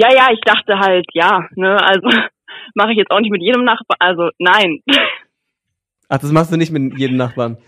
Ja, 0.00 0.08
ja, 0.14 0.28
ich 0.32 0.40
dachte 0.40 0.78
halt, 0.78 1.04
ja, 1.12 1.46
ne, 1.56 1.76
also 1.82 2.08
mache 2.74 2.92
ich 2.92 2.96
jetzt 2.98 3.10
auch 3.10 3.20
nicht 3.20 3.30
mit 3.32 3.42
jedem 3.42 3.64
Nachbarn. 3.64 3.98
Also 4.00 4.30
nein, 4.38 4.80
Ach, 6.08 6.18
das 6.18 6.32
machst 6.32 6.52
du 6.52 6.56
nicht 6.56 6.72
mit 6.72 6.96
jedem 6.98 7.16
Nachbarn. 7.16 7.58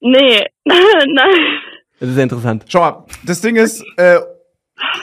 nee, 0.00 0.40
nein. 0.64 1.60
Das 2.00 2.08
ist 2.08 2.16
ja 2.16 2.22
interessant. 2.22 2.64
Schau 2.68 2.80
mal, 2.80 3.04
das 3.26 3.40
Ding 3.42 3.56
ist, 3.56 3.84
äh, 3.96 4.18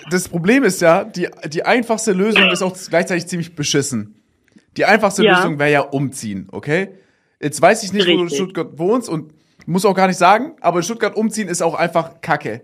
das 0.10 0.28
Problem 0.28 0.64
ist 0.64 0.82
ja, 0.82 1.04
die, 1.04 1.28
die 1.46 1.64
einfachste 1.64 2.12
Lösung 2.14 2.50
ist 2.50 2.64
auch 2.64 2.76
gleichzeitig 2.90 3.28
ziemlich 3.28 3.56
beschissen. 3.56 4.16
Die 4.76 4.86
einfachste 4.86 5.24
Ja. 5.24 5.38
Lösung 5.38 5.60
wäre 5.60 5.72
ja 5.72 5.82
umziehen, 5.82 6.48
okay? 6.52 6.90
Jetzt 7.40 7.62
weiß 7.62 7.84
ich 7.84 7.94
nicht, 7.94 8.06
wo 8.08 8.12
du 8.12 8.18
in 8.18 8.22
Richtig. 8.24 8.40
Stuttgart 8.40 8.80
wohnst 8.80 9.10
und 9.10 9.32
muss 9.68 9.86
auch 9.86 9.94
gar 9.94 10.08
nicht 10.08 10.18
sagen, 10.18 10.56
aber 10.62 10.78
in 10.78 10.84
Stuttgart 10.84 11.16
umziehen 11.16 11.48
ist 11.50 11.62
auch 11.62 11.76
einfach 11.76 12.20
Kacke. 12.22 12.62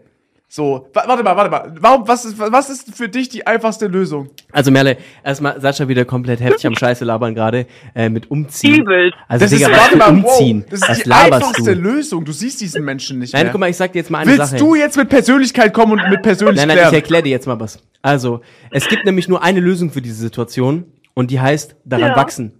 So, 0.55 0.87
wa- 0.93 1.03
warte 1.07 1.23
mal, 1.23 1.35
warte 1.35 1.49
mal. 1.49 1.73
Warum, 1.79 2.07
was 2.07 2.25
ist, 2.25 2.37
was 2.37 2.69
ist 2.69 2.95
für 2.95 3.09
dich 3.09 3.27
die 3.27 3.47
einfachste 3.47 3.87
Lösung? 3.87 4.29
Also 4.51 4.69
Merle, 4.69 4.97
erstmal 5.23 5.59
Sascha 5.59 5.87
wieder 5.87 6.05
komplett 6.05 6.41
heftig 6.41 6.67
am 6.67 6.75
Scheiße 6.75 7.03
labern 7.03 7.33
gerade 7.33 7.65
äh, 7.95 8.07
mit 8.07 8.29
Umziehen. 8.29 8.81
Übelst. 8.81 9.17
Also 9.27 9.45
Das 9.45 9.51
Digga, 9.51 9.69
ist, 9.71 9.75
warte 9.79 9.97
mal, 9.97 10.09
Umziehen? 10.09 10.59
wow, 10.61 10.69
das 10.69 10.81
ist 10.81 10.89
was 10.89 10.99
die 10.99 11.11
einfachste 11.11 11.75
du? 11.75 11.81
Lösung. 11.81 12.23
Du 12.23 12.31
siehst 12.31 12.61
diesen 12.61 12.85
Menschen 12.85 13.17
nicht 13.17 13.33
Nein, 13.33 13.45
mehr. 13.45 13.51
guck 13.51 13.61
mal, 13.61 13.69
ich 13.71 13.77
sag 13.77 13.93
dir 13.93 13.97
jetzt 13.97 14.11
mal 14.11 14.19
eine 14.19 14.29
Willst 14.29 14.51
Sache. 14.51 14.57
du 14.59 14.75
jetzt 14.75 14.95
mit 14.95 15.09
Persönlichkeit 15.09 15.73
kommen 15.73 15.93
und 15.99 16.07
mit 16.11 16.21
persönlich 16.21 16.57
Nein, 16.57 16.67
nein, 16.67 16.85
ich 16.87 16.93
erkläre 16.93 17.23
dir 17.23 17.31
jetzt 17.31 17.47
mal 17.47 17.59
was. 17.59 17.79
Also, 18.03 18.41
es 18.69 18.87
gibt 18.87 19.05
nämlich 19.05 19.27
nur 19.27 19.41
eine 19.41 19.59
Lösung 19.59 19.89
für 19.89 20.03
diese 20.03 20.17
Situation 20.17 20.85
und 21.15 21.31
die 21.31 21.39
heißt 21.41 21.77
daran 21.83 22.09
Ja. 22.09 22.15
wachsen. 22.15 22.51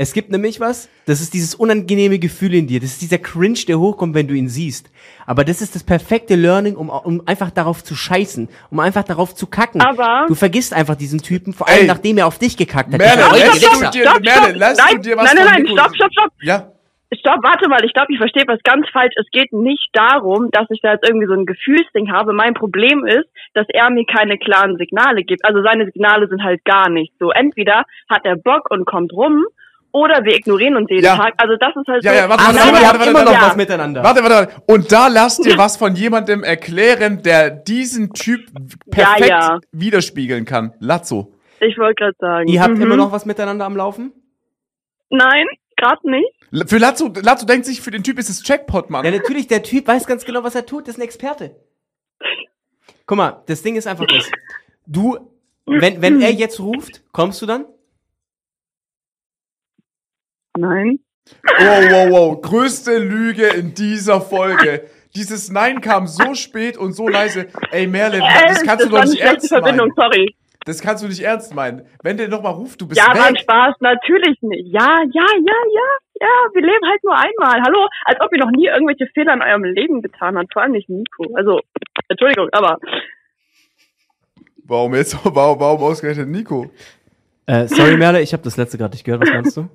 Es 0.00 0.12
gibt 0.12 0.30
nämlich 0.30 0.60
was, 0.60 0.88
das 1.06 1.20
ist 1.20 1.34
dieses 1.34 1.56
unangenehme 1.56 2.20
Gefühl 2.20 2.54
in 2.54 2.68
dir, 2.68 2.78
das 2.78 2.90
ist 2.92 3.02
dieser 3.02 3.18
Cringe, 3.18 3.58
der 3.66 3.80
hochkommt, 3.80 4.14
wenn 4.14 4.28
du 4.28 4.34
ihn 4.34 4.48
siehst. 4.48 4.92
Aber 5.26 5.42
das 5.44 5.60
ist 5.60 5.74
das 5.74 5.82
perfekte 5.82 6.36
Learning, 6.36 6.76
um, 6.76 6.88
um 6.88 7.20
einfach 7.26 7.50
darauf 7.50 7.82
zu 7.82 7.96
scheißen, 7.96 8.48
um 8.70 8.78
einfach 8.78 9.02
darauf 9.02 9.34
zu 9.34 9.48
kacken. 9.48 9.80
Aber- 9.80 10.26
du 10.28 10.36
vergisst 10.36 10.72
einfach 10.72 10.94
diesen 10.94 11.20
Typen, 11.20 11.52
vor 11.52 11.66
allem 11.68 11.80
Ey. 11.80 11.86
nachdem 11.88 12.16
er 12.18 12.28
auf 12.28 12.38
dich 12.38 12.56
gekackt 12.56 12.92
hat. 12.92 12.98
Merle, 13.00 13.22
lässt 13.32 13.64
du 13.64 13.90
dir- 13.90 14.04
Merle, 14.22 14.52
lässt 14.56 14.78
nein, 14.80 14.94
du 14.96 15.02
dir 15.02 15.16
was 15.16 15.34
nein, 15.34 15.44
nein, 15.44 15.62
nein, 15.64 15.66
stopp, 15.76 15.92
stopp, 15.96 16.12
stopp. 16.12 16.30
Ja. 16.42 16.70
Stopp, 17.18 17.42
warte 17.42 17.68
mal, 17.68 17.82
ich 17.84 17.92
glaube, 17.92 18.12
ich 18.12 18.18
verstehe 18.18 18.44
was 18.46 18.60
ganz 18.62 18.86
falsch. 18.92 19.14
Es 19.18 19.26
geht 19.32 19.52
nicht 19.52 19.88
darum, 19.94 20.50
dass 20.52 20.66
ich 20.70 20.80
da 20.80 20.92
jetzt 20.92 21.08
irgendwie 21.08 21.26
so 21.26 21.32
ein 21.32 21.46
Gefühlsding 21.46 22.12
habe. 22.12 22.32
Mein 22.34 22.54
Problem 22.54 23.04
ist, 23.04 23.26
dass 23.54 23.66
er 23.72 23.90
mir 23.90 24.04
keine 24.04 24.38
klaren 24.38 24.76
Signale 24.76 25.24
gibt. 25.24 25.44
Also 25.44 25.60
seine 25.62 25.86
Signale 25.86 26.28
sind 26.28 26.44
halt 26.44 26.64
gar 26.64 26.88
nicht 26.88 27.12
so. 27.18 27.30
Entweder 27.30 27.84
hat 28.08 28.24
er 28.26 28.36
Bock 28.36 28.70
und 28.70 28.84
kommt 28.84 29.12
rum, 29.12 29.44
oder 29.92 30.24
wir 30.24 30.34
ignorieren 30.36 30.76
uns 30.76 30.88
jeden 30.90 31.04
Ja. 31.04 31.16
Tag. 31.16 31.34
Also 31.38 31.56
das 31.56 31.74
ist 31.76 31.86
halt 31.88 32.04
Ja, 32.04 32.12
so. 32.12 32.16
ja, 32.18 32.28
warte, 32.28 32.42
Ach 32.42 32.54
warte, 32.54 32.58
warte, 32.58 32.68
ihr 32.68 32.72
warte, 32.74 32.86
habt 32.88 32.98
warte, 32.98 33.10
immer 33.10 33.24
noch 33.24 33.32
warte. 33.32 33.46
was 33.46 33.56
miteinander. 33.56 34.02
Warte, 34.04 34.22
warte, 34.22 34.34
warte. 34.34 34.62
Und 34.66 34.92
da 34.92 35.08
lasst 35.08 35.46
ihr 35.46 35.56
was 35.58 35.76
von 35.76 35.94
jemandem 35.94 36.42
erklären, 36.44 37.22
der 37.22 37.50
diesen 37.50 38.12
Typ 38.12 38.40
perfekt 38.90 39.28
Ja, 39.30 39.54
ja. 39.54 39.60
widerspiegeln 39.72 40.44
kann. 40.44 40.72
Lazzo. 40.78 41.32
Ich 41.60 41.76
wollte 41.78 41.94
gerade 41.94 42.16
sagen. 42.20 42.48
Ihr 42.48 42.62
habt 42.62 42.76
mhm. 42.76 42.82
immer 42.82 42.96
noch 42.96 43.12
was 43.12 43.26
miteinander 43.26 43.64
am 43.64 43.76
Laufen? 43.76 44.12
Nein, 45.10 45.46
gerade 45.76 46.08
nicht. 46.10 46.28
Für 46.68 46.78
Lazzo, 46.78 47.12
Lazzo 47.22 47.46
denkt 47.46 47.66
sich, 47.66 47.80
für 47.80 47.90
den 47.90 48.02
Typ 48.04 48.18
ist 48.18 48.28
es 48.30 48.46
Jackpot, 48.46 48.90
Mann. 48.90 49.04
Ja, 49.04 49.10
natürlich, 49.10 49.48
der 49.48 49.62
Typ 49.62 49.86
weiß 49.88 50.06
ganz 50.06 50.24
genau, 50.24 50.44
was 50.44 50.54
er 50.54 50.64
tut, 50.66 50.86
das 50.86 50.94
ist 50.94 51.00
ein 51.00 51.04
Experte. 51.04 51.56
Guck 53.06 53.16
mal, 53.18 53.42
das 53.46 53.62
Ding 53.62 53.76
ist 53.76 53.86
einfach 53.86 54.06
das. 54.06 54.30
Du, 54.86 55.18
wenn, 55.66 56.00
wenn 56.02 56.20
er 56.20 56.30
jetzt 56.32 56.60
ruft, 56.60 57.02
kommst 57.12 57.40
du 57.42 57.46
dann? 57.46 57.64
Nein. 60.56 60.98
Wow, 61.58 61.90
wow, 61.90 62.10
wow. 62.10 62.40
Größte 62.40 62.98
Lüge 62.98 63.46
in 63.48 63.74
dieser 63.74 64.20
Folge. 64.20 64.84
Dieses 65.14 65.50
Nein 65.50 65.80
kam 65.80 66.06
so 66.06 66.34
spät 66.34 66.76
und 66.76 66.92
so 66.92 67.08
leise. 67.08 67.48
Ey, 67.70 67.86
Merlin, 67.86 68.20
das 68.20 68.62
Äh, 68.62 68.66
kannst 68.66 68.86
du 68.86 68.92
war 68.92 69.02
doch 69.02 69.10
nicht 69.10 69.20
ernst 69.20 69.48
Verbindung, 69.48 69.88
meinen. 69.96 70.10
sorry. 70.12 70.34
Das 70.64 70.80
kannst 70.82 71.02
du 71.02 71.08
nicht 71.08 71.20
ernst 71.20 71.54
meinen. 71.54 71.86
Wenn 72.02 72.16
der 72.18 72.28
nochmal 72.28 72.52
ruft, 72.52 72.80
du 72.80 72.88
bist 72.88 73.00
Ja, 73.00 73.14
weg. 73.14 73.40
Spaß, 73.40 73.76
natürlich 73.80 74.36
nicht. 74.42 74.66
Ja, 74.72 74.86
ja, 75.12 75.26
ja, 75.26 75.58
ja, 75.74 75.88
Ja, 76.20 76.28
wir 76.52 76.62
leben 76.62 76.84
halt 76.86 77.02
nur 77.04 77.14
einmal. 77.14 77.62
Hallo, 77.62 77.86
als 78.04 78.20
ob 78.20 78.32
ihr 78.32 78.38
noch 78.44 78.50
nie 78.50 78.66
irgendwelche 78.66 79.06
Fehler 79.14 79.34
in 79.34 79.42
eurem 79.42 79.64
Leben 79.64 80.02
getan 80.02 80.36
habt. 80.36 80.52
Vor 80.52 80.62
allem 80.62 80.72
nicht 80.72 80.88
Nico. 80.88 81.24
Also, 81.34 81.60
Entschuldigung, 82.08 82.48
aber 82.52 82.78
Warum 84.64 84.94
jetzt? 84.94 85.16
Warum, 85.24 85.58
warum 85.60 85.80
ausgerechnet 85.82 86.28
Nico? 86.28 86.70
Äh, 87.46 87.66
sorry, 87.68 87.96
Merle, 87.96 88.20
ich 88.20 88.32
habe 88.34 88.42
das 88.42 88.56
letzte 88.58 88.76
gerade 88.76 88.92
nicht 88.92 89.04
gehört. 89.04 89.22
Was 89.22 89.30
meinst 89.30 89.56
du? 89.56 89.68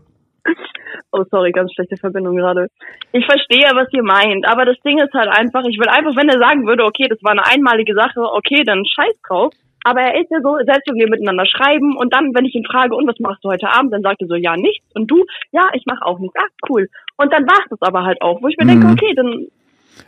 Oh, 1.16 1.24
sorry, 1.30 1.52
ganz 1.52 1.72
schlechte 1.74 1.96
Verbindung 1.98 2.36
gerade. 2.36 2.68
Ich 3.12 3.24
verstehe, 3.26 3.70
was 3.76 3.88
ihr 3.94 4.02
meint, 4.04 4.48
aber 4.50 4.66
das 4.66 4.80
Ding 4.84 4.98
ist 5.00 5.14
halt 5.14 5.30
einfach, 5.30 5.64
ich 5.70 5.78
will 5.78 5.88
einfach, 5.88 6.16
wenn 6.16 6.28
er 6.28 6.40
sagen 6.40 6.66
würde, 6.66 6.84
okay, 6.86 7.06
das 7.08 7.20
war 7.24 7.32
eine 7.34 7.46
einmalige 7.46 7.94
Sache, 7.94 8.20
okay, 8.22 8.64
dann 8.66 8.84
scheiß 8.84 9.14
drauf. 9.28 9.54
Aber 9.86 10.02
er 10.02 10.20
ist 10.20 10.32
ja 10.32 10.40
so, 10.42 10.56
selbst 10.66 10.88
wenn 10.90 10.96
wir 10.96 11.10
miteinander 11.10 11.46
schreiben 11.46 11.96
und 11.98 12.14
dann, 12.16 12.34
wenn 12.34 12.46
ich 12.46 12.56
ihn 12.56 12.66
frage, 12.66 12.96
und 12.96 13.06
was 13.08 13.20
machst 13.20 13.44
du 13.44 13.50
heute 13.50 13.68
Abend, 13.70 13.94
dann 13.94 14.02
sagt 14.02 14.22
er 14.22 14.28
so, 14.28 14.36
ja, 14.36 14.56
nichts. 14.58 14.86
Und 14.96 15.12
du, 15.12 15.24
ja, 15.52 15.70
ich 15.74 15.86
mache 15.86 16.06
auch 16.06 16.18
nichts. 16.20 16.36
Ah, 16.40 16.48
cool. 16.70 16.88
Und 17.18 17.32
dann 17.34 17.46
war's 17.46 17.68
das 17.70 17.82
aber 17.82 18.04
halt 18.06 18.22
auch, 18.22 18.42
wo 18.42 18.48
ich 18.48 18.58
mir 18.58 18.66
denke, 18.66 18.88
Mhm. 18.88 18.94
okay, 18.94 19.14
dann, 19.14 19.46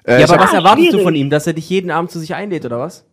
Äh, 0.07 0.21
ja, 0.21 0.27
aber 0.27 0.41
was 0.41 0.53
erwartest 0.53 0.87
du 0.87 0.91
schwierig. 0.93 1.03
von 1.03 1.15
ihm? 1.15 1.29
Dass 1.29 1.45
er 1.45 1.53
dich 1.53 1.69
jeden 1.69 1.91
Abend 1.91 2.09
zu 2.09 2.17
sich 2.19 2.33
einlädt, 2.33 2.65
oder 2.65 2.79
was? 2.79 3.05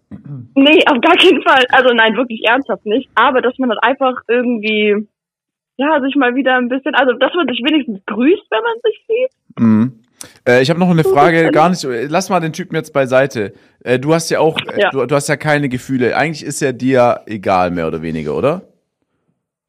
nee, 0.55 0.79
auf 0.87 1.01
gar 1.01 1.17
keinen 1.17 1.43
Fall. 1.43 1.65
Also 1.73 1.93
nein, 1.95 2.17
wirklich 2.17 2.45
ernsthaft 2.47 2.87
nicht. 2.87 3.11
Aber 3.17 3.43
dass 3.43 3.59
man 3.59 3.69
dann 3.71 3.79
einfach 3.79 4.15
irgendwie, 4.29 5.07
ja, 5.83 6.01
sich 6.01 6.15
mal 6.17 6.35
wieder 6.35 6.57
ein 6.57 6.69
bisschen, 6.69 6.95
also 6.95 7.13
dass 7.15 7.33
man 7.35 7.47
sich 7.49 7.61
wenigstens 7.65 8.01
grüßt, 8.07 8.47
wenn 8.51 8.63
man 8.63 8.75
sich 8.85 9.05
sieht. 9.07 9.61
Mhm. 9.63 9.93
Äh, 10.49 10.63
ich 10.63 10.71
habe 10.71 10.79
noch 10.79 10.89
eine 10.91 11.03
Frage, 11.05 11.51
gar 11.51 11.69
nicht. 11.69 11.85
Lass 12.09 12.31
mal 12.31 12.39
den 12.41 12.53
Typen 12.53 12.77
jetzt 12.77 12.93
beiseite. 12.93 13.53
Äh, 13.85 13.99
du 13.99 14.15
hast 14.15 14.31
ja 14.31 14.39
auch, 14.39 14.57
äh, 14.73 14.81
Ja. 14.81 14.91
Du, 14.91 15.05
du 15.05 15.15
hast 15.15 15.29
ja 15.29 15.37
keine 15.37 15.69
Gefühle. 15.69 16.17
Eigentlich 16.17 16.45
ist 16.45 16.63
er 16.63 16.73
dir 16.73 17.21
egal, 17.27 17.71
mehr 17.73 17.89
oder 17.89 18.03
weniger, 18.03 18.37
oder? 18.37 18.63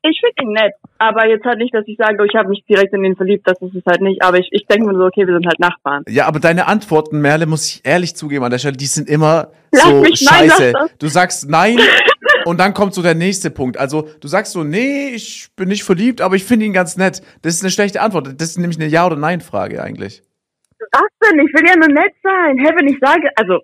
Ich 0.05 0.19
finde 0.19 0.35
ihn 0.43 0.51
nett, 0.53 0.73
aber 0.97 1.27
jetzt 1.29 1.45
halt 1.45 1.59
nicht, 1.59 1.73
dass 1.73 1.87
ich 1.87 1.95
sage, 1.97 2.17
oh, 2.19 2.25
ich 2.25 2.35
habe 2.35 2.49
mich 2.49 2.61
direkt 2.69 2.93
in 2.93 3.05
ihn 3.05 3.15
verliebt, 3.15 3.47
das 3.47 3.57
ist 3.61 3.73
es 3.73 3.83
halt 3.87 4.01
nicht. 4.01 4.21
Aber 4.21 4.37
ich, 4.37 4.49
ich 4.51 4.65
denke 4.67 4.85
mir 4.85 4.95
so, 4.97 5.05
okay, 5.05 5.25
wir 5.25 5.33
sind 5.33 5.45
halt 5.47 5.59
Nachbarn. 5.61 6.03
Ja, 6.09 6.25
aber 6.27 6.41
deine 6.41 6.67
Antworten, 6.67 7.21
Merle, 7.21 7.45
muss 7.45 7.65
ich 7.67 7.81
ehrlich 7.85 8.13
zugeben 8.13 8.43
an 8.43 8.51
der 8.51 8.57
Stelle, 8.57 8.75
die 8.75 8.85
sind 8.85 9.07
immer 9.07 9.51
Lass 9.71 9.83
so 9.85 10.01
mich- 10.01 10.27
nein, 10.29 10.49
scheiße. 10.49 10.73
das. 10.73 10.97
du 10.99 11.07
sagst 11.07 11.49
nein 11.49 11.77
und 12.45 12.59
dann 12.59 12.73
kommt 12.73 12.93
so 12.93 13.01
der 13.01 13.15
nächste 13.15 13.49
Punkt. 13.49 13.77
Also 13.77 14.09
du 14.19 14.27
sagst 14.27 14.53
so, 14.53 14.63
nee, 14.63 15.09
ich 15.09 15.49
bin 15.55 15.69
nicht 15.69 15.83
verliebt, 15.83 16.21
aber 16.21 16.35
ich 16.35 16.43
finde 16.43 16.65
ihn 16.65 16.73
ganz 16.73 16.97
nett. 16.97 17.21
Das 17.41 17.53
ist 17.55 17.63
eine 17.63 17.71
schlechte 17.71 18.01
Antwort. 18.01 18.39
Das 18.39 18.49
ist 18.49 18.57
nämlich 18.57 18.79
eine 18.79 18.87
Ja- 18.87 19.05
oder 19.05 19.15
Nein-Frage 19.15 19.81
eigentlich. 19.81 20.23
Was 20.91 21.01
denn? 21.23 21.39
Ich 21.39 21.53
will 21.53 21.67
ja 21.67 21.75
nur 21.75 21.87
nett 21.87 22.13
sein. 22.21 22.57
Hä, 22.57 22.71
wenn 22.75 22.87
ich 22.87 22.99
sage, 23.01 23.29
also, 23.35 23.59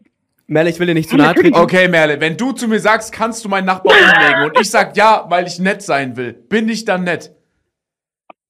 Merle, 0.48 0.70
ich 0.72 0.80
will 0.80 0.88
dir 0.88 0.96
nicht 0.96 1.10
zu 1.10 1.18
nahe 1.18 1.36
treten. 1.36 1.56
Okay, 1.56 1.88
Merle, 1.88 2.20
wenn 2.20 2.36
du 2.36 2.54
zu 2.54 2.68
mir 2.68 2.80
sagst, 2.80 3.12
kannst 3.12 3.46
du 3.46 3.50
meinen 3.50 3.66
Nachbar 3.66 3.94
umlegen 3.94 4.44
und 4.46 4.60
ich 4.60 4.70
sag 4.70 4.98
ja, 4.98 5.26
weil 5.30 5.46
ich 5.46 5.60
nett 5.60 5.84
sein 5.84 6.18
will, 6.18 6.34
bin 6.34 6.68
ich 6.70 6.86
dann 6.86 7.04
nett? 7.04 7.32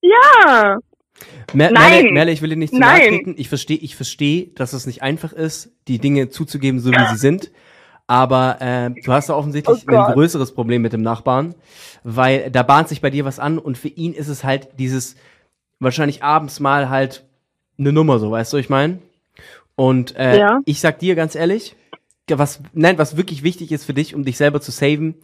ja. 0.00 0.78
Mer 1.52 1.70
Nein. 1.72 1.90
Merle, 1.90 2.12
Merle, 2.12 2.32
ich 2.32 2.42
will 2.42 2.50
dir 2.50 2.56
nicht 2.56 2.72
zu 2.72 2.78
nahe 2.78 2.98
Nein. 2.98 3.08
treten. 3.08 3.34
Ich 3.36 3.48
verstehe, 3.48 3.76
ich 3.76 3.96
verstehe, 3.96 4.48
dass 4.54 4.72
es 4.72 4.86
nicht 4.86 5.02
einfach 5.02 5.32
ist, 5.32 5.72
die 5.88 5.98
Dinge 5.98 6.28
zuzugeben, 6.28 6.80
so 6.80 6.90
wie 6.92 7.06
sie 7.10 7.16
sind. 7.16 7.50
Aber 8.10 8.60
äh, 8.60 8.90
du 8.90 9.12
hast 9.12 9.28
da 9.28 9.36
offensichtlich 9.36 9.84
Oh 9.86 9.92
ein 9.94 10.14
größeres 10.14 10.52
Problem 10.52 10.82
mit 10.82 10.92
dem 10.92 11.00
Nachbarn, 11.00 11.54
weil 12.02 12.50
da 12.50 12.64
bahnt 12.64 12.88
sich 12.88 13.00
bei 13.00 13.08
dir 13.08 13.24
was 13.24 13.38
an 13.38 13.56
und 13.56 13.78
für 13.78 13.86
ihn 13.86 14.14
ist 14.14 14.26
es 14.26 14.42
halt 14.42 14.80
dieses 14.80 15.14
wahrscheinlich 15.78 16.24
abends 16.24 16.58
mal 16.58 16.90
halt 16.90 17.24
eine 17.78 17.92
Nummer, 17.92 18.18
so 18.18 18.32
weißt 18.32 18.52
du, 18.52 18.56
ich 18.56 18.68
meine. 18.68 18.98
Und 19.76 20.16
äh, 20.16 20.40
Ja. 20.40 20.58
ich 20.64 20.80
sag 20.80 20.98
dir 20.98 21.14
ganz 21.14 21.36
ehrlich, 21.36 21.76
was, 22.28 22.60
nein, 22.72 22.98
was 22.98 23.16
wirklich 23.16 23.44
wichtig 23.44 23.70
ist 23.70 23.84
für 23.84 23.94
dich, 23.94 24.16
um 24.16 24.24
dich 24.24 24.36
selber 24.36 24.60
zu 24.60 24.72
saven, 24.72 25.14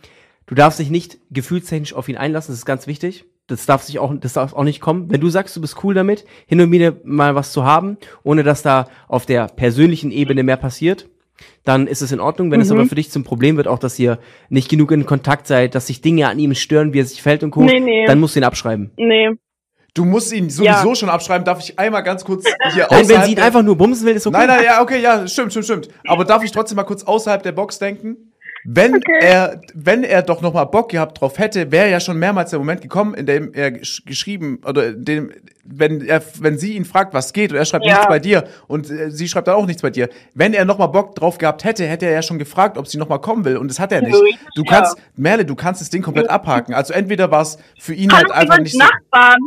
du 0.47 0.55
darfst 0.55 0.79
dich 0.79 0.89
nicht 0.89 1.19
gefühlstechnisch 1.33 1.93
auf 1.93 2.09
ihn 2.09 2.17
einlassen, 2.17 2.53
das 2.53 2.61
ist 2.61 2.67
ganz 2.67 2.87
wichtig. 2.87 3.25
Das 3.49 3.67
darf 3.67 3.83
sich 3.83 3.99
auch, 3.99 4.15
das 4.15 4.35
darf 4.35 4.53
auch 4.53 4.63
nicht 4.63 4.81
kommen. 4.81 5.11
Wenn 5.11 5.21
du 5.21 5.29
sagst, 5.29 5.57
du 5.57 5.61
bist 5.61 5.83
cool 5.83 5.95
damit, 5.95 6.25
hin 6.47 6.61
und 6.61 6.71
wieder 6.71 6.95
mal 7.03 7.35
was 7.35 7.51
zu 7.51 7.65
haben, 7.65 7.97
ohne 8.23 8.45
dass 8.45 8.63
da 8.63 8.89
auf 9.09 9.27
der 9.27 9.49
persönlichen 9.49 10.13
Ebene 10.13 10.45
mehr 10.45 10.57
passiert, 10.57 11.09
dann 11.65 11.87
ist 11.87 12.03
es 12.03 12.13
in 12.13 12.21
Ordnung. 12.21 12.51
Wenn 12.51 12.61
es 12.61 12.71
Mhm. 12.71 12.79
aber 12.81 12.89
für 12.89 12.95
dich 12.95 13.11
zum 13.11 13.25
Problem 13.25 13.57
wird, 13.57 13.69
auch 13.69 13.79
dass 13.79 13.99
ihr 13.99 14.19
nicht 14.49 14.69
genug 14.69 14.91
in 14.93 15.07
Kontakt 15.07 15.47
seid, 15.47 15.75
dass 15.75 15.87
sich 15.89 16.01
Dinge 16.01 16.29
an 16.29 16.39
ihm 16.39 16.55
stören, 16.55 16.93
wie 16.93 17.01
er 17.01 17.05
sich 17.07 17.23
fällt 17.23 17.43
und 17.43 17.51
Co., 17.51 17.63
Nee, 17.65 17.81
nee. 17.81 18.07
dann 18.07 18.21
musst 18.21 18.35
du 18.37 18.41
ihn 18.41 18.45
abschreiben. 18.45 18.91
Nee. 18.97 19.31
Du 19.95 20.05
musst 20.05 20.31
ihn 20.35 20.51
sowieso 20.51 20.89
Ja. 20.91 20.95
schon 20.95 21.09
abschreiben. 21.09 21.45
Darf 21.47 21.59
ich 21.61 21.79
einmal 21.79 22.03
ganz 22.03 22.23
kurz 22.25 22.45
hier 22.75 22.87
Nein, 22.91 23.09
wenn 23.09 23.23
sie 23.23 23.33
ihn 23.33 23.41
einfach 23.41 23.63
nur 23.63 23.77
bumsen 23.77 24.07
will, 24.07 24.15
ist 24.15 24.27
okay. 24.27 24.37
Nein, 24.37 24.47
nein, 24.49 24.65
ja, 24.65 24.83
okay, 24.83 25.01
ja, 25.01 25.27
stimmt, 25.27 25.53
stimmt, 25.53 25.65
stimmt. 25.65 25.89
Aber 26.07 26.25
darf 26.27 26.45
ich 26.45 26.53
trotzdem 26.53 26.77
mal 26.77 26.85
kurz 26.85 27.03
außerhalb 27.03 27.43
der 27.43 27.53
Box 27.53 27.79
denken? 27.79 28.33
Wenn 28.69 29.01
er, 29.21 29.61
wenn 29.75 30.03
er 30.03 30.23
doch 30.23 30.41
noch 30.43 30.53
mal 30.53 30.65
Bock 30.65 30.91
gehabt 30.91 31.21
drauf 31.21 31.39
hätte, 31.39 31.71
wäre 31.71 31.89
ja 31.91 32.01
schon 32.01 32.19
mehrmals 32.19 32.51
der 32.51 32.59
Moment 32.59 32.81
gekommen, 32.81 33.15
in 33.15 33.25
dem 33.25 33.53
er 33.55 33.71
gesch 33.71 34.05
geschrieben 34.05 34.61
oder 34.67 34.89
in 34.89 35.05
dem, 35.05 35.33
wenn 35.65 36.01
er, 36.05 36.21
wenn 36.41 36.59
sie 36.59 36.75
ihn 36.75 36.85
fragt, 36.85 37.15
was 37.15 37.33
geht, 37.33 37.53
und 37.53 37.59
er 37.59 37.65
schreibt 37.65 37.85
Ja. 37.87 37.93
nichts 37.95 38.09
bei 38.09 38.19
dir 38.19 38.45
und 38.67 38.91
äh, 38.91 39.11
sie 39.11 39.29
schreibt 39.29 39.47
dann 39.49 39.55
auch 39.55 39.67
nichts 39.67 39.83
bei 39.83 39.91
dir. 39.91 40.09
Wenn 40.35 40.53
er 40.53 40.65
noch 40.65 40.79
mal 40.79 40.89
Bock 40.89 41.15
drauf 41.15 41.39
gehabt 41.39 41.65
hätte, 41.65 41.87
hätte 41.87 42.07
er 42.07 42.13
ja 42.13 42.23
schon 42.23 42.39
gefragt, 42.39 42.77
ob 42.77 42.89
sie 42.89 42.99
noch 42.99 43.09
mal 43.09 43.19
kommen 43.19 43.45
will, 43.45 43.57
und 43.57 43.69
das 43.69 43.79
hat 43.79 43.93
er 43.93 44.03
nicht. 44.03 44.15
Du 44.57 44.63
ja. 44.65 44.71
kannst, 44.71 44.97
Merle, 45.15 45.45
du 45.45 45.55
kannst 45.55 45.81
das 45.81 45.91
Ding 45.91 46.03
komplett 46.03 46.29
abhaken. 46.29 46.75
Also 46.75 46.93
entweder 46.93 47.31
war 47.31 47.43
es 47.43 47.59
für 47.79 47.95
ihn 47.95 48.11
Hallo, 48.11 48.29
halt 48.29 48.33
einfach 48.33 48.59
nicht 48.59 48.73
so. 48.73 48.79
Nachbarn. 48.79 49.39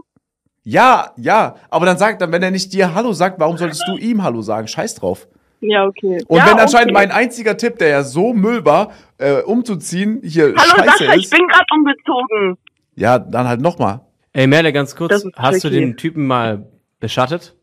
Ja, 0.63 1.13
ja, 1.17 1.55
aber 1.69 1.85
dann 1.85 1.97
sagt 1.97 2.21
dann, 2.21 2.31
wenn 2.31 2.43
er 2.43 2.51
nicht 2.51 2.71
dir 2.73 2.93
Hallo 2.93 3.11
sagt, 3.13 3.39
warum 3.39 3.57
solltest 3.57 3.83
du 3.87 3.97
ihm 3.97 4.23
Hallo 4.23 4.41
sagen? 4.41 4.67
Scheiß 4.67 4.95
drauf. 4.95 5.27
Ja, 5.61 5.85
okay. 5.85 6.23
Und 6.27 6.37
ja, 6.37 6.47
wenn 6.47 6.59
anscheinend 6.59 6.91
okay. 6.91 7.07
mein 7.07 7.11
einziger 7.11 7.57
Tipp, 7.57 7.77
der 7.77 7.89
ja 7.89 8.03
so 8.03 8.33
Müll 8.33 8.63
war, 8.65 8.93
äh, 9.17 9.41
umzuziehen, 9.41 10.21
hier 10.23 10.53
Hallo 10.55 10.83
scheiße 10.83 11.03
Sascha, 11.03 11.15
ich 11.15 11.25
ist, 11.25 11.31
bin 11.31 11.47
gerade 11.47 11.65
umgezogen. 11.73 12.57
ja, 12.95 13.19
dann 13.19 13.47
halt 13.47 13.61
nochmal. 13.61 14.01
Ey, 14.31 14.47
Merle, 14.47 14.71
ganz 14.71 14.95
kurz, 14.95 15.25
hast 15.35 15.63
du 15.63 15.69
den 15.69 15.97
Typen 15.97 16.27
mal 16.27 16.67
beschattet? 16.99 17.55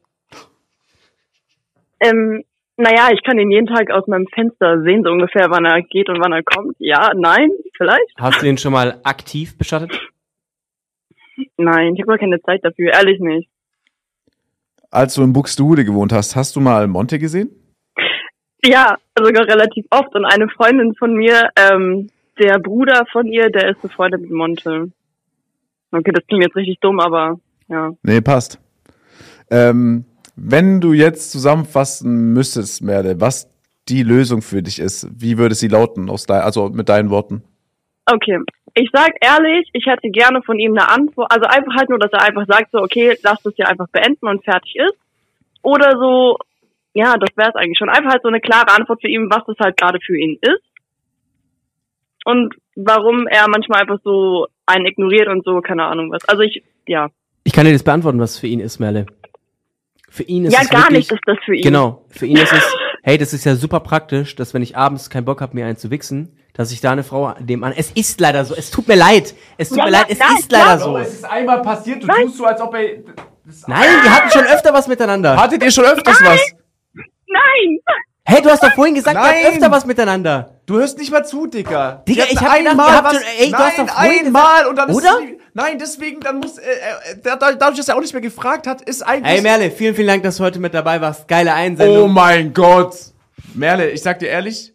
Ähm, 2.01 2.45
naja, 2.77 3.09
ich 3.13 3.23
kann 3.23 3.39
ihn 3.39 3.51
jeden 3.51 3.67
Tag 3.67 3.91
aus 3.91 4.07
meinem 4.07 4.27
Fenster 4.35 4.83
sehen, 4.83 5.03
so 5.03 5.11
ungefähr, 5.11 5.51
wann 5.51 5.65
er 5.65 5.81
geht 5.83 6.11
und 6.11 6.21
wann 6.21 6.33
er 6.33 6.43
kommt. 6.43 6.77
Ja, 6.79 7.13
nein, 7.15 7.51
vielleicht? 7.77 8.13
Hast 8.19 8.43
du 8.43 8.47
den 8.47 8.59
schon 8.59 8.73
mal 8.73 9.01
aktiv 9.05 9.57
beschattet? 9.57 9.99
Nein, 11.57 11.95
ich 11.95 12.01
habe 12.01 12.09
gar 12.09 12.19
keine 12.19 12.41
Zeit 12.43 12.65
dafür, 12.65 12.93
ehrlich 12.93 13.21
nicht. 13.21 13.49
Als 14.91 15.15
du 15.15 15.23
in 15.23 15.33
Buxtehude 15.33 15.85
gewohnt 15.85 16.13
hast, 16.13 16.37
hast 16.37 16.57
du 16.57 16.61
mal 16.61 16.87
Monte 16.87 17.19
gesehen? 17.19 17.51
Ja, 18.67 18.97
sogar 19.17 19.47
relativ 19.47 19.87
oft. 19.91 20.15
Und 20.15 20.25
eine 20.25 20.49
Freundin 20.49 20.95
von 20.97 21.15
mir, 21.15 21.51
ähm, 21.57 22.11
der 22.39 22.59
Bruder 22.59 23.05
von 23.13 23.27
ihr, 23.27 23.49
der 23.51 23.71
ist 23.71 23.81
befreundet 23.81 24.23
mit 24.23 24.31
Monte. 24.31 24.91
Okay, 25.93 26.11
das 26.13 26.27
klingt 26.27 26.45
jetzt 26.45 26.57
richtig 26.57 26.81
dumm, 26.81 26.99
aber 26.99 27.39
ja. 27.69 27.93
Nee, 28.03 28.21
passt. 28.21 28.59
Ähm, 29.51 30.05
wenn 30.35 30.81
du 30.81 30.93
jetzt 30.93 31.31
zusammenfassen 31.31 32.33
müsstest, 32.33 32.83
Merle, 32.83 33.21
was 33.21 33.49
die 33.89 34.03
Lösung 34.03 34.43
für 34.43 34.63
dich 34.63 34.81
ist, 34.81 35.09
wie 35.17 35.39
würde 35.39 35.55
sie 35.55 35.69
lauten, 35.69 36.11
aus 36.11 36.27
dein, 36.27 36.43
also 36.43 36.69
mit 36.69 36.89
deinen 36.89 37.11
Worten? 37.11 37.43
Okay. 38.05 38.39
Ich 38.75 38.91
sag 38.93 39.13
ehrlich, 39.21 39.71
ich 39.73 39.87
hätte 39.87 40.11
gerne 40.11 40.43
von 40.43 40.59
ihm 40.59 40.77
eine 40.77 40.91
Antwort. 40.91 41.31
Also 41.31 41.47
einfach 41.47 41.75
halt 41.77 41.89
nur, 41.89 41.99
dass 41.99 42.13
er 42.13 42.23
einfach 42.23 42.47
sagt 42.47 42.73
so, 42.73 42.79
okay, 42.79 43.17
lass 43.23 43.43
das 43.43 43.55
hier 43.55 43.69
einfach 43.69 43.89
beenden 43.89 44.27
und 44.27 44.45
fertig 44.45 44.77
ist. 44.77 44.99
Oder 45.63 45.93
so, 45.99 46.37
ja, 46.97 47.17
das 47.19 47.29
wäre 47.37 47.51
es 47.51 47.55
eigentlich 47.55 47.77
schon. 47.79 47.91
Einfach 47.91 48.13
halt 48.13 48.23
so 48.23 48.29
eine 48.29 48.41
klare 48.41 48.75
Antwort 48.75 49.01
für 49.03 49.09
ihn, 49.09 49.29
was 49.31 49.45
das 49.47 49.57
halt 49.61 49.77
gerade 49.77 49.99
für 50.05 50.17
ihn 50.19 50.39
ist. 50.41 50.63
Und 52.25 52.55
warum 52.75 53.27
er 53.27 53.47
manchmal 53.49 53.83
einfach 53.83 53.99
so 54.03 54.47
einen 54.65 54.87
ignoriert 54.87 55.29
und 55.29 55.45
so, 55.45 55.61
keine 55.61 55.85
Ahnung 55.85 56.11
was. 56.11 56.25
Also 56.27 56.43
ich, 56.43 56.65
ja. 56.89 57.09
Ich 57.45 57.53
kann 57.53 57.67
dir 57.67 57.73
das 57.73 57.83
beantworten, 57.83 58.19
was 58.19 58.39
für 58.39 58.47
ihn 58.47 58.61
ist, 58.61 58.81
Merle. 58.81 59.07
Für 60.09 60.23
ihn 60.23 60.47
ist 60.47 60.55
ja, 60.55 60.61
es 60.63 60.71
gar 60.71 60.85
wirklich, 60.85 61.11
nicht 61.11 61.13
ist 61.13 61.21
das 61.27 61.37
für 61.45 61.55
ihn. 61.55 61.63
Genau, 61.63 62.03
für 62.09 62.25
ihn 62.25 62.39
ist 62.39 62.53
es, 62.53 62.75
hey, 63.03 63.19
das 63.19 63.35
ist 63.35 63.45
ja 63.45 63.55
super 63.55 63.81
praktisch, 63.81 64.35
dass 64.35 64.55
wenn 64.55 64.63
ich 64.63 64.77
abends 64.77 65.11
keinen 65.11 65.27
Bock 65.27 65.43
habe, 65.43 65.55
mir 65.55 65.67
einen 65.67 65.77
zu 65.77 65.91
wichsen, 65.91 66.37
dass 66.55 66.73
ich 66.73 66.81
da 66.81 66.93
eine 66.93 67.05
Frau 67.05 67.35
dem 67.39 67.63
an. 67.63 67.75
Es 67.77 67.91
ist 67.91 68.19
leider 68.21 68.45
so, 68.47 68.55
es 68.55 68.71
tut 68.71 68.89
mir 68.89 68.97
leid. 68.97 69.35
Es 69.59 69.69
tut 69.69 69.79
Ja, 69.79 69.85
mir 69.85 69.91
ja, 69.93 69.99
leid, 69.99 70.07
es 70.09 70.19
ja, 70.19 70.27
ist 70.39 70.51
leider 70.51 70.79
so. 70.79 70.97
ist 70.97 71.25
einmal 71.27 71.61
passiert, 71.61 72.03
du 72.03 72.07
Nein. 72.07 72.23
tust 72.23 72.39
so, 72.39 72.47
als 72.47 72.61
ob 72.63 72.75
er. 72.75 72.81
Nein, 73.67 73.89
wir 74.03 74.11
hatten 74.17 74.31
schon 74.31 74.45
öfter 74.47 74.73
was 74.73 74.89
miteinander. 74.89 75.37
Hattet 75.37 75.63
ihr 75.63 75.71
schon 75.71 75.85
öfters 75.85 76.21
was? 76.25 76.56
Nein! 77.29 77.79
Hey, 78.29 78.43
du 78.43 78.51
hast 78.51 78.63
doch 78.63 78.73
vorhin 78.73 78.95
gesagt, 78.97 79.17
wir 79.17 79.23
Nein. 79.23 79.45
hatten 79.45 79.55
öfter 79.55 79.71
was 79.71 79.87
miteinander. 79.87 80.59
Du 80.67 80.75
hörst 80.79 80.99
nicht 80.99 81.13
mal 81.13 81.25
zu, 81.25 81.47
Dicker. 81.47 82.03
Digga, 82.09 82.25
ich 82.29 82.37
hab 82.41 82.57
gedacht, 82.57 82.71
einmal 82.71 82.89
ihr 82.89 82.97
habt 82.97 83.05
was. 83.07 83.13
schon- 83.15 83.23
ey, 83.39 83.51
du 83.51 83.57
hast 83.57 83.79
nein, 83.79 83.87
doch 83.87 83.97
einmal 83.97 84.67
und 84.67 84.77
dann 84.77 84.91
Oder? 84.91 85.11
ist 85.11 85.19
sie, 85.21 85.39
Nein, 85.55 85.79
deswegen, 85.79 86.21
dann 86.21 86.39
muss, 86.41 86.59
äh, 86.59 86.63
äh, 86.65 87.19
da- 87.23 87.37
da- 87.37 87.53
dadurch, 87.53 87.79
dass 87.79 87.89
er 87.89 87.97
auch 87.97 88.01
nicht 88.01 88.13
mehr 88.13 88.21
gefragt 88.21 88.67
hat, 88.67 88.83
ist 88.83 89.01
eigentlich. 89.03 89.33
Hey 89.33 89.43
Merle, 89.43 89.71
vielen, 89.71 89.95
vielen 89.95 90.09
Dank, 90.09 90.23
dass 90.25 90.37
du 90.39 90.45
heute 90.45 90.59
mit 90.59 90.75
dabei 90.75 91.01
warst. 91.01 91.29
Geile 91.29 91.51
oh 91.51 91.55
Einsendung. 91.55 92.13
mein 92.13 92.53
Gott. 92.53 92.97
Merle, 93.55 93.91
ich 93.91 94.03
sag 94.03 94.19
dir 94.19 94.27
ehrlich, 94.29 94.75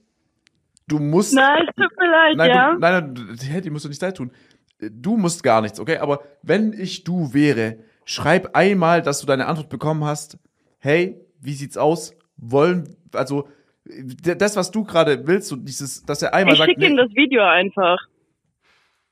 du 0.88 0.98
musst. 1.00 1.34
Nein, 1.34 1.68
es 1.68 1.76
tut 1.76 1.92
mir 2.00 2.10
leid, 2.10 2.36
nein, 2.38 2.50
ja. 2.50 2.72
du, 2.74 2.80
nein, 2.80 2.94
nein, 2.94 3.16
du- 3.38 3.46
hey, 3.46 3.62
die 3.62 3.70
musst 3.70 3.84
du 3.86 3.90
nicht 3.90 4.02
leid 4.02 4.16
tun. 4.16 4.32
Du 4.80 5.18
musst 5.18 5.44
gar 5.44 5.62
nichts, 5.62 5.80
okay? 5.80 5.98
Aber 5.98 6.22
wenn 6.42 6.72
ich 6.74 7.04
du 7.04 7.34
wäre, 7.34 7.80
schreib 8.06 8.56
einmal, 8.56 9.02
dass 9.04 9.20
du 9.20 9.28
deine 9.28 9.46
Antwort 9.46 9.70
bekommen 9.70 10.06
hast. 10.06 10.38
Hey, 10.80 11.20
wie 11.42 11.54
sieht's 11.54 11.78
aus? 11.78 12.14
Wollen, 12.42 12.98
also, 13.14 13.48
das, 13.86 14.56
was 14.56 14.72
du 14.72 14.84
gerade 14.84 15.26
willst, 15.26 15.48
so 15.48 15.56
dieses, 15.56 16.04
dass 16.04 16.22
er 16.22 16.34
einmal 16.34 16.54
ich 16.54 16.60
sagt, 16.60 16.72
schicke 16.72 16.86
ihm 16.86 16.98
das 16.98 17.10
Video 17.16 17.44
einfach. 17.44 17.98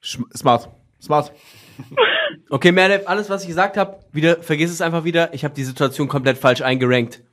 Smart. 0.02 0.70
Smart. 1.02 1.32
Okay, 2.52 2.72
Merle, 2.72 3.08
alles, 3.08 3.30
was 3.30 3.44
ich 3.44 3.48
gesagt 3.48 3.78
habe, 3.78 4.00
wieder, 4.12 4.38
vergiss 4.38 4.72
es 4.72 4.82
einfach 4.82 5.04
wieder. 5.04 5.34
Ich 5.34 5.44
habe 5.44 5.54
die 5.54 5.64
Situation 5.64 6.08
komplett 6.08 6.38
falsch 6.38 6.62
eingerankt. 6.62 7.24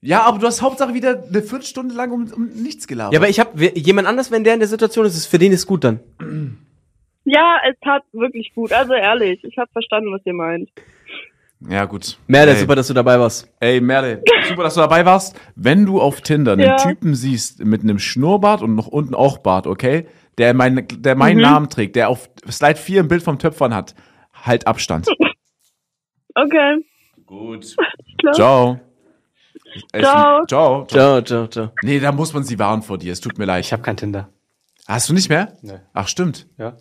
Ja, 0.00 0.22
aber 0.22 0.38
du 0.38 0.46
hast 0.46 0.62
Hauptsache 0.62 0.94
wieder 0.94 1.22
eine 1.22 1.42
Viertelstunde 1.42 1.94
lang 1.94 2.10
um, 2.10 2.32
um 2.32 2.46
nichts 2.46 2.88
gelabert. 2.88 3.12
Ja, 3.12 3.20
aber 3.20 3.28
ich 3.28 3.38
habe 3.38 3.72
jemand 3.74 4.08
anders, 4.08 4.30
wenn 4.30 4.42
der 4.42 4.54
in 4.54 4.60
der 4.60 4.68
Situation 4.68 5.06
ist, 5.06 5.16
ist 5.16 5.26
für 5.26 5.38
den 5.38 5.52
ist 5.52 5.66
gut 5.66 5.84
dann. 5.84 6.00
Ja, 7.24 7.60
es 7.68 7.76
tat 7.80 8.02
wirklich 8.12 8.52
gut. 8.54 8.72
Also 8.72 8.94
ehrlich, 8.94 9.42
ich 9.44 9.56
habe 9.58 9.70
verstanden, 9.70 10.12
was 10.12 10.22
ihr 10.24 10.32
meint. 10.32 10.70
Ja 11.68 11.84
gut. 11.84 12.18
Merle, 12.26 12.52
Ey. 12.52 12.58
super, 12.60 12.74
dass 12.76 12.86
du 12.88 12.94
dabei 12.94 13.18
warst. 13.18 13.48
Ey, 13.60 13.80
Merle, 13.80 14.22
super, 14.48 14.62
dass 14.64 14.74
du 14.74 14.80
dabei 14.80 15.04
warst. 15.04 15.38
Wenn 15.54 15.86
du 15.86 16.00
auf 16.00 16.20
Tinder 16.20 16.52
einen 16.52 16.62
Ja. 16.62 16.76
Typen 16.76 17.14
siehst 17.14 17.64
mit 17.64 17.82
einem 17.82 17.98
Schnurrbart 17.98 18.62
und 18.62 18.74
noch 18.74 18.86
unten 18.88 19.14
auch 19.14 19.38
Bart, 19.38 19.66
okay? 19.66 20.06
Der, 20.38 20.54
mein, 20.54 20.86
der 20.90 21.14
meinen 21.14 21.36
Mhm. 21.36 21.42
Namen 21.42 21.68
trägt, 21.70 21.94
der 21.96 22.08
auf 22.08 22.30
Slide 22.50 22.76
4 22.78 23.02
ein 23.02 23.08
Bild 23.08 23.22
vom 23.22 23.38
Töpfern 23.38 23.74
hat, 23.74 23.94
halt 24.32 24.66
Abstand. 24.66 25.06
Okay, 26.34 26.76
Gut. 27.26 27.76
klar. 28.18 28.32
Ciao. 28.34 28.80
Ciao. 29.94 30.46
Ciao. 30.46 30.46
ciao. 30.46 30.86
Ciao, 30.86 31.20
ciao, 31.22 31.46
ciao. 31.46 31.72
Nee, 31.82 32.00
da 32.00 32.10
muss 32.12 32.32
man 32.32 32.42
sie 32.42 32.58
warnen 32.58 32.82
vor 32.82 32.96
dir. 32.98 33.12
Es 33.12 33.20
tut 33.20 33.36
mir 33.38 33.44
leid. 33.44 33.64
Ich 33.66 33.72
habe 33.72 33.82
kein 33.82 33.96
Tinder. 33.98 34.30
Hast 34.88 35.08
du 35.10 35.12
nicht 35.12 35.28
mehr? 35.28 35.56
Nee. 35.60 35.78
Ach, 35.92 36.08
stimmt. 36.08 36.46
Ja. 36.56 36.76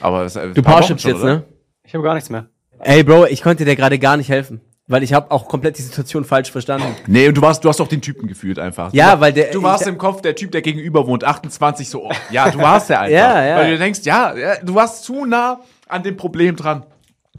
Aber 0.00 0.22
es, 0.24 0.34
Du 0.34 0.62
Parshipst 0.62 1.02
schon, 1.02 1.10
jetzt, 1.12 1.22
oder? 1.22 1.34
ne? 1.38 1.44
Ich 1.82 1.94
habe 1.94 2.04
gar 2.04 2.14
nichts 2.14 2.30
mehr. 2.30 2.46
Ey, 2.84 3.02
Bro, 3.02 3.26
ich 3.26 3.42
konnte 3.42 3.64
dir 3.64 3.76
gerade 3.76 3.98
gar 3.98 4.16
nicht 4.16 4.28
helfen. 4.28 4.60
Weil 4.86 5.02
ich 5.02 5.14
habe 5.14 5.30
auch 5.30 5.48
komplett 5.48 5.78
die 5.78 5.82
Situation 5.82 6.24
falsch 6.26 6.50
verstanden. 6.50 6.94
Nee, 7.06 7.26
und 7.28 7.34
du 7.34 7.40
warst, 7.40 7.64
du 7.64 7.70
hast 7.70 7.80
auch 7.80 7.88
den 7.88 8.02
Typen 8.02 8.28
gefühlt 8.28 8.58
einfach. 8.58 8.92
Ja, 8.92 9.14
du, 9.14 9.20
weil 9.22 9.32
der- 9.32 9.50
Du 9.50 9.62
warst 9.62 9.84
ich- 9.84 9.88
im 9.88 9.96
Kopf 9.96 10.20
der 10.20 10.34
Typ, 10.36 10.50
der 10.52 10.60
gegenüber 10.60 11.06
wohnt, 11.06 11.24
28, 11.24 11.88
so, 11.88 12.04
oh, 12.04 12.12
ja, 12.30 12.50
du 12.50 12.58
warst 12.58 12.90
der 12.90 13.00
einfach. 13.00 13.16
Ja, 13.18 13.42
ja. 13.46 13.56
Weil 13.56 13.70
du 13.72 13.78
denkst, 13.78 14.00
ja, 14.04 14.36
ja, 14.36 14.56
du 14.62 14.74
warst 14.74 15.04
zu 15.04 15.24
nah 15.24 15.60
an 15.88 16.02
dem 16.02 16.18
Problem 16.18 16.54
dran. 16.56 16.84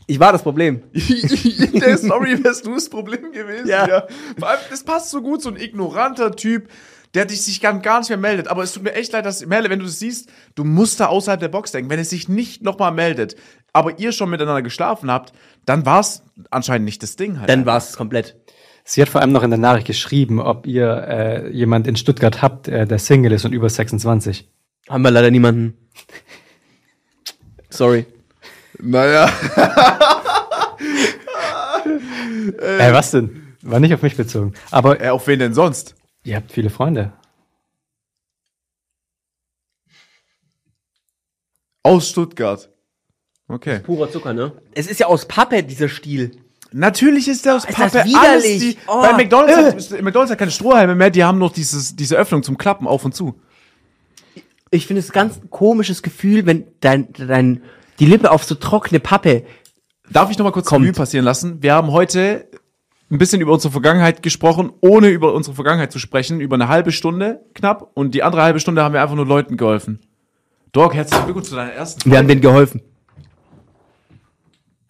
Ich 0.07 0.19
war 0.19 0.31
das 0.31 0.41
Problem. 0.41 0.81
In 0.93 1.71
der 1.79 1.97
Story 1.99 2.43
wärst 2.43 2.65
du 2.65 2.73
das 2.73 2.89
Problem 2.89 3.31
gewesen. 3.31 3.67
Ja. 3.67 3.87
Ja. 3.87 4.03
Vor 4.39 4.49
allem, 4.49 4.59
das 4.71 4.83
passt 4.83 5.11
so 5.11 5.21
gut, 5.21 5.43
so 5.43 5.49
ein 5.49 5.57
ignoranter 5.57 6.35
Typ, 6.35 6.67
der 7.15 7.25
dich 7.25 7.41
sich 7.41 7.61
gar, 7.61 7.79
gar 7.79 7.99
nicht 7.99 8.09
mehr 8.09 8.17
meldet. 8.17 8.47
Aber 8.47 8.61
es 8.61 8.73
tut 8.73 8.83
mir 8.83 8.93
echt 8.93 9.13
leid, 9.13 9.25
dass, 9.25 9.45
Merle, 9.45 9.69
wenn 9.69 9.79
du 9.79 9.85
das 9.85 9.99
siehst, 9.99 10.29
du 10.55 10.63
musst 10.63 10.99
da 10.99 11.07
außerhalb 11.07 11.39
der 11.39 11.47
Box 11.47 11.71
denken. 11.71 11.89
Wenn 11.89 11.99
es 11.99 12.09
sich 12.09 12.27
nicht 12.29 12.61
nochmal 12.61 12.91
meldet, 12.91 13.35
aber 13.73 13.97
ihr 13.99 14.11
schon 14.11 14.29
miteinander 14.29 14.61
geschlafen 14.61 15.09
habt, 15.09 15.33
dann 15.65 15.85
war 15.85 16.01
es 16.01 16.23
anscheinend 16.51 16.85
nicht 16.85 17.01
das 17.01 17.15
Ding 17.15 17.39
halt. 17.39 17.49
Dann 17.49 17.65
war 17.65 17.77
es 17.77 17.95
komplett. 17.95 18.35
Sie 18.83 19.01
hat 19.01 19.09
vor 19.09 19.21
allem 19.21 19.31
noch 19.31 19.41
in 19.43 19.49
der 19.49 19.57
Nachricht 19.59 19.87
geschrieben, 19.87 20.39
ob 20.39 20.67
ihr 20.67 20.87
äh, 21.07 21.49
jemand 21.51 21.87
in 21.87 21.95
Stuttgart 21.95 22.41
habt, 22.43 22.67
äh, 22.67 22.85
der 22.85 22.99
Single 22.99 23.31
ist 23.31 23.43
und 23.45 23.53
über 23.53 23.67
26. 23.69 24.47
Haben 24.89 25.01
wir 25.01 25.09
leider 25.09 25.31
niemanden. 25.31 25.73
Sorry. 27.69 28.05
Naja. 28.79 29.29
Äh, 32.59 32.93
was 32.93 33.11
denn? 33.11 33.55
War 33.63 33.79
nicht 33.79 33.93
auf 33.93 34.01
mich 34.01 34.15
bezogen. 34.15 34.53
Aber 34.69 35.01
Äh, 35.01 35.09
auf 35.09 35.25
wen 35.27 35.39
denn 35.39 35.53
sonst? 35.53 35.94
Ihr 36.25 36.35
habt 36.35 36.51
viele 36.51 36.69
Freunde. 36.69 37.13
Aus 41.83 42.09
Stuttgart. 42.09 42.69
Okay. 43.47 43.79
Purer 43.79 44.09
Zucker, 44.11 44.33
ne? 44.33 44.53
Es 44.73 44.87
ist 44.87 44.99
ja 44.99 45.05
aus 45.07 45.27
Pappe, 45.27 45.63
dieser 45.63 45.87
Stiel. 45.87 46.31
Natürlich 46.71 47.27
ist 47.27 47.45
der 47.45 47.55
aus 47.55 47.65
Ist 47.65 47.77
das 47.79 47.93
Pappe. 47.93 48.09
widerlich? 48.09 48.25
Alles 48.27 48.59
die, 48.59 48.77
Oh. 48.87 49.01
Bei 49.01 49.13
McDonalds, 49.13 49.91
hat, 49.91 50.01
McDonalds 50.01 50.31
hat 50.31 50.39
keine 50.39 50.51
Strohhalme 50.51 50.95
mehr, 50.95 51.11
die 51.11 51.23
haben 51.23 51.37
noch 51.37 51.53
dieses, 51.53 51.95
diese 51.95 52.15
Öffnung 52.17 52.41
zum 52.41 52.57
Klappen 52.57 52.87
auf 52.87 53.05
und 53.05 53.13
zu. 53.13 53.39
Ich 54.71 54.87
finde 54.87 55.01
es 55.01 55.11
ganz 55.11 55.39
komisches 55.51 56.01
Gefühl, 56.01 56.45
wenn 56.47 56.65
dein, 56.81 57.13
dein, 57.13 57.61
die 57.99 58.07
Lippe 58.07 58.31
auf 58.31 58.43
so 58.43 58.55
trockene 58.55 58.99
Pappe. 58.99 59.45
Darf 60.09 60.31
ich 60.31 60.37
noch 60.37 60.43
mal 60.43 60.51
kurz 60.51 60.65
Kommt. 60.67 60.83
Revue 60.83 60.93
passieren 60.93 61.23
lassen? 61.23 61.61
Wir 61.61 61.75
haben 61.75 61.91
heute 61.91 62.49
ein 63.11 63.17
bisschen 63.17 63.41
über 63.41 63.53
unsere 63.53 63.71
Vergangenheit 63.71 64.23
gesprochen, 64.23 64.71
ohne 64.81 65.09
über 65.09 65.33
unsere 65.33 65.55
Vergangenheit 65.55 65.91
zu 65.91 65.99
sprechen, 65.99 66.39
über 66.39 66.55
eine 66.55 66.67
halbe 66.67 66.91
Stunde 66.91 67.41
knapp. 67.53 67.91
Und 67.93 68.15
die 68.15 68.23
andere 68.23 68.41
halbe 68.41 68.59
Stunde 68.59 68.83
haben 68.83 68.93
wir 68.93 69.01
einfach 69.01 69.15
nur 69.15 69.25
Leuten 69.27 69.57
geholfen. 69.57 69.99
Dog, 70.71 70.93
herzlichen 70.95 71.25
Glückwunsch 71.25 71.49
zu 71.49 71.55
deiner 71.55 71.71
ersten 71.71 72.09
Wir 72.09 72.17
haben 72.17 72.27
denen 72.27 72.41
geholfen. 72.41 72.81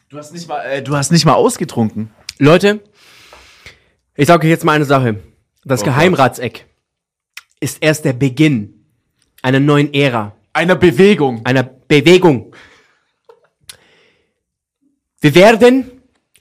Du 0.09 0.18
hast 0.18 0.34
nicht 0.34 0.47
mal, 0.47 0.61
äh, 0.66 0.82
du 0.82 0.95
hast 0.95 1.11
nicht 1.11 1.26
mal 1.26 1.34
ausgetrunken. 1.34 2.09
Leute, 2.39 2.82
ich 4.16 4.28
sage 4.28 4.45
euch 4.45 4.49
jetzt 4.51 4.63
mal 4.63 4.74
eine 4.74 4.86
Sache. 4.86 5.20
Das 5.66 5.82
Oh 5.82 5.86
Geheimratseck 5.86 6.66
ist 7.59 7.80
erst 7.82 8.05
der 8.05 8.13
Beginn 8.13 8.86
einer 9.41 9.59
neuen 9.59 9.93
Ära, 9.93 10.34
Einer 10.53 10.76
Bewegung. 10.76 11.45
einer 11.45 11.63
Bewegung. 11.63 12.53
Wir 15.20 15.36
werden 15.36 15.95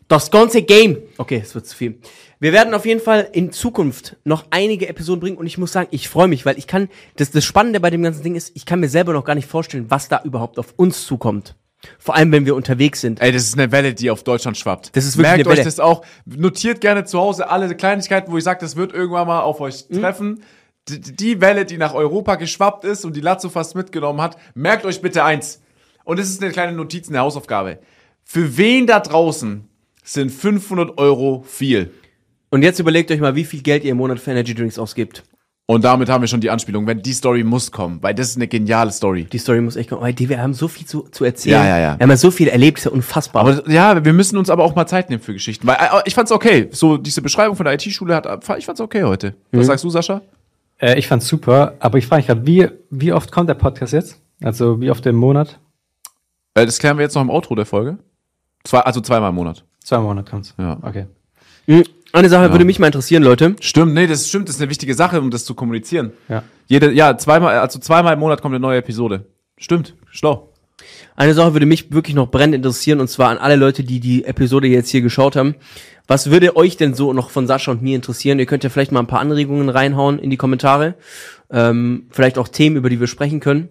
das 0.09 0.31
ganze 0.31 0.63
Game, 0.63 0.99
okay, 1.19 1.41
es 1.43 1.55
wird 1.55 1.67
zu 1.67 1.77
viel. 1.77 1.99
Wir 2.41 2.53
werden 2.53 2.75
auf 2.75 2.85
jeden 2.85 3.01
Fall 3.01 3.29
in 3.33 3.53
Zukunft 3.53 4.17
noch 4.25 4.45
einige 4.51 4.89
Episoden 4.89 5.21
bringen 5.21 5.37
und 5.39 5.47
ich 5.47 5.57
muss 5.57 5.73
sagen, 5.73 5.89
ich 5.93 6.09
freue 6.09 6.29
mich, 6.29 6.45
weil 6.45 6.59
ich 6.59 6.67
kann, 6.67 6.89
das, 7.17 7.31
das 7.31 7.45
Spannende 7.45 7.81
bei 7.81 7.91
dem 7.91 8.03
ganzen 8.03 8.23
Ding 8.23 8.35
ist, 8.35 8.53
ich 8.55 8.67
kann 8.67 8.81
mir 8.81 8.89
selber 8.89 9.13
noch 9.15 9.25
gar 9.25 9.35
nicht 9.35 9.49
vorstellen, 9.49 9.87
was 9.89 10.09
da 10.09 10.21
überhaupt 10.25 10.59
auf 10.59 10.75
uns 10.77 11.07
zukommt. 11.07 11.55
Vor 11.99 12.15
allem, 12.15 12.33
wenn 12.33 12.47
wir 12.47 12.55
unterwegs 12.55 13.03
sind. 13.03 13.21
Ey, 13.21 13.31
das 13.31 13.43
ist 13.45 13.59
eine 13.59 13.71
Welle, 13.71 13.93
die 13.95 14.11
auf 14.11 14.25
Deutschland 14.25 14.57
schwappt. 14.57 14.97
Das 14.97 15.05
ist 15.05 15.17
wirklich 15.19 15.29
Merkt 15.33 15.41
eine 15.47 15.51
Welle. 15.51 15.61
euch 15.61 15.65
das 15.67 15.81
auch. 15.81 16.05
Notiert 16.25 16.81
gerne 16.81 17.05
zu 17.05 17.19
Hause 17.19 17.51
alle 17.51 17.75
Kleinigkeiten, 17.77 18.33
wo 18.33 18.39
ich 18.39 18.45
sage, 18.45 18.61
das 18.61 18.77
wird 18.77 18.93
irgendwann 18.95 19.27
mal 19.27 19.41
auf 19.43 19.61
euch 19.61 19.85
Mhm. 19.91 20.01
treffen. 20.01 20.43
Die, 20.89 21.01
die 21.01 21.41
Welle, 21.43 21.65
die 21.67 21.77
nach 21.77 21.93
Europa 21.95 22.37
geschwappt 22.37 22.85
ist 22.85 23.05
und 23.05 23.17
die 23.17 23.21
Lazzo 23.21 23.49
fast 23.51 23.75
mitgenommen 23.75 24.21
hat, 24.23 24.37
merkt 24.55 24.85
euch 24.87 25.03
bitte 25.03 25.25
eins. 25.25 25.61
Und 26.05 26.19
das 26.19 26.29
ist 26.29 26.43
eine 26.43 26.53
kleine 26.53 26.73
Notiz, 26.73 27.09
eine 27.09 27.19
Hausaufgabe. 27.21 27.79
Für 28.23 28.57
wen 28.57 28.87
da 28.87 29.01
draußen 29.01 29.69
sind 30.05 30.31
500 30.31 30.97
Euro 30.99 31.45
viel? 31.47 31.91
Und 32.51 32.63
jetzt 32.63 32.79
überlegt 32.79 33.11
euch 33.11 33.19
mal, 33.21 33.35
wie 33.35 33.45
viel 33.45 33.63
Geld 33.63 33.83
ihr 33.85 33.91
im 33.91 33.97
Monat 33.97 34.21
für 34.21 34.31
Energy 34.31 34.55
Drinks 34.55 34.79
ausgibt. 34.79 35.25
Und 35.67 35.83
damit 35.83 36.11
haben 36.11 36.21
wir 36.23 36.29
schon 36.29 36.43
die 36.43 36.51
Anspielung. 36.51 36.87
Wenn 36.87 37.01
die 37.03 37.15
Story 37.15 37.43
muss 37.43 37.73
kommen, 37.73 38.03
weil 38.03 38.15
das 38.15 38.29
ist 38.29 38.37
eine 38.37 38.47
geniale 38.47 38.93
Story. 38.93 39.25
Die 39.25 39.39
Story 39.39 39.63
muss 39.63 39.77
echt 39.77 39.89
kommen. 39.89 40.03
Weil 40.03 40.13
die, 40.13 40.29
wir 40.29 40.41
haben 40.41 40.53
so 40.53 40.69
viel 40.69 40.87
zu, 40.87 41.09
zu 41.11 41.25
erzählen. 41.25 41.57
Ja, 41.57 41.67
ja, 41.67 41.79
ja. 41.79 41.99
Wir 41.99 42.03
haben 42.05 42.11
ja 42.11 42.17
so 42.19 42.31
viel 42.31 42.49
erlebt, 42.49 42.79
ist 42.79 42.85
ja 42.85 42.91
unfassbar. 42.91 43.41
Aber 43.47 43.69
ja, 43.71 44.05
wir 44.05 44.13
müssen 44.13 44.37
uns 44.37 44.51
aber 44.51 44.63
auch 44.63 44.75
mal 44.75 44.87
Zeit 44.87 45.09
nehmen 45.09 45.23
für 45.23 45.33
Geschichten. 45.33 45.67
Weil 45.67 45.77
äh, 45.77 46.03
ich 46.05 46.15
fand's 46.15 46.31
okay. 46.33 46.69
So 46.71 46.99
diese 46.99 47.23
Beschreibung 47.23 47.57
von 47.57 47.65
der 47.65 47.75
IT-Schule 47.75 48.15
hat, 48.15 48.29
ich 48.59 48.67
fand's 48.67 48.81
okay 48.83 49.05
heute. 49.05 49.35
Was 49.53 49.61
Mhm. 49.61 49.65
sagst 49.65 49.85
du, 49.85 49.91
Sascha? 49.91 50.21
Äh, 50.79 50.99
ich 50.99 51.09
fand's 51.09 51.27
super, 51.27 51.75
aber 51.81 51.97
ich 51.97 52.07
frage 52.07 52.19
mich 52.21 52.27
gerade, 52.27 52.47
wie, 52.47 52.69
wie 52.91 53.13
oft 53.15 53.33
kommt 53.33 53.49
der 53.49 53.55
Podcast 53.55 53.95
jetzt? 53.95 54.21
Also 54.43 54.83
wie 54.83 54.91
oft 54.91 55.07
im 55.07 55.17
Monat? 55.17 55.59
Äh, 56.53 56.67
das 56.67 56.79
klären 56.79 56.99
wir 56.99 57.05
jetzt 57.05 57.15
noch 57.15 57.23
im 57.23 57.31
Outro 57.31 57.55
der 57.55 57.65
Folge. 57.65 57.97
Zwei, 58.65 58.81
also 58.81 59.01
zweimal 59.01 59.31
im 59.31 59.37
Monat. 59.37 59.65
Zwei 59.85 59.99
Monate 59.99 60.28
kommt's. 60.28 60.55
Ja. 60.59 60.78
Okay. 60.82 61.07
Mhm. 61.66 61.85
Eine 62.12 62.28
Sache 62.28 62.51
würde 62.53 62.64
mich 62.64 62.78
mal 62.78 62.87
interessieren, 62.87 63.24
Leute. 63.24 63.57
Stimmt, 63.61 63.93
nee, 63.93 64.07
das 64.07 64.28
stimmt, 64.28 64.49
das 64.49 64.57
ist 64.57 64.62
eine 64.62 64.70
wichtige 64.70 64.95
Sache, 64.95 65.20
um 65.20 65.32
das 65.32 65.45
zu 65.45 65.55
kommunizieren. 65.55 66.12
Ja. 66.28 66.45
Jede, 66.68 66.93
ja, 66.93 67.18
zweimal, 67.18 67.59
also 67.59 67.80
zweimal 67.80 68.14
im 68.14 68.20
Monat 68.20 68.41
kommt 68.41 68.55
eine 68.55 68.62
neue 68.62 68.78
Episode. 68.78 69.26
Stimmt, 69.57 69.95
schlau. 70.11 70.53
Eine 71.16 71.35
Sache 71.35 71.55
würde 71.55 71.66
mich 71.66 71.93
wirklich 71.93 72.14
noch 72.14 72.30
brennend 72.30 72.55
interessieren, 72.55 73.01
und 73.01 73.09
zwar 73.09 73.30
an 73.30 73.39
alle 73.39 73.57
Leute, 73.57 73.82
die 73.82 73.99
die 73.99 74.24
Episode 74.24 74.68
jetzt 74.68 74.91
hier 74.91 75.01
geschaut 75.01 75.35
haben. 75.35 75.57
Was 76.07 76.30
würde 76.30 76.57
euch 76.57 76.76
denn 76.76 76.95
so 76.95 77.12
noch 77.12 77.30
von 77.30 77.49
Sascha 77.49 77.72
und 77.72 77.82
mir 77.82 77.97
interessieren? 77.97 78.39
Ihr 78.39 78.47
könnt 78.47 78.62
ja 78.62 78.70
vielleicht 78.70 78.93
mal 78.93 79.01
ein 79.01 79.09
paar 79.09 79.20
Anregungen 79.20 79.68
reinhauen 79.68 80.20
in 80.20 80.30
die 80.30 80.37
Kommentare. 80.37 80.95
Ähm, 81.51 82.07
vielleicht 82.11 82.39
auch 82.39 82.47
Themen, 82.47 82.76
über 82.76 82.91
die 82.91 83.01
wir 83.01 83.07
sprechen 83.09 83.41
können. 83.41 83.70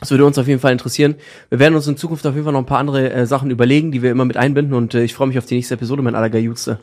Das 0.00 0.10
würde 0.10 0.26
uns 0.26 0.38
auf 0.38 0.46
jeden 0.46 0.60
Fall 0.60 0.72
interessieren. 0.72 1.14
Wir 1.48 1.58
werden 1.58 1.74
uns 1.74 1.86
in 1.86 1.96
Zukunft 1.96 2.26
auf 2.26 2.34
jeden 2.34 2.44
Fall 2.44 2.52
noch 2.52 2.60
ein 2.60 2.66
paar 2.66 2.78
andere 2.78 3.10
äh, 3.10 3.26
Sachen 3.26 3.50
überlegen, 3.50 3.92
die 3.92 4.02
wir 4.02 4.10
immer 4.10 4.26
mit 4.26 4.36
einbinden. 4.36 4.74
Und 4.74 4.94
äh, 4.94 5.04
ich 5.04 5.14
freue 5.14 5.28
mich 5.28 5.38
auf 5.38 5.46
die 5.46 5.54
nächste 5.54 5.74
Episode, 5.74 6.02
mein 6.02 6.14
allergeilste. 6.14 6.80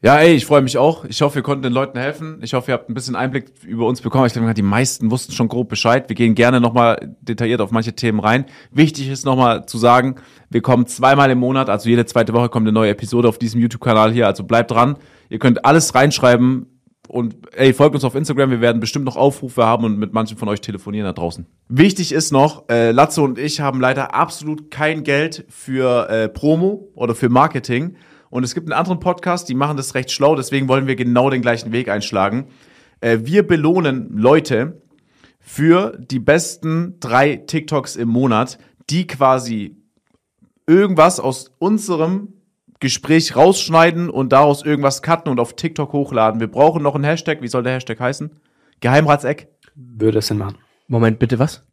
Ja, 0.00 0.16
ey, 0.18 0.34
ich 0.34 0.46
freue 0.46 0.62
mich 0.62 0.78
auch. 0.78 1.04
Ich 1.06 1.22
hoffe, 1.22 1.36
wir 1.36 1.42
konnten 1.42 1.64
den 1.64 1.72
Leuten 1.72 1.98
helfen. 1.98 2.38
Ich 2.42 2.54
hoffe, 2.54 2.70
ihr 2.70 2.74
habt 2.74 2.88
ein 2.88 2.94
bisschen 2.94 3.16
Einblick 3.16 3.50
über 3.64 3.86
uns 3.86 4.00
bekommen. 4.00 4.26
Ich 4.26 4.32
denke, 4.32 4.54
die 4.54 4.62
meisten 4.62 5.10
wussten 5.10 5.32
schon 5.32 5.48
grob 5.48 5.68
Bescheid. 5.68 6.08
Wir 6.08 6.14
gehen 6.14 6.36
gerne 6.36 6.60
nochmal 6.60 7.16
detailliert 7.20 7.60
auf 7.60 7.72
manche 7.72 7.92
Themen 7.94 8.20
rein. 8.20 8.46
Wichtig 8.70 9.08
ist 9.08 9.24
nochmal 9.24 9.66
zu 9.66 9.76
sagen, 9.76 10.16
wir 10.50 10.62
kommen 10.62 10.86
zweimal 10.86 11.30
im 11.32 11.38
Monat, 11.38 11.68
also 11.68 11.88
jede 11.88 12.06
zweite 12.06 12.32
Woche 12.32 12.48
kommt 12.48 12.64
eine 12.64 12.72
neue 12.72 12.90
Episode 12.90 13.28
auf 13.28 13.38
diesem 13.38 13.60
YouTube-Kanal 13.60 14.12
hier. 14.12 14.28
Also 14.28 14.44
bleibt 14.44 14.70
dran. 14.70 14.98
Ihr 15.30 15.40
könnt 15.40 15.64
alles 15.64 15.92
reinschreiben 15.96 16.77
und 17.08 17.36
ey, 17.56 17.72
folgt 17.72 17.94
uns 17.94 18.04
auf 18.04 18.14
Instagram. 18.14 18.50
Wir 18.50 18.60
werden 18.60 18.80
bestimmt 18.80 19.06
noch 19.06 19.16
Aufrufe 19.16 19.64
haben 19.64 19.84
und 19.84 19.98
mit 19.98 20.12
manchen 20.12 20.36
von 20.36 20.48
euch 20.48 20.60
telefonieren 20.60 21.06
da 21.06 21.12
draußen. 21.14 21.46
Wichtig 21.68 22.12
ist 22.12 22.32
noch, 22.32 22.68
äh, 22.68 22.90
Latzo 22.90 23.24
und 23.24 23.38
ich 23.38 23.60
haben 23.60 23.80
leider 23.80 24.14
absolut 24.14 24.70
kein 24.70 25.04
Geld 25.04 25.46
für 25.48 26.08
äh, 26.10 26.28
Promo 26.28 26.90
oder 26.94 27.14
für 27.14 27.30
Marketing. 27.30 27.96
Und 28.30 28.44
es 28.44 28.54
gibt 28.54 28.66
einen 28.66 28.78
anderen 28.78 29.00
Podcast, 29.00 29.48
die 29.48 29.54
machen 29.54 29.78
das 29.78 29.94
recht 29.94 30.10
schlau, 30.10 30.36
deswegen 30.36 30.68
wollen 30.68 30.86
wir 30.86 30.96
genau 30.96 31.30
den 31.30 31.40
gleichen 31.40 31.72
Weg 31.72 31.88
einschlagen. 31.88 32.48
Äh, 33.00 33.20
wir 33.22 33.46
belohnen 33.46 34.16
Leute 34.16 34.82
für 35.40 35.98
die 35.98 36.18
besten 36.18 36.96
drei 37.00 37.36
TikToks 37.36 37.96
im 37.96 38.10
Monat, 38.10 38.58
die 38.90 39.06
quasi 39.06 39.76
irgendwas 40.66 41.20
aus 41.20 41.52
unserem 41.58 42.34
Gespräch 42.80 43.34
rausschneiden 43.36 44.08
und 44.10 44.32
daraus 44.32 44.64
irgendwas 44.64 45.02
cutten 45.02 45.30
und 45.30 45.40
auf 45.40 45.54
TikTok 45.56 45.92
hochladen. 45.92 46.40
Wir 46.40 46.46
brauchen 46.46 46.82
noch 46.82 46.94
einen 46.94 47.04
Hashtag. 47.04 47.42
Wie 47.42 47.48
soll 47.48 47.62
der 47.62 47.74
Hashtag 47.74 47.98
heißen? 48.00 48.30
Geheimratseck? 48.80 49.48
Würde 49.74 50.18
es 50.18 50.28
Sinn 50.28 50.38
machen. 50.38 50.56
Moment, 50.86 51.18
bitte 51.18 51.38
was? 51.38 51.64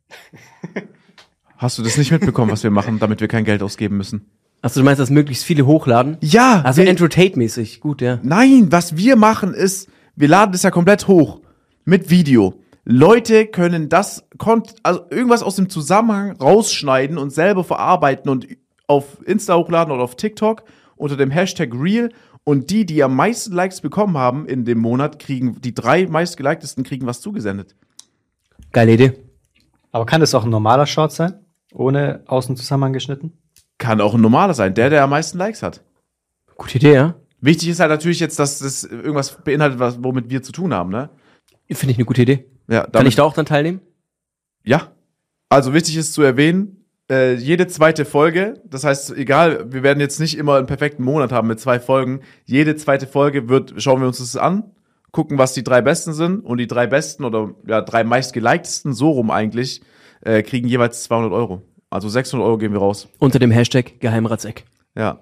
Hast 1.58 1.78
du 1.78 1.84
das 1.84 1.97
nicht 1.97 2.12
mitbekommen, 2.12 2.51
was 2.51 2.64
wir 2.64 2.72
machen, 2.72 2.99
damit 2.99 3.22
wir 3.22 3.28
kein 3.28 3.45
Geld 3.45 3.64
ausgeben 3.64 3.97
müssen? 3.97 4.30
Also 4.62 4.80
du 4.82 4.86
meinst, 4.86 4.99
dass 4.99 5.10
möglichst 5.10 5.45
viele 5.45 5.66
hochladen? 5.66 6.18
Ja, 6.22 6.62
Also 6.64 6.82
wir- 6.82 6.89
Andrew 6.89 7.08
Tate-mäßig, 7.08 7.80
gut, 7.80 8.01
ja. 8.01 8.20
Nein, 8.24 8.72
was 8.72 8.97
wir 8.97 9.16
machen 9.16 9.53
ist, 9.53 9.89
wir 10.16 10.28
laden 10.28 10.51
das 10.51 10.64
ja 10.64 10.72
komplett 10.72 11.08
hoch 11.08 11.41
mit 11.86 12.10
Video. 12.10 12.56
Leute 12.84 13.45
können 13.47 13.89
das, 13.89 14.28
also 14.84 15.01
irgendwas 15.10 15.43
aus 15.43 15.56
dem 15.56 15.70
Zusammenhang 15.70 16.32
rausschneiden 16.38 17.18
und 17.18 17.30
selber 17.32 17.64
verarbeiten 17.64 18.30
und 18.30 18.47
auf 18.88 19.18
Insta 19.26 19.56
hochladen 19.56 19.93
oder 19.93 20.03
auf 20.03 20.16
TikTok 20.16 20.64
unter 20.96 21.18
dem 21.18 21.32
Hashtag 21.32 21.74
Real. 21.74 22.10
Und 22.43 22.70
die, 22.70 22.86
die 22.86 23.04
am 23.04 23.16
meisten 23.16 23.54
Likes 23.54 23.82
bekommen 23.82 24.18
haben 24.18 24.46
in 24.46 24.66
dem 24.66 24.78
Monat, 24.78 25.20
kriegen, 25.20 25.60
die 25.62 25.74
drei 25.74 26.06
meistgeliktesten 26.06 26.84
kriegen 26.84 27.08
was 27.08 27.22
zugesendet. 27.22 27.76
Geile 28.72 28.93
Idee. 28.93 29.14
Aber 29.91 30.06
kann 30.06 30.22
das 30.22 30.36
auch 30.36 30.43
ein 30.43 30.50
normaler 30.50 30.86
Short 30.86 31.12
sein? 31.12 31.39
Ohne 31.74 32.24
außen 32.28 32.56
zusammengeschnitten? 32.56 33.34
Kann 33.78 34.02
auch 34.02 34.14
ein 34.14 34.22
normaler 34.22 34.54
sein, 34.54 34.74
der, 34.74 34.89
der 34.89 35.04
am 35.04 35.10
meisten 35.10 35.38
Likes 35.38 35.64
hat. 35.64 35.84
Gute 36.56 36.78
Idee, 36.78 36.93
ja. 36.93 37.16
Wichtig 37.41 37.70
ist 37.70 37.80
halt 37.80 37.89
natürlich 37.89 38.20
jetzt, 38.20 38.39
dass 38.39 38.60
das 38.60 38.84
irgendwas 38.84 39.43
beinhaltet, 39.43 39.80
was, 39.80 40.04
womit 40.04 40.30
wir 40.30 40.41
zu 40.41 40.52
tun 40.52 40.74
haben, 40.74 40.89
ne? 40.89 41.10
Finde 41.72 41.91
ich 41.91 41.98
eine 41.98 42.06
gute 42.06 42.22
Idee. 42.22 42.46
Ja, 42.68 42.86
Kann 42.88 43.06
ich 43.06 43.16
da 43.16 43.24
auch 43.24 43.34
dann 43.34 43.46
teilnehmen? 43.46 43.82
Ja. 44.64 44.91
Also 45.50 45.74
wichtig 45.74 45.96
ist 45.98 46.14
zu 46.14 46.22
erwähnen, 46.22 46.75
äh, 47.10 47.36
jede 47.36 47.68
zweite 47.68 48.06
Folge, 48.06 48.62
das 48.66 48.84
heißt, 48.84 49.12
egal, 49.16 49.72
wir 49.72 49.84
werden 49.84 49.99
jetzt 49.99 50.20
nicht 50.20 50.38
immer 50.38 50.56
einen 50.58 50.68
perfekten 50.68 51.03
Monat 51.03 51.32
haben 51.32 51.47
mit 51.47 51.60
zwei 51.60 51.80
Folgen. 51.80 52.22
Jede 52.45 52.76
zweite 52.76 53.08
Folge 53.08 53.47
wird, 53.49 53.74
schauen 53.78 53.99
wir 54.01 54.08
uns 54.08 54.18
das 54.20 54.36
an, 54.38 54.72
gucken, 55.12 55.38
was 55.38 55.53
die 55.53 55.64
drei 55.64 55.82
besten 55.82 56.14
sind 56.14 56.39
und 56.41 56.58
die 56.58 56.68
drei 56.68 56.88
besten 56.88 57.24
oder 57.24 57.51
ja, 57.68 57.82
drei 57.82 58.03
meistgeliktesten, 58.03 58.93
so 58.93 59.12
rum 59.12 59.32
eigentlich, 59.32 59.82
äh, 60.22 60.41
kriegen 60.43 60.68
jeweils 60.68 61.03
200 61.03 61.32
Euro. 61.32 61.62
Also 61.89 62.10
600 62.10 62.45
Euro 62.45 62.58
geben 62.58 62.74
wir 62.74 62.82
raus. 62.82 63.08
Unter 63.20 63.39
dem 63.39 63.51
Hashtag 63.51 63.99
Geheimratseck. 63.99 64.66
Ja. 64.97 65.22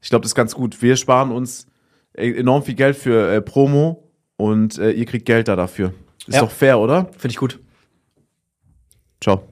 Ich 0.00 0.08
glaube, 0.08 0.22
das 0.22 0.30
ist 0.30 0.34
ganz 0.36 0.54
gut. 0.54 0.80
Wir 0.82 0.96
sparen 0.96 1.30
uns 1.30 1.66
e- 2.16 2.32
enorm 2.38 2.62
viel 2.62 2.74
Geld 2.74 2.96
für 2.96 3.30
äh, 3.32 3.40
Promo 3.42 4.10
und 4.36 4.78
äh, 4.78 4.90
ihr 4.92 5.04
kriegt 5.06 5.26
Geld 5.26 5.48
da 5.48 5.56
dafür. 5.56 5.92
Ist 6.26 6.36
Ja. 6.36 6.40
doch 6.40 6.50
fair, 6.50 6.78
oder? 6.78 7.04
Finde 7.12 7.28
ich 7.32 7.36
gut. 7.36 7.60
Ciao. 9.20 9.42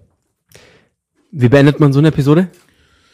Wie 1.33 1.49
beendet 1.49 1.81
man 1.81 1.93
so 1.93 1.99
eine 1.99 2.09
Episode? 2.09 2.49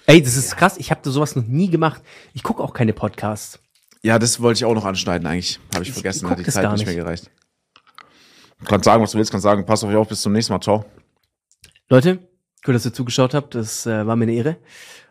Ey, 0.07 0.23
das 0.23 0.37
ist 0.37 0.57
krass. 0.57 0.77
Ich 0.79 0.91
habe 0.91 1.09
sowas 1.09 1.37
noch 1.37 1.45
nie 1.45 1.71
gemacht. 1.71 2.03
Ich 2.35 2.43
gucke 2.43 2.63
auch 2.63 2.75
keine 2.75 2.93
Podcasts. 2.93 3.59
Ja, 4.03 4.19
das 4.19 4.41
wollte 4.43 4.59
ich 4.59 4.65
auch 4.65 4.75
noch 4.75 4.85
anschneiden 4.85 5.27
eigentlich. 5.27 5.61
Habe 5.73 5.85
ich, 5.85 5.89
Ich- 5.91 5.95
vergessen, 5.95 6.27
ich 6.27 6.31
hat 6.31 6.39
die 6.39 6.45
Zeit 6.45 6.63
gar 6.65 6.73
nicht 6.73 6.85
mehr 6.87 6.95
nicht. 6.95 7.05
gereicht. 7.05 7.31
Du 8.59 8.67
kannst 8.67 8.85
sagen, 8.85 9.03
was 9.03 9.13
du 9.13 9.19
willst, 9.19 9.31
kannst 9.31 9.45
sagen, 9.45 9.65
pass 9.67 9.83
auf 9.83 9.91
euch 9.91 9.97
auf, 9.97 10.09
bis 10.09 10.21
zum 10.23 10.33
nächsten 10.33 10.53
Mal, 10.53 10.61
ciao. 10.61 10.85
Leute, 11.89 12.19
cool, 12.67 12.75
dass 12.75 12.85
ihr 12.85 12.93
zugeschaut 12.93 13.35
habt. 13.35 13.55
Das 13.55 13.87
äh, 13.87 14.07
war 14.07 14.17
mir 14.17 14.25
eine 14.25 14.35
Ehre. 14.35 14.57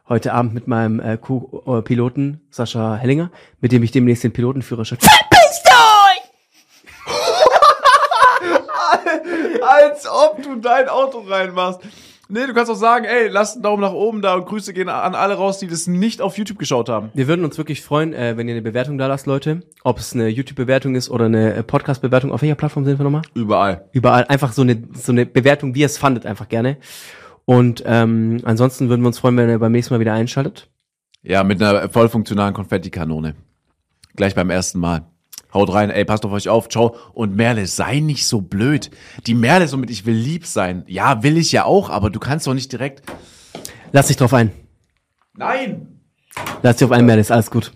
Heute 0.08 0.34
Abend 0.34 0.54
mit 0.54 0.68
meinem 0.68 0.99
äh, 0.99 1.18
Co-Piloten 1.18 2.41
Sascha 2.49 2.95
Hellinger, 2.95 3.32
mit 3.62 3.72
dem 3.72 3.84
ich 3.84 3.91
demnächst 3.91 4.24
den 4.24 4.34
Pilotenführerschein. 4.34 4.99
Verpisst 4.99 5.68
euch! 5.68 7.06
Als 9.64 10.08
ob 10.08 10.41
du 10.43 10.56
dein 10.56 10.89
Auto 10.89 11.20
reinmachst. 11.20 11.82
Nee, 12.34 12.48
du 12.48 12.54
kannst 12.54 12.72
auch 12.72 12.76
sagen, 12.76 13.04
ey, 13.04 13.28
lasst 13.28 13.56
einen 13.56 13.64
Daumen 13.64 13.82
nach 13.82 13.92
oben 13.92 14.22
da 14.22 14.36
und 14.36 14.46
Grüße 14.46 14.72
gehen 14.72 14.88
an 14.88 15.16
alle 15.16 15.34
raus, 15.34 15.60
die 15.60 15.68
das 15.68 15.88
nicht 15.88 16.22
auf 16.22 16.38
YouTube 16.38 16.60
geschaut 16.60 16.88
haben. 16.88 17.10
Wir 17.14 17.28
würden 17.28 17.44
uns 17.44 17.58
wirklich 17.58 17.82
freuen, 17.82 18.14
äh, 18.14 18.38
wenn 18.38 18.48
ihr 18.48 18.54
eine 18.54 18.62
Bewertung 18.62 18.98
da 18.98 19.08
lasst, 19.08 19.28
Leute. 19.28 19.64
Ob 19.84 20.00
es 20.00 20.14
eine 20.14 20.30
YouTube-Bewertung 20.30 20.96
ist 20.96 21.10
oder 21.10 21.26
eine 21.26 21.54
äh, 21.56 21.62
Podcast-Bewertung. 21.62 22.32
Auf 22.32 22.42
welcher 22.42 22.56
Plattform 22.56 22.86
sind 22.86 22.98
wir 22.98 23.04
nochmal? 23.04 23.24
Überall. 23.34 23.90
Überall 23.92 24.24
einfach 24.24 24.54
so 24.54 24.62
eine, 24.62 24.82
so 24.94 25.12
eine 25.12 25.26
Bewertung, 25.26 25.76
wie 25.76 25.82
ihr 25.82 25.88
es 25.88 25.98
fandet, 25.98 26.26
einfach 26.26 26.48
gerne. 26.48 26.78
Und 27.44 27.84
ähm, 27.86 28.38
ansonsten 28.46 28.88
würden 28.88 29.02
wir 29.02 29.08
uns 29.08 29.20
freuen, 29.20 29.36
wenn 29.36 29.50
ihr 29.50 29.60
beim 29.60 29.74
nächsten 29.74 29.94
Mal 29.94 30.00
wieder 30.00 30.14
einschaltet. 30.14 30.70
Ja, 31.24 31.44
mit 31.44 31.62
einer 31.62 31.90
voll 31.90 32.08
funktionalen 32.08 32.54
Konfettikanone. 32.54 33.36
Gleich 34.16 34.36
beim 34.36 34.50
ersten 34.50 34.80
Mal. 34.80 35.11
Haut 35.54 35.74
rein, 35.74 35.89
ey, 35.89 36.06
passt 36.06 36.26
auf 36.26 36.32
euch 36.32 36.49
auf, 36.49 36.70
ciao. 36.70 36.95
Und 37.14 37.36
Merle, 37.36 37.68
sei 37.68 37.99
nicht 37.99 38.26
so 38.26 38.41
blöd. 38.41 38.89
Die 39.28 39.34
Merle 39.34 39.68
somit, 39.68 39.89
ich 39.89 40.06
will 40.06 40.16
lieb 40.16 40.45
sein. 40.45 40.84
Ja, 40.88 41.24
will 41.24 41.38
ich 41.38 41.52
ja 41.52 41.66
auch, 41.66 41.89
aber 41.89 42.10
du 42.10 42.20
kannst 42.20 42.47
doch 42.47 42.54
nicht 42.54 42.72
direkt. 42.72 43.04
Lass 43.91 44.08
dich 44.08 44.18
drauf 44.18 44.34
ein. 44.34 44.52
Nein! 45.36 45.99
Lass 46.64 46.78
dich 46.78 46.86
auf 46.86 46.91
ein, 46.91 47.06
Merle, 47.06 47.22
ist 47.22 47.32
alles 47.32 47.52
gut. 47.52 47.70